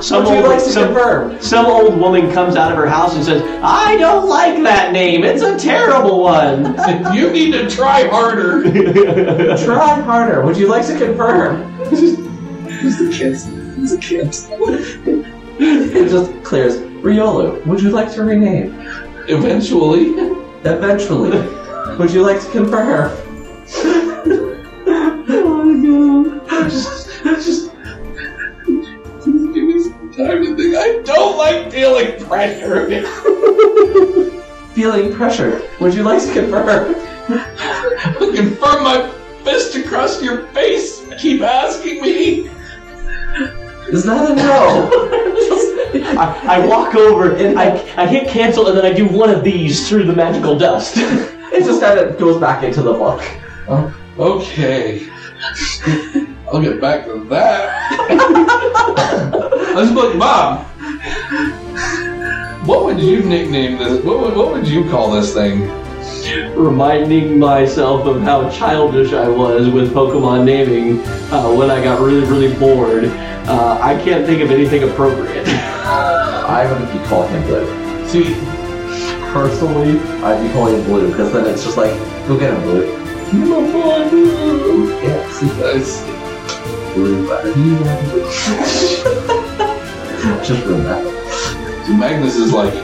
Some 0.00 0.24
Would 0.24 0.30
you 0.30 0.36
old, 0.38 0.46
like 0.46 0.58
to 0.64 0.70
some, 0.70 0.86
confirm? 0.86 1.40
some 1.40 1.66
old 1.66 1.98
woman 1.98 2.32
comes 2.32 2.56
out 2.56 2.72
of 2.72 2.78
her 2.78 2.88
house 2.88 3.14
and 3.14 3.24
says, 3.24 3.42
"I 3.62 3.96
don't 3.98 4.28
like 4.28 4.62
that 4.62 4.92
name. 4.92 5.24
It's 5.24 5.42
a 5.42 5.58
terrible 5.58 6.22
one." 6.22 6.74
you 7.14 7.30
need 7.30 7.52
to 7.52 7.68
try 7.68 8.08
harder. 8.08 8.62
Try 9.64 10.00
harder. 10.00 10.42
Would 10.42 10.56
you 10.56 10.68
like 10.68 10.86
to 10.86 10.98
confirm? 10.98 11.62
Who's 11.84 12.16
the 12.98 13.10
kid? 13.12 13.36
Who's 13.76 13.90
the 13.90 13.98
kid? 13.98 14.28
It 15.58 16.08
just 16.08 16.32
clears. 16.44 16.78
Riolu, 16.78 17.64
would 17.66 17.82
you 17.82 17.90
like 17.90 18.10
to 18.12 18.24
rename? 18.24 18.74
Eventually. 19.28 20.14
Eventually. 20.64 21.30
would 21.98 22.10
you 22.10 22.22
like 22.22 22.40
to 22.40 22.50
confirm? 22.50 23.10
Oh, 26.52 26.68
just, 26.68 26.88
just, 26.88 26.99
like 31.40 31.72
feeling 31.72 32.24
pressure. 32.26 32.86
Feeling 34.74 35.12
pressure. 35.12 35.62
Would 35.80 35.94
you 35.94 36.02
like 36.02 36.22
to 36.22 36.32
confirm? 36.32 36.94
Confirm 38.34 38.84
my 38.84 39.12
fist 39.44 39.74
across 39.74 40.22
your 40.22 40.46
face. 40.48 41.06
Keep 41.18 41.42
asking 41.42 42.02
me. 42.02 42.48
Is 43.88 44.04
that 44.04 44.30
a 44.30 44.34
no? 44.34 44.90
I, 46.18 46.56
I 46.56 46.66
walk 46.66 46.94
over, 46.94 47.34
and 47.36 47.58
I, 47.58 47.72
I 47.96 48.06
hit 48.06 48.28
cancel, 48.28 48.68
and 48.68 48.76
then 48.76 48.84
I 48.84 48.92
do 48.92 49.06
one 49.06 49.30
of 49.30 49.42
these 49.42 49.88
through 49.88 50.04
the 50.04 50.12
magical 50.12 50.56
dust. 50.58 50.94
it 50.96 51.64
just 51.64 51.80
kind 51.80 51.98
of 51.98 52.18
goes 52.18 52.40
back 52.40 52.62
into 52.62 52.82
the 52.82 52.92
book. 52.92 53.22
Okay. 54.18 55.08
I'll 56.52 56.60
get 56.62 56.80
back 56.80 57.04
to 57.06 57.20
that. 57.24 57.68
I 59.70 59.74
was 59.74 59.92
like, 59.92 60.16
Mom. 60.16 60.66
What 62.66 62.84
would 62.84 63.00
you 63.00 63.22
nickname 63.22 63.78
this? 63.78 64.04
What 64.04 64.20
would, 64.20 64.36
what 64.36 64.52
would 64.52 64.66
you 64.68 64.88
call 64.90 65.10
this 65.12 65.32
thing? 65.34 65.70
reminding 66.54 67.38
myself 67.38 68.06
of 68.06 68.20
how 68.22 68.48
childish 68.50 69.12
I 69.12 69.26
was 69.26 69.68
with 69.70 69.92
Pokemon 69.92 70.44
naming 70.44 71.00
uh, 71.32 71.50
when 71.52 71.70
I 71.70 71.82
got 71.82 72.00
really, 72.00 72.24
really 72.28 72.54
bored. 72.58 73.04
Uh, 73.06 73.78
I 73.80 73.94
can't 74.04 74.26
think 74.26 74.42
of 74.42 74.50
anything 74.50 74.82
appropriate. 74.82 75.46
I 75.48 76.70
would 76.70 76.92
be 76.92 76.98
calling 77.08 77.30
him 77.32 77.42
Blue. 77.44 78.06
See, 78.08 78.34
Personally, 79.32 79.98
I'd 80.24 80.42
be 80.44 80.52
calling 80.52 80.74
him 80.74 80.84
Blue 80.84 81.08
because 81.10 81.32
then 81.32 81.46
it's 81.46 81.64
just 81.64 81.76
like, 81.76 81.92
go 82.26 82.36
get 82.38 82.52
him, 82.52 82.62
Blue. 82.62 82.84
you 83.32 83.46
my 83.46 83.72
boy 83.72 84.10
Blue. 84.10 84.90
Yeah, 85.02 85.30
see, 85.30 85.46
It's- 85.46 86.02
Blue 86.04 86.08
better. 86.10 86.19
Just 90.44 90.66
that. 90.66 91.84
see, 91.86 91.96
Magnus 91.96 92.36
is 92.36 92.52
like. 92.52 92.74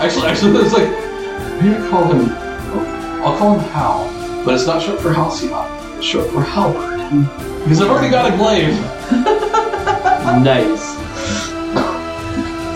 Actually, 0.00 0.26
actually, 0.26 0.60
it's 0.60 0.74
like 0.74 0.88
maybe 1.62 1.74
I 1.74 1.88
call 1.88 2.12
him. 2.12 2.30
I'll 3.24 3.38
call 3.38 3.58
him 3.58 3.70
Hal, 3.70 4.44
but 4.44 4.54
it's 4.54 4.66
not 4.66 4.82
short 4.82 5.00
for 5.00 5.12
Halcyon. 5.12 5.96
It's 5.96 6.06
short 6.06 6.30
for 6.30 6.42
Halberd 6.42 7.00
because 7.62 7.80
I've 7.80 7.90
already 7.90 8.10
got 8.10 8.32
a 8.32 8.36
glaive. 8.36 8.78
nice. 10.44 10.94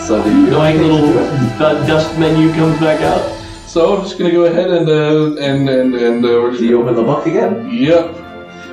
So 0.07 0.21
the 0.23 0.29
Annoying 0.29 0.79
little 0.79 1.13
dust 1.59 2.17
menu 2.17 2.51
comes 2.53 2.79
back 2.79 3.01
out. 3.01 3.38
So 3.69 3.95
I'm 3.95 4.01
just 4.01 4.17
gonna 4.17 4.31
go 4.31 4.45
ahead 4.45 4.71
and 4.71 4.89
uh, 4.89 5.39
and 5.39 5.69
and 5.69 5.93
and 5.93 6.25
uh, 6.25 6.49
Do 6.49 6.65
you 6.65 6.81
open 6.81 6.95
the 6.95 7.03
book 7.03 7.27
again? 7.27 7.69
Yep. 7.69 8.15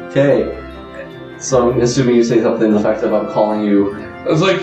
Okay. 0.08 1.36
So 1.38 1.70
I'm 1.70 1.82
assuming 1.82 2.16
you 2.16 2.24
say 2.24 2.40
something 2.40 2.72
The 2.72 2.80
fact 2.80 3.00
effective. 3.00 3.12
I'm 3.12 3.30
calling 3.30 3.60
you. 3.60 3.94
I 3.94 4.28
was 4.28 4.40
like, 4.40 4.58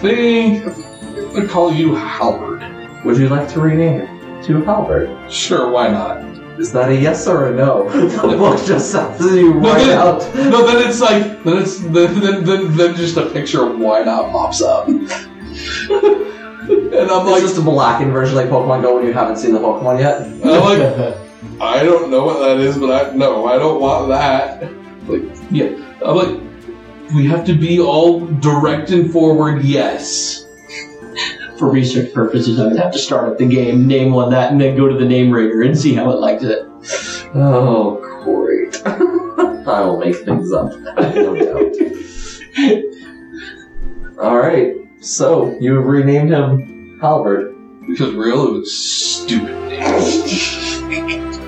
think. 0.00 0.64
I'm 0.66 1.34
gonna 1.34 1.48
call 1.48 1.74
you 1.74 1.96
Halberd. 1.96 2.62
Would 3.04 3.18
you 3.18 3.28
like 3.28 3.48
to 3.54 3.60
rename 3.60 4.02
it 4.02 4.44
to 4.44 4.62
Halbert? 4.62 5.32
Sure, 5.32 5.68
why 5.68 5.88
not? 5.88 6.18
Is 6.60 6.70
that 6.70 6.88
a 6.88 6.94
yes 6.94 7.26
or 7.26 7.48
a 7.48 7.52
no? 7.52 7.90
The 8.22 8.36
book 8.38 8.64
just 8.64 8.92
says 8.92 9.20
you 9.20 9.52
right 9.52 9.88
out. 9.88 10.20
No, 10.36 10.64
then 10.64 10.88
it's 10.88 11.00
like 11.00 11.42
then 11.42 11.58
it's 11.58 11.80
then 11.80 12.20
then 12.20 12.44
then, 12.44 12.76
then 12.76 12.94
just 12.94 13.16
a 13.16 13.28
picture 13.30 13.66
of 13.66 13.80
why 13.80 14.04
not 14.04 14.30
pops 14.30 14.62
up. 14.62 14.86
and 16.68 17.10
I'm 17.10 17.26
It's 17.28 17.42
just 17.42 17.58
a 17.58 17.62
blackened 17.62 18.12
version 18.12 18.34
like 18.36 18.46
Pokemon 18.46 18.82
Go 18.82 18.96
when 18.96 19.06
you 19.06 19.12
haven't 19.12 19.36
seen 19.36 19.52
the 19.52 19.60
Pokemon 19.60 20.00
yet. 20.00 20.22
I'm 20.22 20.40
like, 20.40 21.16
I 21.60 21.82
don't 21.82 22.10
know 22.10 22.24
what 22.24 22.40
that 22.40 22.58
is, 22.58 22.76
but 22.78 22.90
I 22.90 23.14
no, 23.14 23.46
I 23.46 23.56
don't 23.58 23.80
want 23.80 24.08
that. 24.08 24.62
Like, 25.08 25.22
yeah, 25.50 25.68
I'm 26.04 26.16
like, 26.16 26.40
we 27.14 27.26
have 27.26 27.44
to 27.46 27.54
be 27.54 27.80
all 27.80 28.26
direct 28.26 28.90
and 28.90 29.12
forward. 29.12 29.62
Yes. 29.64 30.44
For 31.58 31.70
research 31.70 32.12
purposes, 32.12 32.60
I 32.60 32.66
would 32.66 32.76
have 32.76 32.92
to 32.92 32.98
start 32.98 33.30
up 33.30 33.38
the 33.38 33.46
game, 33.46 33.86
name 33.86 34.12
one 34.12 34.30
that, 34.32 34.52
and 34.52 34.60
then 34.60 34.76
go 34.76 34.88
to 34.88 34.98
the 34.98 35.06
name 35.06 35.30
rater 35.30 35.62
and 35.62 35.78
see 35.78 35.94
how 35.94 36.10
it 36.10 36.18
liked 36.18 36.42
it. 36.42 36.66
Oh, 37.34 37.96
great. 38.24 38.82
I 39.66 39.80
will 39.80 39.98
make 39.98 40.16
things 40.16 40.52
up. 40.52 40.70
No 40.70 41.34
doubt. 41.34 41.72
Alright, 44.18 44.76
so 45.06 45.56
you 45.60 45.74
have 45.76 45.84
renamed 45.86 46.30
him 46.30 46.98
Halbert. 47.00 47.54
because 47.86 48.10
Riolu 48.14 48.62
is 48.62 48.76
stupid. 48.76 49.54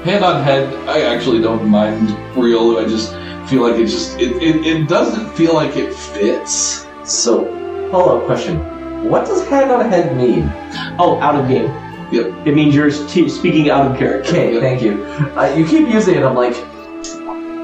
Hand 0.05 0.25
on 0.25 0.43
head, 0.43 0.73
I 0.89 1.03
actually 1.03 1.41
don't 1.43 1.69
mind 1.69 2.09
Riolu. 2.35 2.83
I 2.85 2.89
just 2.89 3.13
feel 3.51 3.63
like 3.69 3.79
it 3.81 3.87
just 3.87 4.19
it, 4.19 4.37
it, 4.43 4.65
it 4.67 4.89
doesn't 4.89 5.31
feel 5.35 5.55
like 5.55 5.77
it 5.77 5.93
fits. 5.95 6.87
So, 7.05 7.45
follow 7.91 8.19
up 8.21 8.27
question. 8.27 8.59
What 9.09 9.27
does 9.27 9.47
hand 9.49 9.71
on 9.71 9.89
head 9.91 10.17
mean? 10.17 10.45
Oh, 10.99 11.19
out 11.21 11.35
of 11.37 11.49
game. 11.49 11.67
Yep. 12.13 12.47
It 12.47 12.55
means 12.55 12.75
you're 12.75 12.91
t- 13.09 13.29
speaking 13.29 13.71
out 13.71 13.91
of 13.91 13.99
character. 13.99 14.31
Okay, 14.31 14.55
Yeah. 14.55 14.61
thank 14.61 14.83
you. 14.83 15.05
Uh, 15.37 15.55
you 15.57 15.67
keep 15.67 15.89
using 15.89 16.15
it, 16.17 16.23
I'm 16.25 16.35
like, 16.35 16.55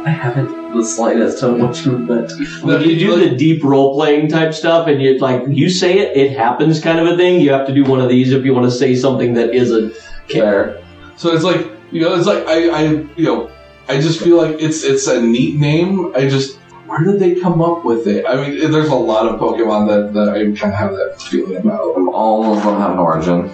I 0.05 0.11
haven't 0.11 0.65
the 0.75 0.85
slightest 0.85 1.43
of 1.43 1.59
what 1.59 1.85
you 1.85 1.97
meant. 1.97 2.33
When 2.63 2.83
you 2.83 2.99
do 2.99 3.17
the 3.17 3.35
deep 3.35 3.65
role 3.65 3.95
playing 3.95 4.29
type 4.29 4.53
stuff, 4.53 4.87
and 4.87 5.01
you 5.01 5.19
like 5.19 5.43
you 5.49 5.71
say 5.71 5.99
it, 5.99 6.17
it 6.17 6.37
happens 6.37 6.81
kind 6.81 6.99
of 6.99 7.07
a 7.07 7.17
thing. 7.17 7.41
You 7.41 7.53
have 7.53 7.67
to 7.69 7.75
do 7.75 7.85
one 7.85 8.01
of 8.01 8.09
these 8.09 8.33
if 8.33 8.45
you 8.45 8.53
want 8.53 8.67
to 8.67 8.71
say 8.71 8.95
something 8.95 9.35
that 9.35 9.55
isn't. 9.55 9.95
Fair. 10.29 10.83
So 11.17 11.33
it's 11.33 11.45
like 11.45 11.71
you 11.91 12.01
know, 12.01 12.15
it's 12.15 12.27
like 12.27 12.47
I, 12.47 12.69
I 12.69 12.83
you 13.17 13.25
know, 13.25 13.51
I 13.89 14.01
just 14.01 14.21
feel 14.21 14.37
like 14.37 14.61
it's 14.61 14.83
it's 14.85 15.07
a 15.07 15.23
neat 15.23 15.59
name. 15.59 16.15
I 16.15 16.29
just 16.29 16.59
where 16.87 17.03
did 17.03 17.19
they 17.19 17.41
come 17.41 17.63
up 17.63 17.85
with 17.85 18.07
it? 18.07 18.27
I 18.27 18.37
mean, 18.37 18.71
there's 18.71 18.91
a 18.91 18.95
lot 18.95 19.27
of 19.27 19.41
Pokemon 19.41 19.89
that, 19.89 20.13
that 20.13 20.29
I 20.29 20.39
kind 20.59 20.73
of 20.73 20.79
have 20.79 20.93
that 20.93 21.21
feeling 21.21 21.57
about. 21.57 21.81
All 22.13 22.57
of 22.57 22.63
them 22.63 22.79
have 22.79 22.93
an 22.93 22.99
origin. 22.99 23.49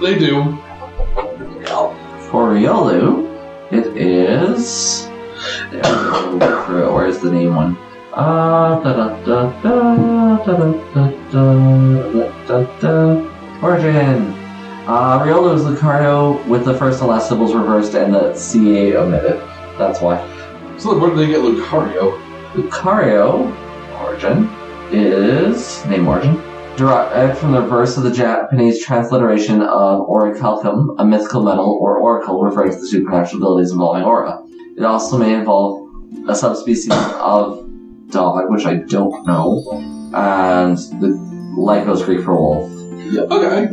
They 0.00 0.18
do. 0.18 0.58
For 2.30 2.50
Riolu, 2.50 3.24
it 3.70 3.96
is. 3.96 5.08
Where's 6.94 7.18
the 7.18 7.30
name 7.30 7.54
one? 7.54 7.76
Uh, 8.12 8.80
da 8.82 8.92
da 8.92 9.08
da 9.24 9.60
da 9.62 10.44
da 10.44 10.56
da 10.56 10.72
da 10.92 11.52
da 12.12 12.30
da 12.46 12.80
da. 12.80 13.62
Origin. 13.62 14.32
Uh, 14.86 15.18
Riolu 15.24 15.54
is 15.54 15.62
Lucario 15.62 16.44
with 16.46 16.64
the 16.64 16.74
first 16.76 17.00
and 17.00 17.10
last 17.10 17.28
syllables 17.28 17.54
reversed 17.54 17.94
and 17.94 18.14
the 18.14 18.34
CA 18.34 18.96
omitted. 18.96 19.40
That's 19.78 20.00
why. 20.00 20.18
So 20.78 20.98
where 20.98 21.10
did 21.10 21.18
they 21.18 21.26
get 21.26 21.40
Lucario? 21.40 22.20
Lucario 22.52 23.52
origin 24.00 24.48
is 24.92 25.84
name 25.86 26.06
origin 26.06 26.40
derived 26.76 27.38
from 27.38 27.52
the 27.52 27.60
reverse 27.60 27.96
of 27.96 28.02
the 28.02 28.10
Japanese 28.10 28.84
transliteration 28.84 29.62
of 29.62 30.06
Orichalcum, 30.06 30.94
a 30.98 31.04
mythical 31.04 31.42
metal 31.42 31.78
or 31.80 31.96
oracle 31.96 32.42
referring 32.42 32.72
to 32.72 32.78
the 32.78 32.86
supernatural 32.86 33.42
abilities 33.42 33.72
involving 33.72 34.04
aura. 34.04 34.45
It 34.76 34.84
also 34.84 35.16
may 35.16 35.34
involve 35.34 35.88
a 36.28 36.34
subspecies 36.34 36.92
of 36.92 37.66
dog, 38.10 38.50
which 38.50 38.66
I 38.66 38.74
don't 38.74 39.26
know, 39.26 40.10
and 40.14 40.76
the 40.76 41.08
Lycos 41.56 42.04
Greek 42.04 42.24
for 42.24 42.34
wolf. 42.34 42.70
Yeah, 43.08 43.22
Okay, 43.22 43.68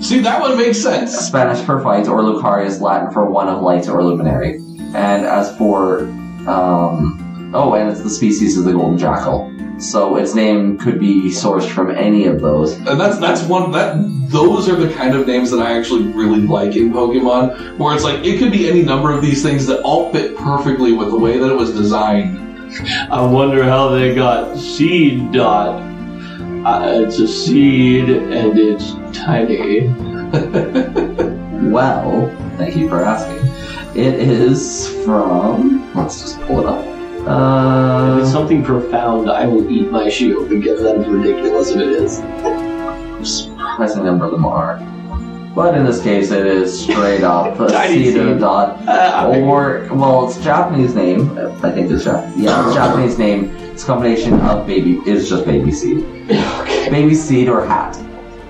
see 0.00 0.20
that 0.20 0.40
one 0.40 0.56
makes 0.56 0.80
sense. 0.80 1.12
Spanish 1.12 1.60
for 1.64 1.80
fight, 1.82 2.08
or 2.08 2.20
Lucarius 2.20 2.80
Latin 2.80 3.10
for 3.10 3.28
one 3.28 3.48
of 3.48 3.62
light 3.62 3.88
or 3.88 4.02
luminary. 4.02 4.56
And 4.94 5.26
as 5.26 5.56
for, 5.58 6.00
um, 6.46 7.50
oh, 7.54 7.74
and 7.74 7.90
it's 7.90 8.02
the 8.02 8.10
species 8.10 8.56
of 8.56 8.64
the 8.64 8.72
golden 8.72 8.96
jackal. 8.96 9.53
So 9.78 10.16
its 10.16 10.34
name 10.34 10.78
could 10.78 10.98
be 10.98 11.30
sourced 11.30 11.68
from 11.68 11.90
any 11.90 12.26
of 12.26 12.40
those. 12.40 12.72
And 12.74 13.00
that's 13.00 13.18
that's 13.18 13.42
one 13.42 13.72
that 13.72 13.96
those 14.28 14.68
are 14.68 14.76
the 14.76 14.92
kind 14.94 15.14
of 15.14 15.26
names 15.26 15.50
that 15.50 15.60
I 15.60 15.76
actually 15.76 16.06
really 16.08 16.40
like 16.40 16.76
in 16.76 16.92
Pokemon, 16.92 17.78
where 17.78 17.94
it's 17.94 18.04
like 18.04 18.24
it 18.24 18.38
could 18.38 18.52
be 18.52 18.68
any 18.68 18.82
number 18.82 19.12
of 19.12 19.22
these 19.22 19.42
things 19.42 19.66
that 19.66 19.80
all 19.82 20.12
fit 20.12 20.36
perfectly 20.36 20.92
with 20.92 21.10
the 21.10 21.18
way 21.18 21.38
that 21.38 21.50
it 21.50 21.56
was 21.56 21.72
designed. 21.72 22.40
I 23.10 23.24
wonder 23.24 23.62
how 23.64 23.88
they 23.90 24.14
got 24.14 24.56
Seedot. 24.56 25.92
Uh, 26.64 27.02
it's 27.02 27.18
a 27.18 27.28
seed 27.28 28.08
and 28.08 28.58
it's 28.58 28.94
tiny. 29.12 29.92
Well, 31.64 32.28
thank 32.58 32.76
you 32.76 32.88
for 32.88 33.02
asking. 33.02 33.48
It 34.00 34.14
is 34.14 34.86
from. 35.04 35.90
Let's 35.94 36.20
just 36.20 36.40
pull 36.42 36.60
it 36.60 36.66
up. 36.66 36.93
If 37.26 37.30
it's 37.30 38.28
Uh, 38.28 38.32
something 38.32 38.62
profound, 38.62 39.30
I 39.30 39.46
will 39.46 39.70
eat 39.70 39.90
my 39.90 40.10
shield 40.10 40.50
because 40.50 40.82
that 40.82 40.96
is 40.96 41.06
ridiculous 41.06 41.70
if 41.70 41.78
it 41.80 41.88
is. 41.88 42.22
surprising 43.22 44.04
number 44.04 44.26
of 44.26 44.32
them 44.32 44.44
are. 44.44 44.78
But 45.54 45.74
in 45.74 45.86
this 45.86 46.02
case, 46.02 46.30
it 46.32 46.46
is 46.46 46.78
straight 46.78 47.22
up 47.22 47.58
a 47.60 47.68
Tiny 47.68 48.04
seed 48.04 48.16
and 48.18 48.30
a 48.30 48.38
dot. 48.38 48.86
Uh, 48.86 49.40
Or, 49.40 49.88
well, 49.92 50.28
it's 50.28 50.36
Japanese 50.44 50.94
name. 50.94 51.30
I 51.62 51.70
think 51.70 51.90
it's 51.90 52.04
Japanese. 52.04 52.36
Yeah, 52.44 52.66
it's 52.66 52.74
Japanese 52.74 53.18
name. 53.18 53.56
It's 53.72 53.82
a 53.84 53.86
combination 53.86 54.34
of 54.40 54.66
baby. 54.66 55.00
It's 55.06 55.26
just 55.28 55.46
baby 55.46 55.72
seed. 55.72 56.04
okay. 56.60 56.90
Baby 56.90 57.14
seed 57.14 57.48
or 57.48 57.64
hat. 57.64 57.96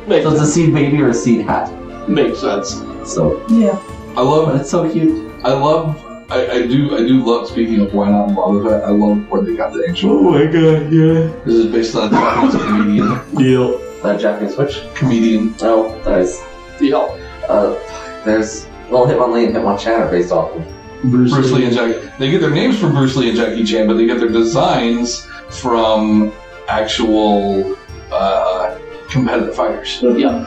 Makes, 0.09 0.25
So 0.25 0.33
it's 0.33 0.41
a 0.43 0.47
seed 0.47 0.75
baby 0.75 1.01
or 1.01 1.11
a 1.11 1.15
seed 1.15 1.43
hat. 1.47 1.71
makes 2.09 2.41
sense. 2.41 2.83
So 3.05 3.41
yeah, 3.49 3.79
I 4.17 4.23
love 4.23 4.47
but 4.47 4.61
it's 4.61 4.71
so 4.71 4.91
cute. 4.91 5.31
I 5.45 5.53
love 5.53 5.95
I, 6.31 6.51
I 6.51 6.67
do 6.67 6.97
I 6.97 7.01
do 7.01 7.25
love 7.25 7.49
speaking 7.49 7.81
of 7.81 7.93
why 7.93 8.11
not 8.11 8.31
Wobbuffet, 8.31 8.83
I 8.85 8.91
love 8.91 9.29
where 9.29 9.43
they 9.43 9.57
got 9.57 9.73
the 9.73 9.81
name. 9.81 9.95
Oh 10.05 10.31
my 10.31 10.47
god, 10.47 10.91
yeah. 10.93 11.31
This 11.45 11.55
is 11.55 11.67
based 11.67 11.95
on 11.95 12.09
a 12.09 12.11
Japanese 12.11 12.55
comedian. 12.63 13.35
Deal. 13.37 13.79
That 14.03 14.21
Japanese 14.21 14.55
switch. 14.55 14.83
Comedian. 14.95 15.55
Oh, 15.61 16.01
nice. 16.07 16.43
Deal. 16.79 17.19
Uh, 17.49 17.75
there's 18.25 18.67
well, 18.91 19.07
Hitmonlee 19.07 19.47
and 19.47 19.55
Hitmonchan 19.57 19.99
are 19.99 20.11
based 20.11 20.33
off 20.33 20.51
of. 20.55 20.65
Bruce, 21.05 21.33
Bruce 21.33 21.53
Lee 21.53 21.67
and 21.67 21.75
Jackie. 21.75 22.11
They 22.19 22.31
get 22.31 22.41
their 22.41 22.51
names 22.51 22.79
from 22.79 22.93
Bruce 22.93 23.15
Lee 23.17 23.29
and 23.29 23.37
Jackie 23.37 23.65
Chan, 23.65 23.87
but 23.87 23.95
they 23.95 24.07
get 24.07 24.19
their 24.19 24.31
designs 24.31 25.27
from 25.51 26.33
actual 26.69 27.77
uh, 28.11 28.79
competitive 29.11 29.55
fighters 29.55 30.01
Yeah. 30.03 30.47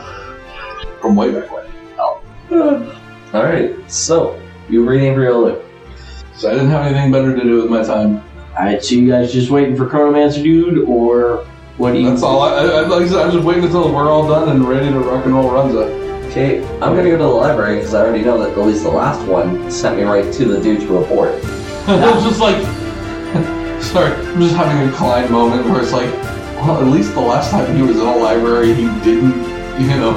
from 1.00 1.14
way 1.14 1.30
back 1.32 1.52
when. 1.52 1.64
Oh. 1.98 3.00
All 3.32 3.44
right, 3.44 3.76
so 3.90 4.40
you 4.68 4.84
renamed 4.88 5.16
Riolu. 5.18 5.62
So 6.38 6.48
I 6.48 6.52
didn't 6.52 6.70
have 6.70 6.86
anything 6.86 7.10
better 7.10 7.34
to 7.34 7.42
do 7.42 7.60
with 7.62 7.68
my 7.68 7.82
time. 7.82 8.22
Alright, 8.52 8.84
so 8.84 8.94
you 8.94 9.10
guys 9.10 9.32
just 9.32 9.50
waiting 9.50 9.76
for 9.76 9.86
Chronomancer 9.86 10.40
Dude, 10.40 10.88
or 10.88 11.44
what 11.78 11.92
do 11.92 11.98
you. 11.98 12.10
That's 12.10 12.22
all. 12.22 12.42
I, 12.42 12.62
I, 12.62 12.80
like 12.86 13.02
I 13.02 13.08
said, 13.08 13.26
I'm 13.26 13.32
just 13.32 13.44
waiting 13.44 13.64
until 13.64 13.92
we're 13.92 14.08
all 14.08 14.28
done 14.28 14.48
and 14.48 14.64
ready 14.64 14.88
to 14.88 15.00
rock 15.00 15.24
and 15.24 15.34
roll 15.34 15.50
Runza. 15.50 16.28
Okay, 16.30 16.62
I'm 16.74 16.94
gonna 16.94 17.10
go 17.10 17.18
to 17.18 17.24
the 17.24 17.28
library 17.28 17.76
because 17.76 17.92
I 17.92 18.02
already 18.02 18.24
know 18.24 18.38
that 18.38 18.56
at 18.56 18.64
least 18.64 18.84
the 18.84 18.90
last 18.90 19.26
one 19.28 19.68
sent 19.68 19.96
me 19.96 20.04
right 20.04 20.32
to 20.34 20.44
the 20.44 20.60
dude 20.60 20.82
to 20.82 20.98
report. 20.98 21.30
I 21.88 22.14
was 22.14 22.22
just 22.22 22.38
like, 22.38 22.62
sorry, 23.82 24.12
I'm 24.12 24.40
just 24.40 24.54
having 24.54 24.88
a 24.88 24.92
Klein 24.96 25.32
moment 25.32 25.68
where 25.68 25.82
it's 25.82 25.92
like, 25.92 26.12
well, 26.62 26.80
at 26.80 26.86
least 26.86 27.14
the 27.14 27.20
last 27.20 27.50
time 27.50 27.74
he 27.74 27.82
was 27.82 27.96
in 27.96 28.06
a 28.06 28.16
library, 28.16 28.74
he 28.74 28.84
didn't, 29.02 29.34
you 29.80 29.88
know. 29.88 30.16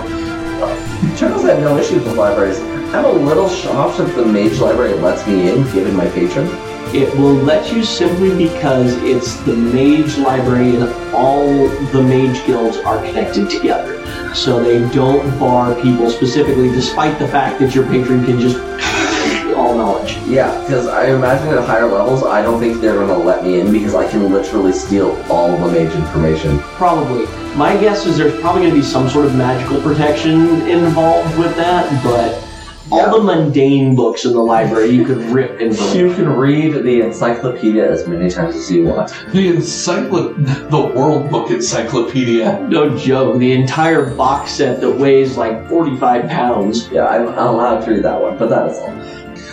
Turtles 1.17 1.43
have 1.45 1.59
no 1.61 1.77
issues 1.77 2.03
with 2.03 2.15
libraries. 2.15 2.59
I'm 2.93 3.05
a 3.05 3.11
little 3.13 3.47
shocked 3.47 3.99
that 3.99 4.13
the 4.17 4.25
mage 4.25 4.59
library 4.59 4.95
lets 4.95 5.25
me 5.25 5.49
in, 5.49 5.63
given 5.71 5.95
my 5.95 6.09
patron. 6.09 6.45
It 6.93 7.17
will 7.17 7.35
let 7.35 7.71
you 7.71 7.85
simply 7.85 8.35
because 8.35 8.93
it's 9.03 9.37
the 9.43 9.55
mage 9.55 10.17
library 10.17 10.75
and 10.75 10.83
all 11.13 11.69
the 11.69 12.03
mage 12.03 12.45
guilds 12.45 12.75
are 12.79 12.97
connected 12.97 13.49
together. 13.49 14.05
So 14.35 14.61
they 14.61 14.79
don't 14.93 15.39
bar 15.39 15.73
people 15.81 16.09
specifically, 16.09 16.67
despite 16.67 17.17
the 17.17 17.29
fact 17.29 17.61
that 17.61 17.73
your 17.73 17.85
patron 17.85 18.25
can 18.25 18.41
just 18.41 18.57
all 19.55 19.77
knowledge. 19.77 20.17
Yeah, 20.27 20.51
because 20.63 20.87
I 20.87 21.11
imagine 21.11 21.47
at 21.47 21.63
higher 21.63 21.87
levels, 21.87 22.23
I 22.25 22.41
don't 22.41 22.59
think 22.59 22.81
they're 22.81 22.95
gonna 22.95 23.17
let 23.17 23.45
me 23.45 23.61
in 23.61 23.71
because 23.71 23.95
I 23.95 24.05
can 24.11 24.29
literally 24.29 24.73
steal 24.73 25.11
all 25.29 25.57
the 25.57 25.71
mage 25.71 25.95
information. 25.95 26.59
Probably. 26.59 27.25
My 27.55 27.77
guess 27.77 28.05
is 28.05 28.17
there's 28.17 28.37
probably 28.41 28.63
going 28.63 28.73
to 28.73 28.79
be 28.81 28.85
some 28.85 29.09
sort 29.09 29.25
of 29.25 29.35
magical 29.35 29.81
protection 29.81 30.67
involved 30.67 31.37
with 31.37 31.55
that, 31.55 32.03
but 32.03 32.50
all 32.91 33.19
the 33.19 33.23
mundane 33.23 33.95
books 33.95 34.25
in 34.25 34.33
the 34.33 34.39
library 34.39 34.89
you 34.91 35.05
could 35.05 35.17
rip 35.17 35.59
information. 35.59 35.97
You 35.99 36.13
can 36.13 36.29
read 36.29 36.73
the 36.83 37.01
encyclopedia 37.01 37.89
as 37.89 38.07
many 38.07 38.29
times 38.29 38.55
as 38.55 38.71
you 38.71 38.85
want. 38.85 39.09
The 39.31 39.53
encyclo- 39.53 40.69
the 40.69 40.81
World 40.81 41.29
Book 41.29 41.49
Encyclopedia. 41.51 42.59
No 42.67 42.97
joke. 42.97 43.37
The 43.39 43.53
entire 43.53 44.13
box 44.15 44.51
set 44.51 44.81
that 44.81 44.91
weighs 44.91 45.37
like 45.37 45.67
45 45.69 46.27
pounds. 46.29 46.89
Yeah, 46.89 47.07
I'm, 47.07 47.29
I'm 47.29 47.37
allowed 47.55 47.85
to 47.85 47.91
read 47.91 48.03
that 48.03 48.21
one, 48.21 48.37
but 48.37 48.49
that 48.49 48.69
is 48.71 48.77
all. 48.77 48.89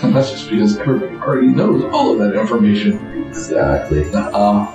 And 0.02 0.15
that's 0.15 0.31
just 0.31 0.51
because 0.51 0.78
everybody 0.78 1.16
already 1.16 1.48
knows 1.48 1.85
all 1.93 2.12
of 2.12 2.19
that 2.19 2.39
information. 2.39 3.27
Exactly. 3.28 4.05
Um, 4.15 4.66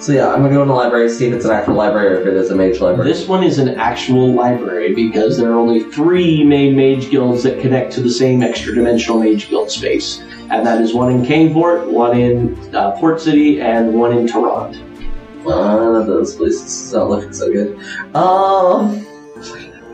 So 0.00 0.12
yeah, 0.12 0.32
I'm 0.32 0.40
gonna 0.40 0.54
go 0.54 0.62
in 0.62 0.68
the 0.68 0.74
library, 0.74 1.10
see 1.10 1.26
if 1.26 1.34
it's 1.34 1.44
an 1.44 1.50
actual 1.50 1.74
library 1.74 2.14
or 2.14 2.20
if 2.22 2.26
it 2.26 2.34
is 2.34 2.50
a 2.50 2.56
mage 2.56 2.80
library. 2.80 3.12
This 3.12 3.28
one 3.28 3.44
is 3.44 3.58
an 3.58 3.78
actual 3.78 4.32
library 4.32 4.94
because 4.94 5.36
there 5.36 5.50
are 5.52 5.58
only 5.58 5.84
three 5.92 6.42
main 6.42 6.74
mage 6.74 7.10
guilds 7.10 7.42
that 7.42 7.60
connect 7.60 7.92
to 7.92 8.00
the 8.00 8.10
same 8.10 8.42
extra 8.42 8.74
dimensional 8.74 9.20
mage 9.20 9.50
guild 9.50 9.70
space. 9.70 10.20
And 10.48 10.66
that 10.66 10.80
is 10.80 10.94
one 10.94 11.12
in 11.12 11.22
Caneport, 11.22 11.86
one 11.86 12.18
in 12.18 12.74
uh, 12.74 12.92
Port 12.92 13.20
City, 13.20 13.60
and 13.60 13.92
one 13.92 14.16
in 14.16 14.26
Toronto. 14.26 14.78
One 15.42 15.96
of 15.96 16.06
those 16.06 16.34
places 16.34 16.64
is 16.64 16.92
not 16.94 17.10
looking 17.10 17.34
so 17.34 17.52
good. 17.52 17.76
Um, 18.16 19.06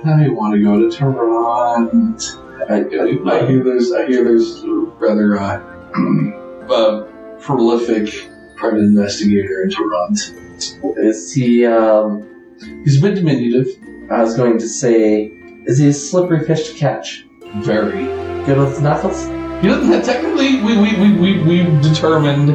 I 0.05 0.29
want 0.29 0.55
to 0.55 0.63
go 0.63 0.89
to 0.89 0.97
Toronto. 0.97 2.47
I, 2.69 2.75
I, 2.75 3.43
I 3.43 3.47
hear 3.47 3.65
there's 3.65 3.91
I 3.93 4.07
hear 4.07 4.23
there's 4.23 4.63
rather 5.01 5.41
uh, 5.41 6.69
uh, 6.71 7.03
prolific 7.41 8.31
private 8.57 8.81
investigator 8.81 9.63
in 9.63 9.71
Toronto. 9.71 10.95
is 10.99 11.33
he? 11.33 11.65
Um, 11.67 12.27
He's 12.85 12.99
a 12.99 13.03
bit 13.03 13.15
diminutive. 13.17 13.69
I 14.11 14.23
was 14.23 14.35
going 14.35 14.57
to 14.59 14.67
say, 14.69 15.25
Is 15.67 15.77
he 15.79 15.89
a 15.89 15.93
slippery 15.93 16.45
fish 16.47 16.71
to 16.71 16.75
catch? 16.75 17.27
Very. 17.57 18.05
Good 18.47 18.57
with 18.59 18.81
knuckles? 18.81 19.25
He 19.61 19.69
doesn't. 19.69 20.03
Technically, 20.05 20.63
we 20.63 20.77
we 20.79 20.97
we 20.99 21.13
we 21.19 21.43
we 21.43 21.81
determined 21.83 22.49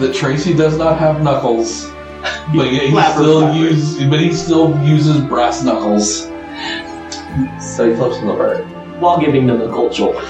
that 0.00 0.14
Tracy 0.14 0.52
does 0.54 0.76
not 0.76 0.98
have 0.98 1.22
knuckles, 1.22 1.86
but 2.54 2.70
yet 2.72 2.82
he 2.84 2.90
Flapper, 2.90 3.20
still 3.22 3.40
flapper. 3.42 3.58
uses. 3.58 4.04
But 4.08 4.20
he 4.20 4.32
still 4.32 4.78
uses 4.84 5.20
brass 5.22 5.62
knuckles. 5.62 6.22
So 7.60 7.88
he 7.90 7.96
flips 7.96 8.18
from 8.18 8.28
the 8.28 8.34
bird. 8.34 8.64
While 9.00 9.20
giving 9.20 9.46
them 9.46 9.58
the 9.58 9.68
cold 9.70 9.94
shoulder. 9.94 10.20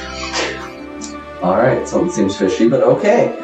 Alright, 1.42 1.86
so 1.88 2.04
it 2.06 2.12
seems 2.12 2.36
fishy, 2.36 2.68
but 2.68 2.82
okay. 2.82 3.36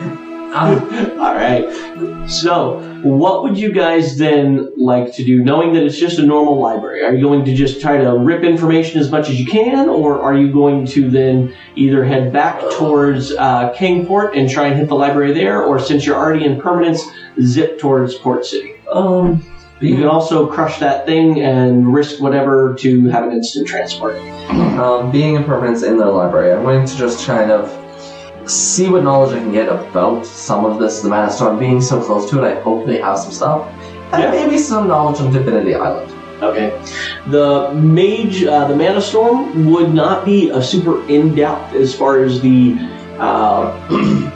Um, 0.52 0.80
All 1.20 1.34
right. 1.34 2.28
So, 2.28 2.80
what 3.02 3.42
would 3.42 3.58
you 3.58 3.72
guys 3.72 4.18
then 4.18 4.72
like 4.76 5.14
to 5.14 5.24
do, 5.24 5.42
knowing 5.42 5.72
that 5.74 5.82
it's 5.82 5.98
just 5.98 6.18
a 6.18 6.26
normal 6.26 6.60
library? 6.60 7.02
Are 7.02 7.12
you 7.14 7.22
going 7.22 7.44
to 7.44 7.54
just 7.54 7.80
try 7.80 7.98
to 7.98 8.16
rip 8.16 8.42
information 8.44 9.00
as 9.00 9.10
much 9.10 9.28
as 9.28 9.38
you 9.40 9.46
can, 9.46 9.88
or 9.88 10.20
are 10.22 10.34
you 10.34 10.52
going 10.52 10.86
to 10.88 11.10
then 11.10 11.54
either 11.76 12.04
head 12.04 12.32
back 12.32 12.60
towards 12.72 13.32
uh, 13.32 13.72
Kingport 13.74 14.34
and 14.36 14.48
try 14.48 14.66
and 14.66 14.76
hit 14.76 14.88
the 14.88 14.96
library 14.96 15.32
there, 15.32 15.62
or 15.62 15.78
since 15.78 16.04
you're 16.06 16.16
already 16.16 16.44
in 16.44 16.60
permanence, 16.60 17.02
zip 17.42 17.78
towards 17.78 18.14
Port 18.14 18.44
City? 18.44 18.72
um, 18.92 19.42
You 19.80 19.94
can 19.96 20.06
also 20.06 20.46
crush 20.50 20.78
that 20.78 21.06
thing 21.06 21.40
and 21.40 21.92
risk 21.92 22.20
whatever 22.20 22.74
to 22.80 23.06
have 23.08 23.24
an 23.24 23.32
instant 23.32 23.66
transport. 23.66 24.16
um, 24.50 25.10
being 25.10 25.34
in 25.36 25.44
permanence 25.44 25.82
in 25.82 25.96
the 25.96 26.06
library, 26.06 26.52
I'm 26.52 26.62
going 26.62 26.86
to 26.86 26.96
just 26.96 27.26
kind 27.26 27.50
of 27.50 27.70
see 28.50 28.88
what 28.88 29.04
knowledge 29.04 29.34
I 29.34 29.38
can 29.38 29.52
get 29.52 29.68
about 29.68 30.26
some 30.26 30.64
of 30.64 30.78
this, 30.78 31.00
the 31.00 31.08
Mana 31.08 31.30
Storm. 31.30 31.58
Being 31.58 31.80
so 31.80 32.02
close 32.02 32.28
to 32.30 32.42
it, 32.42 32.58
I 32.58 32.60
hope 32.60 32.86
they 32.86 33.00
have 33.00 33.18
some 33.18 33.32
stuff. 33.32 33.68
And 34.12 34.22
Yeah. 34.22 34.30
maybe 34.30 34.58
some 34.58 34.88
knowledge 34.88 35.20
on 35.20 35.32
Divinity 35.32 35.74
Island. 35.74 36.12
Okay. 36.42 36.72
The 37.28 37.70
mage, 37.74 38.44
uh, 38.44 38.66
the 38.66 38.74
mana 38.74 39.00
storm 39.00 39.70
would 39.70 39.92
not 39.94 40.24
be 40.24 40.50
a 40.50 40.62
super 40.62 41.06
in 41.08 41.34
depth 41.34 41.74
as 41.74 41.94
far 41.94 42.22
as 42.24 42.40
the 42.40 42.76
uh, 43.18 43.70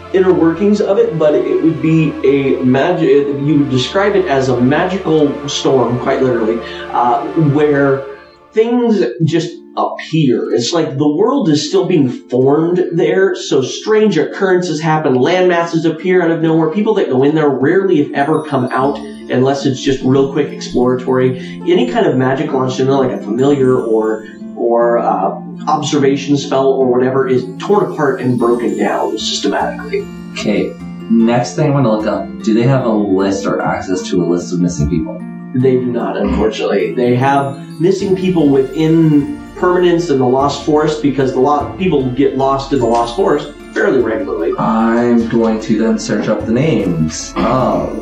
inner 0.12 0.32
workings 0.32 0.82
of 0.82 0.98
it, 0.98 1.18
but 1.18 1.34
it 1.34 1.62
would 1.62 1.80
be 1.80 2.12
a 2.22 2.62
magic. 2.62 3.26
You 3.26 3.60
would 3.60 3.70
describe 3.70 4.14
it 4.14 4.26
as 4.26 4.50
a 4.50 4.60
magical 4.60 5.48
storm, 5.48 5.98
quite 6.00 6.22
literally, 6.22 6.60
uh, 6.92 7.24
where 7.54 8.04
things 8.52 9.02
just 9.24 9.56
appear. 9.76 10.52
It's 10.52 10.72
like 10.72 10.96
the 10.96 11.08
world 11.08 11.48
is 11.48 11.68
still 11.68 11.86
being 11.86 12.08
formed 12.08 12.82
there, 12.92 13.34
so 13.34 13.62
strange 13.62 14.16
occurrences 14.16 14.80
happen. 14.80 15.14
Land 15.14 15.48
masses 15.48 15.84
appear 15.84 16.22
out 16.22 16.30
of 16.30 16.42
nowhere. 16.42 16.70
People 16.70 16.94
that 16.94 17.08
go 17.08 17.22
in 17.24 17.34
there 17.34 17.48
rarely, 17.48 18.00
if 18.00 18.12
ever, 18.12 18.44
come 18.44 18.66
out 18.66 18.98
unless 18.98 19.66
it's 19.66 19.80
just 19.80 20.02
real 20.02 20.32
quick 20.32 20.52
exploratory. 20.52 21.38
Any 21.38 21.90
kind 21.90 22.06
of 22.06 22.16
magic 22.16 22.52
launched 22.52 22.80
in 22.80 22.86
there, 22.86 22.96
like 22.96 23.12
a 23.12 23.22
familiar 23.22 23.80
or 23.80 24.26
or 24.56 24.98
uh, 24.98 25.30
observation 25.66 26.36
spell 26.36 26.68
or 26.68 26.86
whatever, 26.86 27.26
is 27.26 27.44
torn 27.58 27.92
apart 27.92 28.20
and 28.20 28.38
broken 28.38 28.78
down 28.78 29.18
systematically. 29.18 30.06
Okay, 30.32 30.72
next 31.10 31.56
thing 31.56 31.70
I 31.70 31.70
want 31.70 31.86
to 31.86 31.92
look 31.92 32.06
up 32.06 32.42
do 32.44 32.54
they 32.54 32.62
have 32.62 32.84
a 32.84 32.92
list 32.92 33.46
or 33.46 33.60
access 33.60 34.08
to 34.10 34.22
a 34.22 34.26
list 34.26 34.52
of 34.52 34.60
missing 34.60 34.88
people? 34.88 35.18
They 35.54 35.72
do 35.72 35.86
not, 35.86 36.16
unfortunately. 36.16 36.94
They 36.94 37.14
have 37.14 37.80
missing 37.80 38.16
people 38.16 38.48
within 38.48 39.43
permanence 39.56 40.10
in 40.10 40.18
the 40.18 40.26
Lost 40.26 40.64
Forest 40.64 41.02
because 41.02 41.32
the 41.32 41.40
lot 41.40 41.78
people 41.78 42.10
get 42.10 42.36
lost 42.36 42.72
in 42.72 42.78
the 42.78 42.86
Lost 42.86 43.16
Forest 43.16 43.52
fairly 43.72 44.02
regularly. 44.02 44.52
I'm 44.58 45.28
going 45.28 45.60
to 45.62 45.78
then 45.78 45.98
search 45.98 46.28
up 46.28 46.46
the 46.46 46.52
names 46.52 47.32
of 47.36 47.96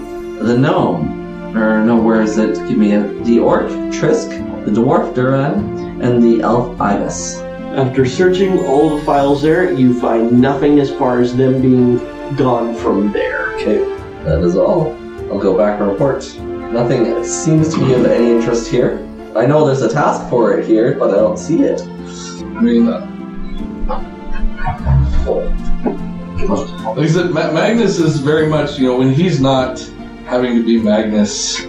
the 0.47 0.57
gnome. 0.57 1.57
Or 1.57 1.85
no, 1.85 2.01
where 2.01 2.23
is 2.23 2.39
it? 2.39 2.55
Give 2.69 2.79
me 2.79 2.93
a, 2.93 3.07
the 3.25 3.39
orc, 3.39 3.69
Trisk, 3.93 4.31
the 4.65 4.71
dwarf, 4.71 5.15
Duran, 5.15 6.01
and 6.01 6.23
the 6.23 6.43
elf, 6.43 6.81
Ibis. 6.81 7.39
After 7.77 8.05
searching 8.07 8.59
all 8.61 8.97
the 8.97 9.05
files 9.05 9.43
there, 9.43 9.73
you 9.73 9.99
find 9.99 10.41
nothing 10.41 10.81
as 10.81 10.91
far 10.91 11.21
as 11.21 11.37
them 11.37 11.61
being 11.61 11.99
gone 12.37 12.75
from 12.75 13.13
there. 13.13 13.53
Okay, 13.55 13.79
that 14.25 14.41
is 14.43 14.57
all. 14.57 14.93
I'll 15.31 15.39
go 15.39 15.57
back 15.57 15.81
and 15.81 15.91
report. 15.91 16.23
Nothing 16.73 17.25
seems 17.25 17.73
to 17.75 17.81
be 17.81 17.95
of 17.95 18.07
any 18.07 18.31
interest 18.31 18.71
here. 18.71 18.99
I 19.35 19.47
know 19.47 19.65
there's 19.65 19.81
a 19.81 19.89
task 19.89 20.29
for 20.29 20.59
it 20.59 20.67
here, 20.67 20.95
but 20.99 21.11
I 21.11 21.17
don't 21.17 21.39
see 21.39 21.63
it. 21.63 21.81
I 21.81 22.61
mean, 22.61 22.87
uh, 22.89 23.09
like 26.95 26.99
I 26.99 27.07
said, 27.07 27.31
Ma- 27.31 27.51
Magnus 27.51 27.99
is 27.99 28.19
very 28.19 28.47
much 28.47 28.79
you 28.79 28.87
know 28.87 28.99
when 28.99 29.13
he's 29.15 29.41
not 29.41 29.79
having 30.27 30.55
to 30.57 30.65
be 30.65 30.79
Magnus, 30.79 31.63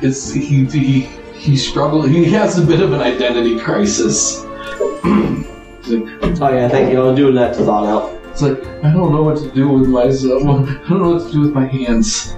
it's 0.00 0.30
he 0.32 0.64
he 0.66 1.00
he 1.34 1.56
struggles. 1.56 2.06
He 2.06 2.24
has 2.26 2.56
a 2.56 2.64
bit 2.64 2.80
of 2.80 2.92
an 2.92 3.00
identity 3.00 3.58
crisis. 3.58 4.44
Like, 4.44 6.40
Oh 6.40 6.52
yeah, 6.52 6.68
thank 6.68 6.92
you. 6.92 7.02
I'm 7.02 7.16
doing 7.16 7.34
that 7.34 7.54
to 7.56 7.64
thought 7.64 7.86
out. 7.86 8.12
It's 8.30 8.42
like 8.42 8.64
I 8.84 8.92
don't 8.92 9.12
know 9.12 9.22
what 9.22 9.38
to 9.38 9.50
do 9.50 9.68
with 9.70 9.88
myself. 9.88 10.42
I 10.42 10.88
don't 10.88 11.00
know 11.00 11.14
what 11.14 11.26
to 11.26 11.32
do 11.32 11.40
with 11.40 11.52
my 11.52 11.66
hands. 11.66 12.36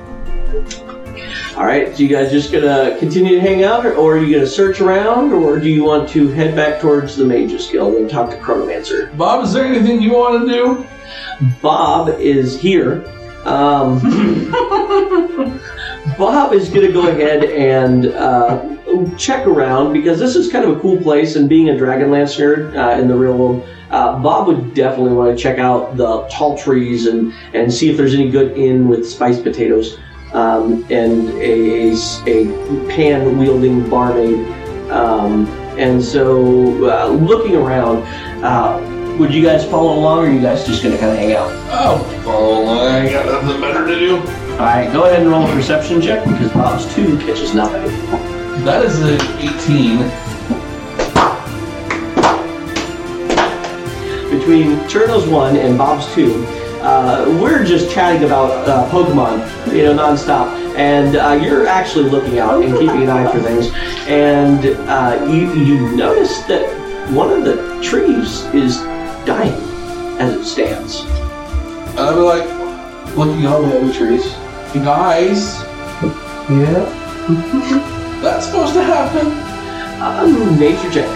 All 1.56 1.66
right, 1.66 1.94
so 1.94 2.02
you 2.02 2.08
guys 2.08 2.30
just 2.30 2.52
gonna 2.52 2.96
continue 3.00 3.34
to 3.34 3.40
hang 3.40 3.64
out, 3.64 3.84
or, 3.84 3.94
or 3.94 4.16
are 4.16 4.22
you 4.22 4.32
gonna 4.32 4.46
search 4.46 4.80
around, 4.80 5.32
or 5.32 5.58
do 5.58 5.68
you 5.68 5.82
want 5.82 6.08
to 6.10 6.28
head 6.28 6.54
back 6.54 6.80
towards 6.80 7.16
the 7.16 7.24
Mages 7.24 7.66
Guild 7.66 7.96
and 7.96 8.08
talk 8.08 8.30
to 8.30 8.36
Chronomancer? 8.36 9.16
Bob, 9.18 9.42
is 9.44 9.52
there 9.52 9.64
anything 9.64 10.00
you 10.00 10.12
want 10.12 10.46
to 10.46 10.52
do? 10.52 10.86
Bob 11.60 12.08
is 12.20 12.60
here. 12.60 13.04
Um, 13.44 13.98
Bob 16.16 16.52
is 16.52 16.70
to 16.70 16.92
go 16.92 17.08
ahead 17.08 17.44
and 17.44 18.06
uh, 18.06 18.76
check 19.16 19.44
around 19.44 19.92
because 19.92 20.20
this 20.20 20.36
is 20.36 20.52
kind 20.52 20.64
of 20.64 20.76
a 20.76 20.80
cool 20.80 20.98
place. 20.98 21.34
And 21.34 21.48
being 21.48 21.70
a 21.70 21.72
Dragonlance 21.72 22.38
nerd 22.38 22.76
uh, 22.76 23.00
in 23.00 23.08
the 23.08 23.16
real 23.16 23.36
world, 23.36 23.68
uh, 23.90 24.20
Bob 24.20 24.46
would 24.46 24.72
definitely 24.74 25.14
want 25.14 25.36
to 25.36 25.42
check 25.42 25.58
out 25.58 25.96
the 25.96 26.28
tall 26.30 26.56
trees 26.56 27.06
and, 27.06 27.32
and 27.54 27.72
see 27.72 27.90
if 27.90 27.96
there's 27.96 28.14
any 28.14 28.30
good 28.30 28.56
inn 28.56 28.86
with 28.86 29.08
spiced 29.08 29.42
potatoes 29.42 29.98
um, 30.32 30.84
and 30.90 31.28
a, 31.40 31.92
a 32.26 32.88
pan 32.88 33.38
wielding 33.38 33.88
barmaid. 33.88 34.46
Um, 34.90 35.46
and 35.78 36.02
so, 36.02 36.90
uh, 36.90 37.06
looking 37.08 37.56
around, 37.56 38.02
uh, 38.44 39.16
would 39.18 39.32
you 39.32 39.42
guys 39.42 39.64
follow 39.64 39.98
along, 39.98 40.18
or 40.18 40.26
are 40.28 40.32
you 40.32 40.40
guys 40.40 40.66
just 40.66 40.82
going 40.82 40.94
to 40.94 41.00
kind 41.00 41.12
of 41.12 41.18
hang 41.18 41.32
out? 41.32 41.50
Oh, 41.70 41.98
follow 42.24 42.62
along. 42.62 42.78
I 42.78 43.12
got 43.12 43.26
nothing 43.42 43.60
better 43.60 43.86
to 43.86 43.98
do. 43.98 44.16
All 44.16 44.66
right, 44.66 44.92
go 44.92 45.04
ahead 45.04 45.20
and 45.20 45.30
roll 45.30 45.46
a 45.46 45.52
perception 45.52 46.00
check 46.02 46.24
because 46.24 46.52
Bob's 46.52 46.94
two 46.94 47.16
catches 47.18 47.54
nothing. 47.54 47.86
That 48.64 48.84
is 48.84 49.00
an 49.00 49.20
18. 49.38 49.98
Between 54.38 54.88
Turtle's 54.88 55.26
one 55.26 55.56
and 55.56 55.76
Bob's 55.78 56.06
two, 56.14 56.44
uh, 56.82 57.24
we're 57.40 57.64
just 57.64 57.90
chatting 57.92 58.24
about 58.24 58.50
uh, 58.68 58.88
Pokemon, 58.90 59.38
you 59.74 59.82
know, 59.84 59.94
nonstop, 59.94 60.48
and 60.76 61.16
uh, 61.16 61.32
you're 61.32 61.66
actually 61.66 62.08
looking 62.08 62.38
out 62.38 62.62
and 62.62 62.72
keeping 62.78 63.02
an 63.02 63.10
eye 63.10 63.30
for 63.30 63.40
things, 63.40 63.70
and 64.08 64.64
uh, 64.88 65.26
you 65.28 65.52
you 65.54 65.94
notice 65.96 66.38
that 66.44 66.64
one 67.10 67.30
of 67.32 67.44
the 67.44 67.80
trees 67.82 68.44
is 68.54 68.78
dying 69.26 69.52
as 70.20 70.34
it 70.34 70.44
stands. 70.44 71.02
I'd 71.98 72.14
be 72.14 72.20
like, 72.20 73.16
looking 73.16 73.44
at 73.44 73.52
all 73.52 73.62
the 73.62 73.80
other 73.80 73.92
trees. 73.92 74.24
You 74.74 74.84
Guys, 74.84 75.62
Yeah? 76.48 76.86
that's 78.22 78.46
supposed 78.46 78.74
to 78.74 78.82
happen. 78.82 79.26
Um, 80.00 80.58
nature 80.58 80.90
check. 80.90 81.08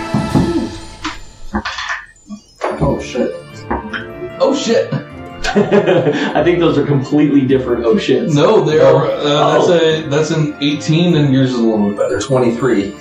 Oh 2.80 3.00
shit. 3.00 3.32
Oh 4.40 4.54
shit. 4.54 4.92
I 6.34 6.42
think 6.42 6.58
those 6.58 6.76
are 6.78 6.84
completely 6.86 7.42
different 7.42 7.84
oh 7.84 7.94
shits. 7.96 8.34
No, 8.34 8.64
they 8.64 8.78
are. 8.80 9.06
Uh, 9.06 9.44
Oh. 9.44 9.68
That's 9.68 9.82
a 9.82 10.08
that's 10.08 10.30
an 10.30 10.56
18, 10.60 11.16
and 11.16 11.32
yours 11.32 11.50
is 11.52 11.58
a 11.58 11.62
little 11.62 11.88
bit 11.88 11.96
better. 11.98 12.20
23. 12.20 12.94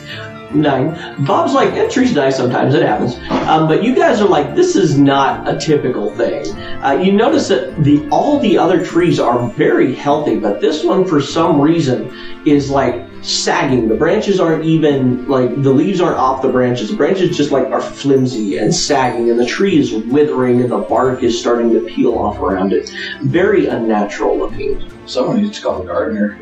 Nine. 0.54 1.26
Bob's 1.26 1.54
like, 1.54 1.74
yeah, 1.74 1.88
trees 1.88 2.14
die 2.14 2.30
sometimes, 2.30 2.76
it 2.76 2.84
happens. 2.84 3.16
Um, 3.50 3.68
but 3.68 3.84
you 3.84 3.96
guys 3.96 4.22
are 4.22 4.28
like, 4.28 4.54
this 4.56 4.76
is 4.76 5.00
not 5.00 5.48
a 5.52 5.58
typical 5.58 6.12
thing. 6.12 6.46
Uh, 6.84 6.92
you 6.92 7.12
notice 7.12 7.48
that 7.48 7.76
the 7.84 8.08
all 8.10 8.40
the 8.40 8.56
other 8.58 8.86
trees 8.86 9.20
are 9.20 9.48
very 9.50 9.96
healthy, 9.96 10.38
but 10.38 10.62
this 10.62 10.84
one, 10.84 11.06
for 11.06 11.20
some 11.22 11.60
reason, 11.60 12.12
is 12.46 12.70
like 12.70 13.04
sagging. 13.24 13.88
The 13.88 13.96
branches 13.96 14.40
aren't 14.40 14.66
even 14.66 15.28
like 15.28 15.62
the 15.62 15.72
leaves 15.72 16.02
aren't 16.02 16.18
off 16.18 16.42
the 16.42 16.50
branches. 16.50 16.90
The 16.90 16.96
branches 16.96 17.36
just 17.36 17.52
like 17.52 17.68
are 17.68 17.82
flimsy 17.82 18.58
and 18.58 18.74
sagging, 18.74 19.30
and 19.30 19.40
the 19.40 19.46
tree 19.46 19.78
is 19.78 19.94
withering, 19.94 20.62
and 20.62 20.72
the 20.72 20.80
bark 20.80 21.24
is 21.24 21.40
starting 21.40 21.72
to 21.74 21.82
peel 21.82 22.18
off 22.18 22.38
around 22.40 22.74
it. 22.74 22.92
Very 23.22 23.68
unnatural 23.68 24.38
looking. 24.38 24.90
Someone 25.08 25.42
needs 25.42 25.58
to 25.58 25.64
call 25.64 25.80
the 25.80 25.86
gardener. 25.86 26.38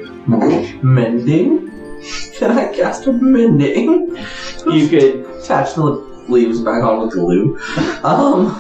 Mending? 0.84 1.70
Can 2.36 2.58
I 2.58 2.74
cast 2.74 3.06
a 3.08 3.14
mending? 3.14 4.18
You 4.66 4.88
could 4.90 5.32
Attach 5.41 5.74
the 5.74 5.84
leaves 6.30 6.62
back 6.62 6.84
on 6.84 7.02
with 7.02 7.14
glue. 7.14 7.58
Um, 8.03 8.53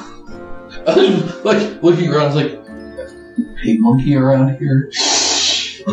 like 1.45 1.81
looking 1.83 2.11
around, 2.11 2.35
it's 2.35 2.35
like, 2.35 3.57
hey, 3.59 3.77
monkey 3.77 4.15
around 4.15 4.57
here. 4.57 4.91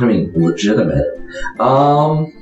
I 0.02 0.06
mean, 0.06 0.32
legitimate. 0.34 1.06
Um, 1.60 2.32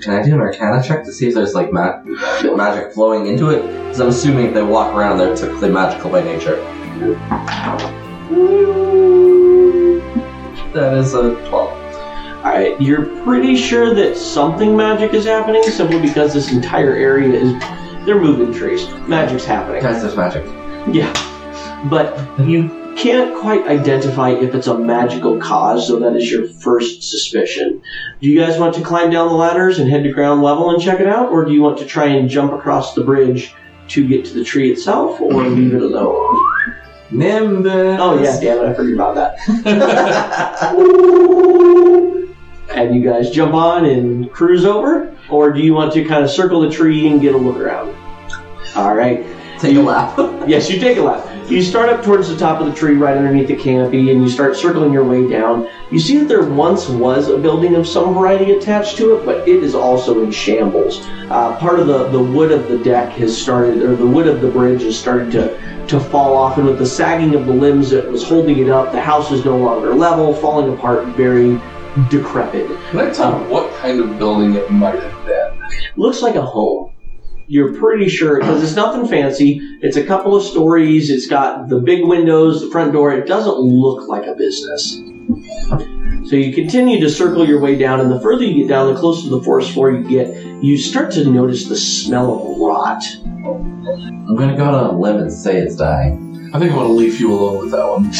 can 0.00 0.14
I 0.14 0.22
do 0.22 0.34
an 0.34 0.40
Arcana 0.40 0.82
check 0.82 1.04
to 1.04 1.12
see 1.12 1.28
if 1.28 1.34
there's 1.34 1.54
like 1.54 1.72
ma- 1.72 2.00
magic 2.54 2.92
flowing 2.92 3.26
into 3.26 3.50
it? 3.50 3.62
Because 3.62 4.00
I'm 4.00 4.08
assuming 4.08 4.46
if 4.46 4.54
they 4.54 4.62
walk 4.62 4.94
around, 4.94 5.18
they're 5.18 5.34
typically 5.36 5.70
magical 5.70 6.10
by 6.10 6.22
nature. 6.22 6.56
That 10.72 10.94
is 10.98 11.14
a 11.14 11.34
twelve. 11.48 11.72
Alright, 12.38 12.80
you're 12.80 13.06
pretty 13.24 13.56
sure 13.56 13.94
that 13.94 14.16
something 14.16 14.76
magic 14.76 15.12
is 15.12 15.24
happening 15.24 15.62
simply 15.64 16.00
because 16.00 16.32
this 16.32 16.52
entire 16.52 16.94
area 16.94 17.40
is. 17.40 17.52
They're 18.06 18.20
moving 18.20 18.54
trees. 18.54 18.88
Magic's 19.06 19.44
happening. 19.44 19.82
Guys, 19.82 20.00
there's 20.00 20.16
magic. 20.16 20.44
Yeah. 20.94 21.12
But 21.90 22.16
you 22.40 22.87
can't 22.98 23.38
quite 23.40 23.66
identify 23.66 24.30
if 24.30 24.54
it's 24.54 24.66
a 24.66 24.76
magical 24.76 25.38
cause, 25.38 25.86
so 25.86 25.98
that 26.00 26.16
is 26.16 26.30
your 26.30 26.48
first 26.48 27.02
suspicion. 27.02 27.80
Do 28.20 28.28
you 28.28 28.38
guys 28.38 28.58
want 28.58 28.74
to 28.74 28.82
climb 28.82 29.10
down 29.10 29.28
the 29.28 29.34
ladders 29.34 29.78
and 29.78 29.88
head 29.88 30.02
to 30.02 30.12
ground 30.12 30.42
level 30.42 30.70
and 30.70 30.82
check 30.82 31.00
it 31.00 31.06
out, 31.06 31.30
or 31.30 31.44
do 31.44 31.52
you 31.52 31.62
want 31.62 31.78
to 31.78 31.86
try 31.86 32.06
and 32.06 32.28
jump 32.28 32.52
across 32.52 32.94
the 32.94 33.04
bridge 33.04 33.54
to 33.88 34.06
get 34.06 34.24
to 34.26 34.34
the 34.34 34.44
tree 34.44 34.70
itself, 34.72 35.20
or 35.20 35.32
leave 35.44 35.74
it 35.74 35.82
alone? 35.82 36.36
Nimbus. 37.10 37.98
Oh, 38.00 38.22
yeah, 38.22 38.38
damn 38.40 38.64
it, 38.64 38.68
I 38.68 38.74
forgot 38.74 38.92
about 38.92 39.14
that. 39.14 39.38
and 42.74 42.94
you 42.94 43.02
guys 43.02 43.30
jump 43.30 43.54
on 43.54 43.84
and 43.84 44.30
cruise 44.30 44.64
over, 44.64 45.16
or 45.30 45.52
do 45.52 45.60
you 45.60 45.72
want 45.72 45.92
to 45.94 46.04
kind 46.04 46.24
of 46.24 46.30
circle 46.30 46.60
the 46.60 46.70
tree 46.70 47.06
and 47.06 47.20
get 47.20 47.34
a 47.34 47.38
look 47.38 47.56
around? 47.56 47.94
All 48.76 48.94
right. 48.94 49.24
Take 49.58 49.76
a 49.76 49.80
lap. 49.80 50.18
Yes, 50.48 50.70
you 50.70 50.80
take 50.80 50.96
a 50.96 51.02
lap. 51.02 51.50
You 51.50 51.62
start 51.62 51.90
up 51.90 52.02
towards 52.02 52.26
the 52.28 52.36
top 52.36 52.58
of 52.58 52.66
the 52.66 52.72
tree, 52.72 52.94
right 52.94 53.14
underneath 53.14 53.48
the 53.48 53.56
canopy, 53.56 54.10
and 54.10 54.22
you 54.22 54.30
start 54.30 54.56
circling 54.56 54.94
your 54.94 55.04
way 55.04 55.28
down. 55.28 55.68
You 55.90 55.98
see 55.98 56.16
that 56.16 56.26
there 56.26 56.42
once 56.42 56.88
was 56.88 57.28
a 57.28 57.36
building 57.36 57.74
of 57.74 57.86
some 57.86 58.14
variety 58.14 58.52
attached 58.52 58.96
to 58.96 59.14
it, 59.16 59.26
but 59.26 59.46
it 59.46 59.62
is 59.62 59.74
also 59.74 60.22
in 60.22 60.30
shambles. 60.30 61.06
Uh, 61.28 61.54
part 61.58 61.80
of 61.80 61.86
the, 61.86 62.08
the 62.08 62.22
wood 62.22 62.50
of 62.50 62.68
the 62.68 62.78
deck 62.78 63.10
has 63.18 63.36
started, 63.36 63.82
or 63.82 63.94
the 63.94 64.06
wood 64.06 64.26
of 64.26 64.40
the 64.40 64.50
bridge 64.50 64.80
has 64.84 64.98
started 64.98 65.30
to, 65.32 65.86
to 65.88 66.00
fall 66.00 66.34
off, 66.34 66.56
and 66.56 66.66
with 66.66 66.78
the 66.78 66.86
sagging 66.86 67.34
of 67.34 67.44
the 67.44 67.52
limbs 67.52 67.90
that 67.90 68.10
was 68.10 68.26
holding 68.26 68.58
it 68.60 68.70
up, 68.70 68.90
the 68.92 69.00
house 69.00 69.30
is 69.30 69.44
no 69.44 69.58
longer 69.58 69.94
level, 69.94 70.32
falling 70.32 70.72
apart, 70.72 71.08
very 71.08 71.60
decrepit. 72.08 72.66
Can 72.90 73.00
I 73.00 73.10
tell 73.10 73.38
what 73.50 73.70
kind 73.80 74.00
of 74.00 74.18
building 74.18 74.54
it 74.54 74.70
might 74.70 74.98
have 74.98 75.26
been? 75.26 75.58
looks 75.96 76.22
like 76.22 76.36
a 76.36 76.42
home. 76.42 76.90
You're 77.48 77.74
pretty 77.74 78.08
sure 78.08 78.38
because 78.38 78.62
it's 78.62 78.76
nothing 78.76 79.08
fancy. 79.08 79.60
It's 79.80 79.96
a 79.96 80.04
couple 80.04 80.36
of 80.36 80.42
stories. 80.42 81.10
It's 81.10 81.26
got 81.26 81.68
the 81.68 81.80
big 81.80 82.04
windows, 82.04 82.60
the 82.60 82.70
front 82.70 82.92
door. 82.92 83.12
It 83.12 83.26
doesn't 83.26 83.56
look 83.56 84.06
like 84.06 84.26
a 84.26 84.34
business. 84.34 85.00
So 86.28 86.36
you 86.36 86.52
continue 86.52 87.00
to 87.00 87.08
circle 87.08 87.48
your 87.48 87.60
way 87.60 87.76
down, 87.76 88.00
and 88.00 88.10
the 88.10 88.20
further 88.20 88.44
you 88.44 88.62
get 88.62 88.68
down, 88.68 88.92
the 88.92 89.00
closer 89.00 89.22
to 89.22 89.30
the 89.30 89.42
forest 89.42 89.72
floor 89.72 89.90
you 89.90 90.06
get, 90.06 90.62
you 90.62 90.76
start 90.76 91.10
to 91.12 91.24
notice 91.24 91.68
the 91.68 91.76
smell 91.76 92.34
of 92.34 92.58
rot. 92.58 93.02
I'm 93.24 94.36
gonna 94.36 94.56
go 94.56 94.64
out 94.64 94.74
on 94.74 94.94
a 94.94 94.98
limb 94.98 95.16
and 95.16 95.32
say 95.32 95.56
it's 95.56 95.74
dying. 95.74 96.50
I 96.52 96.58
think 96.58 96.72
I'm 96.72 96.78
going 96.78 96.88
to 96.88 96.94
leave 96.94 97.20
you 97.20 97.30
alone 97.30 97.58
with 97.58 97.72
that 97.72 97.86
one. 97.86 98.10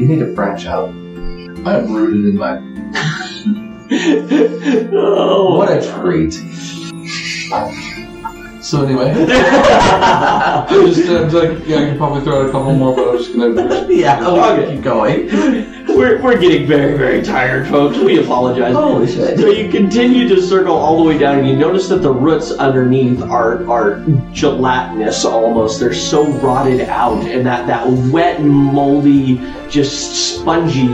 You 0.00 0.08
need 0.08 0.20
to 0.20 0.34
branch 0.34 0.64
out. 0.64 0.88
I 0.88 1.78
am 1.78 1.92
rooted 1.92 2.24
in 2.24 2.38
my. 2.38 2.56
oh, 4.94 5.58
What 5.58 5.70
a 5.70 5.82
treat. 6.00 6.32
So 8.70 8.84
anyway, 8.84 9.10
I'm 9.10 10.86
just 10.86 11.10
I'm 11.10 11.28
like 11.30 11.66
yeah, 11.66 11.78
I 11.78 11.84
can 11.86 11.96
probably 11.96 12.22
throw 12.22 12.42
out 12.42 12.48
a 12.48 12.52
couple 12.52 12.72
more, 12.72 12.94
but 12.94 13.08
I'm 13.08 13.18
just 13.18 13.34
gonna. 13.34 13.88
yeah, 13.90 14.24
Okay. 14.24 14.76
keep 14.76 14.84
going. 14.84 15.26
we're, 15.88 16.22
we're 16.22 16.38
getting 16.38 16.68
very, 16.68 16.96
very 16.96 17.20
tired, 17.20 17.66
folks. 17.66 17.98
We 17.98 18.22
apologize. 18.22 18.72
Holy 18.72 19.08
shit. 19.08 19.40
So 19.40 19.48
you 19.48 19.68
continue 19.72 20.28
to 20.28 20.40
circle 20.40 20.76
all 20.76 21.02
the 21.02 21.08
way 21.08 21.18
down, 21.18 21.40
and 21.40 21.48
you 21.48 21.56
notice 21.56 21.88
that 21.88 22.00
the 22.00 22.12
roots 22.12 22.52
underneath 22.52 23.20
are 23.22 23.68
are 23.68 24.04
gelatinous 24.30 25.24
almost. 25.24 25.80
They're 25.80 25.92
so 25.92 26.30
rotted 26.34 26.82
out, 26.82 27.24
and 27.26 27.44
that 27.44 27.66
that 27.66 27.88
wet, 28.12 28.40
moldy, 28.40 29.38
just 29.68 30.36
spongy 30.38 30.86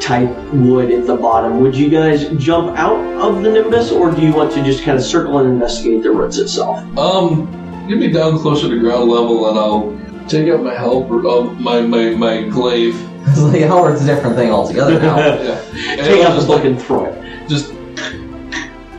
type 0.00 0.30
wood 0.52 0.90
at 0.90 1.06
the 1.06 1.16
bottom. 1.16 1.60
Would 1.60 1.76
you 1.76 1.88
guys 1.88 2.28
jump 2.36 2.76
out 2.78 2.98
of 3.20 3.42
the 3.42 3.50
nimbus, 3.50 3.90
or 3.90 4.10
do 4.10 4.22
you 4.22 4.32
want 4.32 4.52
to 4.52 4.62
just 4.62 4.82
kind 4.84 4.96
of 4.98 5.04
circle 5.04 5.38
and 5.38 5.50
investigate 5.50 6.02
the 6.02 6.10
roots 6.10 6.38
itself? 6.38 6.78
Um, 6.98 7.46
get 7.88 7.98
me 7.98 8.10
down 8.12 8.38
closer 8.38 8.68
to 8.68 8.78
ground 8.78 9.08
level, 9.10 9.48
and 9.48 9.58
I'll 9.58 10.26
take 10.28 10.48
out 10.48 10.62
my 10.62 10.74
help 10.74 11.10
of 11.10 11.58
my 11.60 11.80
my 11.80 12.10
my 12.10 12.42
glaive. 12.42 12.96
It's 13.28 13.40
like 13.52 13.62
Howard's 13.62 14.02
a 14.02 14.06
different 14.06 14.36
thing 14.36 14.50
altogether 14.50 14.98
now. 15.00 15.16
Yeah, 15.42 15.60
and 15.92 16.00
Take 16.00 16.24
I'll 16.24 16.28
out 16.28 16.30
the 16.30 16.34
just 16.36 16.46
book 16.48 16.56
like 16.58 16.64
and 16.66 16.80
throw 16.82 17.04
it. 17.06 17.48
just 17.48 17.72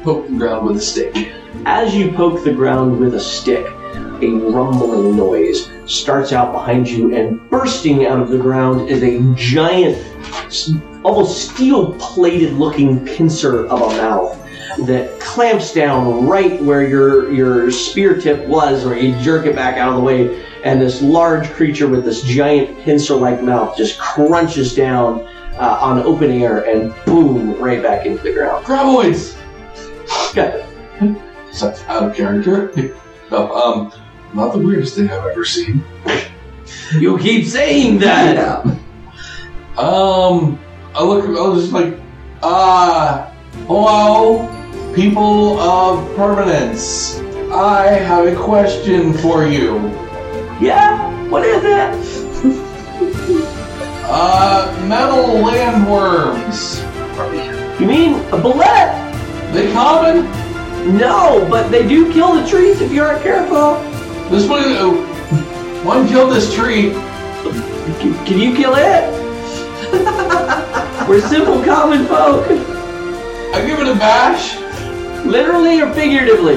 poke 0.03 0.27
the 0.27 0.35
ground 0.37 0.67
with 0.67 0.77
a 0.77 0.81
stick. 0.81 1.33
As 1.65 1.95
you 1.95 2.11
poke 2.11 2.43
the 2.43 2.53
ground 2.53 2.99
with 2.99 3.13
a 3.15 3.19
stick, 3.19 3.65
a 4.21 4.29
rumbling 4.33 5.15
noise 5.17 5.69
starts 5.85 6.31
out 6.33 6.51
behind 6.53 6.89
you, 6.89 7.13
and 7.15 7.49
bursting 7.49 8.05
out 8.05 8.19
of 8.21 8.29
the 8.29 8.37
ground 8.37 8.89
is 8.89 9.03
a 9.03 9.19
giant, 9.35 9.95
s- 9.97 10.16
almost 11.03 11.49
steel 11.49 11.93
plated 11.95 12.53
looking 12.53 13.05
pincer 13.05 13.65
of 13.67 13.81
a 13.81 13.87
mouth 13.97 14.43
that 14.85 15.19
clamps 15.19 15.73
down 15.73 16.27
right 16.27 16.61
where 16.61 16.87
your, 16.87 17.31
your 17.31 17.71
spear 17.71 18.19
tip 18.19 18.45
was, 18.47 18.85
or 18.85 18.97
you 18.97 19.17
jerk 19.19 19.45
it 19.45 19.55
back 19.55 19.77
out 19.77 19.89
of 19.89 19.95
the 19.95 20.01
way, 20.01 20.43
and 20.63 20.81
this 20.81 21.01
large 21.01 21.49
creature 21.51 21.87
with 21.87 22.03
this 22.03 22.21
giant 22.23 22.77
pincer 22.83 23.15
like 23.15 23.41
mouth 23.41 23.75
just 23.77 23.99
crunches 23.99 24.75
down 24.75 25.21
uh, 25.57 25.79
on 25.81 25.99
open 25.99 26.29
air 26.29 26.65
and 26.65 26.93
boom, 27.05 27.59
right 27.59 27.81
back 27.81 28.05
into 28.05 28.21
the 28.21 28.33
ground. 28.33 28.65
Graboids. 28.65 29.37
Okay. 30.29 30.65
So 31.51 31.67
that's 31.67 31.83
out 31.85 32.03
of 32.03 32.15
character. 32.15 32.93
No, 33.29 33.53
um, 33.53 33.91
not 34.33 34.53
the 34.53 34.59
weirdest 34.59 34.95
thing 34.95 35.09
I've 35.09 35.25
ever 35.25 35.43
seen. 35.43 35.83
You 36.93 37.17
keep 37.17 37.45
saying 37.45 37.99
that! 37.99 38.76
Um, 39.77 40.57
I 40.95 41.03
look, 41.03 41.23
I 41.23 41.47
was 41.47 41.61
just 41.61 41.73
like, 41.73 41.99
ah, 42.41 43.31
hello, 43.67 44.47
people 44.95 45.59
of 45.59 46.15
permanence. 46.15 47.19
I 47.51 47.89
have 47.89 48.25
a 48.25 48.35
question 48.35 49.13
for 49.13 49.45
you. 49.45 49.77
Yeah? 50.59 51.29
What 51.29 51.45
is 51.45 51.61
it? 51.63 53.43
Uh, 54.09 54.73
metal 54.87 55.43
landworms. 55.43 56.79
You 57.77 57.85
mean 57.85 58.13
a 58.31 58.37
Bulette? 58.37 59.51
They 59.51 59.69
common? 59.73 60.23
No, 60.97 61.45
but 61.51 61.69
they 61.69 61.85
do 61.85 62.11
kill 62.13 62.33
the 62.33 62.47
trees 62.47 62.79
if 62.79 62.89
you 62.93 63.03
aren't 63.03 63.21
careful. 63.21 63.73
This 64.29 64.47
one, 64.47 64.63
uh, 64.63 64.91
one 65.83 66.07
killed 66.07 66.31
this 66.33 66.55
tree. 66.55 66.91
Can, 67.99 68.25
can 68.25 68.39
you 68.39 68.55
kill 68.55 68.75
it? 68.75 69.26
We're 71.09 71.21
simple 71.21 71.63
common 71.63 72.05
folk. 72.07 72.45
I 72.49 73.63
give 73.65 73.79
it 73.79 73.87
a 73.87 73.95
bash. 73.95 74.57
Literally 75.25 75.81
or 75.81 75.93
figuratively? 75.93 76.55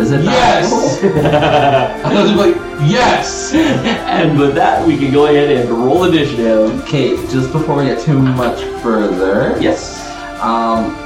Is 0.00 0.12
it 0.12 0.22
Yes. 0.24 1.02
I 2.04 2.22
was 2.22 2.32
like, 2.32 2.54
yes. 2.88 3.52
and 3.54 4.38
with 4.38 4.54
that, 4.54 4.86
we 4.86 4.96
can 4.96 5.12
go 5.12 5.26
ahead 5.26 5.50
and 5.50 5.68
roll 5.70 6.04
initiative. 6.04 6.70
Okay, 6.84 7.16
just 7.28 7.52
before 7.52 7.76
we 7.78 7.84
get 7.86 8.00
too 8.00 8.18
much 8.18 8.62
further, 8.82 9.56
Yes. 9.60 9.98
um, 10.40 10.96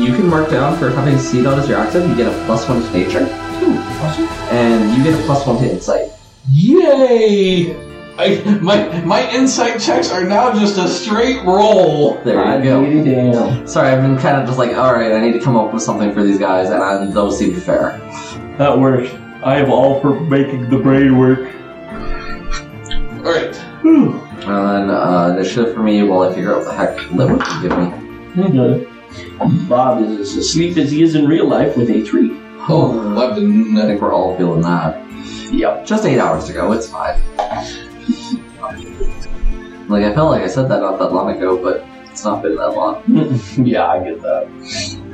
you 0.00 0.14
can 0.14 0.26
mark 0.28 0.50
down 0.50 0.76
for 0.78 0.90
having 0.90 1.14
Seedot 1.16 1.58
as 1.58 1.68
your 1.68 1.78
active. 1.78 2.08
You 2.08 2.16
get 2.16 2.28
a 2.28 2.44
plus 2.46 2.68
one 2.68 2.82
to 2.82 2.90
nature, 2.92 3.26
and 4.50 4.96
you 4.96 5.04
get 5.04 5.18
a 5.18 5.22
plus 5.24 5.46
one 5.46 5.58
to 5.58 5.70
insight. 5.70 6.10
Yay! 6.50 7.93
I, 8.16 8.58
my 8.62 9.00
my 9.00 9.28
insight 9.30 9.80
checks 9.80 10.12
are 10.12 10.22
now 10.22 10.52
just 10.52 10.78
a 10.78 10.86
straight 10.88 11.44
roll. 11.44 12.20
There 12.22 12.36
you 12.58 12.62
go. 12.62 12.84
Damn. 13.04 13.66
Sorry, 13.66 13.88
I've 13.88 14.02
been 14.02 14.16
kind 14.16 14.36
of 14.36 14.46
just 14.46 14.56
like, 14.56 14.76
all 14.76 14.92
right, 14.92 15.12
I 15.12 15.20
need 15.20 15.32
to 15.32 15.40
come 15.40 15.56
up 15.56 15.72
with 15.74 15.82
something 15.82 16.12
for 16.14 16.22
these 16.22 16.38
guys, 16.38 16.70
and 16.70 16.82
I, 16.82 17.04
those 17.06 17.38
seem 17.38 17.54
fair. 17.60 17.98
That 18.56 18.78
works. 18.78 19.12
I 19.42 19.56
am 19.58 19.72
all 19.72 20.00
for 20.00 20.20
making 20.20 20.70
the 20.70 20.78
brain 20.78 21.18
work. 21.18 21.40
All 23.24 23.32
right. 23.32 23.54
And 23.84 24.20
then 24.42 24.90
uh, 24.90 25.34
initiative 25.36 25.74
for 25.74 25.82
me 25.82 26.02
while 26.04 26.22
I 26.22 26.32
figure 26.32 26.54
out 26.54 26.58
what 26.58 26.66
the 26.66 26.74
heck 26.74 27.10
Limit 27.10 27.42
can 27.42 27.62
give 27.62 27.76
me. 27.78 27.86
Okay. 28.60 29.66
Bob 29.68 30.02
is 30.02 30.20
as 30.20 30.36
asleep 30.36 30.76
as 30.76 30.90
he 30.90 31.02
is 31.02 31.14
in 31.14 31.26
real 31.26 31.48
life 31.48 31.76
with 31.76 31.90
a 31.90 32.04
three. 32.04 32.30
Oh, 32.68 32.92
eleven. 33.00 33.76
I 33.76 33.86
think 33.86 34.00
we're 34.00 34.14
all 34.14 34.36
feeling 34.36 34.62
that. 34.62 35.02
Yep. 35.52 35.84
Just 35.84 36.04
eight 36.04 36.20
hours 36.20 36.44
to 36.44 36.52
go. 36.52 36.72
It's 36.72 36.88
fine. 36.88 37.20
Like 39.88 40.04
I 40.04 40.14
felt 40.14 40.30
like 40.30 40.42
I 40.42 40.46
said 40.46 40.68
that 40.68 40.80
not 40.80 40.98
that 40.98 41.12
long 41.12 41.30
ago, 41.36 41.62
but 41.62 41.84
it's 42.10 42.24
not 42.24 42.42
been 42.42 42.56
that 42.56 42.70
long. 42.70 43.02
yeah, 43.66 43.86
I 43.86 44.02
get 44.04 44.20
that. 44.22 44.44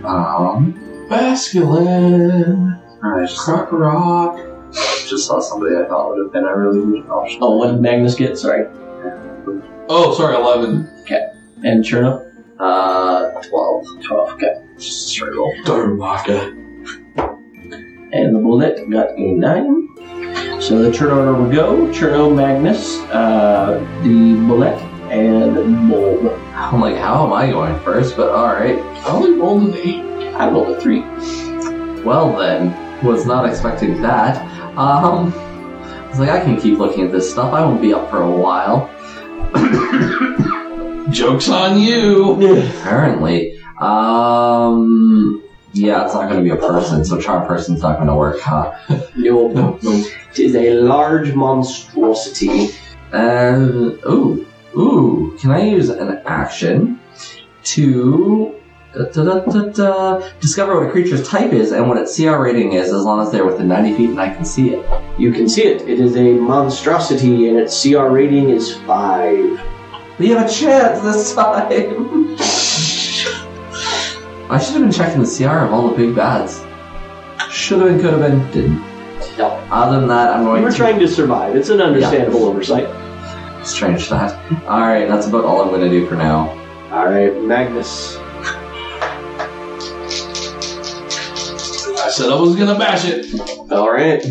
Um, 0.04 0.74
Basculin. 1.10 2.80
alright, 3.02 3.28
just, 3.28 3.40
Croc 3.40 3.72
rock. 3.72 4.36
just 4.72 5.26
saw 5.26 5.40
somebody 5.40 5.76
I 5.76 5.86
thought 5.88 6.10
would 6.10 6.22
have 6.24 6.32
been 6.32 6.44
a 6.44 6.56
really 6.56 7.00
good 7.00 7.08
option. 7.10 7.38
Oh, 7.42 7.56
what 7.56 7.72
did 7.72 7.80
Magnus 7.80 8.14
get? 8.14 8.38
Sorry. 8.38 8.66
Oh, 9.88 10.14
sorry, 10.16 10.36
eleven. 10.36 10.88
And 11.64 11.84
Cherno? 11.84 12.26
Uh, 12.60 13.30
twelve. 13.48 13.86
12. 14.04 14.30
Okay. 14.34 14.54
Just 14.76 15.06
a 15.06 15.10
straight 15.10 15.34
roll. 15.34 15.52
And 18.12 18.34
the 18.34 18.40
Bulette 18.40 18.90
got 18.90 19.10
a 19.16 19.20
9. 19.20 19.88
So 20.70 20.78
the 20.80 20.92
turn 20.92 21.10
order 21.10 21.34
will 21.34 21.50
go 21.50 21.88
Cherno, 21.88 22.32
Magnus, 22.32 23.00
uh, 23.10 23.80
the 24.04 24.36
Bulette, 24.36 24.80
and 25.10 25.90
Bulb. 25.90 26.32
I'm 26.54 26.80
like, 26.80 26.94
how 26.94 27.26
am 27.26 27.32
I 27.32 27.50
going 27.50 27.76
first? 27.80 28.16
But 28.16 28.28
alright. 28.28 28.78
I 28.78 29.08
only 29.08 29.32
rolled 29.32 29.64
an 29.64 29.74
eight. 29.74 30.04
I 30.36 30.48
rolled 30.48 30.68
a 30.68 30.80
3. 30.80 31.00
Well 32.04 32.36
then, 32.36 33.02
was 33.04 33.26
not 33.26 33.48
expecting 33.48 34.00
that. 34.02 34.36
Um, 34.78 35.34
I 35.34 36.06
was 36.08 36.20
like, 36.20 36.30
I 36.30 36.38
can 36.38 36.56
keep 36.56 36.78
looking 36.78 37.04
at 37.04 37.10
this 37.10 37.28
stuff. 37.28 37.52
I 37.52 37.64
won't 37.64 37.82
be 37.82 37.92
up 37.92 38.08
for 38.08 38.22
a 38.22 38.30
while. 38.30 38.88
Joke's 41.10 41.48
on 41.48 41.80
you. 41.80 42.34
Apparently. 42.78 43.60
Um, 43.80 45.42
yeah, 45.72 46.04
it's 46.04 46.14
not 46.14 46.28
going 46.28 46.42
to 46.42 46.44
be 46.44 46.50
a 46.50 46.56
person, 46.56 47.04
so 47.04 47.20
charm 47.20 47.46
person's 47.46 47.82
not 47.82 47.96
going 47.96 48.08
to 48.08 48.14
work, 48.14 48.40
huh? 48.40 48.76
No, 49.14 49.48
no, 49.48 49.78
no. 49.82 50.04
It 50.32 50.38
is 50.38 50.54
a 50.56 50.74
large 50.74 51.34
monstrosity. 51.34 52.70
And 53.12 53.98
ooh, 54.06 54.46
ooh, 54.76 55.36
can 55.40 55.52
I 55.52 55.62
use 55.62 55.88
an 55.88 56.22
action 56.26 57.00
to 57.62 58.60
da, 58.94 59.04
da, 59.04 59.68
da, 59.68 60.28
discover 60.40 60.78
what 60.78 60.88
a 60.88 60.90
creature's 60.90 61.28
type 61.28 61.52
is 61.52 61.72
and 61.72 61.88
what 61.88 61.98
its 61.98 62.16
CR 62.16 62.36
rating 62.36 62.72
is, 62.72 62.92
as 62.92 63.02
long 63.04 63.24
as 63.24 63.30
they're 63.30 63.44
within 63.46 63.68
90 63.68 63.96
feet 63.96 64.10
and 64.10 64.20
I 64.20 64.34
can 64.34 64.44
see 64.44 64.70
it? 64.70 64.84
You 65.18 65.32
can 65.32 65.48
see 65.48 65.62
it. 65.62 65.82
It 65.88 66.00
is 66.00 66.16
a 66.16 66.32
monstrosity, 66.32 67.48
and 67.48 67.58
its 67.58 67.80
CR 67.80 68.08
rating 68.08 68.50
is 68.50 68.76
5. 68.78 69.60
We 70.18 70.28
have 70.30 70.46
a 70.46 70.52
chance 70.52 71.00
this 71.00 71.34
time. 71.34 72.18
I 74.50 74.58
should 74.58 74.74
have 74.74 74.82
been 74.82 74.92
checking 74.92 75.22
the 75.22 75.28
CR 75.28 75.64
of 75.64 75.72
all 75.72 75.88
the 75.88 75.96
big 75.96 76.14
bads. 76.14 76.64
Should 77.50 77.80
have 77.80 77.88
been, 77.88 78.00
could 78.00 78.12
have 78.12 78.20
been, 78.20 78.50
didn't. 78.50 78.80
No. 79.38 79.46
Other 79.70 80.00
than 80.00 80.08
that, 80.08 80.30
I'm 80.34 80.40
We 80.40 80.46
going 80.46 80.62
were 80.64 80.70
to 80.70 80.76
trying 80.76 80.98
to 80.98 81.06
survive. 81.08 81.54
It's 81.54 81.68
an 81.68 81.80
understandable 81.80 82.44
oversight. 82.44 82.88
strange 83.64 84.08
that. 84.08 84.34
All 84.66 84.80
right, 84.80 85.06
that's 85.06 85.26
about 85.28 85.44
all 85.44 85.62
I'm 85.62 85.68
going 85.68 85.82
to 85.82 85.88
do 85.88 86.06
for 86.08 86.16
now. 86.16 86.48
All 86.90 87.06
right, 87.06 87.32
Magnus. 87.42 88.16
I 92.02 92.10
said 92.10 92.30
I 92.30 92.34
was 92.34 92.56
gonna 92.56 92.76
bash 92.76 93.04
it. 93.04 93.26
All 93.70 93.92
right. 93.92 94.20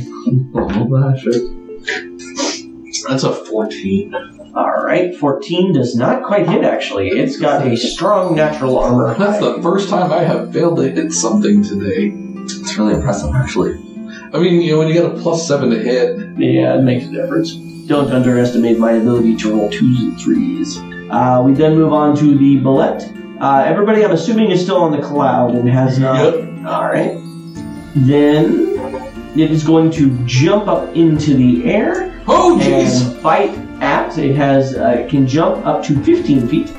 That's 3.07 3.23
a 3.23 3.33
14. 3.33 4.13
All 4.55 4.83
right. 4.83 5.15
14 5.15 5.73
does 5.73 5.95
not 5.95 6.23
quite 6.23 6.47
hit, 6.47 6.63
actually. 6.63 7.09
It's 7.09 7.39
got 7.39 7.65
a 7.65 7.75
strong 7.77 8.35
natural 8.35 8.79
armor. 8.79 9.15
That's 9.19 9.39
the 9.39 9.61
first 9.61 9.89
time 9.89 10.11
I 10.11 10.23
have 10.23 10.51
failed 10.53 10.77
to 10.77 10.89
hit 10.89 11.11
something 11.11 11.63
today. 11.63 12.13
It's 12.43 12.77
really 12.77 12.95
impressive, 12.95 13.33
actually. 13.35 13.73
I 14.33 14.39
mean, 14.39 14.61
you 14.61 14.73
know, 14.73 14.79
when 14.79 14.87
you 14.87 14.93
get 14.93 15.05
a 15.05 15.11
plus 15.21 15.47
seven 15.47 15.69
to 15.71 15.79
hit, 15.79 16.37
Yeah, 16.37 16.77
it 16.77 16.83
makes 16.83 17.05
a 17.05 17.11
difference. 17.11 17.53
Don't 17.87 18.11
underestimate 18.11 18.77
my 18.77 18.91
ability 18.93 19.35
to 19.37 19.51
roll 19.55 19.69
twos 19.69 19.99
and 19.99 20.19
threes. 20.19 20.77
Uh, 21.09 21.41
we 21.43 21.53
then 21.53 21.75
move 21.75 21.91
on 21.93 22.15
to 22.17 22.37
the 22.37 22.57
Bulette. 22.57 23.41
Uh, 23.41 23.63
everybody, 23.65 24.03
I'm 24.03 24.11
assuming, 24.11 24.51
is 24.51 24.61
still 24.61 24.77
on 24.77 24.91
the 24.91 25.01
cloud 25.01 25.55
and 25.55 25.67
has 25.69 25.97
not. 25.97 26.23
Yep. 26.23 26.65
All 26.65 26.83
right. 26.83 27.17
Then 27.95 28.69
it 29.35 29.51
is 29.51 29.63
going 29.63 29.89
to 29.91 30.09
jump 30.25 30.67
up 30.67 30.95
into 30.95 31.33
the 31.33 31.65
air 31.65 32.21
oh 32.27 32.59
jeez, 32.61 33.05
and 33.07 33.19
fight 33.21 33.68
at. 34.09 34.17
It 34.17 34.35
has 34.35 34.75
uh, 34.75 34.89
it 34.99 35.09
can 35.09 35.27
jump 35.27 35.65
up 35.65 35.83
to 35.85 36.01
15 36.03 36.47
feet. 36.47 36.69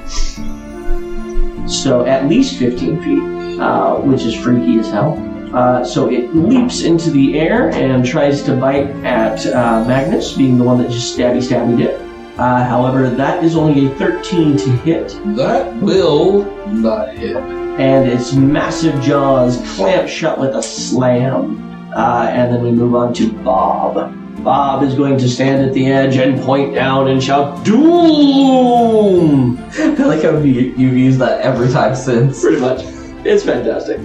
So 1.68 2.04
at 2.04 2.26
least 2.28 2.58
15 2.58 3.02
feet, 3.02 3.60
uh, 3.60 3.96
which 3.96 4.22
is 4.22 4.34
freaky 4.34 4.78
as 4.80 4.90
hell. 4.90 5.26
Uh, 5.54 5.84
so 5.84 6.08
it 6.10 6.34
leaps 6.34 6.82
into 6.82 7.10
the 7.10 7.38
air 7.38 7.70
and 7.70 8.04
tries 8.04 8.42
to 8.44 8.54
bite 8.56 8.88
at 9.04 9.44
uh, 9.46 9.84
Magnus, 9.86 10.32
being 10.36 10.58
the 10.58 10.64
one 10.64 10.78
that 10.78 10.90
just 10.90 11.16
stabby 11.18 11.38
stabby 11.38 11.76
did. 11.76 12.00
Uh, 12.38 12.64
however, 12.64 13.10
that 13.10 13.44
is 13.44 13.56
only 13.56 13.86
a 13.86 13.90
13 13.96 14.56
to 14.56 14.70
hit, 14.78 15.08
that 15.36 15.74
will 15.76 16.44
not 16.68 17.12
hit. 17.14 17.36
and 17.36 18.08
its 18.08 18.32
massive 18.32 19.00
jaws 19.02 19.60
clamp 19.74 20.08
shut 20.08 20.38
with 20.38 20.54
a 20.54 20.62
slam. 20.62 21.66
Uh, 21.94 22.28
and 22.30 22.54
then 22.54 22.62
we 22.62 22.70
move 22.70 22.94
on 22.94 23.12
to 23.14 23.32
Bob. 23.42 24.14
Bob 24.44 24.82
is 24.82 24.94
going 24.94 25.18
to 25.18 25.28
stand 25.28 25.64
at 25.64 25.74
the 25.74 25.86
edge 25.86 26.16
and 26.16 26.40
point 26.40 26.74
down 26.74 27.08
and 27.08 27.22
shout, 27.22 27.64
Doom! 27.64 29.58
I 29.68 29.94
feel 29.94 30.08
like 30.08 30.24
I've, 30.24 30.44
you've 30.46 30.78
used 30.78 31.18
that 31.18 31.40
every 31.40 31.70
time 31.70 31.94
since. 31.94 32.40
Pretty 32.40 32.60
much. 32.60 32.82
It's 33.24 33.44
fantastic. 33.44 34.00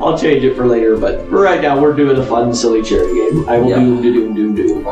I'll 0.00 0.18
change 0.18 0.44
it 0.44 0.54
for 0.54 0.66
later, 0.66 0.96
but 0.96 1.28
for 1.28 1.40
right 1.42 1.60
now, 1.60 1.80
we're 1.80 1.94
doing 1.94 2.16
a 2.18 2.24
fun, 2.26 2.54
silly 2.54 2.82
charity 2.82 3.14
game. 3.14 3.48
I 3.48 3.58
will 3.58 3.68
Yeah. 3.68 3.76
doom, 3.76 4.02
doom, 4.02 4.34
doom, 4.34 4.54
doom. 4.54 4.84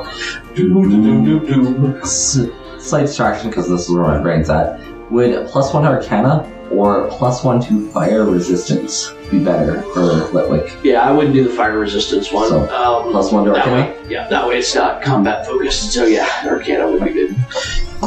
Doom, 0.54 0.90
doom, 0.90 1.24
doom, 1.24 1.46
doom. 1.46 2.00
Slight 2.06 3.06
distraction 3.06 3.50
because 3.50 3.68
this 3.68 3.82
is 3.88 3.90
where 3.90 4.02
my 4.04 4.18
brain's 4.18 4.48
at. 4.50 4.80
Would 5.10 5.48
plus 5.48 5.72
one 5.72 5.84
Arcana 5.86 6.50
or 6.70 7.08
plus 7.08 7.42
one 7.42 7.60
to 7.62 7.88
fire 7.90 8.24
resistance 8.24 9.12
be 9.30 9.38
better 9.38 9.82
for 9.94 10.00
Litwick? 10.32 10.82
Yeah, 10.84 11.00
I 11.02 11.12
wouldn't 11.12 11.34
do 11.34 11.44
the 11.44 11.50
fire 11.54 11.78
resistance 11.78 12.32
one. 12.32 12.48
So, 12.48 12.60
um, 12.74 13.10
Plus 13.12 13.30
one 13.32 13.44
to 13.44 13.50
that 13.52 13.66
Arcana? 13.66 13.92
way, 13.92 14.08
yeah, 14.10 14.28
that 14.28 14.46
way 14.48 14.58
it's 14.58 14.74
not 14.74 15.02
combat 15.02 15.46
focused. 15.46 15.92
So 15.92 16.04
yeah, 16.06 16.28
Arcana 16.44 16.90
would 16.90 17.02
be 17.04 17.12
good. 17.12 17.36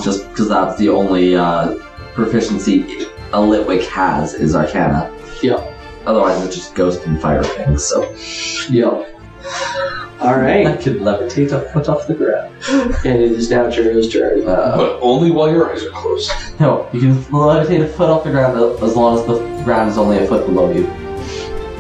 Just 0.04 0.28
because 0.30 0.50
that's 0.50 0.78
the 0.78 0.90
only 0.90 1.36
uh, 1.36 1.76
proficiency 2.14 3.06
a 3.34 3.38
Litwick 3.38 3.86
has 3.88 4.34
is 4.34 4.56
Arcana. 4.56 5.12
Yeah. 5.42 5.68
Otherwise, 6.06 6.44
it's 6.46 6.56
just 6.56 6.76
ghost 6.76 7.06
and 7.06 7.22
fire 7.22 7.44
things. 7.44 7.84
So 7.86 8.04
Yep. 8.70 9.08
All 10.22 10.38
right, 10.38 10.68
I 10.68 10.78
could 10.78 10.98
levitate 10.98 11.52
a 11.52 11.62
foot 11.72 11.90
off 11.90 12.06
the 12.08 12.14
ground. 12.14 12.54
and 13.06 13.20
it 13.20 13.32
is 13.32 13.50
now 13.50 13.70
Cherno's 13.72 14.08
turn. 14.14 14.48
Uh, 14.48 14.78
But 14.78 15.00
only 15.02 15.32
while 15.32 15.52
your 15.52 15.72
eyes 15.72 15.84
are 15.84 15.90
closed. 15.90 16.32
no, 16.60 16.88
you 16.94 17.00
can 17.00 17.16
levitate 17.26 17.82
a 17.84 17.88
foot 17.88 18.10
off 18.10 18.24
the 18.24 18.30
ground 18.30 18.56
as 18.84 18.96
long 18.96 19.18
as 19.18 19.26
the 19.26 19.40
ground 19.64 19.90
is 19.90 19.98
only 19.98 20.20
a 20.20 20.28
foot 20.28 20.46
below 20.46 20.72
you. 20.72 20.86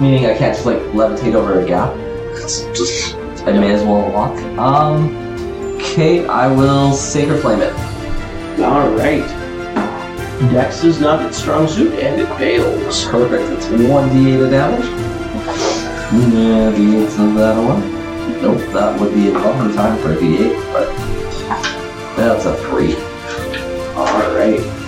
Meaning, 0.02 0.26
I 0.26 0.36
can't 0.36 0.56
just 0.56 0.66
like 0.66 0.80
levitate 0.94 1.36
over 1.36 1.60
a 1.62 1.66
gap. 1.66 1.96
It's 2.34 2.64
just 2.78 3.16
I 3.46 3.52
may 3.52 3.72
as 3.72 3.84
well 3.84 4.12
walk. 4.12 4.36
Um. 4.58 5.16
Okay, 5.76 6.26
I 6.26 6.48
will 6.48 6.94
sacred 6.94 7.42
flame 7.42 7.62
it. 7.62 7.72
All 8.62 8.90
right. 8.90 9.28
Dex 10.52 10.84
is 10.84 11.00
not 11.00 11.24
its 11.24 11.38
strong 11.38 11.68
suit, 11.68 11.94
and 12.00 12.20
it 12.20 12.28
fails. 12.38 13.06
Perfect. 13.06 13.44
It's 13.52 13.68
one 13.88 14.10
d8 14.10 14.44
of 14.44 14.50
damage. 14.50 14.86
Yeah, 16.34 16.72
d8 16.72 17.28
of 17.28 17.36
that 17.36 17.58
one. 17.64 18.42
Nope, 18.42 18.74
that 18.74 19.00
would 19.00 19.14
be 19.14 19.30
a 19.30 19.34
bummer 19.34 19.72
time 19.76 20.00
for 20.00 20.14
a 20.14 20.16
d8, 20.16 20.74
but 20.74 20.88
that's 22.16 22.46
a 22.46 22.56
three. 22.68 22.96
All 23.96 24.36
right. 24.36 24.81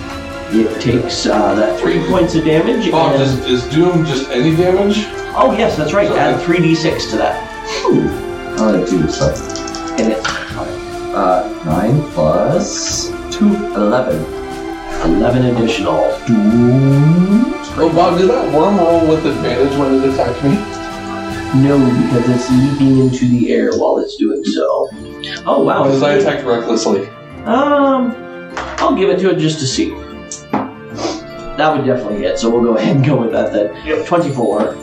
It 0.56 0.80
takes 0.80 1.26
uh, 1.26 1.54
that 1.56 1.80
three 1.80 1.98
points 2.06 2.34
of 2.36 2.44
damage. 2.44 2.90
Bob, 2.90 3.14
and- 3.14 3.22
is, 3.22 3.44
is 3.46 3.64
Doom 3.74 4.04
just 4.04 4.30
any 4.30 4.54
damage? 4.56 4.98
Oh 5.36 5.54
yes, 5.58 5.76
that's 5.76 5.92
right. 5.92 6.06
So- 6.08 6.16
Add 6.16 6.40
three 6.42 6.58
d 6.58 6.74
six 6.74 7.10
to 7.10 7.16
that, 7.16 7.42
I'm 7.86 8.56
gonna 8.56 8.86
do 8.86 9.08
so. 9.08 9.30
and 9.98 10.12
it's 10.12 10.26
Uh, 11.14 11.48
nine 11.64 12.02
plus 12.12 13.08
two, 13.36 13.48
eleven. 13.74 14.22
eleven 15.04 15.44
11 15.44 15.56
additional. 15.56 15.98
Doom. 16.26 17.52
Oh, 17.76 17.90
Bob, 17.94 18.18
did 18.18 18.30
that 18.30 18.52
worm 18.54 18.76
roll 18.78 19.06
with 19.08 19.26
advantage 19.26 19.76
when 19.76 19.94
it 19.96 20.08
attacked 20.14 20.42
me? 20.44 20.54
No, 21.62 21.76
because 21.78 22.28
it's 22.30 22.50
leaping 22.50 22.98
into 23.00 23.26
the 23.28 23.52
air 23.52 23.72
while 23.76 23.98
it's 23.98 24.16
doing 24.16 24.44
so. 24.44 24.88
Oh 25.46 25.62
wow! 25.64 25.82
Because 25.84 26.02
I 26.02 26.14
attacked 26.14 26.44
recklessly. 26.46 27.06
Um, 27.44 28.14
I'll 28.78 28.94
give 28.94 29.10
it 29.10 29.18
to 29.20 29.30
it 29.30 29.38
just 29.38 29.58
to 29.60 29.66
see. 29.66 29.92
That 31.56 31.76
would 31.76 31.86
definitely 31.86 32.18
hit, 32.18 32.38
so 32.38 32.50
we'll 32.50 32.62
go 32.64 32.76
ahead 32.76 32.96
and 32.96 33.04
go 33.04 33.16
with 33.16 33.32
that 33.32 33.52
then. 33.52 34.04
Twenty-four. 34.06 34.76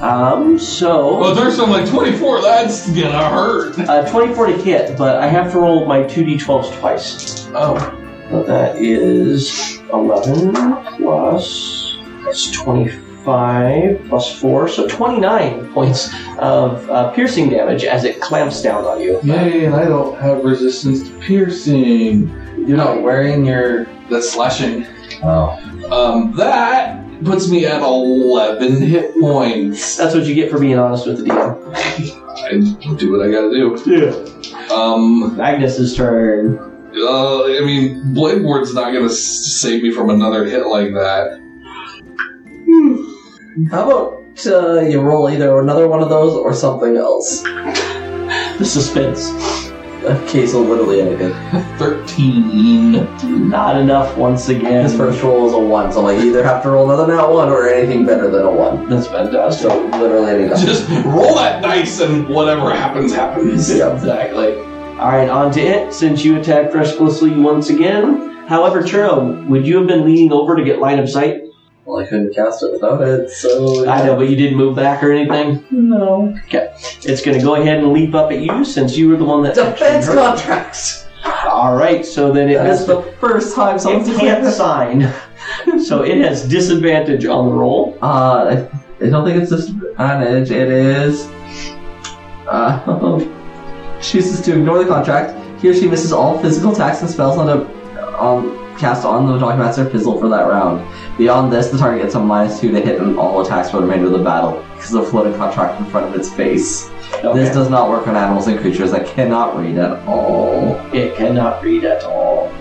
Um, 0.00 0.58
so 0.58 1.18
Well, 1.18 1.34
there's 1.34 1.56
some 1.56 1.70
like 1.70 1.88
24. 1.88 2.42
That's 2.42 2.88
gonna 2.90 3.28
hurt. 3.30 3.78
uh, 3.80 4.08
twenty-four 4.10 4.46
to 4.46 4.52
hit, 4.52 4.96
but 4.98 5.16
I 5.16 5.26
have 5.26 5.50
to 5.52 5.58
roll 5.58 5.86
my 5.86 6.02
two 6.04 6.22
d12s 6.24 6.78
twice. 6.78 7.48
Oh, 7.54 7.76
So 8.30 8.42
that 8.44 8.76
is 8.76 9.78
11 9.92 10.52
plus 10.98 11.96
that's 12.24 12.50
25 12.52 14.04
plus 14.08 14.40
4, 14.40 14.68
so 14.68 14.86
29 14.86 15.72
points 15.72 16.10
of 16.38 16.88
uh, 16.90 17.10
piercing 17.12 17.48
damage 17.48 17.84
as 17.84 18.04
it 18.04 18.20
clamps 18.20 18.60
down 18.62 18.84
on 18.84 19.00
you. 19.00 19.18
yay! 19.22 19.64
And 19.64 19.74
I 19.74 19.84
don't 19.86 20.18
have 20.20 20.44
resistance 20.44 21.08
to 21.08 21.18
piercing. 21.20 22.28
You're 22.66 22.76
not 22.76 23.02
wearing 23.02 23.44
your. 23.46 23.84
That's 24.10 24.30
slashing. 24.30 24.86
Oh. 25.22 25.58
Um, 25.90 26.34
that 26.36 27.04
puts 27.24 27.48
me 27.48 27.66
at 27.66 27.82
11 27.82 28.80
hit 28.82 29.14
points. 29.20 29.96
That's 29.96 30.14
what 30.14 30.24
you 30.24 30.34
get 30.34 30.50
for 30.50 30.58
being 30.58 30.78
honest 30.78 31.06
with 31.06 31.18
the 31.18 31.24
DM. 31.24 31.74
I 31.74 32.94
do 32.96 33.12
what 33.12 33.26
I 33.26 33.30
gotta 33.30 33.50
do. 33.50 33.76
Yeah. 33.86 34.74
Um, 34.74 35.36
Magnus's 35.36 35.96
turn. 35.96 36.58
uh, 36.96 37.44
I 37.44 37.60
mean, 37.64 38.14
Blade 38.14 38.42
Ward's 38.42 38.74
not 38.74 38.92
gonna 38.92 39.06
s- 39.06 39.18
save 39.18 39.82
me 39.82 39.90
from 39.90 40.10
another 40.10 40.44
hit 40.44 40.66
like 40.66 40.92
that. 40.94 41.40
How 43.70 43.90
about 43.90 44.46
uh, 44.46 44.80
you 44.82 45.00
roll 45.00 45.28
either 45.28 45.58
another 45.60 45.88
one 45.88 46.00
of 46.00 46.08
those 46.10 46.34
or 46.34 46.52
something 46.54 46.96
else. 46.96 47.42
The 48.58 48.64
suspense. 48.64 49.30
A 50.04 50.24
case 50.28 50.54
of 50.54 50.62
literally 50.62 51.00
anything. 51.00 51.32
Thirteen. 51.78 53.48
Not 53.50 53.80
enough 53.80 54.16
once 54.16 54.48
again. 54.48 54.84
His 54.84 54.96
first 54.96 55.22
roll 55.22 55.46
is 55.48 55.52
a 55.54 55.58
one, 55.58 55.92
so 55.92 56.00
I 56.06 56.14
like 56.14 56.24
either 56.24 56.42
have 56.44 56.62
to 56.62 56.70
roll 56.70 56.90
another 56.90 57.14
nat 57.14 57.26
one 57.26 57.48
or 57.48 57.68
anything 57.68 58.06
better 58.06 58.30
than 58.30 58.42
a 58.42 58.50
one. 58.50 58.88
That's 58.88 59.06
fantastic. 59.06 59.70
So 59.70 59.86
literally 59.98 60.30
anything. 60.30 60.64
Just 60.64 60.88
roll 61.04 61.34
that 61.34 61.62
dice 61.62 62.00
and 62.00 62.28
whatever 62.28 62.70
happens, 62.70 63.12
happens. 63.12 63.74
Yep. 63.74 63.94
Exactly. 63.96 64.56
All 64.98 65.10
right, 65.10 65.28
on 65.28 65.52
to 65.52 65.60
it. 65.60 65.92
Since 65.92 66.24
you 66.24 66.38
attacked 66.38 66.74
recklessly 66.74 67.30
once 67.30 67.70
again. 67.70 68.46
However, 68.48 68.82
Cherno, 68.82 69.46
would 69.46 69.66
you 69.66 69.78
have 69.78 69.86
been 69.86 70.04
leaning 70.04 70.32
over 70.32 70.56
to 70.56 70.64
get 70.64 70.78
line 70.78 70.98
of 70.98 71.08
sight? 71.08 71.42
Well, 71.88 72.04
I 72.04 72.06
couldn't 72.06 72.34
cast 72.34 72.62
it 72.62 72.70
without 72.70 73.00
it, 73.00 73.30
so 73.30 73.88
I 73.88 74.04
know, 74.04 74.14
but 74.14 74.28
you 74.28 74.36
didn't 74.36 74.58
move 74.58 74.76
back 74.76 75.02
or 75.02 75.10
anything. 75.10 75.64
no. 75.70 76.38
Okay. 76.44 76.70
It's 77.02 77.22
going 77.22 77.38
to 77.38 77.42
go 77.42 77.54
ahead 77.54 77.78
and 77.78 77.94
leap 77.94 78.14
up 78.14 78.30
at 78.30 78.42
you 78.42 78.62
since 78.62 78.94
you 78.94 79.08
were 79.08 79.16
the 79.16 79.24
one 79.24 79.42
that 79.44 79.54
Defense 79.54 80.06
actually 80.06 80.16
hurt. 80.16 80.36
contracts. 80.36 81.06
All 81.46 81.74
right, 81.74 82.04
so 82.04 82.30
then 82.30 82.50
it 82.50 82.56
That's 82.56 82.80
has 82.80 82.86
the 82.86 83.00
first 83.18 83.54
time 83.56 83.76
it 83.76 84.20
can't 84.20 84.52
sign, 84.52 85.10
so 85.82 86.02
it 86.02 86.18
has 86.18 86.46
disadvantage 86.46 87.24
on 87.24 87.48
the 87.48 87.54
roll. 87.54 87.96
Uh, 88.02 88.68
I, 89.00 89.06
I 89.06 89.08
don't 89.08 89.24
think 89.24 89.40
it's 89.40 89.50
disadvantage. 89.50 90.50
It 90.50 90.68
is. 90.68 91.26
Uh, 92.46 93.24
chooses 94.02 94.42
to 94.42 94.52
ignore 94.58 94.84
the 94.84 94.90
contract. 94.90 95.34
He 95.62 95.70
or 95.70 95.74
she 95.74 95.88
misses 95.88 96.12
all 96.12 96.38
physical 96.42 96.72
attacks 96.72 97.00
and 97.00 97.08
spells 97.08 97.38
on 97.38 97.48
a 97.48 98.22
um, 98.22 98.67
cast 98.78 99.04
on 99.04 99.26
the 99.26 99.38
Documaster 99.38 99.90
Pizzle 99.90 100.18
for 100.20 100.28
that 100.28 100.42
round. 100.42 100.86
Beyond 101.18 101.52
this, 101.52 101.68
the 101.68 101.78
target 101.78 102.02
gets 102.02 102.14
a 102.14 102.20
minus 102.20 102.60
two 102.60 102.70
to 102.70 102.80
hit 102.80 103.00
on 103.00 103.18
all 103.18 103.40
attacks 103.40 103.70
for 103.70 103.78
the 103.78 103.82
remainder 103.82 104.06
of 104.06 104.12
the 104.12 104.24
battle 104.24 104.64
because 104.74 104.94
of 104.94 105.04
the 105.04 105.10
floating 105.10 105.34
contract 105.34 105.80
in 105.80 105.86
front 105.90 106.06
of 106.06 106.14
its 106.14 106.32
face. 106.32 106.88
Okay. 107.14 107.38
This 107.38 107.54
does 107.54 107.68
not 107.68 107.88
work 107.88 108.06
on 108.06 108.16
animals 108.16 108.46
and 108.46 108.58
creatures 108.60 108.90
that 108.92 109.06
cannot 109.06 109.56
read 109.56 109.78
at 109.78 110.06
all. 110.06 110.76
It 110.94 111.16
cannot 111.16 111.62
read 111.62 111.84
at 111.84 112.04
all. 112.04 112.52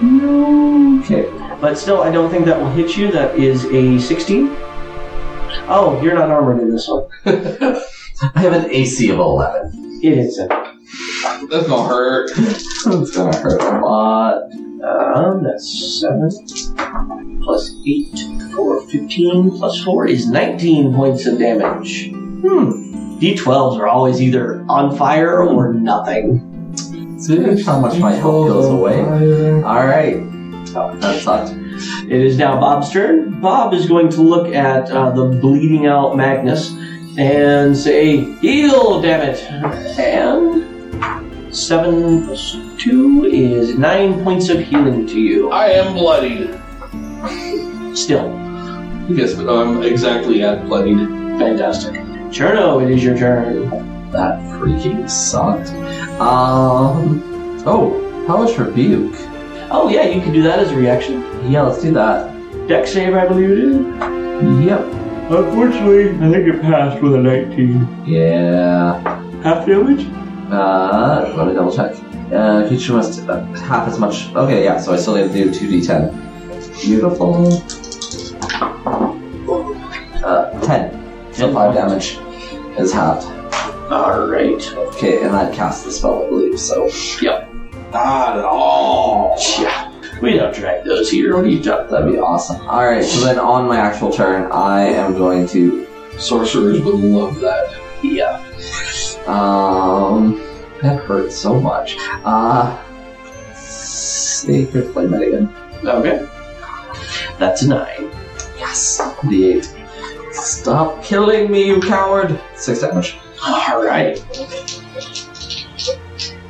No. 0.00 1.00
Okay. 1.02 1.30
But 1.60 1.76
still, 1.76 2.02
I 2.02 2.10
don't 2.10 2.30
think 2.30 2.44
that 2.44 2.58
will 2.58 2.70
hit 2.70 2.96
you. 2.96 3.10
That 3.10 3.36
is 3.36 3.64
a 3.66 3.98
16. 3.98 4.48
Oh, 5.68 6.00
you're 6.02 6.14
not 6.14 6.30
armored 6.30 6.60
in 6.60 6.70
this 6.70 6.86
one. 6.88 7.08
I 8.34 8.40
have 8.40 8.52
an 8.52 8.70
AC 8.70 9.10
of 9.10 9.18
11. 9.18 10.00
It 10.02 10.18
isn't. 10.18 10.65
That's 11.50 11.66
gonna 11.66 11.88
hurt. 11.88 12.30
it's 12.36 13.16
gonna 13.16 13.36
hurt 13.36 13.60
a 13.60 13.80
lot. 13.84 14.42
Um, 14.82 15.42
that's 15.42 16.00
7 16.00 16.30
plus 17.42 17.74
8, 17.86 18.52
4, 18.54 18.86
15 18.88 19.58
plus 19.58 19.82
4 19.82 20.06
is 20.06 20.28
19 20.28 20.94
points 20.94 21.26
of 21.26 21.38
damage. 21.38 22.10
Hmm. 22.10 23.18
D12s 23.18 23.78
are 23.78 23.86
always 23.88 24.20
either 24.20 24.64
on 24.68 24.96
fire 24.96 25.42
or 25.42 25.72
nothing. 25.72 26.42
See 27.18 27.62
how 27.62 27.80
much 27.80 27.98
my 27.98 28.12
health 28.12 28.48
goes 28.48 28.66
away. 28.66 29.00
Alright. 29.00 30.16
Oh, 30.76 30.94
that 30.96 31.22
sucked. 31.22 31.52
It 32.04 32.20
is 32.20 32.36
now 32.36 32.60
Bob's 32.60 32.90
turn. 32.90 33.40
Bob 33.40 33.72
is 33.72 33.86
going 33.88 34.10
to 34.10 34.22
look 34.22 34.54
at 34.54 34.90
uh, 34.90 35.10
the 35.10 35.24
bleeding 35.24 35.86
out 35.86 36.16
Magnus 36.16 36.70
and 37.16 37.76
say, 37.76 38.18
Heal, 38.40 39.00
damn 39.00 39.22
it! 39.22 39.40
And 39.98 40.55
7 41.56 42.26
plus 42.26 42.56
2 42.78 43.24
is 43.32 43.78
9 43.78 44.22
points 44.22 44.48
of 44.50 44.60
healing 44.60 45.06
to 45.06 45.18
you. 45.18 45.50
I 45.50 45.68
am 45.70 45.94
bloodied. 45.94 46.50
Still, 47.96 48.28
Yes, 49.08 49.34
but 49.34 49.48
I'm 49.48 49.82
exactly 49.82 50.42
at 50.42 50.66
bloodied. 50.66 50.98
fantastic. 51.38 51.94
Cherno, 52.30 52.82
it 52.82 52.90
is 52.90 53.02
your 53.02 53.16
turn. 53.16 53.70
That 54.10 54.38
freaking 54.58 55.08
sucked. 55.08 55.70
Um. 56.20 57.22
Oh, 57.66 58.24
Hellish 58.26 58.58
Rebuke. 58.58 59.14
Oh, 59.70 59.88
yeah, 59.88 60.04
you 60.04 60.20
can 60.20 60.32
do 60.32 60.42
that 60.42 60.58
as 60.58 60.70
a 60.72 60.76
reaction. 60.76 61.22
Yeah, 61.50 61.62
let's 61.62 61.80
do 61.82 61.92
that. 61.92 62.32
Dex 62.68 62.92
save, 62.92 63.14
I 63.14 63.26
believe 63.26 63.50
it 63.50 63.58
is. 63.58 64.64
Yep. 64.66 64.80
Unfortunately, 65.30 66.10
I 66.10 66.30
think 66.30 66.48
it 66.48 66.60
passed 66.62 67.00
with 67.02 67.14
a 67.14 67.18
19. 67.18 68.04
Yeah. 68.06 69.00
Half 69.42 69.66
damage? 69.66 70.06
Uh, 70.50 71.34
let 71.36 71.48
me 71.48 71.54
double 71.54 71.74
check. 71.74 71.96
Uh, 72.32 72.66
creature 72.68 72.92
must 72.92 73.28
uh, 73.28 73.44
half 73.54 73.88
as 73.88 73.98
much. 73.98 74.34
Okay, 74.34 74.64
yeah, 74.64 74.78
so 74.78 74.92
I 74.92 74.96
still 74.96 75.16
need 75.16 75.32
to 75.32 75.50
do 75.50 75.80
2d10. 75.80 76.82
Beautiful. 76.82 77.62
Uh, 80.24 80.66
10. 80.66 81.32
So 81.32 81.52
5 81.52 81.74
damage 81.74 82.18
is 82.78 82.92
halved. 82.92 83.26
Alright. 83.90 84.72
Okay, 84.72 85.22
and 85.22 85.34
I 85.36 85.54
cast 85.54 85.84
the 85.84 85.92
spell, 85.92 86.24
I 86.24 86.28
believe, 86.28 86.58
so. 86.58 86.90
Yep. 87.20 87.52
Not 87.92 88.38
at 88.38 88.44
all. 88.44 89.36
Yeah. 89.58 89.92
We 90.20 90.32
don't 90.32 90.54
drag 90.54 90.84
those 90.84 91.10
here. 91.10 91.36
What 91.36 91.44
are 91.44 91.48
you 91.48 91.62
talking 91.62 91.90
That'd 91.90 92.12
be 92.12 92.18
awesome. 92.18 92.60
Alright, 92.66 93.04
so 93.04 93.20
then 93.24 93.38
on 93.38 93.68
my 93.68 93.76
actual 93.76 94.10
turn, 94.10 94.50
I 94.50 94.82
am 94.82 95.12
going 95.12 95.46
to. 95.48 95.86
Sorcerers 96.18 96.80
would 96.80 96.94
love 96.94 97.40
that. 97.40 97.75
Yeah. 98.02 98.42
Um. 99.26 100.42
That 100.82 101.02
hurts 101.04 101.36
so 101.36 101.58
much. 101.60 101.96
Uh. 102.24 102.82
Sacred 103.54 104.92
Flame 104.92 105.14
again. 105.14 105.54
Okay. 105.84 106.28
That's 107.38 107.62
a 107.62 107.68
9. 107.68 108.10
Yes! 108.58 109.00
D8. 109.00 110.34
Stop 110.34 111.02
killing 111.02 111.50
me, 111.50 111.66
you 111.66 111.80
coward! 111.80 112.40
Six 112.54 112.80
damage. 112.80 113.16
Alright. 113.46 114.24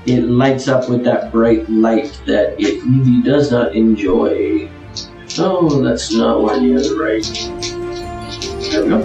It 0.07 0.23
lights 0.23 0.69
up 0.69 0.89
with 0.89 1.03
that 1.05 1.33
bright 1.33 1.69
light 1.69 2.21
that 2.27 2.55
it 2.61 2.83
really 2.85 3.23
does 3.23 3.51
not 3.51 3.75
enjoy. 3.75 4.69
Oh, 5.39 5.83
that's 5.83 6.13
not 6.13 6.43
where 6.43 6.61
the 6.61 6.77
other 6.77 6.97
right. 6.97 7.25
There 8.71 8.83
we 8.85 8.89
go. 8.91 8.99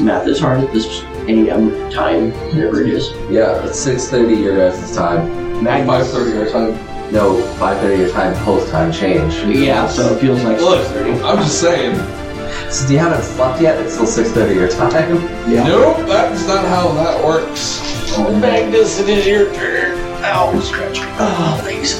Math 0.00 0.28
is 0.28 0.38
hard 0.38 0.60
at 0.60 0.72
this 0.72 0.86
AM 1.28 1.90
time, 1.90 2.32
whatever 2.48 2.80
it 2.82 2.88
is. 2.88 3.10
Yeah, 3.30 3.64
it's 3.66 3.84
6.30 3.86 4.42
your 4.42 4.56
guys' 4.56 4.94
time. 4.96 5.64
Five 5.64 6.08
thirty 6.08 6.38
our 6.38 6.48
time. 6.48 6.72
No, 7.12 7.42
5.30 7.58 7.98
your 7.98 8.10
time, 8.10 8.34
post 8.44 8.70
time 8.70 8.92
change. 8.92 9.34
Yeah, 9.56 9.88
so 9.88 10.14
it 10.14 10.20
feels 10.20 10.42
like 10.44 10.60
Look, 10.60 10.86
6:30. 10.86 11.24
I'm 11.24 11.38
just 11.38 11.60
saying. 11.60 11.96
Since 12.70 12.90
you 12.90 12.98
haven't 12.98 13.22
slept 13.22 13.60
yet, 13.60 13.80
it's 13.80 13.94
still 13.94 14.06
6.30 14.06 14.54
your 14.54 14.68
time. 14.68 15.28
Yeah. 15.48 15.66
Nope, 15.66 16.06
that's 16.06 16.46
not 16.46 16.64
how 16.66 16.92
that 16.92 17.24
works. 17.24 17.80
Oh, 18.18 18.38
Magnus, 18.38 19.00
it 19.00 19.08
is 19.08 19.26
your 19.26 19.52
turn. 19.54 19.98
Ow, 20.24 20.60
stretch. 20.60 20.98
Oh, 21.18 21.58
thanks. 21.64 21.94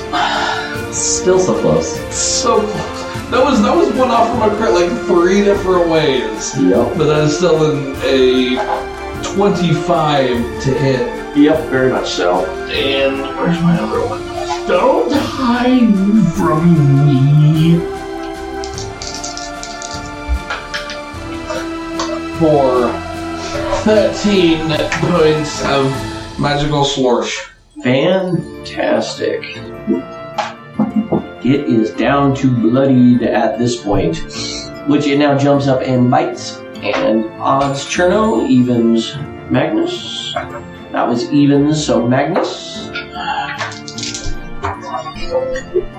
Still 0.96 1.38
so 1.38 1.58
close. 1.60 1.98
So 2.14 2.60
close. 2.60 3.30
That 3.30 3.44
was 3.44 3.62
that 3.62 3.74
was 3.74 3.92
one 3.94 4.10
off 4.10 4.28
from 4.30 4.50
a 4.50 4.56
crit 4.56 4.72
like 4.72 4.90
three 5.06 5.44
different 5.44 5.88
ways. 5.90 6.58
Yep. 6.60 6.96
But 6.98 7.04
that 7.04 7.24
is 7.24 7.36
still 7.36 7.70
in 7.70 7.94
a 8.02 8.97
25 9.22 10.28
to 10.62 10.74
hit. 10.74 11.36
Yep, 11.36 11.68
very 11.70 11.92
much 11.92 12.08
so. 12.10 12.44
And 12.70 13.20
where's 13.36 13.60
my 13.62 13.78
other 13.78 14.00
one? 14.06 14.20
Don't 14.66 15.12
hide 15.12 15.94
from 16.34 17.06
me. 17.06 17.78
For 22.38 22.92
13 23.84 24.68
points 25.00 25.64
of 25.64 25.90
magical 26.38 26.84
slorsh. 26.84 27.50
Fantastic. 27.82 29.42
It 31.44 31.60
is 31.68 31.90
down 31.92 32.34
to 32.36 32.50
bloodied 32.50 33.22
at 33.22 33.58
this 33.58 33.82
point, 33.82 34.18
which 34.86 35.06
it 35.06 35.18
now 35.18 35.38
jumps 35.38 35.66
up 35.68 35.80
and 35.82 36.10
bites. 36.10 36.60
And 36.82 37.24
odds 37.40 37.84
Cherno 37.84 38.48
evens 38.48 39.16
Magnus. 39.50 40.32
That 40.92 41.06
was 41.08 41.30
evens, 41.32 41.84
so 41.84 42.06
Magnus. 42.06 42.88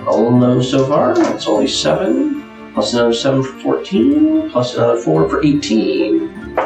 All 0.07 0.39
low 0.39 0.61
so 0.61 0.87
far. 0.87 1.15
That's 1.15 1.47
only 1.47 1.67
seven. 1.67 2.71
Plus 2.73 2.93
another 2.93 3.13
seven 3.13 3.43
for 3.43 3.59
14. 3.59 4.49
Plus 4.51 4.75
another 4.75 4.99
four 5.01 5.27
for 5.29 5.43
18. 5.45 6.57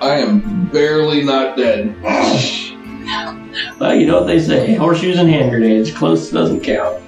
I 0.00 0.14
am 0.14 0.66
barely 0.68 1.24
not 1.24 1.56
dead. 1.56 1.94
Well, 3.78 3.94
you 3.94 4.06
know 4.06 4.18
what 4.20 4.26
they 4.26 4.40
say 4.40 4.74
horseshoes 4.74 5.18
and 5.18 5.28
hand 5.28 5.50
grenades. 5.50 5.90
Close 5.92 6.30
doesn't 6.30 6.60
count. 6.60 7.02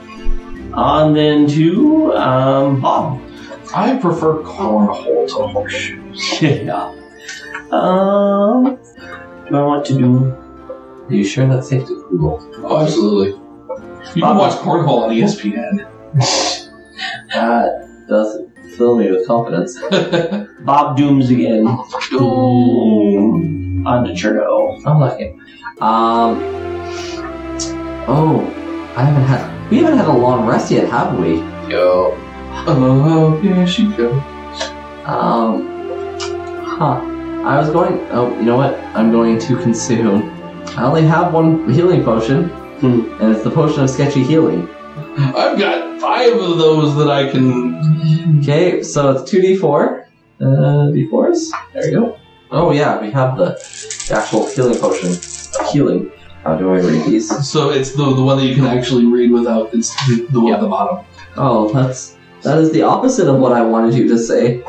On 0.74 1.12
then 1.14 1.46
to 1.48 2.12
um, 2.14 2.80
Bob. 2.80 3.20
I 3.74 3.96
prefer 3.96 4.42
cornhole 4.42 5.28
to 5.28 5.46
horseshoes. 5.48 5.99
Yeah. 6.40 6.94
Um, 7.70 8.78
do 9.48 9.56
I 9.56 9.62
want 9.62 9.86
to 9.86 9.94
do? 9.98 10.32
Are 11.08 11.14
you 11.14 11.24
sure 11.24 11.46
that's 11.46 11.68
safe 11.68 11.86
to 11.88 12.06
Google? 12.10 12.38
Oh, 12.64 12.82
absolutely. 12.82 13.30
You 14.14 14.22
can 14.22 14.36
watch 14.36 14.54
cornhole 14.58 15.02
on 15.04 15.10
ESPN. 15.10 15.86
That 17.32 18.06
doesn't 18.08 18.52
fill 18.76 18.96
me 18.96 19.10
with 19.10 19.26
confidence. 19.26 19.78
Bob 20.64 20.96
dooms 20.96 21.30
again. 21.30 21.64
Doom. 22.10 23.86
On 23.86 24.04
to 24.04 24.12
Cherno. 24.12 24.84
I'm 24.84 24.98
lucky. 24.98 25.30
Um. 25.80 26.40
Oh, 28.08 28.40
I 28.96 29.04
haven't 29.04 29.22
had. 29.22 29.70
We 29.70 29.78
haven't 29.78 29.98
had 29.98 30.08
a 30.08 30.12
long 30.12 30.44
rest 30.46 30.70
yet, 30.72 30.88
have 30.90 31.18
we? 31.18 31.36
Yo. 31.70 32.16
Oh, 32.66 33.38
here 33.40 33.66
she 33.66 33.86
goes. 33.92 34.20
Um. 35.04 35.79
Huh. 36.80 36.98
I 37.44 37.58
was 37.60 37.68
going. 37.68 37.98
Oh, 38.10 38.34
you 38.38 38.42
know 38.44 38.56
what? 38.56 38.72
I'm 38.96 39.12
going 39.12 39.38
to 39.38 39.56
consume. 39.58 40.30
I 40.78 40.84
only 40.84 41.02
have 41.02 41.34
one 41.34 41.70
healing 41.70 42.02
potion, 42.02 42.48
Hmm. 42.80 43.00
and 43.20 43.34
it's 43.34 43.44
the 43.44 43.50
potion 43.50 43.82
of 43.84 43.90
sketchy 43.90 44.22
healing. 44.24 44.66
I've 45.18 45.58
got 45.58 46.00
five 46.00 46.32
of 46.32 46.56
those 46.56 46.96
that 46.96 47.10
I 47.10 47.30
can. 47.30 48.38
Okay, 48.40 48.82
so 48.82 49.10
it's 49.10 49.30
two 49.30 49.40
d4. 49.42 50.06
Uh, 50.40 50.44
d4s. 50.96 51.50
There 51.74 51.86
you 51.90 52.00
go. 52.00 52.18
Oh 52.50 52.72
yeah, 52.72 52.98
we 52.98 53.10
have 53.10 53.36
the, 53.36 53.48
the 54.08 54.14
actual 54.16 54.46
healing 54.46 54.78
potion 54.78 55.12
healing. 55.70 56.10
How 56.44 56.56
do 56.56 56.72
I 56.72 56.78
read 56.80 57.04
these? 57.04 57.28
So 57.46 57.68
it's 57.68 57.92
the 57.92 58.06
the 58.14 58.22
one 58.22 58.38
that 58.38 58.46
you 58.46 58.54
can 58.54 58.64
actually 58.64 59.04
read 59.04 59.30
without. 59.30 59.74
It's 59.74 59.90
the, 60.08 60.26
the 60.30 60.40
one 60.40 60.54
at 60.54 60.60
the 60.60 60.68
bottom. 60.68 61.04
Oh, 61.36 61.70
that's 61.74 62.16
that 62.40 62.56
is 62.56 62.72
the 62.72 62.82
opposite 62.82 63.28
of 63.28 63.38
what 63.38 63.52
I 63.52 63.60
wanted 63.60 63.92
you 63.94 64.08
to 64.08 64.18
say. 64.18 64.64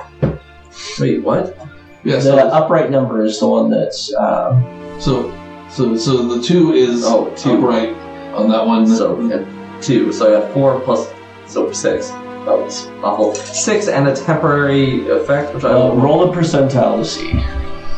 Wait, 1.00 1.24
what? 1.24 1.58
Yeah. 2.04 2.16
The 2.16 2.22
So 2.22 2.38
upright 2.38 2.90
number 2.92 3.24
is 3.24 3.40
the 3.40 3.48
one 3.48 3.70
that's. 3.70 4.14
Uh, 4.14 5.00
so 5.00 5.32
so 5.70 5.96
so 5.98 6.28
the 6.36 6.42
two 6.44 6.74
is 6.74 7.04
Oh, 7.06 7.34
two. 7.36 7.58
upright 7.58 7.90
on 8.34 8.50
that 8.50 8.66
one. 8.66 8.88
So 8.88 9.14
we 9.16 9.30
had 9.30 9.46
two. 9.82 10.12
So 10.12 10.28
I 10.36 10.40
got 10.42 10.54
four 10.54 10.80
plus 10.82 11.12
so 11.48 11.72
six. 11.72 12.10
Oh, 12.44 12.64
it's 12.66 12.88
awful. 13.04 13.36
Six 13.36 13.88
and 13.88 14.08
a 14.08 14.16
temporary 14.16 15.08
effect, 15.10 15.54
which 15.54 15.64
I 15.64 15.70
uh, 15.74 15.78
will 15.90 15.98
roll 15.98 16.32
a 16.32 16.36
percentile 16.36 16.98
to 16.98 17.06
see 17.06 17.40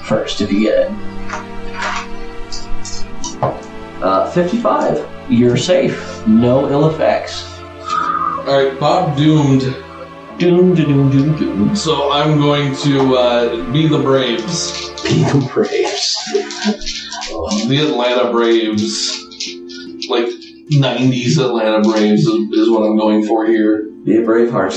first 0.05 0.41
if 0.41 0.51
you 0.51 0.59
get 0.61 0.91
it. 0.91 0.91
Uh, 3.41 4.29
fifty-five. 4.31 5.07
You're 5.29 5.55
safe. 5.57 6.27
No 6.27 6.69
ill 6.69 6.89
effects. 6.89 7.49
All 7.79 8.43
right, 8.45 8.77
Bob 8.77 9.15
doomed. 9.17 9.63
Doom, 10.39 10.73
doom, 10.75 11.11
doom, 11.11 11.37
doom. 11.37 11.75
So 11.75 12.11
I'm 12.11 12.39
going 12.39 12.75
to 12.77 13.15
uh, 13.15 13.71
be 13.71 13.87
the 13.87 13.99
Braves, 13.99 14.89
Be 15.03 15.23
the 15.23 15.49
Braves. 15.53 16.15
the 17.67 17.77
Atlanta 17.87 18.31
Braves, 18.31 19.11
like 20.09 20.25
'90s 20.71 21.37
Atlanta 21.37 21.81
Braves 21.87 22.25
is, 22.25 22.51
is 22.51 22.69
what 22.69 22.83
I'm 22.83 22.97
going 22.97 23.25
for 23.25 23.45
here. 23.45 23.89
Be 24.03 24.17
a 24.17 24.21
brave 24.23 24.51
heart. 24.51 24.73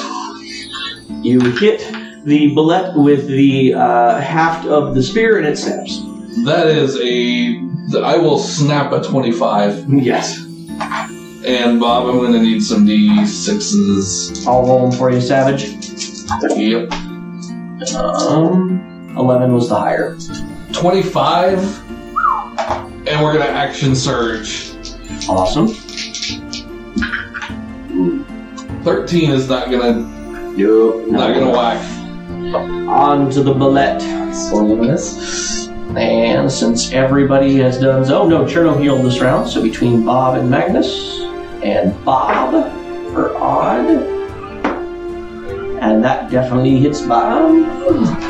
You 1.25 1.41
hit 1.41 1.81
the 2.25 2.55
Bulette 2.55 3.03
with 3.03 3.27
the 3.27 3.75
uh, 3.75 4.21
haft 4.21 4.67
of 4.67 4.95
the 4.95 5.03
spear 5.03 5.39
and 5.39 5.47
it 5.47 5.57
snaps. 5.57 5.99
That 6.45 6.67
is 6.69 6.97
a. 7.01 8.03
I 8.05 8.19
will 8.19 8.39
snap 8.39 8.93
a 8.93 9.03
25. 9.03 9.89
Yes. 10.03 10.39
And 11.47 11.79
Bob, 11.79 12.07
I'm 12.09 12.17
going 12.19 12.33
to 12.33 12.41
need 12.41 12.61
some 12.61 12.85
d6s. 12.85 14.47
I'll 14.47 14.67
roll 14.67 14.91
them 14.91 14.99
for 14.99 15.11
you, 15.11 15.21
Savage. 15.21 15.77
Yep. 16.57 16.93
Um, 17.95 19.15
11 19.17 19.53
was 19.53 19.69
the 19.69 19.77
higher. 19.77 20.17
25. 20.73 21.59
And 23.09 23.23
we're 23.23 23.33
going 23.35 23.47
to 23.47 23.51
action 23.51 23.95
surge. 23.95 24.73
Awesome. 25.29 25.69
13 28.83 29.31
is 29.31 29.49
not 29.49 29.71
going 29.71 30.03
to 30.05 30.17
Nope. 30.57 31.07
not 31.09 31.35
going 31.35 31.47
to 31.47 31.53
whack. 31.53 31.81
On 32.89 33.31
to 33.31 33.43
the 33.43 33.53
Bulette. 33.55 34.01
Slowness. 34.35 35.69
And 35.97 36.51
since 36.51 36.93
everybody 36.93 37.57
has 37.59 37.79
done 37.79 38.05
so, 38.05 38.27
no, 38.27 38.45
Cherno 38.45 38.79
healed 38.81 39.05
this 39.07 39.21
round, 39.21 39.49
so 39.49 39.63
between 39.63 40.05
Bob 40.05 40.37
and 40.37 40.51
Magnus, 40.51 41.21
and 41.67 42.05
Bob 42.05 42.53
for 43.13 43.37
odd. 43.37 43.87
And 45.83 46.03
that 46.05 46.31
definitely 46.31 46.79
hits 46.79 47.01
Bob. 47.03 47.51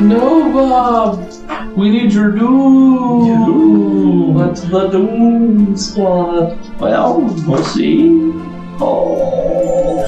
No, 0.01 0.51
Bob. 0.53 1.77
We 1.77 1.91
need 1.91 2.13
your 2.13 2.33
doom. 2.33 4.35
What's 4.35 4.63
the 4.63 4.89
Doom 4.89 5.77
Squad? 5.77 6.59
Well, 6.81 7.21
we'll 7.47 7.63
see. 7.63 8.09
Oh, 8.81 10.05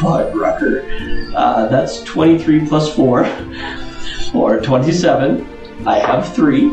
Fuddrucker. 0.00 1.32
Uh, 1.34 1.68
that's 1.68 2.02
23 2.04 2.66
plus 2.66 2.94
4, 2.94 3.26
or 4.34 4.60
27. 4.60 5.46
I 5.86 5.98
have 5.98 6.34
3. 6.34 6.68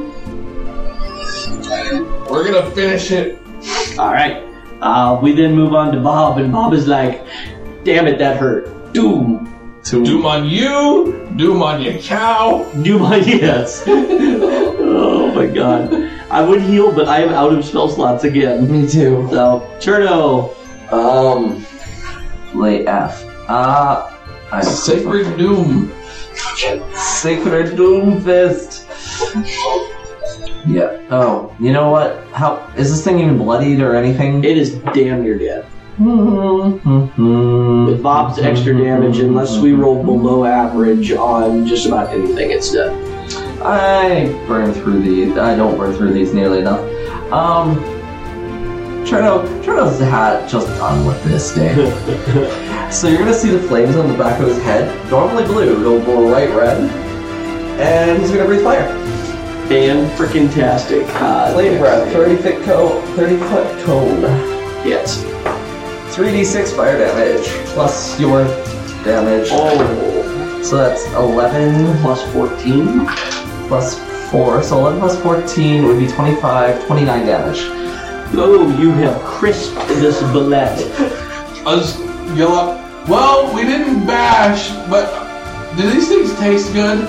We're 2.29 2.43
going 2.43 2.61
to 2.61 2.71
finish 2.71 3.11
it. 3.11 3.39
Alright. 3.97 4.52
Uh, 4.83 5.17
we 5.23 5.31
then 5.31 5.55
move 5.55 5.73
on 5.73 5.93
to 5.93 5.99
Bob, 6.01 6.37
and 6.39 6.51
Bob 6.51 6.73
is 6.73 6.89
like, 6.89 7.25
damn 7.85 8.05
it, 8.05 8.19
that 8.19 8.35
hurt. 8.35 8.93
Doom. 8.93 9.49
Doom 9.81 10.25
on 10.25 10.45
you. 10.45 11.31
Doom 11.37 11.63
on 11.63 11.81
your 11.81 11.97
cow. 11.99 12.69
Doom 12.83 13.01
on 13.03 13.23
yes. 13.27 13.83
oh 13.87 15.33
my 15.33 15.47
god. 15.47 15.93
I 16.29 16.41
would 16.41 16.61
heal, 16.61 16.91
but 16.91 17.07
I 17.07 17.21
am 17.21 17.29
out 17.29 17.53
of 17.53 17.63
spell 17.63 17.87
slots 17.87 18.25
again. 18.25 18.69
Me 18.69 18.81
too. 18.85 19.25
So, 19.31 19.65
Cherno. 19.79 20.53
Um, 20.91 21.65
lay 22.53 22.85
F. 22.85 23.23
Uh, 23.47 24.11
I 24.51 24.61
Sacred 24.61 25.37
Doom. 25.37 25.93
Sacred 26.93 27.77
Doom 27.77 28.21
Fist. 28.21 28.85
Yeah. 30.65 31.01
Oh, 31.09 31.55
you 31.59 31.71
know 31.73 31.89
what? 31.89 32.25
How 32.33 32.71
is 32.77 32.89
this 32.89 33.03
thing 33.03 33.19
even 33.19 33.37
bloodied 33.37 33.81
or 33.81 33.95
anything? 33.95 34.43
It 34.43 34.57
is 34.57 34.75
damn 34.93 35.23
near 35.23 35.37
dead. 35.37 35.65
Mm-hmm. 35.99 37.85
With 37.85 38.01
Bob's 38.01 38.39
extra 38.39 38.75
damage, 38.75 39.19
unless 39.19 39.57
we 39.59 39.73
roll 39.73 40.03
below 40.03 40.45
average 40.45 41.11
on 41.11 41.67
just 41.67 41.85
about 41.85 42.09
anything, 42.13 42.51
it's 42.51 42.71
dead. 42.71 42.91
I 43.61 44.25
burn 44.47 44.73
through 44.73 45.01
these. 45.03 45.37
I 45.37 45.55
don't 45.55 45.77
burn 45.77 45.95
through 45.95 46.13
these 46.13 46.33
nearly 46.33 46.59
enough. 46.59 46.81
Um, 47.31 47.77
Cherno, 49.05 49.45
Cherno's 49.63 49.99
had 49.99 50.47
just 50.49 50.67
done 50.67 51.05
with 51.05 51.23
this 51.25 51.53
day. 51.53 51.75
so 52.91 53.07
you're 53.07 53.19
gonna 53.19 53.33
see 53.33 53.51
the 53.51 53.61
flames 53.67 53.95
on 53.95 54.07
the 54.07 54.17
back 54.17 54.39
of 54.39 54.47
his 54.47 54.61
head. 54.63 55.11
Normally 55.11 55.45
blue, 55.45 55.79
it'll 55.79 56.03
go 56.03 56.31
right 56.31 56.49
red, 56.49 56.89
and 57.79 58.19
he's 58.19 58.31
gonna 58.31 58.45
breathe 58.45 58.63
fire. 58.63 58.87
Fan 59.69 60.05
freaking 60.17 60.51
tastic. 60.53 61.03
Uh, 61.15 61.53
Flame 61.53 61.79
breath, 61.79 62.11
30 62.13 62.35
foot 62.41 62.63
cone, 62.63 63.01
30 63.15 63.37
foot 63.37 63.85
cone. 63.85 64.21
Yes. 64.85 65.23
3d6 66.15 66.75
fire 66.75 66.97
damage 66.97 67.47
plus 67.73 68.19
your 68.19 68.43
damage. 69.03 69.47
Oh, 69.51 70.61
So 70.61 70.77
that's 70.77 71.05
11 71.13 71.97
plus 72.01 72.21
14. 72.33 73.05
plus 73.67 73.99
4. 74.31 74.61
So 74.63 74.79
11 74.79 74.99
plus 74.99 75.21
14 75.23 75.85
would 75.87 75.97
be 75.99 76.07
25, 76.07 76.85
29 76.85 77.25
damage. 77.25 77.59
Oh, 78.35 78.67
you 78.79 78.91
have 78.91 79.19
crisped 79.23 79.75
this 79.99 80.21
Bulette. 80.23 80.81
I'll 81.65 82.35
yell 82.37 82.53
up. 82.53 83.07
Well, 83.07 83.53
we 83.55 83.63
didn't 83.63 84.05
bash, 84.05 84.69
but 84.89 85.07
do 85.77 85.89
these 85.89 86.07
things 86.07 86.33
taste 86.39 86.73
good? 86.73 87.07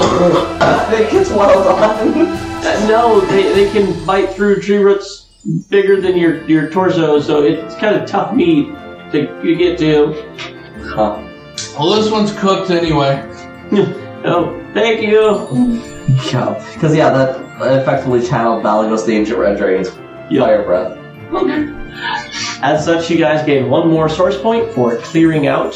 It 0.00 1.10
gets 1.10 1.30
well 1.30 1.64
done. 1.64 2.26
Uh, 2.64 2.86
no, 2.88 3.20
they, 3.20 3.52
they 3.52 3.70
can 3.72 4.04
bite 4.06 4.30
through 4.34 4.60
tree 4.60 4.78
roots 4.78 5.28
bigger 5.68 6.00
than 6.00 6.16
your, 6.16 6.46
your 6.48 6.70
torso, 6.70 7.20
so 7.20 7.42
it's 7.42 7.74
kind 7.76 7.96
of 7.96 8.08
tough 8.08 8.34
meat 8.34 8.66
to 9.12 9.40
you 9.44 9.56
get 9.56 9.78
to. 9.78 10.12
Huh. 10.94 11.28
Well, 11.78 11.90
this 12.00 12.10
one's 12.10 12.32
cooked 12.38 12.70
anyway. 12.70 13.28
Oh, 14.24 14.56
thank 14.72 15.02
you. 15.02 15.82
Yeah, 16.30 16.54
because 16.74 16.94
yeah, 16.94 17.10
that 17.10 17.40
effectively 17.80 18.24
channeled 18.24 18.62
Balagos 18.62 19.04
the 19.04 19.16
Ancient 19.16 19.36
Red 19.36 19.58
Dragon's 19.58 19.90
fire 19.90 20.62
breath. 20.62 20.96
Okay. 21.32 21.68
As 22.62 22.84
such, 22.84 23.10
you 23.10 23.18
guys 23.18 23.44
gain 23.44 23.68
one 23.68 23.88
more 23.88 24.08
source 24.08 24.40
point 24.40 24.70
for 24.72 24.96
clearing 24.98 25.48
out 25.48 25.74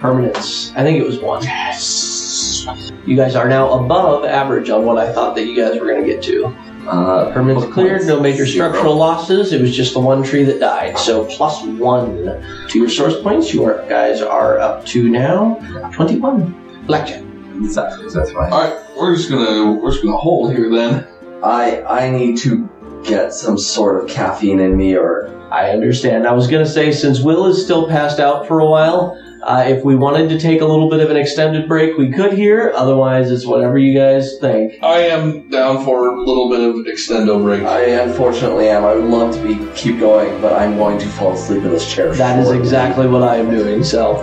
Permanence. 0.00 0.72
I 0.76 0.82
think 0.82 0.98
it 0.98 1.06
was 1.06 1.18
one. 1.18 1.42
Yes. 1.42 2.66
You 3.06 3.16
guys 3.16 3.34
are 3.34 3.48
now 3.48 3.84
above 3.84 4.24
average 4.24 4.70
on 4.70 4.84
what 4.84 4.98
I 4.98 5.12
thought 5.12 5.34
that 5.36 5.46
you 5.46 5.56
guys 5.56 5.78
were 5.78 5.86
going 5.86 6.04
to 6.04 6.06
get 6.06 6.22
to. 6.24 6.46
Uh, 6.86 7.32
Permanence 7.32 7.64
book 7.64 7.74
cleared, 7.74 7.98
points, 7.98 8.06
no 8.06 8.20
major 8.20 8.46
zero. 8.46 8.68
structural 8.68 8.96
losses. 8.96 9.52
It 9.52 9.60
was 9.60 9.76
just 9.76 9.92
the 9.94 10.00
one 10.00 10.22
tree 10.22 10.44
that 10.44 10.60
died. 10.60 10.98
So 10.98 11.24
plus 11.26 11.62
one 11.64 12.24
to 12.68 12.78
your 12.78 12.88
source 12.88 13.20
points. 13.20 13.52
You 13.52 13.64
are, 13.64 13.86
guys 13.88 14.22
are 14.22 14.58
up 14.58 14.86
to 14.86 15.08
now 15.08 15.56
21. 15.92 16.86
Blackjack. 16.86 17.24
Exactly, 17.56 18.08
that's 18.08 18.30
fine. 18.30 18.52
All 18.52 18.62
right, 18.62 18.96
we're 18.96 19.16
just 19.16 19.28
gonna 19.28 19.72
we're 19.72 19.90
just 19.90 20.02
gonna 20.02 20.16
hold 20.16 20.54
here 20.54 20.70
then. 20.70 21.06
I 21.42 21.82
I 21.82 22.10
need 22.10 22.38
to 22.38 22.68
get 23.04 23.32
some 23.34 23.58
sort 23.58 24.02
of 24.02 24.08
caffeine 24.08 24.60
in 24.60 24.76
me, 24.76 24.96
or 24.96 25.28
I 25.50 25.70
understand. 25.70 26.26
I 26.26 26.32
was 26.32 26.46
going 26.46 26.64
to 26.64 26.70
say, 26.70 26.92
since 26.92 27.20
Will 27.20 27.46
is 27.46 27.62
still 27.62 27.88
passed 27.88 28.20
out 28.20 28.46
for 28.46 28.60
a 28.60 28.66
while, 28.66 29.16
Uh, 29.42 29.64
if 29.66 29.84
we 29.84 29.94
wanted 29.96 30.28
to 30.28 30.38
take 30.38 30.60
a 30.60 30.64
little 30.64 30.90
bit 30.90 31.00
of 31.00 31.10
an 31.10 31.16
extended 31.16 31.68
break, 31.68 31.96
we 31.96 32.10
could 32.10 32.32
here. 32.32 32.72
Otherwise, 32.74 33.30
it's 33.30 33.46
whatever 33.46 33.78
you 33.78 33.96
guys 33.98 34.38
think. 34.40 34.82
I 34.82 34.98
am 35.00 35.48
down 35.48 35.84
for 35.84 36.08
a 36.08 36.20
little 36.20 36.48
bit 36.50 36.60
of 36.60 36.74
extendo 36.86 37.42
break. 37.42 37.62
I 37.62 37.84
unfortunately 38.02 38.68
am. 38.68 38.84
I 38.84 38.94
would 38.94 39.04
love 39.04 39.34
to 39.34 39.42
be 39.42 39.54
keep 39.74 40.00
going, 40.00 40.40
but 40.40 40.52
I'm 40.52 40.76
going 40.76 40.98
to 40.98 41.06
fall 41.06 41.32
asleep 41.34 41.62
in 41.62 41.70
this 41.70 41.92
chair. 41.92 42.14
That 42.14 42.38
is 42.38 42.46
shortly. 42.46 42.60
exactly 42.60 43.06
what 43.06 43.22
I 43.22 43.36
am 43.36 43.50
doing. 43.50 43.84
So 43.84 44.20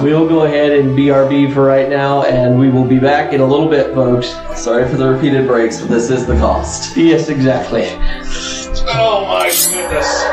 we 0.02 0.12
will 0.12 0.28
go 0.28 0.44
ahead 0.44 0.72
and 0.72 0.90
BRB 0.96 1.52
for 1.52 1.64
right 1.64 1.88
now, 1.88 2.22
and 2.24 2.58
we 2.58 2.68
will 2.70 2.84
be 2.86 2.98
back 2.98 3.32
in 3.32 3.40
a 3.40 3.46
little 3.46 3.68
bit, 3.68 3.94
folks. 3.94 4.28
Sorry 4.60 4.88
for 4.88 4.96
the 4.96 5.08
repeated 5.08 5.46
breaks, 5.46 5.80
but 5.80 5.88
this 5.88 6.10
is 6.10 6.26
the 6.26 6.36
cost. 6.36 6.96
Yes, 6.96 7.28
exactly. 7.28 7.86
Oh 8.90 9.24
my 9.26 9.48
goodness. 9.70 10.27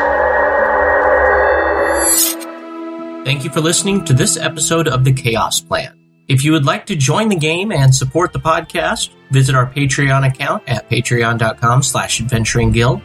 Thank 3.26 3.44
you 3.44 3.50
for 3.50 3.60
listening 3.60 4.06
to 4.06 4.14
this 4.14 4.38
episode 4.38 4.88
of 4.88 5.04
The 5.04 5.12
Chaos 5.12 5.60
Plan. 5.60 5.98
If 6.28 6.46
you 6.46 6.52
would 6.52 6.64
like 6.64 6.86
to 6.86 6.96
join 6.96 7.28
the 7.28 7.36
game 7.36 7.72
and 7.72 7.94
support 7.94 8.32
the 8.32 8.40
podcast, 8.40 9.10
visit 9.32 9.56
our 9.56 9.66
Patreon 9.66 10.28
account 10.28 10.62
at 10.68 10.88
patreon.com 10.92 11.82
slash 11.82 12.22
adventuring 12.22 12.72
guild. 12.72 13.02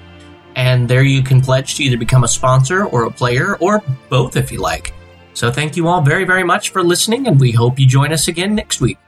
And 0.56 0.86
there 0.86 1.04
you 1.04 1.22
can 1.22 1.40
pledge 1.40 1.76
to 1.76 1.84
either 1.84 1.96
become 1.96 2.24
a 2.24 2.28
sponsor 2.28 2.84
or 2.84 3.04
a 3.04 3.10
player, 3.10 3.56
or 3.60 3.82
both 4.10 4.36
if 4.36 4.52
you 4.52 4.60
like. 4.60 4.92
So 5.32 5.50
thank 5.50 5.74
you 5.74 5.88
all 5.88 6.02
very, 6.02 6.24
very 6.24 6.44
much 6.44 6.68
for 6.68 6.82
listening, 6.82 7.26
and 7.26 7.40
we 7.40 7.50
hope 7.50 7.78
you 7.78 7.86
join 7.86 8.12
us 8.12 8.28
again 8.28 8.54
next 8.54 8.82
week. 8.82 8.98